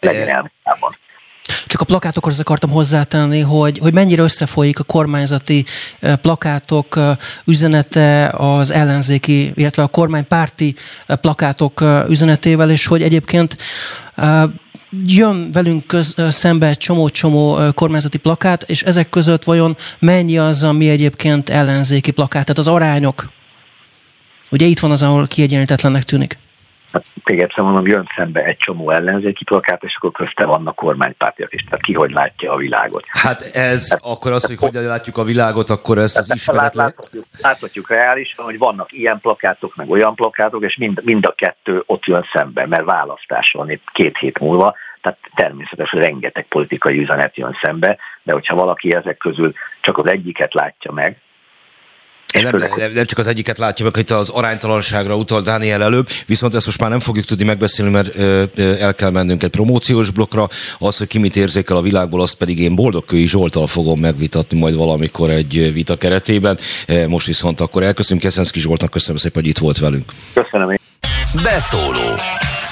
legyen 0.00 0.28
elmondában. 0.28 0.96
Csak 1.66 1.80
a 1.80 1.84
plakátokhoz 1.84 2.40
akartam 2.40 2.70
hozzátenni, 2.70 3.40
hogy, 3.40 3.78
hogy 3.78 3.92
mennyire 3.92 4.22
összefolyik 4.22 4.78
a 4.78 4.82
kormányzati 4.82 5.64
plakátok 6.22 6.98
üzenete 7.44 8.28
az 8.36 8.70
ellenzéki, 8.70 9.52
illetve 9.54 9.82
a 9.82 9.86
kormánypárti 9.86 10.74
plakátok 11.20 11.84
üzenetével, 12.08 12.70
és 12.70 12.86
hogy 12.86 13.02
egyébként 13.02 13.56
jön 15.06 15.50
velünk 15.52 15.86
köz, 15.86 16.14
szembe 16.28 16.66
egy 16.66 16.78
csomó-csomó 16.78 17.72
kormányzati 17.74 18.18
plakát, 18.18 18.62
és 18.62 18.82
ezek 18.82 19.08
között 19.08 19.44
vajon 19.44 19.76
mennyi 19.98 20.38
az, 20.38 20.62
ami 20.62 20.88
egyébként 20.88 21.48
ellenzéki 21.48 22.10
plakát, 22.10 22.42
tehát 22.42 22.58
az 22.58 22.68
arányok? 22.68 23.32
Ugye 24.50 24.66
itt 24.66 24.78
van 24.78 24.90
az, 24.90 25.02
ahol 25.02 25.26
kiegyenlítetlennek 25.26 26.02
tűnik 26.02 26.38
hát 26.94 27.04
még 27.24 27.40
egyszer 27.40 27.64
mondom, 27.64 27.86
jön 27.86 28.08
szembe 28.16 28.44
egy 28.44 28.56
csomó 28.56 28.90
ellenzéki 28.90 29.44
plakát, 29.44 29.82
és 29.82 29.96
akkor 29.96 30.12
közte 30.12 30.44
vannak 30.44 30.74
kormánypártiak 30.74 31.52
is. 31.52 31.64
Tehát 31.64 31.84
ki 31.84 31.92
hogy 31.92 32.10
látja 32.10 32.52
a 32.52 32.56
világot. 32.56 33.04
Hát 33.08 33.42
ez, 33.52 33.90
hát, 33.90 34.00
akkor 34.02 34.32
az, 34.32 34.46
hogy 34.46 34.56
hogyan 34.56 34.82
látjuk 34.82 35.16
a 35.16 35.24
világot, 35.24 35.70
akkor 35.70 35.98
ez 35.98 36.16
az 36.16 36.34
ismeretlen... 36.34 36.84
Láthatjuk, 36.86 37.24
láthatjuk 37.38 37.88
reálisan, 37.88 38.44
hogy 38.44 38.58
vannak 38.58 38.92
ilyen 38.92 39.20
plakátok, 39.20 39.76
meg 39.76 39.90
olyan 39.90 40.14
plakátok, 40.14 40.64
és 40.64 40.76
mind, 40.76 41.00
mind 41.04 41.26
a 41.26 41.32
kettő 41.32 41.82
ott 41.86 42.04
jön 42.04 42.24
szembe, 42.32 42.66
mert 42.66 42.84
választás 42.84 43.52
van 43.52 43.70
itt 43.70 43.84
két 43.92 44.18
hét 44.18 44.38
múlva, 44.38 44.74
tehát 45.00 45.18
természetesen 45.34 46.00
rengeteg 46.00 46.46
politikai 46.48 46.98
üzenet 46.98 47.36
jön 47.36 47.56
szembe, 47.62 47.98
de 48.22 48.32
hogyha 48.32 48.54
valaki 48.54 48.94
ezek 48.94 49.16
közül 49.16 49.52
csak 49.80 49.98
az 49.98 50.06
egyiket 50.06 50.54
látja 50.54 50.92
meg, 50.92 51.18
nem, 52.42 52.56
nem, 52.76 52.92
nem 52.92 53.04
csak 53.04 53.18
az 53.18 53.26
egyiket 53.26 53.58
látja 53.58 53.84
meg, 53.84 53.94
hogy 53.94 54.12
az 54.12 54.28
aránytalanságra 54.28 55.16
utal 55.16 55.42
Dániel 55.42 55.82
előbb, 55.82 56.08
viszont 56.26 56.54
ezt 56.54 56.66
most 56.66 56.80
már 56.80 56.90
nem 56.90 57.00
fogjuk 57.00 57.24
tudni 57.24 57.44
megbeszélni, 57.44 57.90
mert 57.90 58.16
ö, 58.16 58.42
ö, 58.54 58.74
el 58.78 58.94
kell 58.94 59.10
mennünk 59.10 59.42
egy 59.42 59.50
promóciós 59.50 60.10
blokkra. 60.10 60.48
Az, 60.78 60.98
hogy 60.98 61.06
ki 61.06 61.18
mit 61.18 61.36
érzékel 61.36 61.76
a 61.76 61.82
világból, 61.82 62.20
azt 62.20 62.34
pedig 62.34 62.58
én 62.58 62.74
Boldogkői 62.74 63.26
Zsoltal 63.26 63.66
fogom 63.66 64.00
megvitatni 64.00 64.58
majd 64.58 64.74
valamikor 64.74 65.30
egy 65.30 65.72
vita 65.72 65.96
keretében. 65.96 66.58
Most 67.06 67.26
viszont 67.26 67.60
akkor 67.60 67.82
elköszönöm 67.82 68.22
Keszenszki 68.22 68.60
Zsoltnak, 68.60 68.90
köszönöm 68.90 69.16
szépen, 69.16 69.42
hogy 69.42 69.50
itt 69.50 69.58
volt 69.58 69.78
velünk. 69.78 70.12
Köszönöm 70.34 70.70
én. 70.70 70.78
Beszóló. 71.42 72.16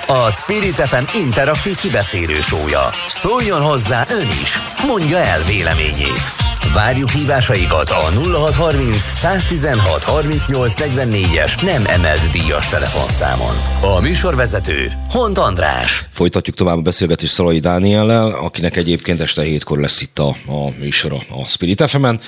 A 0.07 0.31
Spirit 0.31 0.75
FM 0.75 1.19
interaktív 1.19 1.77
kibeszélő 1.77 2.41
sója. 2.41 2.89
Szóljon 3.09 3.61
hozzá 3.61 4.05
ön 4.11 4.27
is. 4.27 4.59
Mondja 4.87 5.19
el 5.19 5.43
véleményét. 5.47 6.52
Várjuk 6.71 7.11
hívásaikat 7.11 7.91
a 7.91 8.01
0630 8.41 8.97
116 9.13 10.03
38 10.03 10.75
44-es 10.77 11.63
nem 11.65 11.87
emelt 11.87 12.31
díjas 12.31 12.69
telefonszámon. 12.69 13.55
A 13.81 14.01
műsorvezető 14.01 14.93
Hont 15.11 15.39
András. 15.39 16.05
Folytatjuk 16.13 16.57
tovább 16.57 16.77
a 16.77 16.81
beszélgetést 16.81 17.33
Szalai 17.33 17.59
Dániellel, 17.59 18.31
akinek 18.31 18.77
egyébként 18.77 19.21
este 19.21 19.43
hétkor 19.43 19.79
lesz 19.79 20.01
itt 20.01 20.19
a, 20.19 20.29
a 20.47 20.71
műsora 20.79 21.17
a 21.17 21.47
Spirit 21.47 21.91
fm 21.91 22.05
-en. 22.05 22.21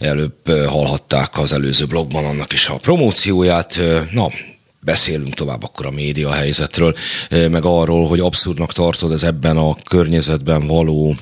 Előbb 0.00 0.48
hallhatták 0.66 1.38
az 1.38 1.52
előző 1.52 1.84
blogban 1.84 2.24
annak 2.24 2.52
is 2.52 2.66
a 2.66 2.74
promócióját. 2.74 3.80
Na, 4.10 4.28
beszélünk 4.80 5.34
tovább 5.34 5.62
akkor 5.62 5.86
a 5.86 5.90
média 5.90 6.32
helyzetről, 6.32 6.94
meg 7.28 7.64
arról, 7.64 8.06
hogy 8.06 8.20
abszurdnak 8.20 8.72
tartod 8.72 9.12
ez 9.12 9.22
ebben 9.22 9.56
a 9.56 9.76
környezetben 9.88 10.66
való 10.66 11.16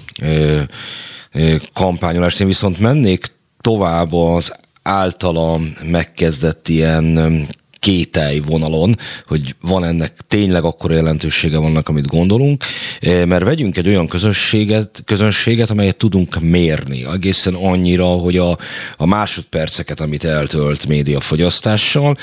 kampányolást. 1.73 2.40
Én 2.40 2.47
viszont 2.47 2.78
mennék 2.78 3.27
tovább 3.61 4.12
az 4.12 4.52
általam 4.82 5.77
megkezdett 5.82 6.69
ilyen 6.69 7.47
kételj 7.81 8.39
vonalon, 8.39 8.98
hogy 9.27 9.55
van 9.61 9.85
ennek 9.85 10.16
tényleg 10.28 10.65
akkora 10.65 10.94
jelentősége 10.94 11.59
vannak, 11.59 11.89
amit 11.89 12.07
gondolunk, 12.07 12.65
mert 13.01 13.44
vegyünk 13.44 13.77
egy 13.77 13.89
olyan 13.89 14.09
közösséget, 14.09 15.02
közönséget, 15.05 15.70
amelyet 15.70 15.97
tudunk 15.97 16.40
mérni, 16.40 17.05
egészen 17.12 17.55
annyira, 17.55 18.05
hogy 18.05 18.36
a, 18.36 18.59
a 18.97 19.07
másodperceket, 19.07 20.01
amit 20.01 20.24
eltölt 20.24 20.86
médiafogyasztással, 20.86 22.16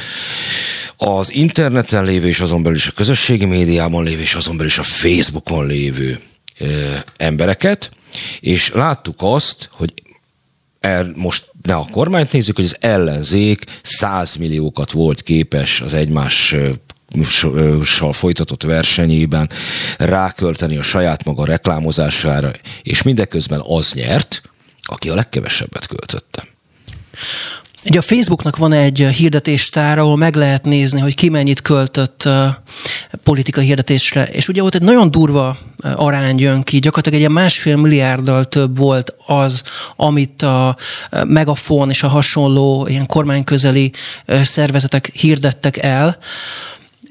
az 0.97 1.33
interneten 1.33 2.03
lévő, 2.03 2.27
és 2.27 2.39
azon 2.39 2.63
belül 2.63 2.77
is 2.77 2.87
a 2.87 2.91
közösségi 2.91 3.45
médiában 3.45 4.03
lévő, 4.03 4.21
és 4.21 4.35
azon 4.35 4.55
belül 4.55 4.71
is 4.71 4.77
a 4.77 4.83
Facebookon 4.83 5.65
lévő 5.65 6.19
embereket, 7.17 7.91
és 8.39 8.71
láttuk 8.71 9.15
azt, 9.17 9.69
hogy 9.71 9.93
el, 10.79 11.11
most 11.15 11.51
ne 11.61 11.75
a 11.75 11.87
kormányt 11.91 12.31
nézzük, 12.31 12.55
hogy 12.55 12.65
az 12.65 12.77
ellenzék 12.79 13.63
100 13.83 14.35
milliókat 14.35 14.91
volt 14.91 15.21
képes 15.21 15.81
az 15.81 15.93
egymás 15.93 16.55
sal 17.83 18.13
folytatott 18.13 18.63
versenyében 18.63 19.49
rákölteni 19.97 20.77
a 20.77 20.83
saját 20.83 21.23
maga 21.23 21.45
reklámozására, 21.45 22.51
és 22.83 23.01
mindeközben 23.01 23.61
az 23.63 23.93
nyert, 23.93 24.41
aki 24.81 25.09
a 25.09 25.15
legkevesebbet 25.15 25.87
költötte. 25.87 26.47
Ugye 27.89 27.99
a 27.99 28.01
Facebooknak 28.01 28.57
van 28.57 28.73
egy 28.73 28.97
hirdetéstára, 28.97 30.01
ahol 30.01 30.17
meg 30.17 30.35
lehet 30.35 30.65
nézni, 30.65 30.99
hogy 30.99 31.15
ki 31.15 31.29
mennyit 31.29 31.61
költött 31.61 32.23
uh, 32.25 32.47
politikai 33.23 33.65
hirdetésre, 33.65 34.23
és 34.23 34.47
ugye 34.47 34.63
ott 34.63 34.75
egy 34.75 34.81
nagyon 34.81 35.11
durva 35.11 35.57
uh, 35.83 36.03
arány 36.03 36.39
jön 36.39 36.63
ki, 36.63 36.79
gyakorlatilag 36.79 37.23
egy 37.23 37.29
másfél 37.29 37.75
milliárddal 37.75 38.45
több 38.45 38.77
volt 38.77 39.15
az, 39.25 39.63
amit 39.95 40.41
a 40.41 40.75
Megafon 41.23 41.89
és 41.89 42.03
a 42.03 42.07
hasonló 42.07 42.87
ilyen 42.89 43.05
kormányközeli 43.05 43.91
szervezetek 44.27 45.11
hirdettek 45.13 45.77
el. 45.77 46.17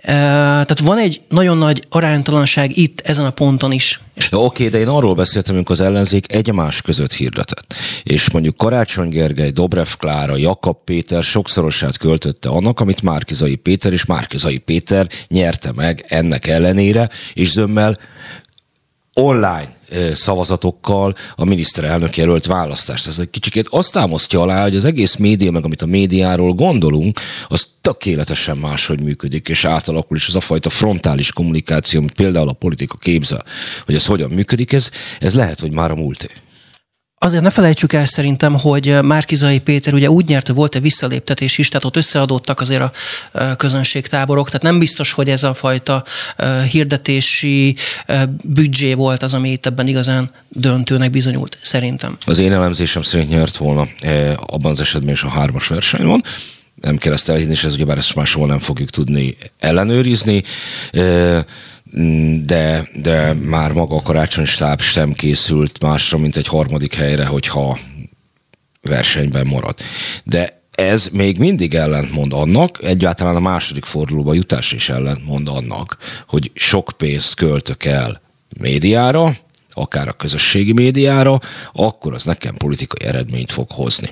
Tehát 0.06 0.78
van 0.78 0.98
egy 0.98 1.20
nagyon 1.28 1.58
nagy 1.58 1.84
aránytalanság 1.88 2.76
itt, 2.76 3.00
ezen 3.00 3.26
a 3.26 3.30
ponton 3.30 3.72
is. 3.72 4.00
Oké, 4.30 4.36
okay, 4.36 4.68
de 4.68 4.78
én 4.78 4.88
arról 4.88 5.14
beszéltem, 5.14 5.54
amikor 5.54 5.80
az 5.80 5.86
ellenzék 5.86 6.32
egymás 6.32 6.82
között 6.82 7.12
hirdetett. 7.12 7.74
És 8.02 8.30
mondjuk 8.30 8.56
Karácsony 8.56 9.08
Gergely, 9.08 9.50
Dobrev 9.50 9.88
Klára, 9.98 10.36
Jakab 10.36 10.76
Péter 10.84 11.22
sokszorosát 11.22 11.96
költötte 11.96 12.48
annak, 12.48 12.80
amit 12.80 13.02
Márkizai 13.02 13.54
Péter 13.54 13.92
és 13.92 14.04
Márkizai 14.04 14.58
Péter 14.58 15.08
nyerte 15.28 15.72
meg 15.72 16.04
ennek 16.08 16.46
ellenére, 16.46 17.10
és 17.34 17.50
zömmel 17.50 17.98
online 19.14 19.75
szavazatokkal 20.14 21.14
a 21.36 21.44
miniszterelnök 21.44 22.16
jelölt 22.16 22.46
választást. 22.46 23.06
Ez 23.06 23.18
egy 23.18 23.30
kicsikét 23.30 23.66
azt 23.70 23.92
támasztja 23.92 24.40
alá, 24.40 24.62
hogy 24.62 24.76
az 24.76 24.84
egész 24.84 25.16
média, 25.16 25.50
meg 25.50 25.64
amit 25.64 25.82
a 25.82 25.86
médiáról 25.86 26.52
gondolunk, 26.52 27.20
az 27.48 27.66
tökéletesen 27.80 28.56
máshogy 28.56 29.00
működik, 29.00 29.48
és 29.48 29.64
átalakul, 29.64 30.16
és 30.16 30.28
az 30.28 30.34
a 30.34 30.40
fajta 30.40 30.70
frontális 30.70 31.32
kommunikáció, 31.32 32.00
amit 32.00 32.12
például 32.12 32.48
a 32.48 32.52
politika 32.52 32.96
képzel, 32.96 33.44
hogy 33.84 33.94
ez 33.94 34.06
hogyan 34.06 34.30
működik, 34.30 34.72
ez, 34.72 34.90
ez 35.20 35.34
lehet, 35.34 35.60
hogy 35.60 35.72
már 35.72 35.90
a 35.90 35.94
múlté. 35.94 36.26
Azért 37.18 37.42
ne 37.42 37.50
felejtsük 37.50 37.92
el 37.92 38.06
szerintem, 38.06 38.58
hogy 38.58 38.98
Márkizai 39.02 39.58
Péter 39.58 39.94
ugye 39.94 40.10
úgy 40.10 40.26
nyert, 40.26 40.46
hogy 40.46 40.56
volt 40.56 40.74
egy 40.74 40.82
visszaléptetés 40.82 41.58
is, 41.58 41.68
tehát 41.68 41.84
ott 41.84 41.96
összeadódtak 41.96 42.60
azért 42.60 42.82
a 42.82 42.92
közönségtáborok, 43.56 44.46
tehát 44.46 44.62
nem 44.62 44.78
biztos, 44.78 45.12
hogy 45.12 45.28
ez 45.28 45.42
a 45.42 45.54
fajta 45.54 46.04
hirdetési 46.70 47.76
büdzsé 48.42 48.94
volt 48.94 49.22
az, 49.22 49.34
ami 49.34 49.50
itt 49.50 49.66
ebben 49.66 49.86
igazán 49.86 50.30
döntőnek 50.48 51.10
bizonyult, 51.10 51.58
szerintem. 51.62 52.16
Az 52.26 52.38
én 52.38 52.52
elemzésem 52.52 53.02
szerint 53.02 53.30
nyert 53.30 53.56
volna 53.56 53.88
abban 54.36 54.70
az 54.70 54.80
esetben 54.80 55.14
is 55.14 55.22
a 55.22 55.28
hármas 55.28 55.66
versenyben, 55.66 56.24
nem 56.80 56.96
kell 56.96 57.12
ezt 57.12 57.28
elhinni, 57.28 57.52
és 57.52 57.64
ez 57.64 57.74
ugyebár 57.74 57.98
ezt 57.98 58.14
máshol 58.14 58.46
nem 58.46 58.58
fogjuk 58.58 58.90
tudni 58.90 59.36
ellenőrizni 59.58 60.42
de, 62.44 62.88
de 62.94 63.32
már 63.32 63.72
maga 63.72 63.96
a 63.96 64.02
karácsony 64.02 64.44
stáb 64.44 64.80
sem 64.80 65.12
készült 65.12 65.80
másra, 65.80 66.18
mint 66.18 66.36
egy 66.36 66.46
harmadik 66.46 66.94
helyre, 66.94 67.26
hogyha 67.26 67.78
versenyben 68.82 69.46
marad. 69.46 69.78
De 70.24 70.62
ez 70.70 71.08
még 71.12 71.38
mindig 71.38 71.74
ellentmond 71.74 72.32
annak, 72.32 72.78
egyáltalán 72.82 73.36
a 73.36 73.40
második 73.40 73.84
fordulóba 73.84 74.34
jutás 74.34 74.72
is 74.72 74.88
ellentmond 74.88 75.48
annak, 75.48 75.96
hogy 76.28 76.50
sok 76.54 76.92
pénzt 76.96 77.34
költök 77.34 77.84
el 77.84 78.20
médiára, 78.60 79.36
akár 79.70 80.08
a 80.08 80.12
közösségi 80.12 80.72
médiára, 80.72 81.40
akkor 81.72 82.14
az 82.14 82.24
nekem 82.24 82.54
politikai 82.54 83.06
eredményt 83.08 83.52
fog 83.52 83.70
hozni. 83.70 84.10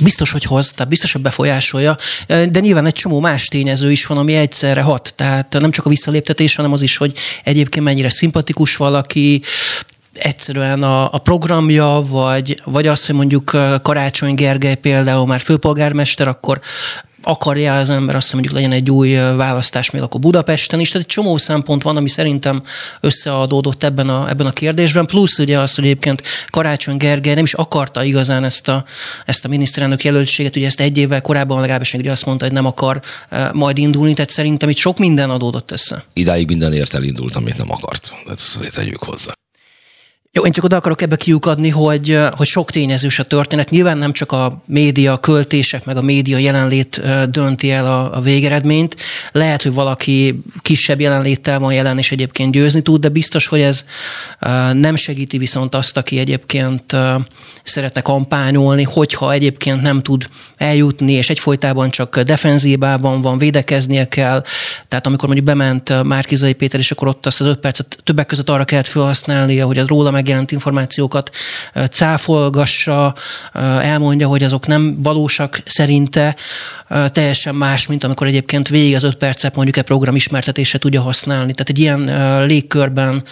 Biztos, 0.00 0.30
hogy 0.30 0.44
hoz, 0.44 0.72
tehát 0.72 0.88
biztos, 0.88 1.12
hogy 1.12 1.22
befolyásolja, 1.22 1.96
de 2.26 2.60
nyilván 2.60 2.86
egy 2.86 2.92
csomó 2.92 3.20
más 3.20 3.46
tényező 3.46 3.90
is 3.90 4.06
van, 4.06 4.18
ami 4.18 4.34
egyszerre 4.34 4.82
hat. 4.82 5.12
Tehát 5.16 5.56
nem 5.60 5.70
csak 5.70 5.86
a 5.86 5.88
visszaléptetés, 5.88 6.54
hanem 6.54 6.72
az 6.72 6.82
is, 6.82 6.96
hogy 6.96 7.12
egyébként 7.44 7.84
mennyire 7.84 8.10
szimpatikus 8.10 8.76
valaki, 8.76 9.42
egyszerűen 10.12 10.82
a, 10.82 11.12
a 11.12 11.18
programja, 11.18 12.02
vagy, 12.08 12.60
vagy 12.64 12.86
az, 12.86 13.06
hogy 13.06 13.14
mondjuk 13.14 13.56
Karácsony 13.82 14.34
Gergely 14.34 14.74
például 14.74 15.26
már 15.26 15.40
főpolgármester, 15.40 16.28
akkor 16.28 16.60
akarja 17.26 17.76
az 17.78 17.90
ember 17.90 18.14
azt, 18.14 18.32
mondjuk 18.32 18.54
legyen 18.54 18.72
egy 18.72 18.90
új 18.90 19.14
választás 19.14 19.90
még 19.90 20.02
akkor 20.02 20.20
Budapesten 20.20 20.80
is. 20.80 20.90
Tehát 20.90 21.06
egy 21.06 21.12
csomó 21.12 21.36
szempont 21.36 21.82
van, 21.82 21.96
ami 21.96 22.08
szerintem 22.08 22.62
összeadódott 23.00 23.84
ebben 23.84 24.08
a, 24.08 24.28
ebben 24.28 24.46
a 24.46 24.50
kérdésben. 24.50 25.06
Plusz 25.06 25.38
ugye 25.38 25.58
az, 25.58 25.74
hogy 25.74 25.84
egyébként 25.84 26.22
Karácsony 26.50 26.96
Gergely 26.96 27.34
nem 27.34 27.44
is 27.44 27.54
akarta 27.54 28.04
igazán 28.04 28.44
ezt 28.44 28.68
a, 28.68 28.84
ezt 29.26 29.44
a 29.44 29.48
miniszterelnök 29.48 30.04
jelöltséget, 30.04 30.56
ugye 30.56 30.66
ezt 30.66 30.80
egy 30.80 30.98
évvel 30.98 31.20
korábban 31.20 31.60
legalábbis 31.60 31.92
még 31.92 32.00
ugye 32.00 32.10
azt 32.10 32.26
mondta, 32.26 32.44
hogy 32.44 32.54
nem 32.54 32.66
akar 32.66 33.00
majd 33.52 33.78
indulni, 33.78 34.14
tehát 34.14 34.30
szerintem 34.30 34.68
itt 34.68 34.76
sok 34.76 34.98
minden 34.98 35.30
adódott 35.30 35.70
össze. 35.70 36.04
Idáig 36.12 36.46
mindenért 36.46 36.94
elindult, 36.94 37.36
amit 37.36 37.56
nem 37.56 37.70
akart. 37.70 38.12
Tehát 38.24 38.40
ezt 38.40 38.56
azért 38.56 38.74
tegyük 38.74 39.02
hozzá. 39.02 39.32
Jó, 40.36 40.44
én 40.44 40.52
csak 40.52 40.64
oda 40.64 40.76
akarok 40.76 41.02
ebbe 41.02 41.16
kiukadni, 41.16 41.68
hogy, 41.68 42.18
hogy 42.30 42.46
sok 42.46 42.70
tényezős 42.70 43.18
a 43.18 43.22
történet. 43.22 43.70
Nyilván 43.70 43.98
nem 43.98 44.12
csak 44.12 44.32
a 44.32 44.62
média 44.66 45.18
költések, 45.18 45.84
meg 45.84 45.96
a 45.96 46.02
média 46.02 46.38
jelenlét 46.38 47.02
dönti 47.30 47.70
el 47.70 47.86
a, 47.86 48.16
a 48.16 48.20
végeredményt. 48.20 48.96
Lehet, 49.32 49.62
hogy 49.62 49.72
valaki 49.72 50.42
kisebb 50.62 51.00
jelenléttel 51.00 51.58
van 51.58 51.72
jelen, 51.72 51.98
és 51.98 52.12
egyébként 52.12 52.52
győzni 52.52 52.80
tud, 52.82 53.00
de 53.00 53.08
biztos, 53.08 53.46
hogy 53.46 53.60
ez 53.60 53.84
nem 54.72 54.96
segíti 54.96 55.38
viszont 55.38 55.74
azt, 55.74 55.96
aki 55.96 56.18
egyébként 56.18 56.96
szeretne 57.62 58.00
kampányolni, 58.00 58.82
hogyha 58.82 59.32
egyébként 59.32 59.82
nem 59.82 60.02
tud 60.02 60.26
eljutni, 60.56 61.12
és 61.12 61.30
egyfolytában 61.30 61.90
csak 61.90 62.20
defenzívában 62.20 63.20
van, 63.20 63.38
védekeznie 63.38 64.08
kell. 64.08 64.42
Tehát 64.88 65.06
amikor 65.06 65.26
mondjuk 65.28 65.46
bement 65.46 66.02
Márkizai 66.02 66.52
Péter, 66.52 66.80
és 66.80 66.90
akkor 66.90 67.08
ott 67.08 67.26
azt 67.26 67.40
az 67.40 67.46
öt 67.46 67.58
percet 67.58 67.98
többek 68.04 68.26
között 68.26 68.50
arra 68.50 68.64
kellett 68.64 68.86
felhasználnia, 68.86 69.66
hogy 69.66 69.78
az 69.78 69.86
róla 69.86 70.10
megjelent 70.26 70.52
információkat 70.52 71.30
cáfolgassa, 71.90 73.14
elmondja, 73.80 74.28
hogy 74.28 74.42
azok 74.42 74.66
nem 74.66 75.02
valósak 75.02 75.62
szerinte, 75.64 76.36
teljesen 76.88 77.54
más, 77.54 77.86
mint 77.86 78.04
amikor 78.04 78.26
egyébként 78.26 78.68
végig 78.68 78.94
az 78.94 79.02
öt 79.02 79.16
percet 79.16 79.54
mondjuk 79.54 79.76
egy 79.76 79.84
program 79.84 80.14
ismertetése 80.14 80.78
tudja 80.78 81.00
használni. 81.00 81.52
Tehát 81.52 81.68
egy 81.68 81.78
ilyen 81.78 82.46
légkörben, 82.46 83.22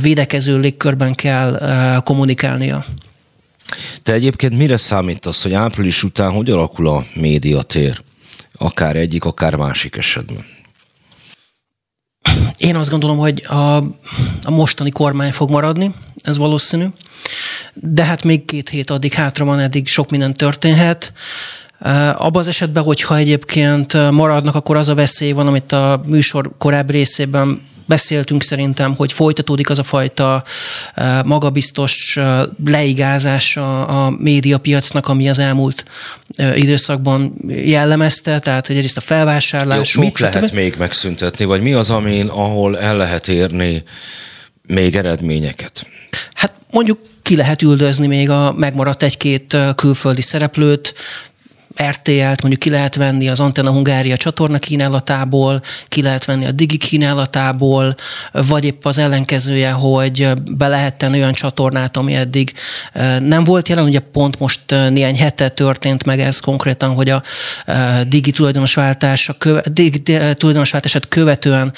védekező 0.00 0.58
légkörben 0.58 1.14
kell 1.14 1.60
kommunikálnia. 2.04 2.86
Te 4.02 4.12
egyébként 4.12 4.56
mire 4.56 4.76
számítasz, 4.76 5.42
hogy 5.42 5.52
április 5.52 6.02
után 6.02 6.32
hogy 6.32 6.50
alakul 6.50 6.88
a 6.88 7.04
médiatér? 7.14 8.02
Akár 8.58 8.96
egyik, 8.96 9.24
akár 9.24 9.54
másik 9.54 9.96
esetben. 9.96 10.44
Én 12.56 12.76
azt 12.76 12.90
gondolom, 12.90 13.16
hogy 13.16 13.44
a, 13.46 13.76
a 14.42 14.50
mostani 14.50 14.90
kormány 14.90 15.32
fog 15.32 15.50
maradni, 15.50 15.94
ez 16.22 16.38
valószínű, 16.38 16.86
de 17.74 18.04
hát 18.04 18.24
még 18.24 18.44
két 18.44 18.68
hét 18.68 18.90
addig 18.90 19.12
hátra 19.12 19.44
van, 19.44 19.58
eddig 19.58 19.88
sok 19.88 20.10
minden 20.10 20.34
történhet. 20.34 21.12
Abban 22.14 22.40
az 22.40 22.48
esetben, 22.48 22.82
hogyha 22.82 23.16
egyébként 23.16 24.10
maradnak, 24.10 24.54
akkor 24.54 24.76
az 24.76 24.88
a 24.88 24.94
veszély 24.94 25.32
van, 25.32 25.46
amit 25.46 25.72
a 25.72 26.02
műsor 26.06 26.50
korábbi 26.58 26.92
részében 26.92 27.60
beszéltünk 27.86 28.42
szerintem, 28.42 28.94
hogy 28.94 29.12
folytatódik 29.12 29.70
az 29.70 29.78
a 29.78 29.82
fajta 29.82 30.44
magabiztos 31.24 32.18
leigázása 32.64 33.86
a 33.86 34.10
médiapiacnak, 34.10 35.08
ami 35.08 35.28
az 35.28 35.38
elmúlt 35.38 35.84
időszakban 36.54 37.34
jellemezte, 37.48 38.38
tehát 38.38 38.66
hogy 38.66 38.76
egyrészt 38.76 38.96
a 38.96 39.00
felvásárlás. 39.00 39.94
Jó, 39.94 40.02
mit 40.02 40.18
lehet 40.18 40.52
még 40.52 40.74
megszüntetni, 40.78 41.44
vagy 41.44 41.60
mi 41.60 41.72
az, 41.72 41.90
amin, 41.90 42.26
ahol 42.26 42.78
el 42.78 42.96
lehet 42.96 43.28
érni 43.28 43.82
még 44.66 44.96
eredményeket? 44.96 45.86
Hát 46.34 46.52
mondjuk 46.70 46.98
ki 47.22 47.36
lehet 47.36 47.62
üldözni 47.62 48.06
még 48.06 48.30
a 48.30 48.52
megmaradt 48.52 49.02
egy-két 49.02 49.56
külföldi 49.76 50.22
szereplőt, 50.22 50.94
RTL-t 51.82 52.40
mondjuk 52.42 52.58
ki 52.58 52.70
lehet 52.70 52.94
venni 52.94 53.28
az 53.28 53.40
Antenna 53.40 53.70
Hungária 53.70 54.16
csatorna 54.16 54.58
kínálatából, 54.58 55.62
ki 55.88 56.02
lehet 56.02 56.24
venni 56.24 56.46
a 56.46 56.50
Digi 56.50 56.76
kínálatából, 56.76 57.94
vagy 58.32 58.64
épp 58.64 58.84
az 58.84 58.98
ellenkezője, 58.98 59.70
hogy 59.70 60.28
be 60.50 60.68
lehet 60.68 60.96
tenni 60.96 61.18
olyan 61.18 61.32
csatornát, 61.32 61.96
ami 61.96 62.14
eddig 62.14 62.52
nem 63.18 63.44
volt 63.44 63.68
jelen. 63.68 63.84
Ugye 63.84 63.98
pont 63.98 64.38
most 64.38 64.60
néhány 64.90 65.16
hete 65.16 65.48
történt 65.48 66.04
meg 66.04 66.20
ez 66.20 66.40
konkrétan, 66.40 66.94
hogy 66.94 67.08
a 67.08 67.22
Digi 68.08 68.30
tulajdonosváltása, 68.30 69.36
Digi 69.64 70.02
tulajdonosváltását 70.34 71.08
követően 71.08 71.72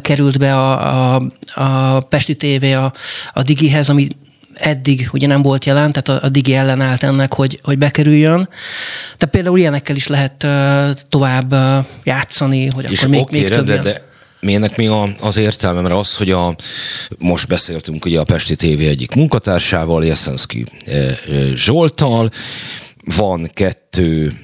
került 0.00 0.38
be 0.38 0.56
a, 0.56 1.14
a, 1.14 1.22
a 1.54 2.00
Pesti 2.00 2.36
TV 2.36 2.64
a, 2.64 2.92
a 3.32 3.42
Digihez, 3.42 3.88
ami 3.88 4.08
eddig 4.54 5.08
ugye 5.12 5.26
nem 5.26 5.42
volt 5.42 5.64
jelen, 5.64 5.92
tehát 5.92 6.22
a, 6.22 6.26
a 6.26 6.28
Digi 6.28 6.54
ellenállt 6.54 7.02
ennek, 7.02 7.34
hogy, 7.34 7.60
hogy 7.62 7.78
bekerüljön. 7.78 8.48
De 9.18 9.26
például 9.26 9.58
ilyenekkel 9.58 9.96
is 9.96 10.06
lehet 10.06 10.42
uh, 10.42 10.90
tovább 11.08 11.52
uh, 11.52 11.84
játszani, 12.04 12.68
hogy 12.70 12.90
És 12.90 12.98
akkor 12.98 13.10
még, 13.10 13.20
okay, 13.20 13.40
még 13.40 13.48
több 13.48 13.66
de, 13.66 13.78
de 13.78 14.12
mi 14.40 14.54
ennek 14.54 14.76
mi 14.76 14.90
az 15.20 15.36
értelme, 15.36 15.80
mert 15.80 15.94
az, 15.94 16.16
hogy 16.16 16.30
a, 16.30 16.56
most 17.18 17.48
beszéltünk 17.48 18.04
ugye 18.04 18.20
a 18.20 18.24
Pesti 18.24 18.54
TV 18.54 18.80
egyik 18.80 19.14
munkatársával, 19.14 20.04
Jeszenszki 20.04 20.66
Zsoltal, 21.54 22.30
van 23.16 23.50
kettő 23.54 24.38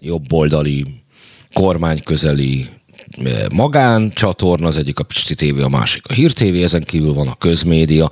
jobboldali 0.00 0.84
kormányközeli 1.52 2.68
magáncsatorna, 3.52 4.66
az 4.66 4.76
egyik 4.76 4.98
a 4.98 5.04
Pisti 5.04 5.34
TV, 5.34 5.64
a 5.64 5.68
másik 5.68 6.02
a 6.08 6.12
Hír 6.12 6.32
TV, 6.32 6.62
ezen 6.62 6.82
kívül 6.82 7.12
van 7.12 7.28
a 7.28 7.34
közmédia. 7.34 8.10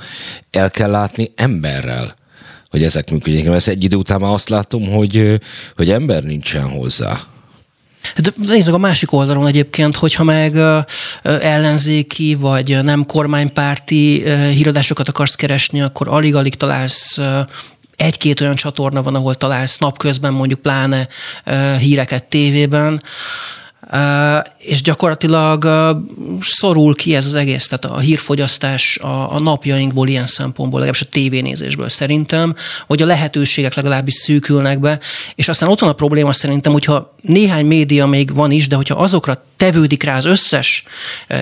El 0.51 0.71
kell 0.71 0.91
látni 0.91 1.33
emberrel, 1.37 2.15
hogy 2.71 2.83
ezek 2.83 3.11
működjenek. 3.11 3.51
Mert 3.51 3.69
egy 3.69 3.85
idő 3.85 3.97
után 3.97 4.21
már 4.21 4.33
azt 4.33 4.49
látom, 4.49 4.89
hogy, 4.89 5.41
hogy 5.77 5.91
ember 5.91 6.23
nincsen 6.23 6.69
hozzá. 6.69 7.21
Hát 8.15 8.37
nézd 8.37 8.67
meg 8.67 8.75
a 8.75 8.79
másik 8.79 9.13
oldalon 9.13 9.47
egyébként, 9.47 9.97
hogyha 9.97 10.25
meg 10.25 10.57
ellenzéki 11.23 12.35
vagy 12.35 12.83
nem 12.83 13.07
kormánypárti 13.07 14.23
híradásokat 14.51 15.09
akarsz 15.09 15.35
keresni, 15.35 15.81
akkor 15.81 16.09
alig-alig 16.09 16.55
találsz 16.55 17.19
egy-két 17.97 18.41
olyan 18.41 18.55
csatorna 18.55 19.03
van, 19.03 19.15
ahol 19.15 19.35
találsz 19.35 19.79
napközben 19.79 20.33
mondjuk 20.33 20.61
pláne 20.61 21.09
híreket 21.79 22.25
tévében, 22.25 23.03
és 24.59 24.83
gyakorlatilag 24.83 25.69
szorul 26.41 26.95
ki 26.95 27.15
ez 27.15 27.27
az 27.27 27.35
egész, 27.35 27.69
tehát 27.69 27.97
a 27.97 28.01
hírfogyasztás 28.01 28.97
a, 28.97 29.35
a 29.35 29.39
napjainkból 29.39 30.09
ilyen 30.09 30.27
szempontból, 30.27 30.81
legalábbis 30.81 31.07
a 31.07 31.11
tévénézésből 31.11 31.89
szerintem, 31.89 32.55
hogy 32.87 33.03
a 33.03 33.07
lehetőségek 33.07 33.75
legalábbis 33.75 34.15
szűkülnek 34.15 34.81
be, 34.81 35.01
és 35.35 35.49
aztán 35.49 35.69
ott 35.69 35.81
van 35.81 35.91
a 35.91 35.93
probléma 35.93 36.33
szerintem, 36.33 36.73
hogyha 36.73 37.15
néhány 37.23 37.67
média 37.67 38.07
még 38.07 38.35
van 38.35 38.51
is, 38.51 38.69
de 38.69 38.77
hogyha 38.77 38.95
azokra 38.95 39.43
tevődik 39.57 40.03
rá 40.03 40.17
az 40.17 40.25
összes 40.25 40.85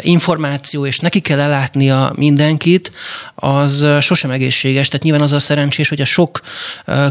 információ, 0.00 0.86
és 0.86 0.98
neki 0.98 1.20
kell 1.20 1.40
ellátnia 1.40 2.12
mindenkit, 2.16 2.92
az 3.34 3.86
sosem 4.00 4.30
egészséges. 4.30 4.88
Tehát 4.88 5.04
nyilván 5.04 5.22
az 5.22 5.32
a 5.32 5.40
szerencsés, 5.40 5.88
hogy 5.88 6.00
a 6.00 6.04
sok 6.04 6.40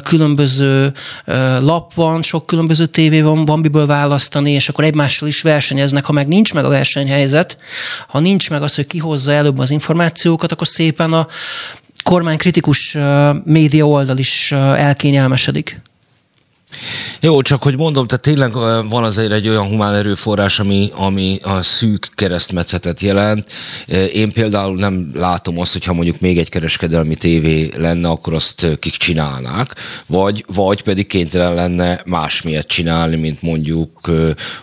különböző 0.03 0.93
lap 1.59 1.93
van, 1.93 2.21
sok 2.21 2.45
különböző 2.45 2.85
tévé 2.85 3.21
van, 3.21 3.45
van 3.45 3.59
miből 3.59 3.85
választani, 3.85 4.51
és 4.51 4.69
akkor 4.69 4.83
egymással 4.83 5.27
is 5.27 5.41
versenyeznek. 5.41 6.05
Ha 6.05 6.11
meg 6.11 6.27
nincs 6.27 6.53
meg 6.53 6.65
a 6.65 6.69
versenyhelyzet, 6.69 7.57
ha 8.07 8.19
nincs 8.19 8.49
meg 8.49 8.61
az, 8.61 8.75
hogy 8.75 8.87
kihozza 8.87 9.31
előbb 9.31 9.59
az 9.59 9.71
információkat, 9.71 10.51
akkor 10.51 10.67
szépen 10.67 11.13
a 11.13 11.27
kormánykritikus 12.03 12.97
média 13.43 13.87
oldal 13.87 14.17
is 14.17 14.51
elkényelmesedik. 14.51 15.81
Jó, 17.19 17.41
csak 17.41 17.63
hogy 17.63 17.77
mondom, 17.77 18.07
tehát 18.07 18.23
tényleg 18.23 18.53
van 18.89 19.03
azért 19.03 19.31
egy 19.31 19.47
olyan 19.47 19.67
humán 19.67 19.93
erőforrás, 19.93 20.59
ami, 20.59 20.89
ami 20.93 21.39
a 21.43 21.61
szűk 21.61 22.09
keresztmetszetet 22.13 23.01
jelent. 23.01 23.51
Én 24.13 24.31
például 24.31 24.75
nem 24.75 25.11
látom 25.13 25.59
azt, 25.59 25.73
hogyha 25.73 25.93
mondjuk 25.93 26.19
még 26.19 26.37
egy 26.37 26.49
kereskedelmi 26.49 27.15
tévé 27.15 27.69
lenne, 27.77 28.09
akkor 28.09 28.33
azt 28.33 28.67
kik 28.79 28.95
csinálnák, 28.95 29.75
vagy, 30.05 30.45
vagy 30.47 30.81
pedig 30.81 31.07
kénytelen 31.07 31.53
lenne 31.53 32.01
másmilyet 32.05 32.67
csinálni, 32.67 33.15
mint 33.15 33.41
mondjuk 33.41 34.11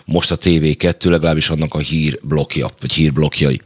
most 0.05 0.31
a 0.31 0.37
TV2, 0.37 1.09
legalábbis 1.09 1.49
annak 1.49 1.73
a 1.73 1.79
hírblokja, 1.79 2.69
vagy 2.79 2.93
hírblokjai. 2.93 3.61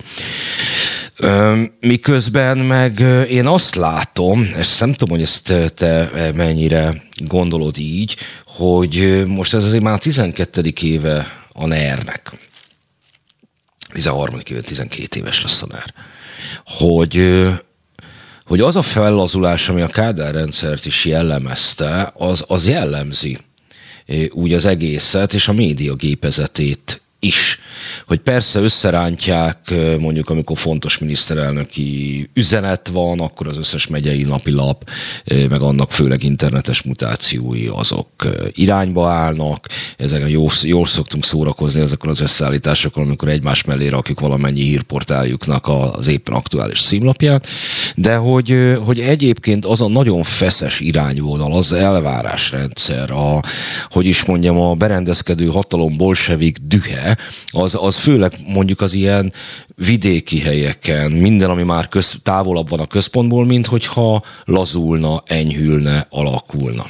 Miközben 1.80 2.57
meg 2.57 2.99
én 3.30 3.45
azt 3.45 3.76
látom, 3.76 4.53
és 4.57 4.77
nem 4.77 4.94
tudom, 4.94 5.15
hogy 5.15 5.26
ezt 5.26 5.53
te 5.76 6.10
mennyire 6.35 7.03
gondolod 7.15 7.77
így, 7.77 8.15
hogy 8.45 9.23
most 9.27 9.53
ez 9.53 9.64
azért 9.64 9.84
már 9.84 9.99
12. 9.99 10.73
éve 10.81 11.45
a 11.53 11.65
NER-nek. 11.65 12.31
13. 13.94 14.40
éve, 14.49 14.61
12 14.61 15.19
éves 15.19 15.41
lesz 15.41 15.61
a 15.61 15.68
NER. 15.68 15.94
Hogy 16.65 17.41
hogy 18.45 18.61
az 18.61 18.76
a 18.76 18.81
fellazulás, 18.81 19.69
ami 19.69 19.81
a 19.81 19.88
Kádár 19.88 20.34
rendszert 20.34 20.85
is 20.85 21.06
jellemezte, 21.06 22.11
az, 22.15 22.44
az 22.48 22.68
jellemzi 22.68 23.38
úgy 24.31 24.53
az 24.53 24.65
egészet, 24.65 25.34
és 25.34 25.48
a 25.48 25.53
média 25.53 25.95
gépezetét 25.95 27.02
is. 27.19 27.60
Hogy 28.07 28.19
persze 28.19 28.60
összerántják, 28.60 29.73
mondjuk 29.99 30.30
amikor 30.30 30.57
fontos 30.57 30.97
miniszterelnöki 30.97 32.30
üzenet 32.34 32.88
van, 32.88 33.19
akkor 33.19 33.47
az 33.47 33.57
összes 33.57 33.88
megyei 33.88 34.23
napilap, 34.23 34.89
meg 35.26 35.61
annak 35.61 35.91
főleg 35.91 36.23
internetes 36.23 36.81
mutációi, 36.81 37.68
azok 37.68 38.10
irányba 38.51 39.10
állnak. 39.10 39.68
Ezeken 39.97 40.30
jól, 40.30 40.49
jól 40.61 40.85
szoktunk 40.85 41.26
szórakozni 41.26 41.81
ezekkel 41.81 42.10
az 42.10 42.19
összeállításokkal, 42.19 43.03
amikor 43.03 43.30
egymás 43.30 43.64
mellé 43.64 43.88
rakjuk 43.88 44.19
valamennyi 44.19 44.61
hírportáljuknak 44.61 45.68
az 45.68 46.07
éppen 46.07 46.34
aktuális 46.34 46.81
címlapját. 46.81 47.47
De 47.95 48.15
hogy, 48.15 48.77
hogy 48.85 48.99
egyébként 48.99 49.65
az 49.65 49.81
a 49.81 49.88
nagyon 49.88 50.23
feszes 50.23 50.80
irányvonal, 50.80 51.53
az 51.53 51.72
elvárásrendszer, 51.72 53.11
a, 53.11 53.41
hogy 53.89 54.05
is 54.05 54.26
mondjam, 54.26 54.60
a 54.60 54.73
berendezkedő 54.73 55.45
hatalom 55.45 55.97
bolsevik 55.97 56.57
dühe, 56.57 57.18
az, 57.47 57.72
az 57.73 57.95
főleg 57.95 58.33
mondjuk 58.47 58.81
az 58.81 58.93
ilyen 58.93 59.33
vidéki 59.75 60.39
helyeken, 60.39 61.11
minden, 61.11 61.49
ami 61.49 61.63
már 61.63 61.87
köz, 61.87 62.15
távolabb 62.23 62.69
van 62.69 62.79
a 62.79 62.85
központból, 62.85 63.45
mint 63.45 63.65
hogyha 63.65 64.23
lazulna, 64.45 65.23
enyhülne, 65.25 66.07
alakulna. 66.09 66.85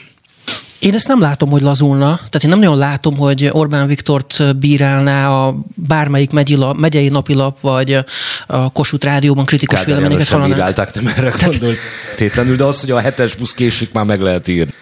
Én 0.80 0.94
ezt 0.94 1.08
nem 1.08 1.20
látom, 1.20 1.50
hogy 1.50 1.62
lazulna. 1.62 2.16
Tehát 2.16 2.44
én 2.44 2.50
nem 2.50 2.60
nagyon 2.60 2.78
látom, 2.78 3.18
hogy 3.18 3.50
Orbán 3.52 3.88
Viktort 3.88 4.58
bírálná 4.58 5.30
a 5.30 5.56
bármelyik 5.76 6.32
lap, 6.32 6.78
megyei 6.78 7.08
napilap, 7.08 7.60
vagy 7.62 7.98
a 8.48 8.72
Kossuth 8.72 9.06
Rádióban 9.06 9.46
kritikus 9.46 9.80
Kádár 9.80 9.96
véleményeket 9.96 10.30
hallanak. 10.30 10.56
bírálták, 10.56 10.94
nem 10.94 11.08
erre 11.08 11.32
Tehát... 11.32 11.50
gondolt 11.50 11.78
tétlenül, 12.16 12.56
de 12.56 12.64
az, 12.64 12.82
hogy 12.82 12.92
a 12.92 13.00
hetes 13.00 13.36
busz 13.36 13.54
késik, 13.54 13.92
már 13.92 14.06
meg 14.06 14.22
lehet 14.22 14.48
írni. 14.48 14.74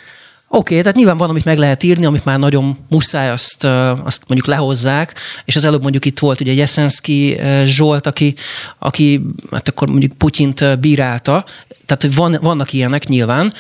Oké, 0.54 0.60
okay, 0.60 0.82
tehát 0.82 0.98
nyilván 0.98 1.18
van, 1.18 1.30
amit 1.30 1.46
meg 1.46 1.58
lehet 1.58 1.84
írni, 1.84 2.06
amit 2.06 2.26
már 2.26 2.40
nagyon 2.40 2.78
muszáj, 2.90 3.30
azt, 3.30 3.64
azt 4.04 4.22
mondjuk 4.28 4.46
lehozzák, 4.46 5.20
és 5.46 5.56
az 5.56 5.66
előbb 5.66 5.82
mondjuk 5.82 6.06
itt 6.06 6.20
volt 6.20 6.40
ugye 6.40 6.54
Jeszenszki 6.54 7.40
Zsolt, 7.66 8.08
aki, 8.08 8.36
aki 8.80 9.22
hát 9.52 9.68
akkor 9.68 9.90
mondjuk 9.90 10.14
Putyint 10.14 10.80
bírálta, 10.80 11.46
tehát 11.86 12.02
hogy 12.02 12.16
van, 12.16 12.38
vannak 12.42 12.74
ilyenek 12.74 13.08
nyilván, 13.08 13.54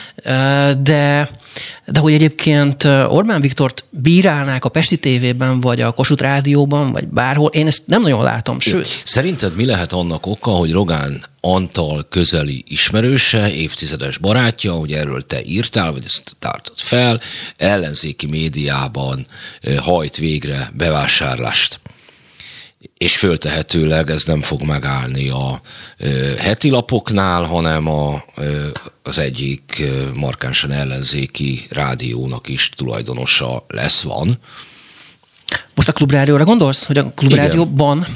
de, 0.82 1.30
de 1.86 2.00
hogy 2.00 2.14
egyébként 2.14 2.84
Orbán 3.08 3.42
Viktort 3.42 3.86
bírálnák 3.90 4.66
a 4.66 4.70
Pesti 4.70 4.98
tévében, 4.98 5.60
vagy 5.60 5.82
a 5.82 5.92
Kossuth 5.92 6.22
Rádióban, 6.22 6.92
vagy 6.92 7.08
bárhol, 7.08 7.50
én 7.50 7.68
ezt 7.68 7.84
nem 7.86 8.02
nagyon 8.02 8.24
látom. 8.24 8.60
Sőt. 8.60 9.02
Szerinted 9.04 9.56
mi 9.56 9.66
lehet 9.66 9.94
annak 9.94 10.26
oka, 10.26 10.52
hogy 10.52 10.72
Rogán 10.72 11.30
Antal 11.44 12.06
közeli 12.10 12.64
ismerőse, 12.68 13.54
évtizedes 13.54 14.18
barátja, 14.18 14.74
hogy 14.74 14.92
erről 14.92 15.22
te 15.22 15.44
írtál, 15.46 15.92
vagy 15.92 16.04
ezt 16.06 16.36
tartod 16.40 16.78
fel, 16.78 17.22
ellenzéki 17.58 18.26
médiában 18.26 19.26
hajt 19.78 20.18
végre 20.18 20.72
bevásárlást 20.74 21.80
és 22.98 23.18
föltehetőleg 23.18 24.10
ez 24.10 24.26
nem 24.26 24.42
fog 24.42 24.62
megállni 24.62 25.30
a 25.30 25.62
heti 26.38 26.70
lapoknál, 26.70 27.44
hanem 27.44 27.88
a, 27.88 28.24
az 29.04 29.18
egyik 29.18 29.82
markánsan 30.14 30.72
ellenzéki 30.72 31.66
rádiónak 31.70 32.48
is 32.48 32.70
tulajdonosa 32.70 33.66
lesz, 33.68 34.02
van. 34.02 34.40
Most 35.76 35.90
a 35.90 35.92
klubrádióra 35.92 36.44
gondolsz, 36.44 36.86
hogy 36.86 36.98
a 36.98 37.12
klubrádióban, 37.16 38.08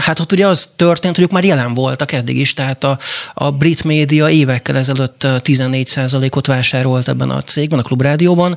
hát 0.00 0.18
ott 0.18 0.32
ugye 0.32 0.46
az 0.46 0.68
történt, 0.76 1.14
hogy 1.14 1.24
ők 1.24 1.30
már 1.30 1.44
jelen 1.44 1.74
voltak 1.74 2.12
eddig 2.12 2.38
is, 2.38 2.54
tehát 2.54 2.84
a, 2.84 2.98
a 3.34 3.50
brit 3.50 3.84
média 3.84 4.28
évekkel 4.28 4.76
ezelőtt 4.76 5.26
14%-ot 5.26 6.46
vásárolt 6.46 7.08
ebben 7.08 7.30
a 7.30 7.42
cégben, 7.42 7.78
a 7.78 7.82
klubrádióban, 7.82 8.56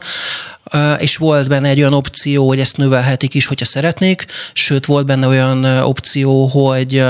és 0.98 1.18
volt 1.18 1.48
benne 1.48 1.69
egy 1.69 1.80
olyan 1.80 1.93
opció, 1.93 2.48
hogy 2.48 2.60
ezt 2.60 2.77
növelhetik 2.77 3.34
is, 3.34 3.45
hogyha 3.45 3.65
szeretnék, 3.65 4.26
sőt 4.53 4.85
volt 4.85 5.06
benne 5.06 5.27
olyan 5.27 5.65
opció, 5.65 6.45
hogy 6.45 7.03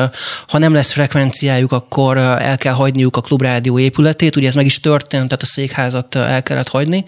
ha 0.47 0.57
nem 0.57 0.73
lesz 0.73 0.91
frekvenciájuk, 0.91 1.71
akkor 1.71 2.17
el 2.17 2.57
kell 2.57 2.73
hagyniuk 2.73 3.17
a 3.17 3.21
klubrádió 3.21 3.79
épületét, 3.79 4.35
ugye 4.35 4.47
ez 4.47 4.55
meg 4.55 4.65
is 4.65 4.79
történt, 4.79 5.27
tehát 5.27 5.43
a 5.43 5.45
székházat 5.45 6.15
el 6.15 6.43
kellett 6.43 6.69
hagyni. 6.69 7.05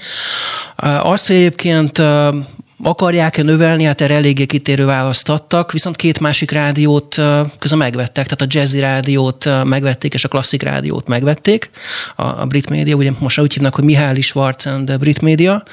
Azt, 1.01 1.27
hogy 1.27 1.35
egyébként 1.35 2.01
akarják-e 2.85 3.41
növelni, 3.41 3.84
hát 3.84 4.01
erre 4.01 4.14
eléggé 4.14 4.45
kitérő 4.45 4.85
választ 4.85 5.30
adtak, 5.30 5.72
viszont 5.72 5.95
két 5.95 6.19
másik 6.19 6.51
rádiót 6.51 7.15
közben 7.60 7.80
megvettek, 7.80 8.26
tehát 8.26 8.41
a 8.41 8.60
jazzy 8.60 8.80
rádiót 8.80 9.64
megvették, 9.64 10.14
és 10.14 10.23
a 10.23 10.27
klasszik 10.27 10.61
rádiót 10.61 11.07
megvették, 11.07 11.69
a, 12.15 12.23
a 12.23 12.45
brit 12.45 12.69
média, 12.69 12.95
ugye 12.95 13.11
most 13.19 13.39
úgy 13.39 13.53
hívnak, 13.53 13.76
hogy 13.76 13.84
Mihály 13.84 14.22
Schwarz 14.22 14.68
and 14.68 14.97
brit 14.99 15.22
média, 15.22 15.64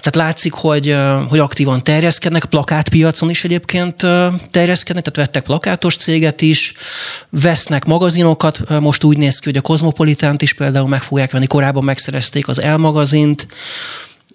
tehát 0.00 0.28
látszik, 0.28 0.52
hogy, 0.52 0.96
hogy 1.28 1.38
aktívan 1.38 1.84
terjeszkednek, 1.84 2.44
plakátpiacon 2.44 3.30
is 3.30 3.44
egyébként 3.44 4.06
terjeszkednek, 4.50 5.04
tehát 5.04 5.16
vettek 5.16 5.42
plakátos 5.42 5.96
céget 5.96 6.40
is, 6.40 6.74
vesznek 7.30 7.84
magazinokat, 7.84 8.80
most 8.80 9.04
úgy 9.04 9.18
néz 9.18 9.38
ki, 9.38 9.48
hogy 9.48 9.56
a 9.56 9.60
Kozmopolitánt 9.60 10.42
is 10.42 10.52
például 10.52 10.88
meg 10.88 11.02
fogják 11.02 11.30
venni, 11.30 11.46
korábban 11.46 11.84
megszerezték 11.84 12.48
az 12.48 12.62
elmagazint, 12.62 13.46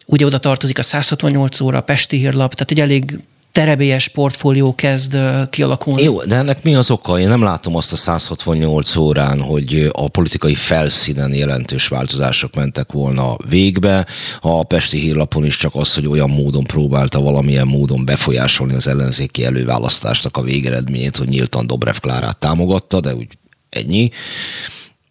ugye 0.07 0.25
oda 0.25 0.37
tartozik 0.37 0.79
a 0.79 0.83
168 0.83 1.59
óra, 1.59 1.77
a 1.77 1.81
Pesti 1.81 2.17
Hírlap, 2.17 2.53
tehát 2.53 2.71
egy 2.71 2.79
elég 2.79 3.19
terebélyes 3.51 4.07
portfólió 4.07 4.75
kezd 4.75 5.17
kialakulni. 5.49 6.01
Jó, 6.01 6.23
de 6.23 6.35
ennek 6.35 6.63
mi 6.63 6.75
az 6.75 6.91
oka? 6.91 7.19
Én 7.19 7.27
nem 7.27 7.41
látom 7.41 7.75
azt 7.75 7.91
a 7.91 7.95
168 7.95 8.95
órán, 8.95 9.41
hogy 9.41 9.89
a 9.91 10.07
politikai 10.07 10.55
felszínen 10.55 11.33
jelentős 11.33 11.87
változások 11.87 12.55
mentek 12.55 12.91
volna 12.91 13.35
végbe. 13.49 14.05
A 14.41 14.63
Pesti 14.63 14.99
hírlapon 14.99 15.45
is 15.45 15.57
csak 15.57 15.75
az, 15.75 15.93
hogy 15.93 16.07
olyan 16.07 16.29
módon 16.29 16.63
próbálta 16.63 17.19
valamilyen 17.19 17.67
módon 17.67 18.05
befolyásolni 18.05 18.73
az 18.73 18.87
ellenzéki 18.87 19.45
előválasztásnak 19.45 20.37
a 20.37 20.41
végeredményét, 20.41 21.17
hogy 21.17 21.27
nyíltan 21.27 21.67
Dobrev 21.67 21.95
Klárát 21.95 22.37
támogatta, 22.37 22.99
de 23.01 23.15
úgy 23.15 23.27
ennyi. 23.69 24.11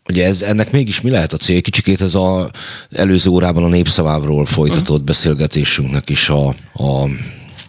Ugye 0.09 0.27
ez, 0.27 0.43
ennek 0.43 0.71
mégis 0.71 1.01
mi 1.01 1.11
lehet 1.11 1.33
a 1.33 1.37
cél? 1.37 1.61
Kicsikét 1.61 2.01
ez 2.01 2.15
az 2.15 2.49
előző 2.91 3.31
órában 3.31 3.65
a 3.65 3.69
népszavávról 3.69 4.47
folytatott 4.47 5.03
beszélgetésünknek 5.03 6.11
is 6.11 6.29
a, 6.29 6.49
a 6.75 7.09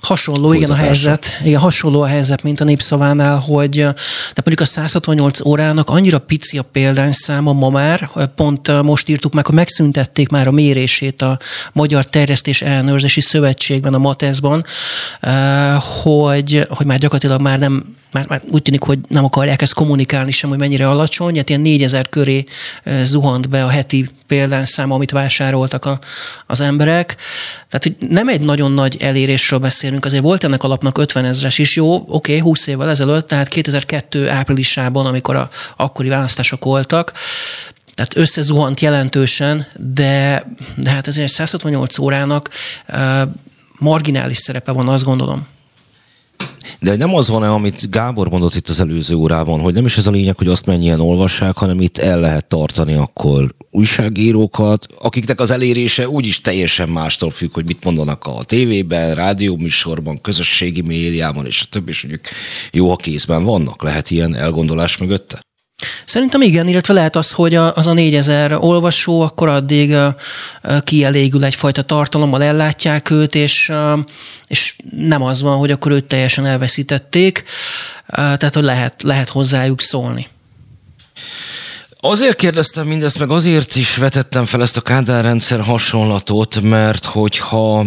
Hasonló, 0.01 0.53
igen, 0.53 0.69
a 0.69 0.75
helyzet. 0.75 1.37
Igen, 1.43 1.59
hasonló 1.59 2.01
a 2.01 2.05
helyzet, 2.05 2.43
mint 2.43 2.59
a 2.59 2.63
népszavánál, 2.63 3.37
hogy 3.37 3.75
de 3.75 4.41
mondjuk 4.43 4.59
a 4.59 4.65
168 4.65 5.45
órának 5.45 5.89
annyira 5.89 6.19
pici 6.19 6.57
a 6.57 6.61
példányszáma 6.61 7.53
ma 7.53 7.69
már, 7.69 8.09
pont 8.35 8.81
most 8.81 9.09
írtuk 9.09 9.33
meg, 9.33 9.45
hogy 9.45 9.55
megszüntették 9.55 10.29
már 10.29 10.47
a 10.47 10.51
mérését 10.51 11.21
a 11.21 11.39
Magyar 11.73 12.05
Terjesztés 12.05 12.61
Ellenőrzési 12.61 13.21
Szövetségben, 13.21 13.93
a 13.93 13.97
MATES-ban, 13.97 14.65
hogy, 16.01 16.67
hogy 16.69 16.85
már 16.85 16.97
gyakorlatilag 16.97 17.41
már 17.41 17.59
nem 17.59 17.95
már, 18.11 18.27
már 18.27 18.41
úgy 18.51 18.61
tűnik, 18.61 18.83
hogy 18.83 18.99
nem 19.07 19.23
akarják 19.23 19.61
ezt 19.61 19.73
kommunikálni 19.73 20.31
sem, 20.31 20.49
hogy 20.49 20.59
mennyire 20.59 20.89
alacsony, 20.89 21.37
hát 21.37 21.49
ilyen 21.49 21.61
4000 21.61 22.09
köré 22.09 22.45
zuhant 23.01 23.49
be 23.49 23.63
a 23.63 23.69
heti 23.69 24.09
példányszám, 24.27 24.91
amit 24.91 25.11
vásároltak 25.11 25.85
a, 25.85 25.99
az 26.45 26.61
emberek. 26.61 27.15
Tehát, 27.69 27.83
hogy 27.83 28.09
nem 28.09 28.27
egy 28.27 28.41
nagyon 28.41 28.71
nagy 28.71 28.97
elérésről 28.99 29.59
beszélünk, 29.59 30.05
azért 30.05 30.23
volt 30.23 30.43
ennek 30.43 30.63
alapnak 30.63 30.97
50 30.97 31.25
ezres 31.25 31.57
is, 31.57 31.75
jó, 31.75 31.95
oké, 31.95 32.07
okay, 32.07 32.39
20 32.39 32.67
évvel 32.67 32.89
ezelőtt, 32.89 33.27
tehát 33.27 33.47
2002 33.47 34.27
áprilisában, 34.29 35.05
amikor 35.05 35.35
a 35.35 35.49
akkori 35.75 36.09
választások 36.09 36.63
voltak, 36.63 37.13
tehát 37.93 38.17
összezuhant 38.17 38.79
jelentősen, 38.79 39.67
de, 39.75 40.45
de 40.75 40.89
hát 40.89 41.07
ezért 41.07 41.31
168 41.31 41.97
órának 41.97 42.49
marginális 43.79 44.37
szerepe 44.37 44.71
van, 44.71 44.87
azt 44.87 45.03
gondolom. 45.03 45.47
De 46.79 46.95
nem 46.95 47.15
az 47.15 47.29
van-e, 47.29 47.51
amit 47.51 47.89
Gábor 47.89 48.29
mondott 48.29 48.55
itt 48.55 48.69
az 48.69 48.79
előző 48.79 49.15
órában, 49.15 49.59
hogy 49.59 49.73
nem 49.73 49.85
is 49.85 49.97
ez 49.97 50.07
a 50.07 50.11
lényeg, 50.11 50.37
hogy 50.37 50.47
azt 50.47 50.65
mennyien 50.65 50.99
olvassák, 50.99 51.57
hanem 51.57 51.81
itt 51.81 51.97
el 51.97 52.19
lehet 52.19 52.47
tartani 52.47 52.93
akkor 52.93 53.55
újságírókat, 53.71 54.87
akiknek 55.01 55.39
az 55.39 55.51
elérése 55.51 56.09
úgyis 56.09 56.41
teljesen 56.41 56.89
mástól 56.89 57.31
függ, 57.31 57.53
hogy 57.53 57.65
mit 57.65 57.83
mondanak 57.83 58.25
a 58.25 58.43
tévében, 58.43 59.15
rádióműsorban, 59.15 60.21
közösségi 60.21 60.81
médiában, 60.81 61.45
és 61.45 61.61
a 61.61 61.67
többi, 61.69 61.89
és 61.89 62.01
mondjuk 62.01 62.25
jó, 62.71 62.89
ha 62.89 62.95
kézben 62.95 63.43
vannak. 63.43 63.83
Lehet 63.83 64.11
ilyen 64.11 64.35
elgondolás 64.35 64.97
mögötte? 64.97 65.39
Szerintem 66.07 66.41
igen, 66.41 66.67
illetve 66.67 66.93
lehet 66.93 67.15
az, 67.15 67.31
hogy 67.31 67.55
az 67.55 67.87
a 67.87 67.93
négyezer 67.93 68.57
olvasó 68.59 69.21
akkor 69.21 69.47
addig 69.47 69.95
kielégül 70.83 71.43
egyfajta 71.43 71.81
tartalommal, 71.81 72.43
ellátják 72.43 73.09
őt, 73.09 73.35
és, 73.35 73.71
és 74.47 74.75
nem 74.97 75.23
az 75.23 75.41
van, 75.41 75.57
hogy 75.57 75.71
akkor 75.71 75.91
őt 75.91 76.05
teljesen 76.05 76.45
elveszítették, 76.45 77.43
tehát 78.07 78.53
hogy 78.53 78.63
lehet, 78.63 79.03
lehet 79.03 79.29
hozzájuk 79.29 79.81
szólni. 79.81 80.27
Azért 81.99 82.35
kérdeztem 82.35 82.87
mindezt, 82.87 83.19
meg 83.19 83.31
azért 83.31 83.75
is 83.75 83.95
vetettem 83.95 84.45
fel 84.45 84.61
ezt 84.61 84.77
a 84.77 84.81
Kádár 84.81 85.37
hasonlatot, 85.59 86.61
mert 86.61 87.05
hogyha 87.05 87.85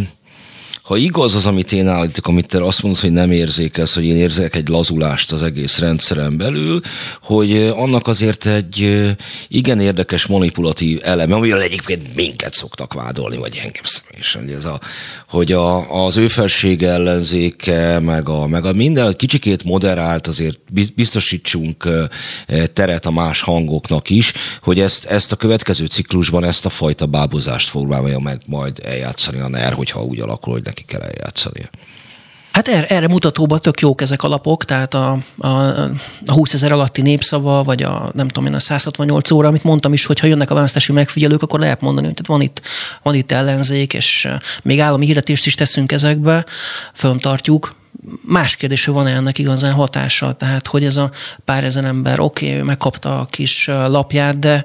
ha 0.91 0.97
igaz 0.97 1.35
az, 1.35 1.47
amit 1.47 1.73
én 1.73 1.89
állítok, 1.89 2.27
amit 2.27 2.47
te 2.47 2.65
azt 2.65 2.83
mondod, 2.83 3.01
hogy 3.01 3.13
nem 3.13 3.31
érzékelsz, 3.31 3.95
hogy 3.95 4.05
én 4.05 4.17
érzek 4.17 4.55
egy 4.55 4.69
lazulást 4.69 5.33
az 5.33 5.43
egész 5.43 5.79
rendszeren 5.79 6.37
belül, 6.37 6.81
hogy 7.23 7.57
annak 7.57 8.07
azért 8.07 8.47
egy 8.47 9.07
igen 9.49 9.81
érdekes 9.81 10.27
manipulatív 10.27 11.01
eleme, 11.03 11.35
amivel 11.35 11.63
egyébként 11.63 12.15
minket 12.15 12.55
szoktak 12.55 12.93
vádolni, 12.93 13.37
vagy 13.37 13.61
engem 13.63 13.83
személyesen, 13.85 14.43
hogy, 14.43 14.53
ez 14.53 14.65
a, 14.65 14.81
hogy 15.29 15.53
a, 15.53 16.05
az 16.05 16.17
ő 16.17 16.29
felsége 16.29 16.89
ellenzéke, 16.89 17.99
meg 17.99 18.29
a, 18.29 18.47
meg 18.47 18.65
a 18.65 18.73
minden 18.73 19.17
kicsikét 19.17 19.65
moderált, 19.65 20.27
azért 20.27 20.59
biztosítsunk 20.95 21.89
teret 22.73 23.07
a 23.07 23.11
más 23.11 23.41
hangoknak 23.41 24.11
is, 24.11 24.33
hogy 24.63 24.81
ezt, 24.81 25.05
ezt 25.05 25.33
a 25.33 25.37
következő 25.37 25.87
ciklusban 25.87 26.45
ezt 26.45 26.67
a 26.67 26.71
fajta 26.71 27.07
bábozást 27.07 27.69
foglalja 27.69 28.19
meg 28.19 28.41
majd 28.47 28.79
eljátszani 28.85 29.41
a 29.41 29.49
NER, 29.49 29.73
hogyha 29.73 30.03
úgy 30.03 30.21
alakul, 30.21 30.53
hogy 30.53 30.63
neki 30.65 30.80
neki 30.81 30.85
kell 30.85 31.01
eljátszania. 31.01 31.69
Hát 32.53 32.69
erre, 32.69 32.87
erre 32.87 33.09
mutatóban 33.09 33.61
tök 33.61 33.81
jók 33.81 34.01
ezek 34.01 34.23
a 34.23 34.29
lapok, 34.29 34.65
tehát 34.65 34.95
a, 34.95 35.19
a, 35.39 35.49
a 36.27 36.33
20 36.33 36.55
ezer 36.55 36.73
alatti 36.73 37.03
népszava, 37.03 37.63
vagy 37.63 37.83
a 37.83 38.11
nem 38.15 38.29
tudom 38.29 38.49
én, 38.49 38.55
a 38.55 38.61
168 38.61 39.31
óra, 39.31 39.49
amit 39.49 39.65
mondtam 39.65 39.93
is, 39.93 40.05
hogy 40.05 40.19
ha 40.19 40.27
jönnek 40.27 40.51
a 40.51 40.55
választási 40.55 40.93
megfigyelők, 40.93 41.43
akkor 41.43 41.61
lehet 41.61 41.81
mondani, 41.81 42.07
hogy 42.07 42.27
van 42.27 42.41
itt, 42.41 42.63
van 43.03 43.15
itt 43.15 43.33
ellenzék, 43.33 43.95
és 43.95 44.29
még 44.63 44.81
állami 44.81 45.07
hirdetést 45.07 45.47
is 45.47 45.55
teszünk 45.55 45.93
ezekbe, 45.93 46.45
föntartjuk. 46.95 47.75
Más 48.27 48.57
kérdés, 48.57 48.85
hogy 48.85 48.95
van-e 48.95 49.15
ennek 49.15 49.39
igazán 49.39 49.73
hatása, 49.73 50.33
tehát 50.33 50.67
hogy 50.67 50.85
ez 50.85 50.97
a 50.97 51.11
pár 51.45 51.65
ezer 51.65 51.85
ember, 51.85 52.21
oké, 52.21 52.47
okay, 52.47 52.59
ő 52.59 52.63
megkapta 52.63 53.21
a 53.21 53.25
kis 53.25 53.67
lapját, 53.67 54.39
de 54.39 54.65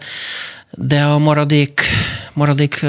de 0.77 1.03
a 1.03 1.18
maradék, 1.18 1.81
maradék 2.34 2.85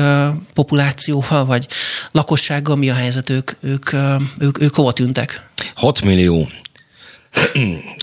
populációval, 0.55 1.45
vagy 1.45 1.67
lakossággal 2.11 2.77
mi 2.77 2.91
a 2.91 2.95
helyzet? 2.95 3.31
Ők, 3.31 3.51
ők, 3.61 3.91
ők, 4.39 4.61
ők 4.61 4.75
hova 4.75 4.93
tűntek? 4.93 5.49
6 5.75 6.03
millió. 6.03 6.49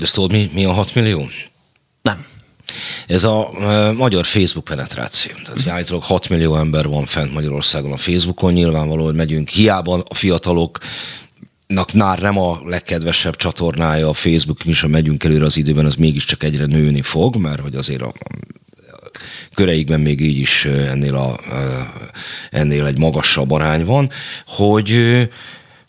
Ezt 0.02 0.14
tudod, 0.14 0.32
mi, 0.32 0.50
mi 0.54 0.66
a 0.66 0.72
6 0.72 0.96
millió? 0.96 1.30
Nem. 2.02 2.26
Ez 3.08 3.24
a 3.24 3.50
magyar 3.96 4.26
Facebook 4.26 4.66
penetráció. 4.66 5.32
Tehát 5.44 5.68
állítólag 5.68 6.04
6 6.04 6.30
millió 6.30 6.56
ember 6.56 6.88
van 6.88 7.06
fent 7.06 7.34
Magyarországon 7.34 7.92
a 7.92 7.98
Facebookon, 7.98 8.54
nyilvánvaló, 8.54 9.04
hogy 9.06 9.16
megyünk. 9.16 9.50
Hiába 9.50 10.04
a 10.08 10.14
fiatalok 10.14 10.80
már 11.94 12.20
nem 12.20 12.38
a 12.38 12.62
legkedvesebb 12.66 13.36
csatornája 13.36 14.10
a 14.10 14.14
Facebook, 14.14 14.64
mi 14.64 14.72
is, 14.72 14.82
ha 14.82 14.88
megyünk 14.88 15.24
előre 15.24 15.46
az 15.46 15.58
időben, 15.58 15.86
az 15.86 15.96
mégiscsak 15.96 16.44
egyre 16.44 16.66
nőni 16.66 17.02
fog, 17.02 17.36
mert 17.36 17.60
hogy 17.60 17.76
azért 17.76 18.02
a 18.02 18.12
köreikben 19.54 20.00
még 20.00 20.22
így 20.22 20.38
is 20.38 20.66
ennél, 20.66 21.16
a, 21.16 21.40
ennél 22.52 22.86
egy 22.86 22.98
magasabb 22.98 23.52
arány 23.52 23.86
van, 23.86 24.10
hogy, 24.46 24.98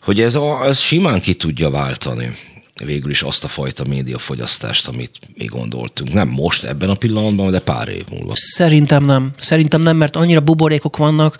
hogy 0.03 0.21
ez, 0.21 0.35
a, 0.35 0.65
ez 0.65 0.79
simán 0.79 1.21
ki 1.21 1.33
tudja 1.33 1.69
váltani 1.69 2.35
végül 2.83 3.09
is 3.09 3.21
azt 3.21 3.43
a 3.43 3.47
fajta 3.47 3.83
médiafogyasztást, 3.83 4.87
amit 4.87 5.19
mi 5.37 5.45
gondoltunk. 5.45 6.13
Nem 6.13 6.27
most, 6.27 6.63
ebben 6.63 6.89
a 6.89 6.95
pillanatban, 6.95 7.51
de 7.51 7.59
pár 7.59 7.87
év 7.87 8.05
múlva. 8.09 8.33
Szerintem 8.35 9.05
nem. 9.05 9.33
Szerintem 9.37 9.81
nem, 9.81 9.97
mert 9.97 10.15
annyira 10.15 10.39
buborékok 10.39 10.97
vannak. 10.97 11.37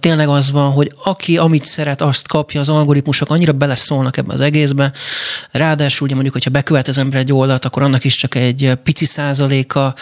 Tényleg 0.00 0.28
az 0.28 0.50
van, 0.50 0.72
hogy 0.72 0.92
aki 1.04 1.38
amit 1.38 1.64
szeret, 1.64 2.00
azt 2.00 2.28
kapja, 2.28 2.60
az 2.60 2.68
algoritmusok 2.68 3.30
annyira 3.30 3.52
beleszólnak 3.52 4.16
ebbe 4.16 4.32
az 4.32 4.40
egészbe. 4.40 4.92
Ráadásul, 5.50 6.06
ugye 6.06 6.14
mondjuk, 6.14 6.34
hogyha 6.34 6.50
bekövet 6.50 6.88
az 6.88 6.98
ember 6.98 7.18
egy 7.18 7.32
oldalt, 7.32 7.64
akkor 7.64 7.82
annak 7.82 8.04
is 8.04 8.16
csak 8.16 8.34
egy 8.34 8.72
pici 8.82 9.04
százaléka 9.04 9.94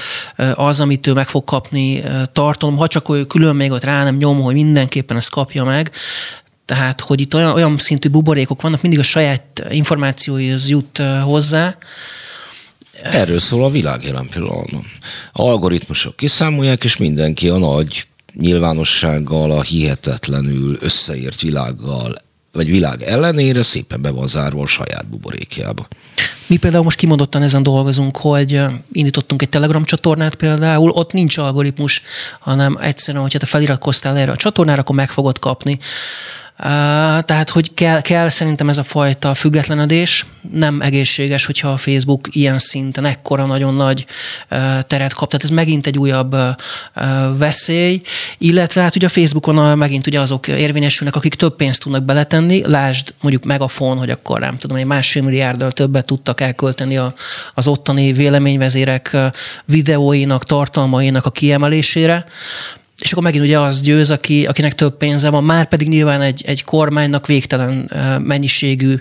az, 0.55 0.81
amit 0.81 1.07
ő 1.07 1.13
meg 1.13 1.29
fog 1.29 1.45
kapni 1.45 2.03
tartalom. 2.33 2.77
Ha 2.77 2.87
csak 2.87 3.11
ő 3.11 3.25
külön 3.25 3.57
még 3.57 3.71
ott 3.71 3.85
rá 3.85 4.05
nem 4.05 4.17
nyom, 4.17 4.41
hogy 4.41 4.55
mindenképpen 4.55 5.17
ezt 5.17 5.31
kapja 5.31 5.65
meg, 5.65 5.91
tehát, 6.69 7.01
hogy 7.01 7.21
itt 7.21 7.35
olyan, 7.35 7.53
olyan 7.53 7.79
szintű 7.79 8.09
buborékok 8.09 8.63
vannak, 8.63 8.83
mindig 8.83 9.01
a 9.01 9.03
saját 9.03 9.67
információihoz 9.71 10.69
jut 10.69 11.03
hozzá. 11.23 11.77
Erről 13.03 13.39
szól 13.39 13.65
a 13.65 13.71
világ 13.71 14.05
jelen 14.05 14.29
pillanatban. 14.29 14.87
A 15.33 15.43
algoritmusok 15.43 16.17
kiszámolják, 16.17 16.85
és 16.85 16.97
mindenki 16.97 17.49
a 17.49 17.59
nagy 17.59 18.07
nyilvánossággal, 18.35 19.51
a 19.51 19.63
hihetetlenül 19.63 20.77
összeért 20.81 21.41
világgal, 21.41 22.23
vagy 22.53 22.71
világ 22.71 23.03
ellenére 23.03 23.63
szépen 23.63 24.03
be 24.03 24.11
van 24.11 24.27
zárva 24.27 24.63
a 24.63 24.67
saját 24.67 25.09
buborékjába. 25.09 25.89
Mi 26.47 26.57
például 26.57 26.85
most 26.85 26.99
kimondottan 26.99 27.43
ezen 27.43 27.63
dolgozunk, 27.63 28.17
hogy 28.17 28.61
indítottunk 28.93 29.43
egy 29.43 29.49
Telegram 29.49 29.85
csatornát 29.85 30.35
például, 30.35 30.91
ott 30.91 31.13
nincs 31.13 31.39
algoritmus, 31.39 32.03
hanem 32.41 32.79
egyszerűen, 32.81 33.23
hogyha 33.23 33.39
te 33.39 33.47
feliratkoztál 33.47 34.17
erre 34.17 34.33
a 34.33 34.37
csatornára, 34.37 34.81
akkor 34.81 34.95
meg 34.95 35.11
fogod 35.11 35.39
kapni 35.39 35.79
tehát, 37.25 37.51
hogy 37.51 37.75
kell, 37.75 38.01
kell 38.01 38.29
szerintem 38.29 38.69
ez 38.69 38.79
a 38.79 38.83
fajta 38.83 39.35
függetlenedés, 39.35 40.27
nem 40.53 40.81
egészséges, 40.81 41.45
hogyha 41.45 41.69
a 41.69 41.77
Facebook 41.77 42.29
ilyen 42.31 42.59
szinten 42.59 43.05
ekkora 43.05 43.47
nagyon 43.47 43.75
nagy 43.75 44.07
teret 44.87 45.15
kap. 45.15 45.31
Tehát 45.31 45.45
ez 45.45 45.51
megint 45.51 45.87
egy 45.87 45.99
újabb 45.99 46.37
veszély, 47.37 48.01
illetve 48.39 48.83
hát 48.83 48.97
ugye 48.97 49.07
a 49.07 49.11
Facebookon 49.11 49.79
megint 49.79 50.07
ugye 50.07 50.21
azok 50.21 50.49
érvényesülnek, 50.49 51.17
akik 51.17 51.35
több 51.35 51.57
pénzt 51.57 51.83
tudnak 51.83 52.03
beletenni. 52.05 52.63
Lásd 52.67 53.15
mondjuk 53.21 53.45
Megafon, 53.45 53.99
hogy 53.99 54.11
akkor 54.11 54.41
nem 54.41 54.59
tudom, 54.59 54.77
egy 54.77 54.85
másfél 54.85 55.23
milliárddal 55.23 55.73
többet 55.73 56.07
tudtak 56.07 56.41
elkölteni 56.41 56.97
a, 56.97 57.15
az 57.55 57.67
ottani 57.67 58.13
véleményvezérek 58.13 59.17
videóinak, 59.65 60.45
tartalmainak 60.45 61.27
a 61.27 61.31
kiemelésére 61.31 62.27
és 63.03 63.13
akkor 63.13 63.23
megint 63.23 63.45
ugye 63.45 63.59
az 63.59 63.81
győz, 63.81 64.11
aki, 64.11 64.47
akinek 64.47 64.75
több 64.75 64.97
pénze 64.97 65.31
van, 65.31 65.45
már 65.45 65.69
pedig 65.69 65.89
nyilván 65.89 66.21
egy, 66.21 66.43
egy 66.47 66.65
kormánynak 66.65 67.27
végtelen 67.27 67.91
mennyiségű 68.23 68.95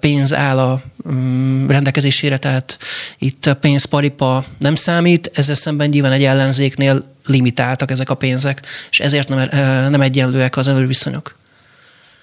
pénz 0.00 0.34
áll 0.34 0.58
a 0.58 0.82
mm, 1.10 1.68
rendelkezésére, 1.68 2.36
tehát 2.36 2.78
itt 3.18 3.56
pénzparipa 3.60 4.44
nem 4.58 4.74
számít, 4.74 5.30
ezzel 5.34 5.54
szemben 5.54 5.88
nyilván 5.88 6.12
egy 6.12 6.24
ellenzéknél 6.24 7.04
limitáltak 7.26 7.90
ezek 7.90 8.10
a 8.10 8.14
pénzek, 8.14 8.62
és 8.90 9.00
ezért 9.00 9.28
nem, 9.28 9.48
nem 9.90 10.00
egyenlőek 10.00 10.56
az 10.56 10.68
előviszonyok. 10.68 11.34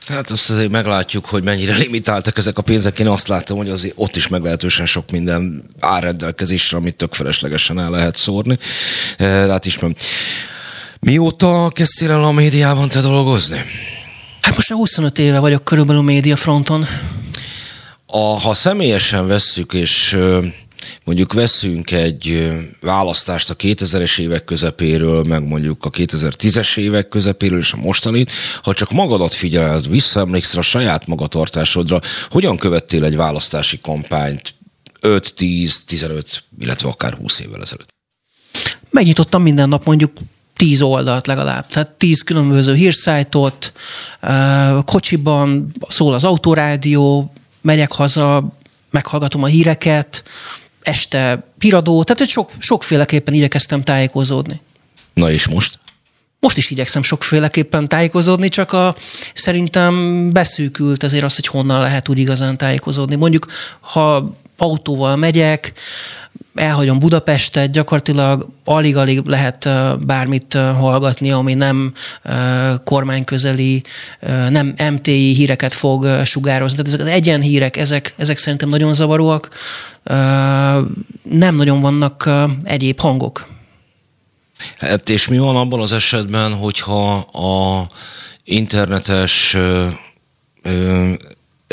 Hát 0.07 0.31
azt 0.31 0.49
azért 0.49 0.69
meglátjuk, 0.69 1.25
hogy 1.25 1.43
mennyire 1.43 1.75
limitáltak 1.75 2.37
ezek 2.37 2.57
a 2.57 2.61
pénzek. 2.61 2.99
Én 2.99 3.07
azt 3.07 3.27
látom, 3.27 3.57
hogy 3.57 3.69
azért 3.69 3.93
ott 3.97 4.15
is 4.15 4.27
meglehetősen 4.27 4.85
sok 4.85 5.11
minden 5.11 5.63
áll 5.79 5.99
rendelkezésre, 5.99 6.77
amit 6.77 6.95
tök 6.95 7.13
feleslegesen 7.13 7.79
el 7.79 7.89
lehet 7.89 8.15
szórni. 8.15 8.57
Hát 9.17 9.65
ismerem. 9.65 9.95
Mióta 11.05 11.69
kezdtél 11.73 12.11
el 12.11 12.23
a 12.23 12.31
médiában 12.31 12.89
te 12.89 13.01
dolgozni? 13.01 13.61
Hát 14.41 14.55
most 14.55 14.69
már 14.69 14.79
25 14.79 15.19
éve 15.19 15.39
vagyok 15.39 15.63
körülbelül 15.63 16.01
média 16.01 16.35
fronton. 16.35 16.85
A, 18.05 18.17
ha 18.17 18.53
személyesen 18.53 19.27
vesszük, 19.27 19.73
és 19.73 20.17
mondjuk 21.03 21.33
veszünk 21.33 21.91
egy 21.91 22.51
választást 22.81 23.49
a 23.49 23.55
2000-es 23.55 24.19
évek 24.19 24.43
közepéről, 24.43 25.23
meg 25.23 25.47
mondjuk 25.47 25.85
a 25.85 25.89
2010-es 25.89 26.77
évek 26.77 27.07
közepéről 27.07 27.59
és 27.59 27.73
a 27.73 27.77
mostanit, 27.77 28.31
ha 28.63 28.73
csak 28.73 28.91
magadat 28.91 29.33
figyeled, 29.33 29.89
visszaemlékszel 29.89 30.59
a 30.59 30.63
saját 30.63 31.07
magatartásodra, 31.07 31.99
hogyan 32.29 32.57
követtél 32.57 33.03
egy 33.03 33.15
választási 33.15 33.79
kampányt 33.79 34.55
5, 34.99 35.33
10, 35.35 35.83
15, 35.85 36.43
illetve 36.59 36.89
akár 36.89 37.13
20 37.13 37.39
évvel 37.39 37.61
ezelőtt? 37.61 37.89
Megnyitottam 38.89 39.41
minden 39.41 39.69
nap 39.69 39.85
mondjuk 39.85 40.11
tíz 40.61 40.81
oldalt 40.81 41.27
legalább, 41.27 41.67
tehát 41.67 41.89
tíz 41.89 42.21
különböző 42.21 42.73
hírszájtot, 42.73 43.73
kocsiban 44.85 45.71
szól 45.89 46.13
az 46.13 46.23
autorádió, 46.23 47.33
megyek 47.61 47.91
haza, 47.91 48.51
meghallgatom 48.89 49.43
a 49.43 49.47
híreket, 49.47 50.23
este 50.81 51.47
híradó, 51.59 52.03
tehát 52.03 52.29
sok, 52.29 52.51
sokféleképpen 52.59 53.33
igyekeztem 53.33 53.83
tájékozódni. 53.83 54.61
Na 55.13 55.31
és 55.31 55.47
most? 55.47 55.79
Most 56.39 56.57
is 56.57 56.71
igyekszem 56.71 57.03
sokféleképpen 57.03 57.87
tájékozódni, 57.87 58.49
csak 58.49 58.71
a, 58.71 58.95
szerintem 59.33 60.29
beszűkült 60.31 61.03
azért 61.03 61.23
az, 61.23 61.35
hogy 61.35 61.47
honnan 61.47 61.81
lehet 61.81 62.09
úgy 62.09 62.19
igazán 62.19 62.57
tájékozódni. 62.57 63.15
Mondjuk, 63.15 63.45
ha 63.79 64.35
autóval 64.61 65.15
megyek, 65.15 65.73
elhagyom 66.55 66.99
Budapestet, 66.99 67.71
gyakorlatilag 67.71 68.47
alig-alig 68.65 69.25
lehet 69.25 69.69
bármit 70.05 70.53
hallgatni, 70.53 71.31
ami 71.31 71.53
nem 71.53 71.93
kormányközeli, 72.83 73.83
nem 74.49 74.73
MTI 74.91 75.33
híreket 75.33 75.73
fog 75.73 76.07
sugározni. 76.25 76.77
Tehát 76.77 76.93
ezek 76.93 77.07
az 77.07 77.13
egyenhírek, 77.13 77.77
ezek, 77.77 78.13
ezek 78.17 78.37
szerintem 78.37 78.69
nagyon 78.69 78.93
zavaróak. 78.93 79.49
Nem 81.23 81.55
nagyon 81.55 81.81
vannak 81.81 82.29
egyéb 82.63 82.99
hangok. 82.99 83.47
Hát 84.77 85.09
és 85.09 85.27
mi 85.27 85.37
van 85.37 85.55
abban 85.55 85.79
az 85.79 85.91
esetben, 85.91 86.53
hogyha 86.53 87.15
a 87.17 87.87
internetes 88.43 89.57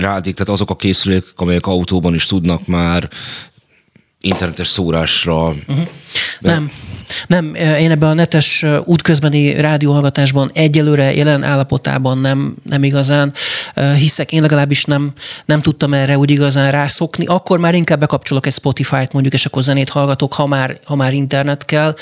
rádik, 0.01 0.35
tehát 0.35 0.53
azok 0.53 0.71
a 0.71 0.77
készülék, 0.77 1.25
amelyek 1.37 1.67
autóban 1.67 2.15
is 2.15 2.27
tudnak 2.27 2.67
már 2.67 3.09
internetes 4.21 4.69
szórásra. 4.69 5.47
Uh-huh. 5.49 5.89
Nem. 6.41 6.71
Nem, 7.27 7.55
én 7.55 7.91
ebben 7.91 8.09
a 8.09 8.15
netes 8.15 8.65
útközbeni 8.85 9.55
rádióhallgatásban 9.55 10.51
egyelőre 10.55 11.15
jelen 11.15 11.43
állapotában 11.43 12.19
nem, 12.19 12.55
nem 12.63 12.85
igazán 12.85 13.33
hiszek. 13.97 14.33
Én 14.33 14.41
legalábbis 14.41 14.85
nem, 14.85 15.13
nem 15.45 15.61
tudtam 15.61 15.95
erre 15.95 16.19
úgy 16.19 16.31
igazán 16.31 16.71
rászokni. 16.71 17.27
Akkor 17.27 17.59
már 17.59 17.75
inkább 17.75 18.01
bekapcsolok 18.01 18.47
egy 18.47 18.53
Spotify-t 18.53 19.13
mondjuk, 19.13 19.35
és 19.35 19.47
akkor 19.47 19.63
zenét 19.63 19.89
hallgatok, 19.89 20.33
ha 20.33 20.47
már, 20.47 20.79
ha 20.85 20.95
már 20.95 21.13
internet 21.13 21.65
kell. 21.65 21.95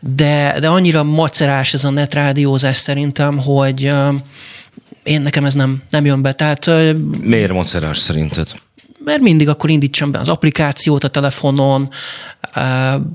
De, 0.00 0.56
de 0.60 0.68
annyira 0.68 1.02
macerás 1.02 1.74
ez 1.74 1.84
a 1.84 1.90
netrádiózás 1.90 2.76
szerintem, 2.76 3.38
hogy 3.38 3.92
én 5.04 5.22
nekem 5.22 5.44
ez 5.44 5.54
nem, 5.54 5.82
nem 5.90 6.04
jön 6.04 6.22
be. 6.22 6.32
Tehát, 6.32 6.70
Miért 7.20 7.52
macerás 7.52 7.98
szerinted? 7.98 8.48
mert 9.04 9.20
mindig 9.20 9.48
akkor 9.48 9.70
indítsam 9.70 10.10
be 10.10 10.18
az 10.18 10.28
applikációt 10.28 11.04
a 11.04 11.08
telefonon, 11.08 11.88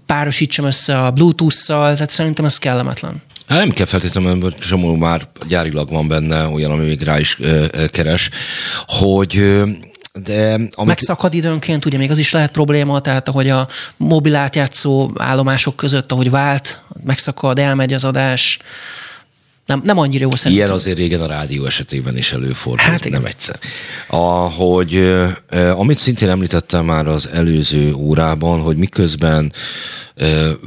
párosítsam 0.05 0.65
össze 0.65 0.99
a 0.99 1.11
Bluetooth-szal, 1.11 1.93
tehát 1.93 2.09
szerintem 2.09 2.45
ez 2.45 2.57
kellemetlen. 2.57 3.21
Hát 3.47 3.59
nem 3.59 3.71
kell 3.71 3.85
feltétlenül, 3.85 4.35
mert 4.35 4.59
csomó 4.59 4.95
már 4.95 5.27
gyárilag 5.47 5.89
van 5.89 6.07
benne 6.07 6.47
olyan, 6.47 6.71
ami 6.71 6.85
még 6.85 7.01
rá 7.01 7.19
is 7.19 7.37
ö, 7.39 7.65
ö, 7.71 7.87
keres, 7.87 8.29
hogy 8.87 9.63
de 10.23 10.53
amit... 10.53 10.85
Megszakad 10.85 11.33
időnként, 11.33 11.85
ugye 11.85 11.97
még 11.97 12.11
az 12.11 12.17
is 12.17 12.31
lehet 12.31 12.51
probléma, 12.51 12.99
tehát 12.99 13.27
ahogy 13.27 13.49
a 13.49 13.67
mobil 13.97 14.35
átjátszó 14.35 15.11
állomások 15.17 15.75
között, 15.75 16.11
ahogy 16.11 16.29
vált, 16.29 16.81
megszakad, 17.03 17.59
elmegy 17.59 17.93
az 17.93 18.03
adás, 18.03 18.59
nem, 19.69 19.81
nem 19.83 19.97
annyira 19.97 20.23
jó 20.23 20.35
szerintem. 20.35 20.65
Ilyen 20.65 20.77
azért 20.77 20.97
régen 20.97 21.21
a 21.21 21.27
rádió 21.27 21.65
esetében 21.65 22.17
is 22.17 22.31
előfordult, 22.31 22.81
hát 22.81 23.05
igen. 23.05 23.21
nem 23.21 23.29
egyszer. 23.29 23.59
Ahogy, 24.07 25.13
amit 25.75 25.97
szintén 25.97 26.29
említettem 26.29 26.85
már 26.85 27.07
az 27.07 27.27
előző 27.27 27.93
órában, 27.93 28.61
hogy 28.61 28.77
miközben 28.77 29.53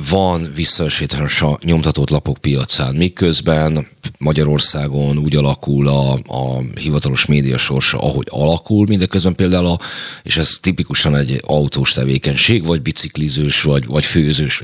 van 0.09 0.53
visszaesítés 0.55 1.43
a 1.43 1.59
nyomtatott 1.63 2.11
lapok 2.11 2.39
piacán, 2.39 2.95
miközben 2.95 3.87
Magyarországon 4.19 5.19
úgy 5.19 5.37
alakul 5.37 5.89
a, 5.89 6.13
a 6.13 6.63
hivatalos 6.75 7.27
média 7.27 7.59
sorsa, 7.59 7.99
ahogy 7.99 8.27
alakul, 8.31 8.87
mindeközben 8.87 9.35
például, 9.35 9.67
a, 9.67 9.79
és 10.23 10.37
ez 10.37 10.59
tipikusan 10.61 11.17
egy 11.17 11.43
autós 11.47 11.93
tevékenység, 11.93 12.67
vagy 12.67 12.83
biciklizős, 12.83 13.63
vagy, 13.63 13.87
vagy 13.87 14.05
főzős, 14.05 14.63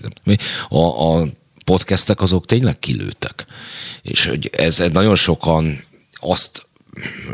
a, 0.69 0.79
a 0.79 1.29
podcastek 1.69 2.21
azok 2.21 2.47
tényleg 2.47 2.79
kilőttek. 2.79 3.47
És 4.03 4.27
hogy 4.27 4.51
ez, 4.53 4.83
nagyon 4.93 5.15
sokan 5.15 5.85
azt 6.13 6.67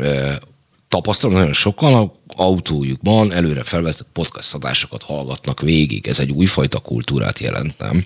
e, 0.01 0.39
tapasztalom, 0.87 1.35
nagyon 1.35 1.53
sokan 1.53 2.11
autójukban 2.27 3.33
előre 3.33 3.63
felvett 3.63 4.05
podcast 4.13 4.53
adásokat 4.53 5.03
hallgatnak 5.03 5.61
végig. 5.61 6.07
Ez 6.07 6.19
egy 6.19 6.31
újfajta 6.31 6.79
kultúrát 6.79 7.39
jelent, 7.39 7.77
nem? 7.77 8.03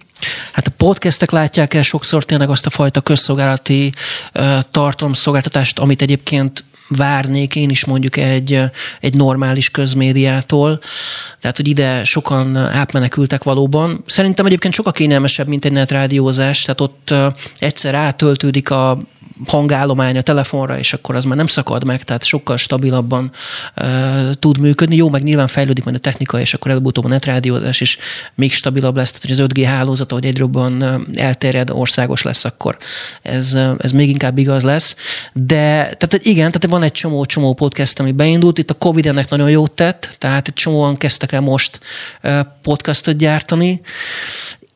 Hát 0.51 0.68
a 0.68 0.72
podcastek 0.77 1.31
látják 1.31 1.73
el 1.73 1.84
sokszor 1.84 2.26
tényleg 2.26 2.49
azt 2.49 2.65
a 2.65 2.69
fajta 2.69 3.01
közszolgálati 3.01 3.91
uh, 4.34 4.60
tartalomszolgáltatást, 4.72 5.80
amit 5.80 6.01
egyébként 6.01 6.64
várnék 6.89 7.55
én 7.55 7.69
is 7.69 7.85
mondjuk 7.85 8.17
egy, 8.17 8.61
egy 8.99 9.13
normális 9.13 9.69
közmédiától. 9.69 10.79
Tehát, 11.39 11.57
hogy 11.57 11.67
ide 11.67 12.03
sokan 12.03 12.55
átmenekültek 12.55 13.43
valóban. 13.43 14.03
Szerintem 14.05 14.45
egyébként 14.45 14.73
sokkal 14.73 14.91
kényelmesebb, 14.91 15.47
mint 15.47 15.65
egy 15.65 15.71
netrádiózás, 15.71 16.61
tehát 16.61 16.81
ott 16.81 17.13
egyszer 17.59 17.95
átöltődik 17.95 18.69
a 18.69 18.99
hangállomány 19.47 20.17
a 20.17 20.21
telefonra, 20.21 20.77
és 20.77 20.93
akkor 20.93 21.15
az 21.15 21.25
már 21.25 21.37
nem 21.37 21.47
szakad 21.47 21.83
meg, 21.83 22.03
tehát 22.03 22.23
sokkal 22.23 22.57
stabilabban 22.57 23.31
uh, 23.77 24.33
tud 24.33 24.57
működni. 24.57 24.95
Jó, 24.95 25.09
meg 25.09 25.23
nyilván 25.23 25.47
fejlődik 25.47 25.83
majd 25.83 25.95
a 25.95 25.99
technika, 25.99 26.39
és 26.39 26.53
akkor 26.53 26.71
előbb-utóbb 26.71 27.05
a 27.05 27.07
netrádiózás 27.07 27.81
is 27.81 27.97
még 28.35 28.53
stabilabb 28.53 28.95
lesz, 28.95 29.11
tehát 29.11 29.37
hogy 29.37 29.45
az 29.45 29.51
5G 29.53 29.63
hálózat, 29.67 30.11
hogy 30.11 30.25
egyre 30.25 30.39
jobban 30.39 31.05
elterjed, 31.15 31.69
országos 31.69 32.21
lesz, 32.21 32.45
akkor 32.45 32.77
ez, 33.21 33.57
ez 33.77 33.91
még 33.91 34.09
inkább 34.09 34.37
igaz 34.37 34.63
lesz. 34.63 34.95
De 35.33 35.67
tehát 35.67 36.19
igen, 36.21 36.51
tehát 36.51 36.69
van 36.69 36.83
egy 36.83 36.91
csomó-csomó 36.91 37.53
podcast, 37.53 37.99
ami 37.99 38.11
beindult, 38.11 38.57
itt 38.57 38.69
a 38.69 38.73
Covid 38.73 39.05
ennek 39.05 39.29
nagyon 39.29 39.49
jót 39.49 39.71
tett, 39.71 40.15
tehát 40.17 40.47
egy 40.47 40.53
csomóan 40.53 40.97
kezdtek 40.97 41.31
el 41.31 41.41
most 41.41 41.79
podcastot 42.61 43.17
gyártani, 43.17 43.81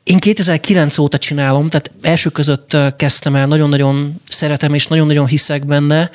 én 0.04 0.20
2009 0.20 0.98
óta 0.98 1.18
csinálom, 1.18 1.70
tehát 1.70 1.92
első 2.02 2.30
között 2.30 2.78
kezdtem 2.96 3.36
el, 3.36 3.48
nagyon-nagyon 3.48 4.22
szeretem, 4.28 4.74
és 4.74 4.88
nagyon-nagyon 4.88 5.28
hiszek 5.28 5.66
benne, 5.66 6.10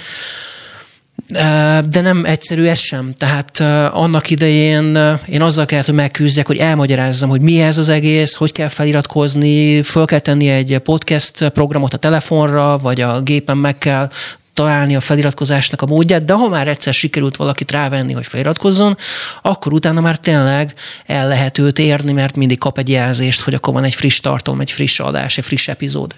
de 1.88 2.00
nem 2.00 2.24
egyszerű 2.24 2.64
ez 2.64 2.78
sem. 2.78 3.12
Tehát 3.12 3.60
annak 3.94 4.30
idején 4.30 4.98
én 5.28 5.42
azzal 5.42 5.64
kellett, 5.64 5.84
hogy 5.84 5.94
megküzdjek, 5.94 6.46
hogy 6.46 6.56
elmagyarázzam, 6.56 7.28
hogy 7.28 7.40
mi 7.40 7.60
ez 7.60 7.78
az 7.78 7.88
egész, 7.88 8.34
hogy 8.34 8.52
kell 8.52 8.68
feliratkozni, 8.68 9.82
föl 9.82 10.04
kell 10.04 10.18
tenni 10.18 10.48
egy 10.48 10.78
podcast 10.78 11.48
programot 11.48 11.94
a 11.94 11.96
telefonra, 11.96 12.78
vagy 12.78 13.00
a 13.00 13.20
gépen 13.20 13.56
meg 13.56 13.78
kell 13.78 14.10
találni 14.58 14.96
a 14.96 15.00
feliratkozásnak 15.00 15.82
a 15.82 15.86
módját, 15.86 16.24
de 16.24 16.32
ha 16.32 16.48
már 16.48 16.68
egyszer 16.68 16.94
sikerült 16.94 17.36
valakit 17.36 17.70
rávenni, 17.70 18.12
hogy 18.12 18.26
feliratkozzon, 18.26 18.96
akkor 19.42 19.72
utána 19.72 20.00
már 20.00 20.16
tényleg 20.16 20.74
el 21.06 21.28
lehet 21.28 21.58
őt 21.58 21.78
érni, 21.78 22.12
mert 22.12 22.36
mindig 22.36 22.58
kap 22.58 22.78
egy 22.78 22.88
jelzést, 22.88 23.40
hogy 23.40 23.54
akkor 23.54 23.74
van 23.74 23.84
egy 23.84 23.94
friss 23.94 24.20
tartalom, 24.20 24.60
egy 24.60 24.70
friss 24.70 25.00
adás, 25.00 25.38
egy 25.38 25.44
friss 25.44 25.68
epizód. 25.68 26.14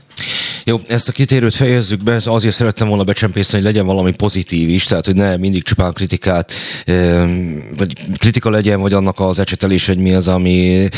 Jó, 0.64 0.80
ezt 0.86 1.08
a 1.08 1.12
kitérőt 1.12 1.54
fejezzük 1.54 2.02
be, 2.02 2.20
azért 2.24 2.54
szerettem 2.54 2.88
volna 2.88 3.04
becsempészni, 3.04 3.54
hogy 3.54 3.66
legyen 3.66 3.86
valami 3.86 4.10
pozitív 4.10 4.68
is, 4.68 4.84
tehát 4.84 5.06
hogy 5.06 5.14
ne 5.14 5.36
mindig 5.36 5.62
csupán 5.62 5.92
kritikát, 5.92 6.52
vagy 7.76 7.92
kritika 8.16 8.50
legyen, 8.50 8.80
vagy 8.80 8.92
annak 8.92 9.20
az 9.20 9.38
ecsetelés, 9.38 9.86
hogy 9.86 9.98
mi 9.98 10.14
az, 10.14 10.28
ami 10.28 10.88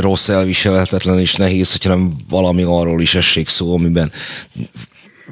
rossz, 0.00 0.28
elviselhetetlen 0.28 1.18
és 1.18 1.34
nehéz, 1.34 1.82
hanem 1.82 2.16
valami 2.28 2.62
arról 2.62 3.02
is 3.02 3.14
essék 3.14 3.48
szó, 3.48 3.74
amiben 3.74 4.12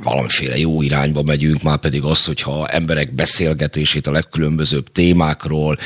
valamiféle 0.02 0.58
jó 0.58 0.82
irányba 0.82 1.22
megyünk, 1.22 1.62
már 1.62 1.78
pedig 1.78 2.02
az, 2.02 2.24
hogyha 2.24 2.68
emberek 2.68 3.14
beszélgetését 3.14 4.06
a 4.06 4.10
legkülönbözőbb 4.10 4.92
témákról 4.92 5.78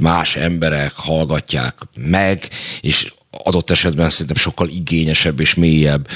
más 0.00 0.36
emberek 0.36 0.92
hallgatják 0.92 1.78
meg, 1.94 2.48
és 2.80 3.12
adott 3.30 3.70
esetben 3.70 4.10
szerintem 4.10 4.36
sokkal 4.36 4.68
igényesebb 4.68 5.40
és 5.40 5.54
mélyebb 5.54 6.08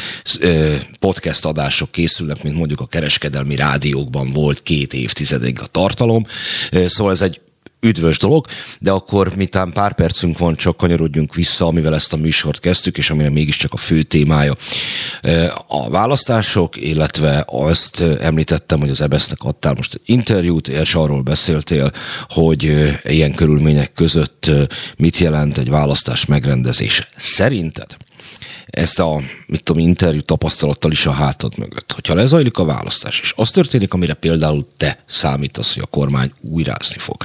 podcast 0.98 1.44
adások 1.44 1.92
készülnek, 1.92 2.42
mint 2.42 2.56
mondjuk 2.56 2.80
a 2.80 2.86
kereskedelmi 2.86 3.56
rádiókban 3.56 4.32
volt 4.32 4.62
két 4.62 4.94
évtizedig 4.94 5.60
a 5.60 5.66
tartalom. 5.66 6.26
Szóval 6.86 7.12
ez 7.12 7.20
egy 7.20 7.40
üdvös 7.80 8.18
dolog, 8.18 8.46
de 8.78 8.90
akkor 8.90 9.36
mitán 9.36 9.72
pár 9.72 9.94
percünk 9.94 10.38
van, 10.38 10.56
csak 10.56 10.76
kanyarodjunk 10.76 11.34
vissza, 11.34 11.66
amivel 11.66 11.94
ezt 11.94 12.12
a 12.12 12.16
műsort 12.16 12.60
kezdtük, 12.60 12.98
és 12.98 13.10
amire 13.10 13.30
mégiscsak 13.30 13.72
a 13.72 13.76
fő 13.76 14.02
témája. 14.02 14.56
A 15.66 15.90
választások, 15.90 16.76
illetve 16.76 17.44
azt 17.46 18.00
említettem, 18.00 18.80
hogy 18.80 18.90
az 18.90 19.00
ebesznek 19.00 19.42
adtál 19.42 19.74
most 19.74 19.94
egy 19.94 20.00
interjút, 20.04 20.68
és 20.68 20.94
arról 20.94 21.20
beszéltél, 21.20 21.92
hogy 22.28 22.62
ilyen 23.04 23.34
körülmények 23.34 23.92
között 23.92 24.50
mit 24.96 25.18
jelent 25.18 25.58
egy 25.58 25.70
választás 25.70 26.26
megrendezése. 26.26 27.06
Szerinted 27.16 27.96
ezt 28.66 28.98
a, 28.98 29.22
mit 29.46 29.62
tudom, 29.62 29.82
interjú 29.82 30.20
tapasztalattal 30.20 30.90
is 30.90 31.06
a 31.06 31.10
hátad 31.10 31.58
mögött. 31.58 31.92
Hogyha 31.92 32.14
lezajlik 32.14 32.58
a 32.58 32.64
választás, 32.64 33.20
és 33.20 33.32
az 33.36 33.50
történik, 33.50 33.92
amire 33.92 34.14
például 34.14 34.68
te 34.76 35.02
számítasz, 35.06 35.74
hogy 35.74 35.82
a 35.82 35.90
kormány 35.90 36.32
újrázni 36.40 36.98
fog. 36.98 37.16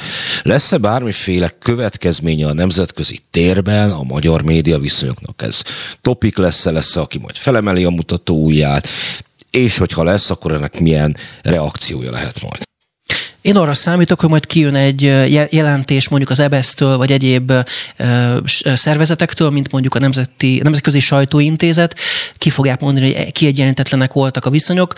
Lesz-e 0.44 0.78
bármiféle 0.78 1.50
következménye 1.60 2.48
a 2.48 2.54
nemzetközi 2.54 3.20
térben 3.32 3.92
a 3.92 4.04
magyar 4.04 4.42
média 4.42 4.80
viszonyoknak? 4.80 5.42
Ez 5.42 5.62
topik 6.02 6.38
lesz-e, 6.38 6.72
lesz-e, 6.72 7.02
aki 7.02 7.18
majd 7.18 7.36
felemeli 7.36 7.84
a 7.84 7.90
mutató 7.90 8.44
ujját, 8.44 8.88
és 9.52 9.78
hogyha 9.78 10.04
lesz, 10.04 10.30
akkor 10.30 10.52
ennek 10.52 10.80
milyen 10.80 11.18
reakciója 11.42 12.12
lehet 12.12 12.42
majd? 12.42 12.64
Én 13.46 13.56
arra 13.56 13.74
számítok, 13.74 14.20
hogy 14.20 14.30
majd 14.30 14.46
kijön 14.46 14.76
egy 14.76 15.02
jelentés 15.50 16.10
mondjuk 16.10 16.32
az 16.32 16.40
EBSZ-től, 16.40 16.98
vagy 16.98 17.12
egyéb 17.12 17.54
szervezetektől, 18.74 19.50
mint 19.50 19.72
mondjuk 19.72 19.96
a 19.96 20.00
Nemzeti, 20.00 20.60
Nemzetközi 20.64 21.00
Sajtóintézet, 21.00 21.96
ki 22.38 22.50
fogják 22.50 22.80
mondani, 22.80 23.16
hogy 23.16 23.32
kiegyenlítetlenek 23.32 24.14
voltak 24.14 24.46
a 24.46 24.50
viszonyok. 24.50 24.94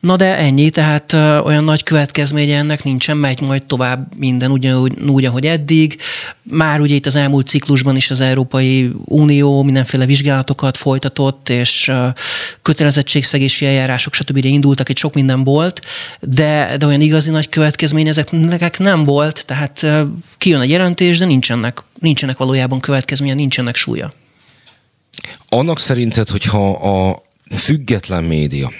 Na 0.00 0.16
de 0.16 0.36
ennyi, 0.36 0.70
tehát 0.70 1.12
olyan 1.44 1.64
nagy 1.64 1.82
következménye 1.82 2.58
ennek 2.58 2.84
nincsen, 2.84 3.16
megy 3.16 3.40
majd 3.40 3.64
tovább 3.64 4.16
minden 4.16 4.50
ugyanúgy, 4.50 5.00
úgy, 5.08 5.24
ahogy 5.24 5.46
eddig. 5.46 5.98
Már 6.42 6.80
ugye 6.80 6.94
itt 6.94 7.06
az 7.06 7.16
elmúlt 7.16 7.46
ciklusban 7.46 7.96
is 7.96 8.10
az 8.10 8.20
Európai 8.20 8.90
Unió 9.04 9.62
mindenféle 9.62 10.06
vizsgálatokat 10.06 10.76
folytatott, 10.76 11.48
és 11.48 11.92
kötelezettségszegési 12.62 13.66
eljárások 13.66 14.14
stb. 14.14 14.44
indultak, 14.44 14.88
itt 14.88 14.98
sok 14.98 15.14
minden 15.14 15.44
volt, 15.44 15.80
de, 16.20 16.76
de 16.78 16.86
olyan 16.86 17.00
igazi 17.00 17.30
nagy 17.30 17.48
következmény 17.48 17.82
következmény 17.84 18.08
ezeknek 18.08 18.78
nem 18.78 19.04
volt, 19.04 19.44
tehát 19.46 19.86
kijön 20.38 20.60
a 20.60 20.64
jelentés, 20.64 21.18
de 21.18 21.24
nincsenek, 21.24 21.82
nincsenek 21.98 22.36
valójában 22.36 22.80
következménye, 22.80 23.34
nincsenek 23.34 23.76
súlya. 23.76 24.12
Annak 25.48 25.78
szerinted, 25.78 26.28
hogyha 26.28 26.70
a 26.70 27.22
független 27.56 28.24
média, 28.24 28.72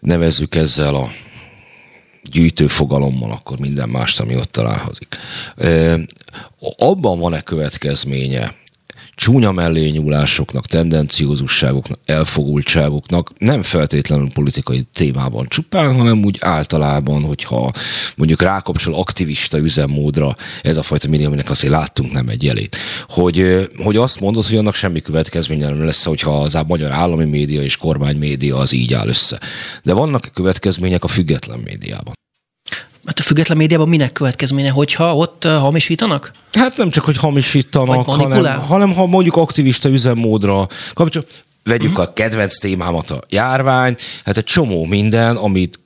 nevezzük 0.00 0.54
ezzel 0.54 0.94
a 0.94 1.10
gyűjtő 2.22 2.66
fogalommal, 2.66 3.30
akkor 3.30 3.58
minden 3.58 3.88
mást, 3.88 4.20
ami 4.20 4.36
ott 4.36 4.52
találkozik. 4.52 5.16
Abban 6.76 7.18
van-e 7.18 7.40
következménye 7.40 8.54
csúnya 9.20 9.52
mellényúlásoknak, 9.52 10.66
tendenciózusságoknak, 10.66 11.98
elfogultságoknak, 12.04 13.30
nem 13.38 13.62
feltétlenül 13.62 14.32
politikai 14.32 14.86
témában 14.94 15.46
csupán, 15.48 15.94
hanem 15.94 16.24
úgy 16.24 16.36
általában, 16.40 17.22
hogyha 17.22 17.72
mondjuk 18.16 18.42
rákapcsol 18.42 18.94
aktivista 18.94 19.58
üzemmódra 19.58 20.36
ez 20.62 20.76
a 20.76 20.82
fajta 20.82 21.08
média, 21.08 21.26
aminek 21.26 21.50
azért 21.50 21.72
láttunk 21.72 22.12
nem 22.12 22.28
egy 22.28 22.42
jelét. 22.42 22.76
Hogy, 23.08 23.68
hogy 23.76 23.96
azt 23.96 24.20
mondod, 24.20 24.44
hogy 24.46 24.56
annak 24.56 24.74
semmi 24.74 25.00
következménye 25.00 25.68
nem 25.68 25.84
lesz, 25.84 26.04
hogyha 26.04 26.40
az 26.40 26.54
a 26.54 26.64
magyar 26.66 26.90
állami 26.90 27.24
média 27.24 27.62
és 27.62 27.76
kormány 27.76 28.16
média 28.16 28.56
az 28.56 28.72
így 28.72 28.92
áll 28.92 29.08
össze. 29.08 29.40
De 29.82 29.92
vannak 29.92 30.30
következmények 30.34 31.04
a 31.04 31.08
független 31.08 31.58
médiában. 31.58 32.18
Hát 33.06 33.18
a 33.18 33.22
független 33.22 33.56
médiában 33.56 33.88
minek 33.88 34.12
következménye, 34.12 34.70
hogyha 34.70 35.16
ott 35.16 35.44
hamisítanak? 35.44 36.32
Hát 36.52 36.76
nem 36.76 36.90
csak, 36.90 37.04
hogy 37.04 37.16
hamisítanak, 37.16 38.06
hanem, 38.06 38.60
hanem 38.60 38.94
ha 38.94 39.06
mondjuk 39.06 39.36
aktivista 39.36 39.88
üzemmódra 39.88 40.68
kapcsol, 40.92 41.24
vegyük 41.64 41.90
uh-huh. 41.90 42.06
a 42.06 42.12
kedvenc 42.12 42.58
témámat, 42.58 43.10
a 43.10 43.22
járvány, 43.28 43.96
hát 44.24 44.36
egy 44.36 44.44
csomó 44.44 44.84
minden, 44.84 45.36
amit 45.36 45.78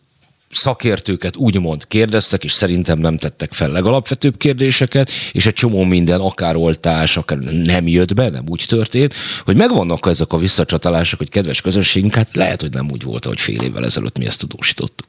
szakértőket 0.55 1.37
úgymond 1.37 1.87
kérdeztek, 1.87 2.45
és 2.45 2.53
szerintem 2.53 2.99
nem 2.99 3.19
tettek 3.19 3.53
fel 3.53 3.71
legalapvetőbb 3.71 4.37
kérdéseket, 4.37 5.11
és 5.33 5.47
egy 5.47 5.53
csomó 5.53 5.83
minden, 5.85 6.21
akár 6.21 6.57
oltás, 6.57 7.17
akár 7.17 7.39
nem 7.39 7.89
jött 7.89 8.15
be, 8.15 8.29
nem 8.29 8.45
úgy 8.47 8.65
történt, 8.69 9.15
hogy 9.45 9.57
megvannak 9.57 10.07
ezek 10.07 10.33
a 10.33 10.39
visszacsatolások, 10.39 11.19
hogy 11.19 11.29
kedves 11.29 11.61
közönségünk, 11.61 12.15
hát 12.15 12.29
lehet, 12.33 12.61
hogy 12.61 12.73
nem 12.73 12.91
úgy 12.91 13.03
volt, 13.03 13.25
hogy 13.25 13.41
fél 13.41 13.61
évvel 13.63 13.85
ezelőtt 13.85 14.19
mi 14.19 14.27
ezt 14.27 14.39
tudósítottuk. 14.39 15.07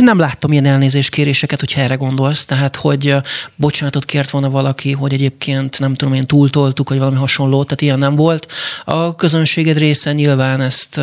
Nem 0.00 0.18
láttam 0.18 0.52
ilyen 0.52 0.64
elnézéskéréseket, 0.64 1.60
hogyha 1.60 1.80
erre 1.80 1.94
gondolsz, 1.94 2.44
tehát 2.44 2.76
hogy 2.76 3.14
bocsánatot 3.56 4.04
kért 4.04 4.30
volna 4.30 4.50
valaki, 4.50 4.92
hogy 4.92 5.12
egyébként 5.12 5.78
nem 5.78 5.94
tudom, 5.94 6.14
én 6.14 6.26
túltoltuk, 6.26 6.88
vagy 6.88 6.98
valami 6.98 7.16
hasonló, 7.16 7.64
tehát 7.64 7.80
ilyen 7.80 7.98
nem 7.98 8.14
volt. 8.14 8.46
A 8.84 9.14
közönséged 9.14 9.78
része 9.78 10.12
nyilván 10.12 10.60
ezt, 10.60 11.00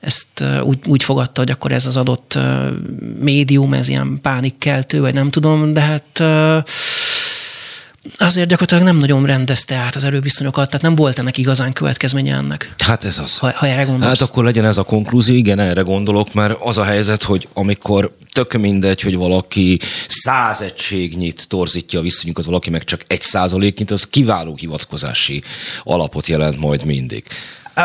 ezt 0.00 0.44
úgy, 0.62 0.78
úgy 0.86 1.02
fogadta, 1.02 1.40
hogy 1.40 1.50
akkor 1.50 1.72
ez 1.72 1.86
az 1.86 1.96
adott 1.96 2.09
médium, 3.20 3.72
ez 3.72 3.88
ilyen 3.88 4.18
pánikkeltő, 4.22 5.00
vagy 5.00 5.14
nem 5.14 5.30
tudom, 5.30 5.72
de 5.72 5.80
hát 5.80 6.22
azért 8.18 8.48
gyakorlatilag 8.48 8.84
nem 8.84 8.96
nagyon 8.96 9.26
rendezte 9.26 9.74
át 9.74 9.96
az 9.96 10.04
erőviszonyokat, 10.04 10.66
tehát 10.66 10.82
nem 10.82 10.94
volt 10.94 11.18
ennek 11.18 11.38
igazán 11.38 11.72
következménye 11.72 12.34
ennek. 12.34 12.74
Hát 12.78 13.04
ez 13.04 13.18
az. 13.18 13.36
Ha, 13.36 13.52
ha 13.54 13.66
erre 13.66 13.82
gondolsz. 13.82 14.18
Hát 14.18 14.28
akkor 14.28 14.44
legyen 14.44 14.64
ez 14.64 14.78
a 14.78 14.82
konklúzió, 14.82 15.34
igen, 15.34 15.58
erre 15.58 15.80
gondolok, 15.80 16.34
mert 16.34 16.58
az 16.60 16.78
a 16.78 16.84
helyzet, 16.84 17.22
hogy 17.22 17.48
amikor 17.52 18.16
tök 18.32 18.52
mindegy, 18.52 19.00
hogy 19.00 19.16
valaki 19.16 19.78
száz 20.08 20.60
egységnyit 20.60 21.48
torzítja 21.48 21.98
a 21.98 22.02
viszonyukat, 22.02 22.44
valaki 22.44 22.70
meg 22.70 22.84
csak 22.84 23.04
egy 23.06 23.22
százaléknyit, 23.22 23.90
az 23.90 24.06
kiváló 24.06 24.54
hivatkozási 24.54 25.42
alapot 25.84 26.26
jelent 26.26 26.58
majd 26.58 26.84
mindig. 26.84 27.24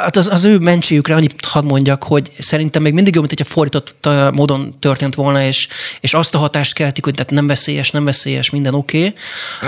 Hát 0.02 0.18
az, 0.18 0.28
az 0.32 0.46
ő 0.46 0.58
mentségükre 0.60 1.16
annyit 1.16 1.46
hadd 1.46 1.64
mondjak, 1.64 2.04
hogy 2.04 2.32
szerintem 2.38 2.82
még 2.82 2.94
mindig 2.94 3.16
jobb, 3.16 3.26
mint 3.28 3.40
hogyha 3.40 3.54
fordított 3.54 4.08
módon 4.34 4.76
történt 4.80 5.16
volna, 5.16 5.44
és, 5.44 5.68
és 6.02 6.14
azt 6.14 6.36
a 6.36 6.38
hatást 6.38 6.74
keltik, 6.74 7.04
hogy 7.04 7.14
tehát 7.14 7.32
nem 7.32 7.48
veszélyes, 7.48 7.92
nem 7.92 8.06
veszélyes, 8.06 8.50
minden 8.50 8.74
oké. 8.74 8.98
Okay. 8.98 9.14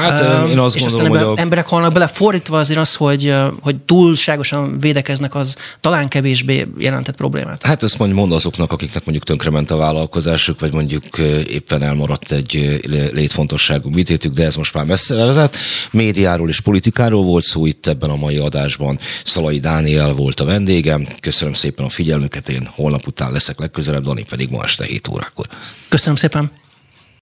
Hát 0.01 0.43
uh, 0.43 0.49
én 0.49 0.59
azt 0.59 0.75
és 0.75 0.81
gondolom, 0.81 1.11
aztán 1.11 1.27
hogy 1.27 1.37
a... 1.37 1.41
emberek 1.41 1.67
halnak 1.67 1.93
bele, 1.93 2.07
fordítva 2.07 2.59
azért 2.59 2.79
az, 2.79 2.95
hogy, 2.95 3.35
hogy 3.61 3.75
túlságosan 3.75 4.79
védekeznek, 4.79 5.35
az 5.35 5.55
talán 5.81 6.07
kevésbé 6.07 6.67
jelentett 6.77 7.15
problémát. 7.15 7.65
Hát 7.65 7.83
ezt 7.83 7.97
mondjuk 7.97 8.19
mond 8.19 8.31
azoknak, 8.31 8.71
akiknek 8.71 9.05
mondjuk 9.05 9.25
tönkrement 9.25 9.71
a 9.71 9.75
vállalkozásuk, 9.75 10.59
vagy 10.59 10.73
mondjuk 10.73 11.17
éppen 11.47 11.83
elmaradt 11.83 12.31
egy 12.31 12.79
létfontosságú 13.13 13.89
műtétük, 13.89 14.33
de 14.33 14.45
ez 14.45 14.55
most 14.55 14.73
már 14.73 14.85
messze 14.85 15.15
vezet. 15.15 15.55
Médiáról 15.91 16.49
és 16.49 16.59
politikáról 16.59 17.23
volt 17.23 17.43
szó 17.43 17.65
itt 17.65 17.87
ebben 17.87 18.09
a 18.09 18.15
mai 18.15 18.37
adásban. 18.37 18.99
Szalai 19.23 19.59
Dániel 19.59 20.15
volt 20.17 20.39
a 20.39 20.45
vendégem. 20.45 21.07
Köszönöm 21.19 21.53
szépen 21.53 21.85
a 21.85 21.89
figyelmüket, 21.89 22.49
én 22.49 22.69
holnap 22.71 23.07
után 23.07 23.31
leszek 23.31 23.59
legközelebb, 23.59 24.03
Dani 24.03 24.23
pedig 24.23 24.49
ma 24.49 24.63
este 24.63 24.85
7 24.85 25.07
órakor. 25.07 25.47
Köszönöm 25.89 26.15
szépen. 26.15 26.51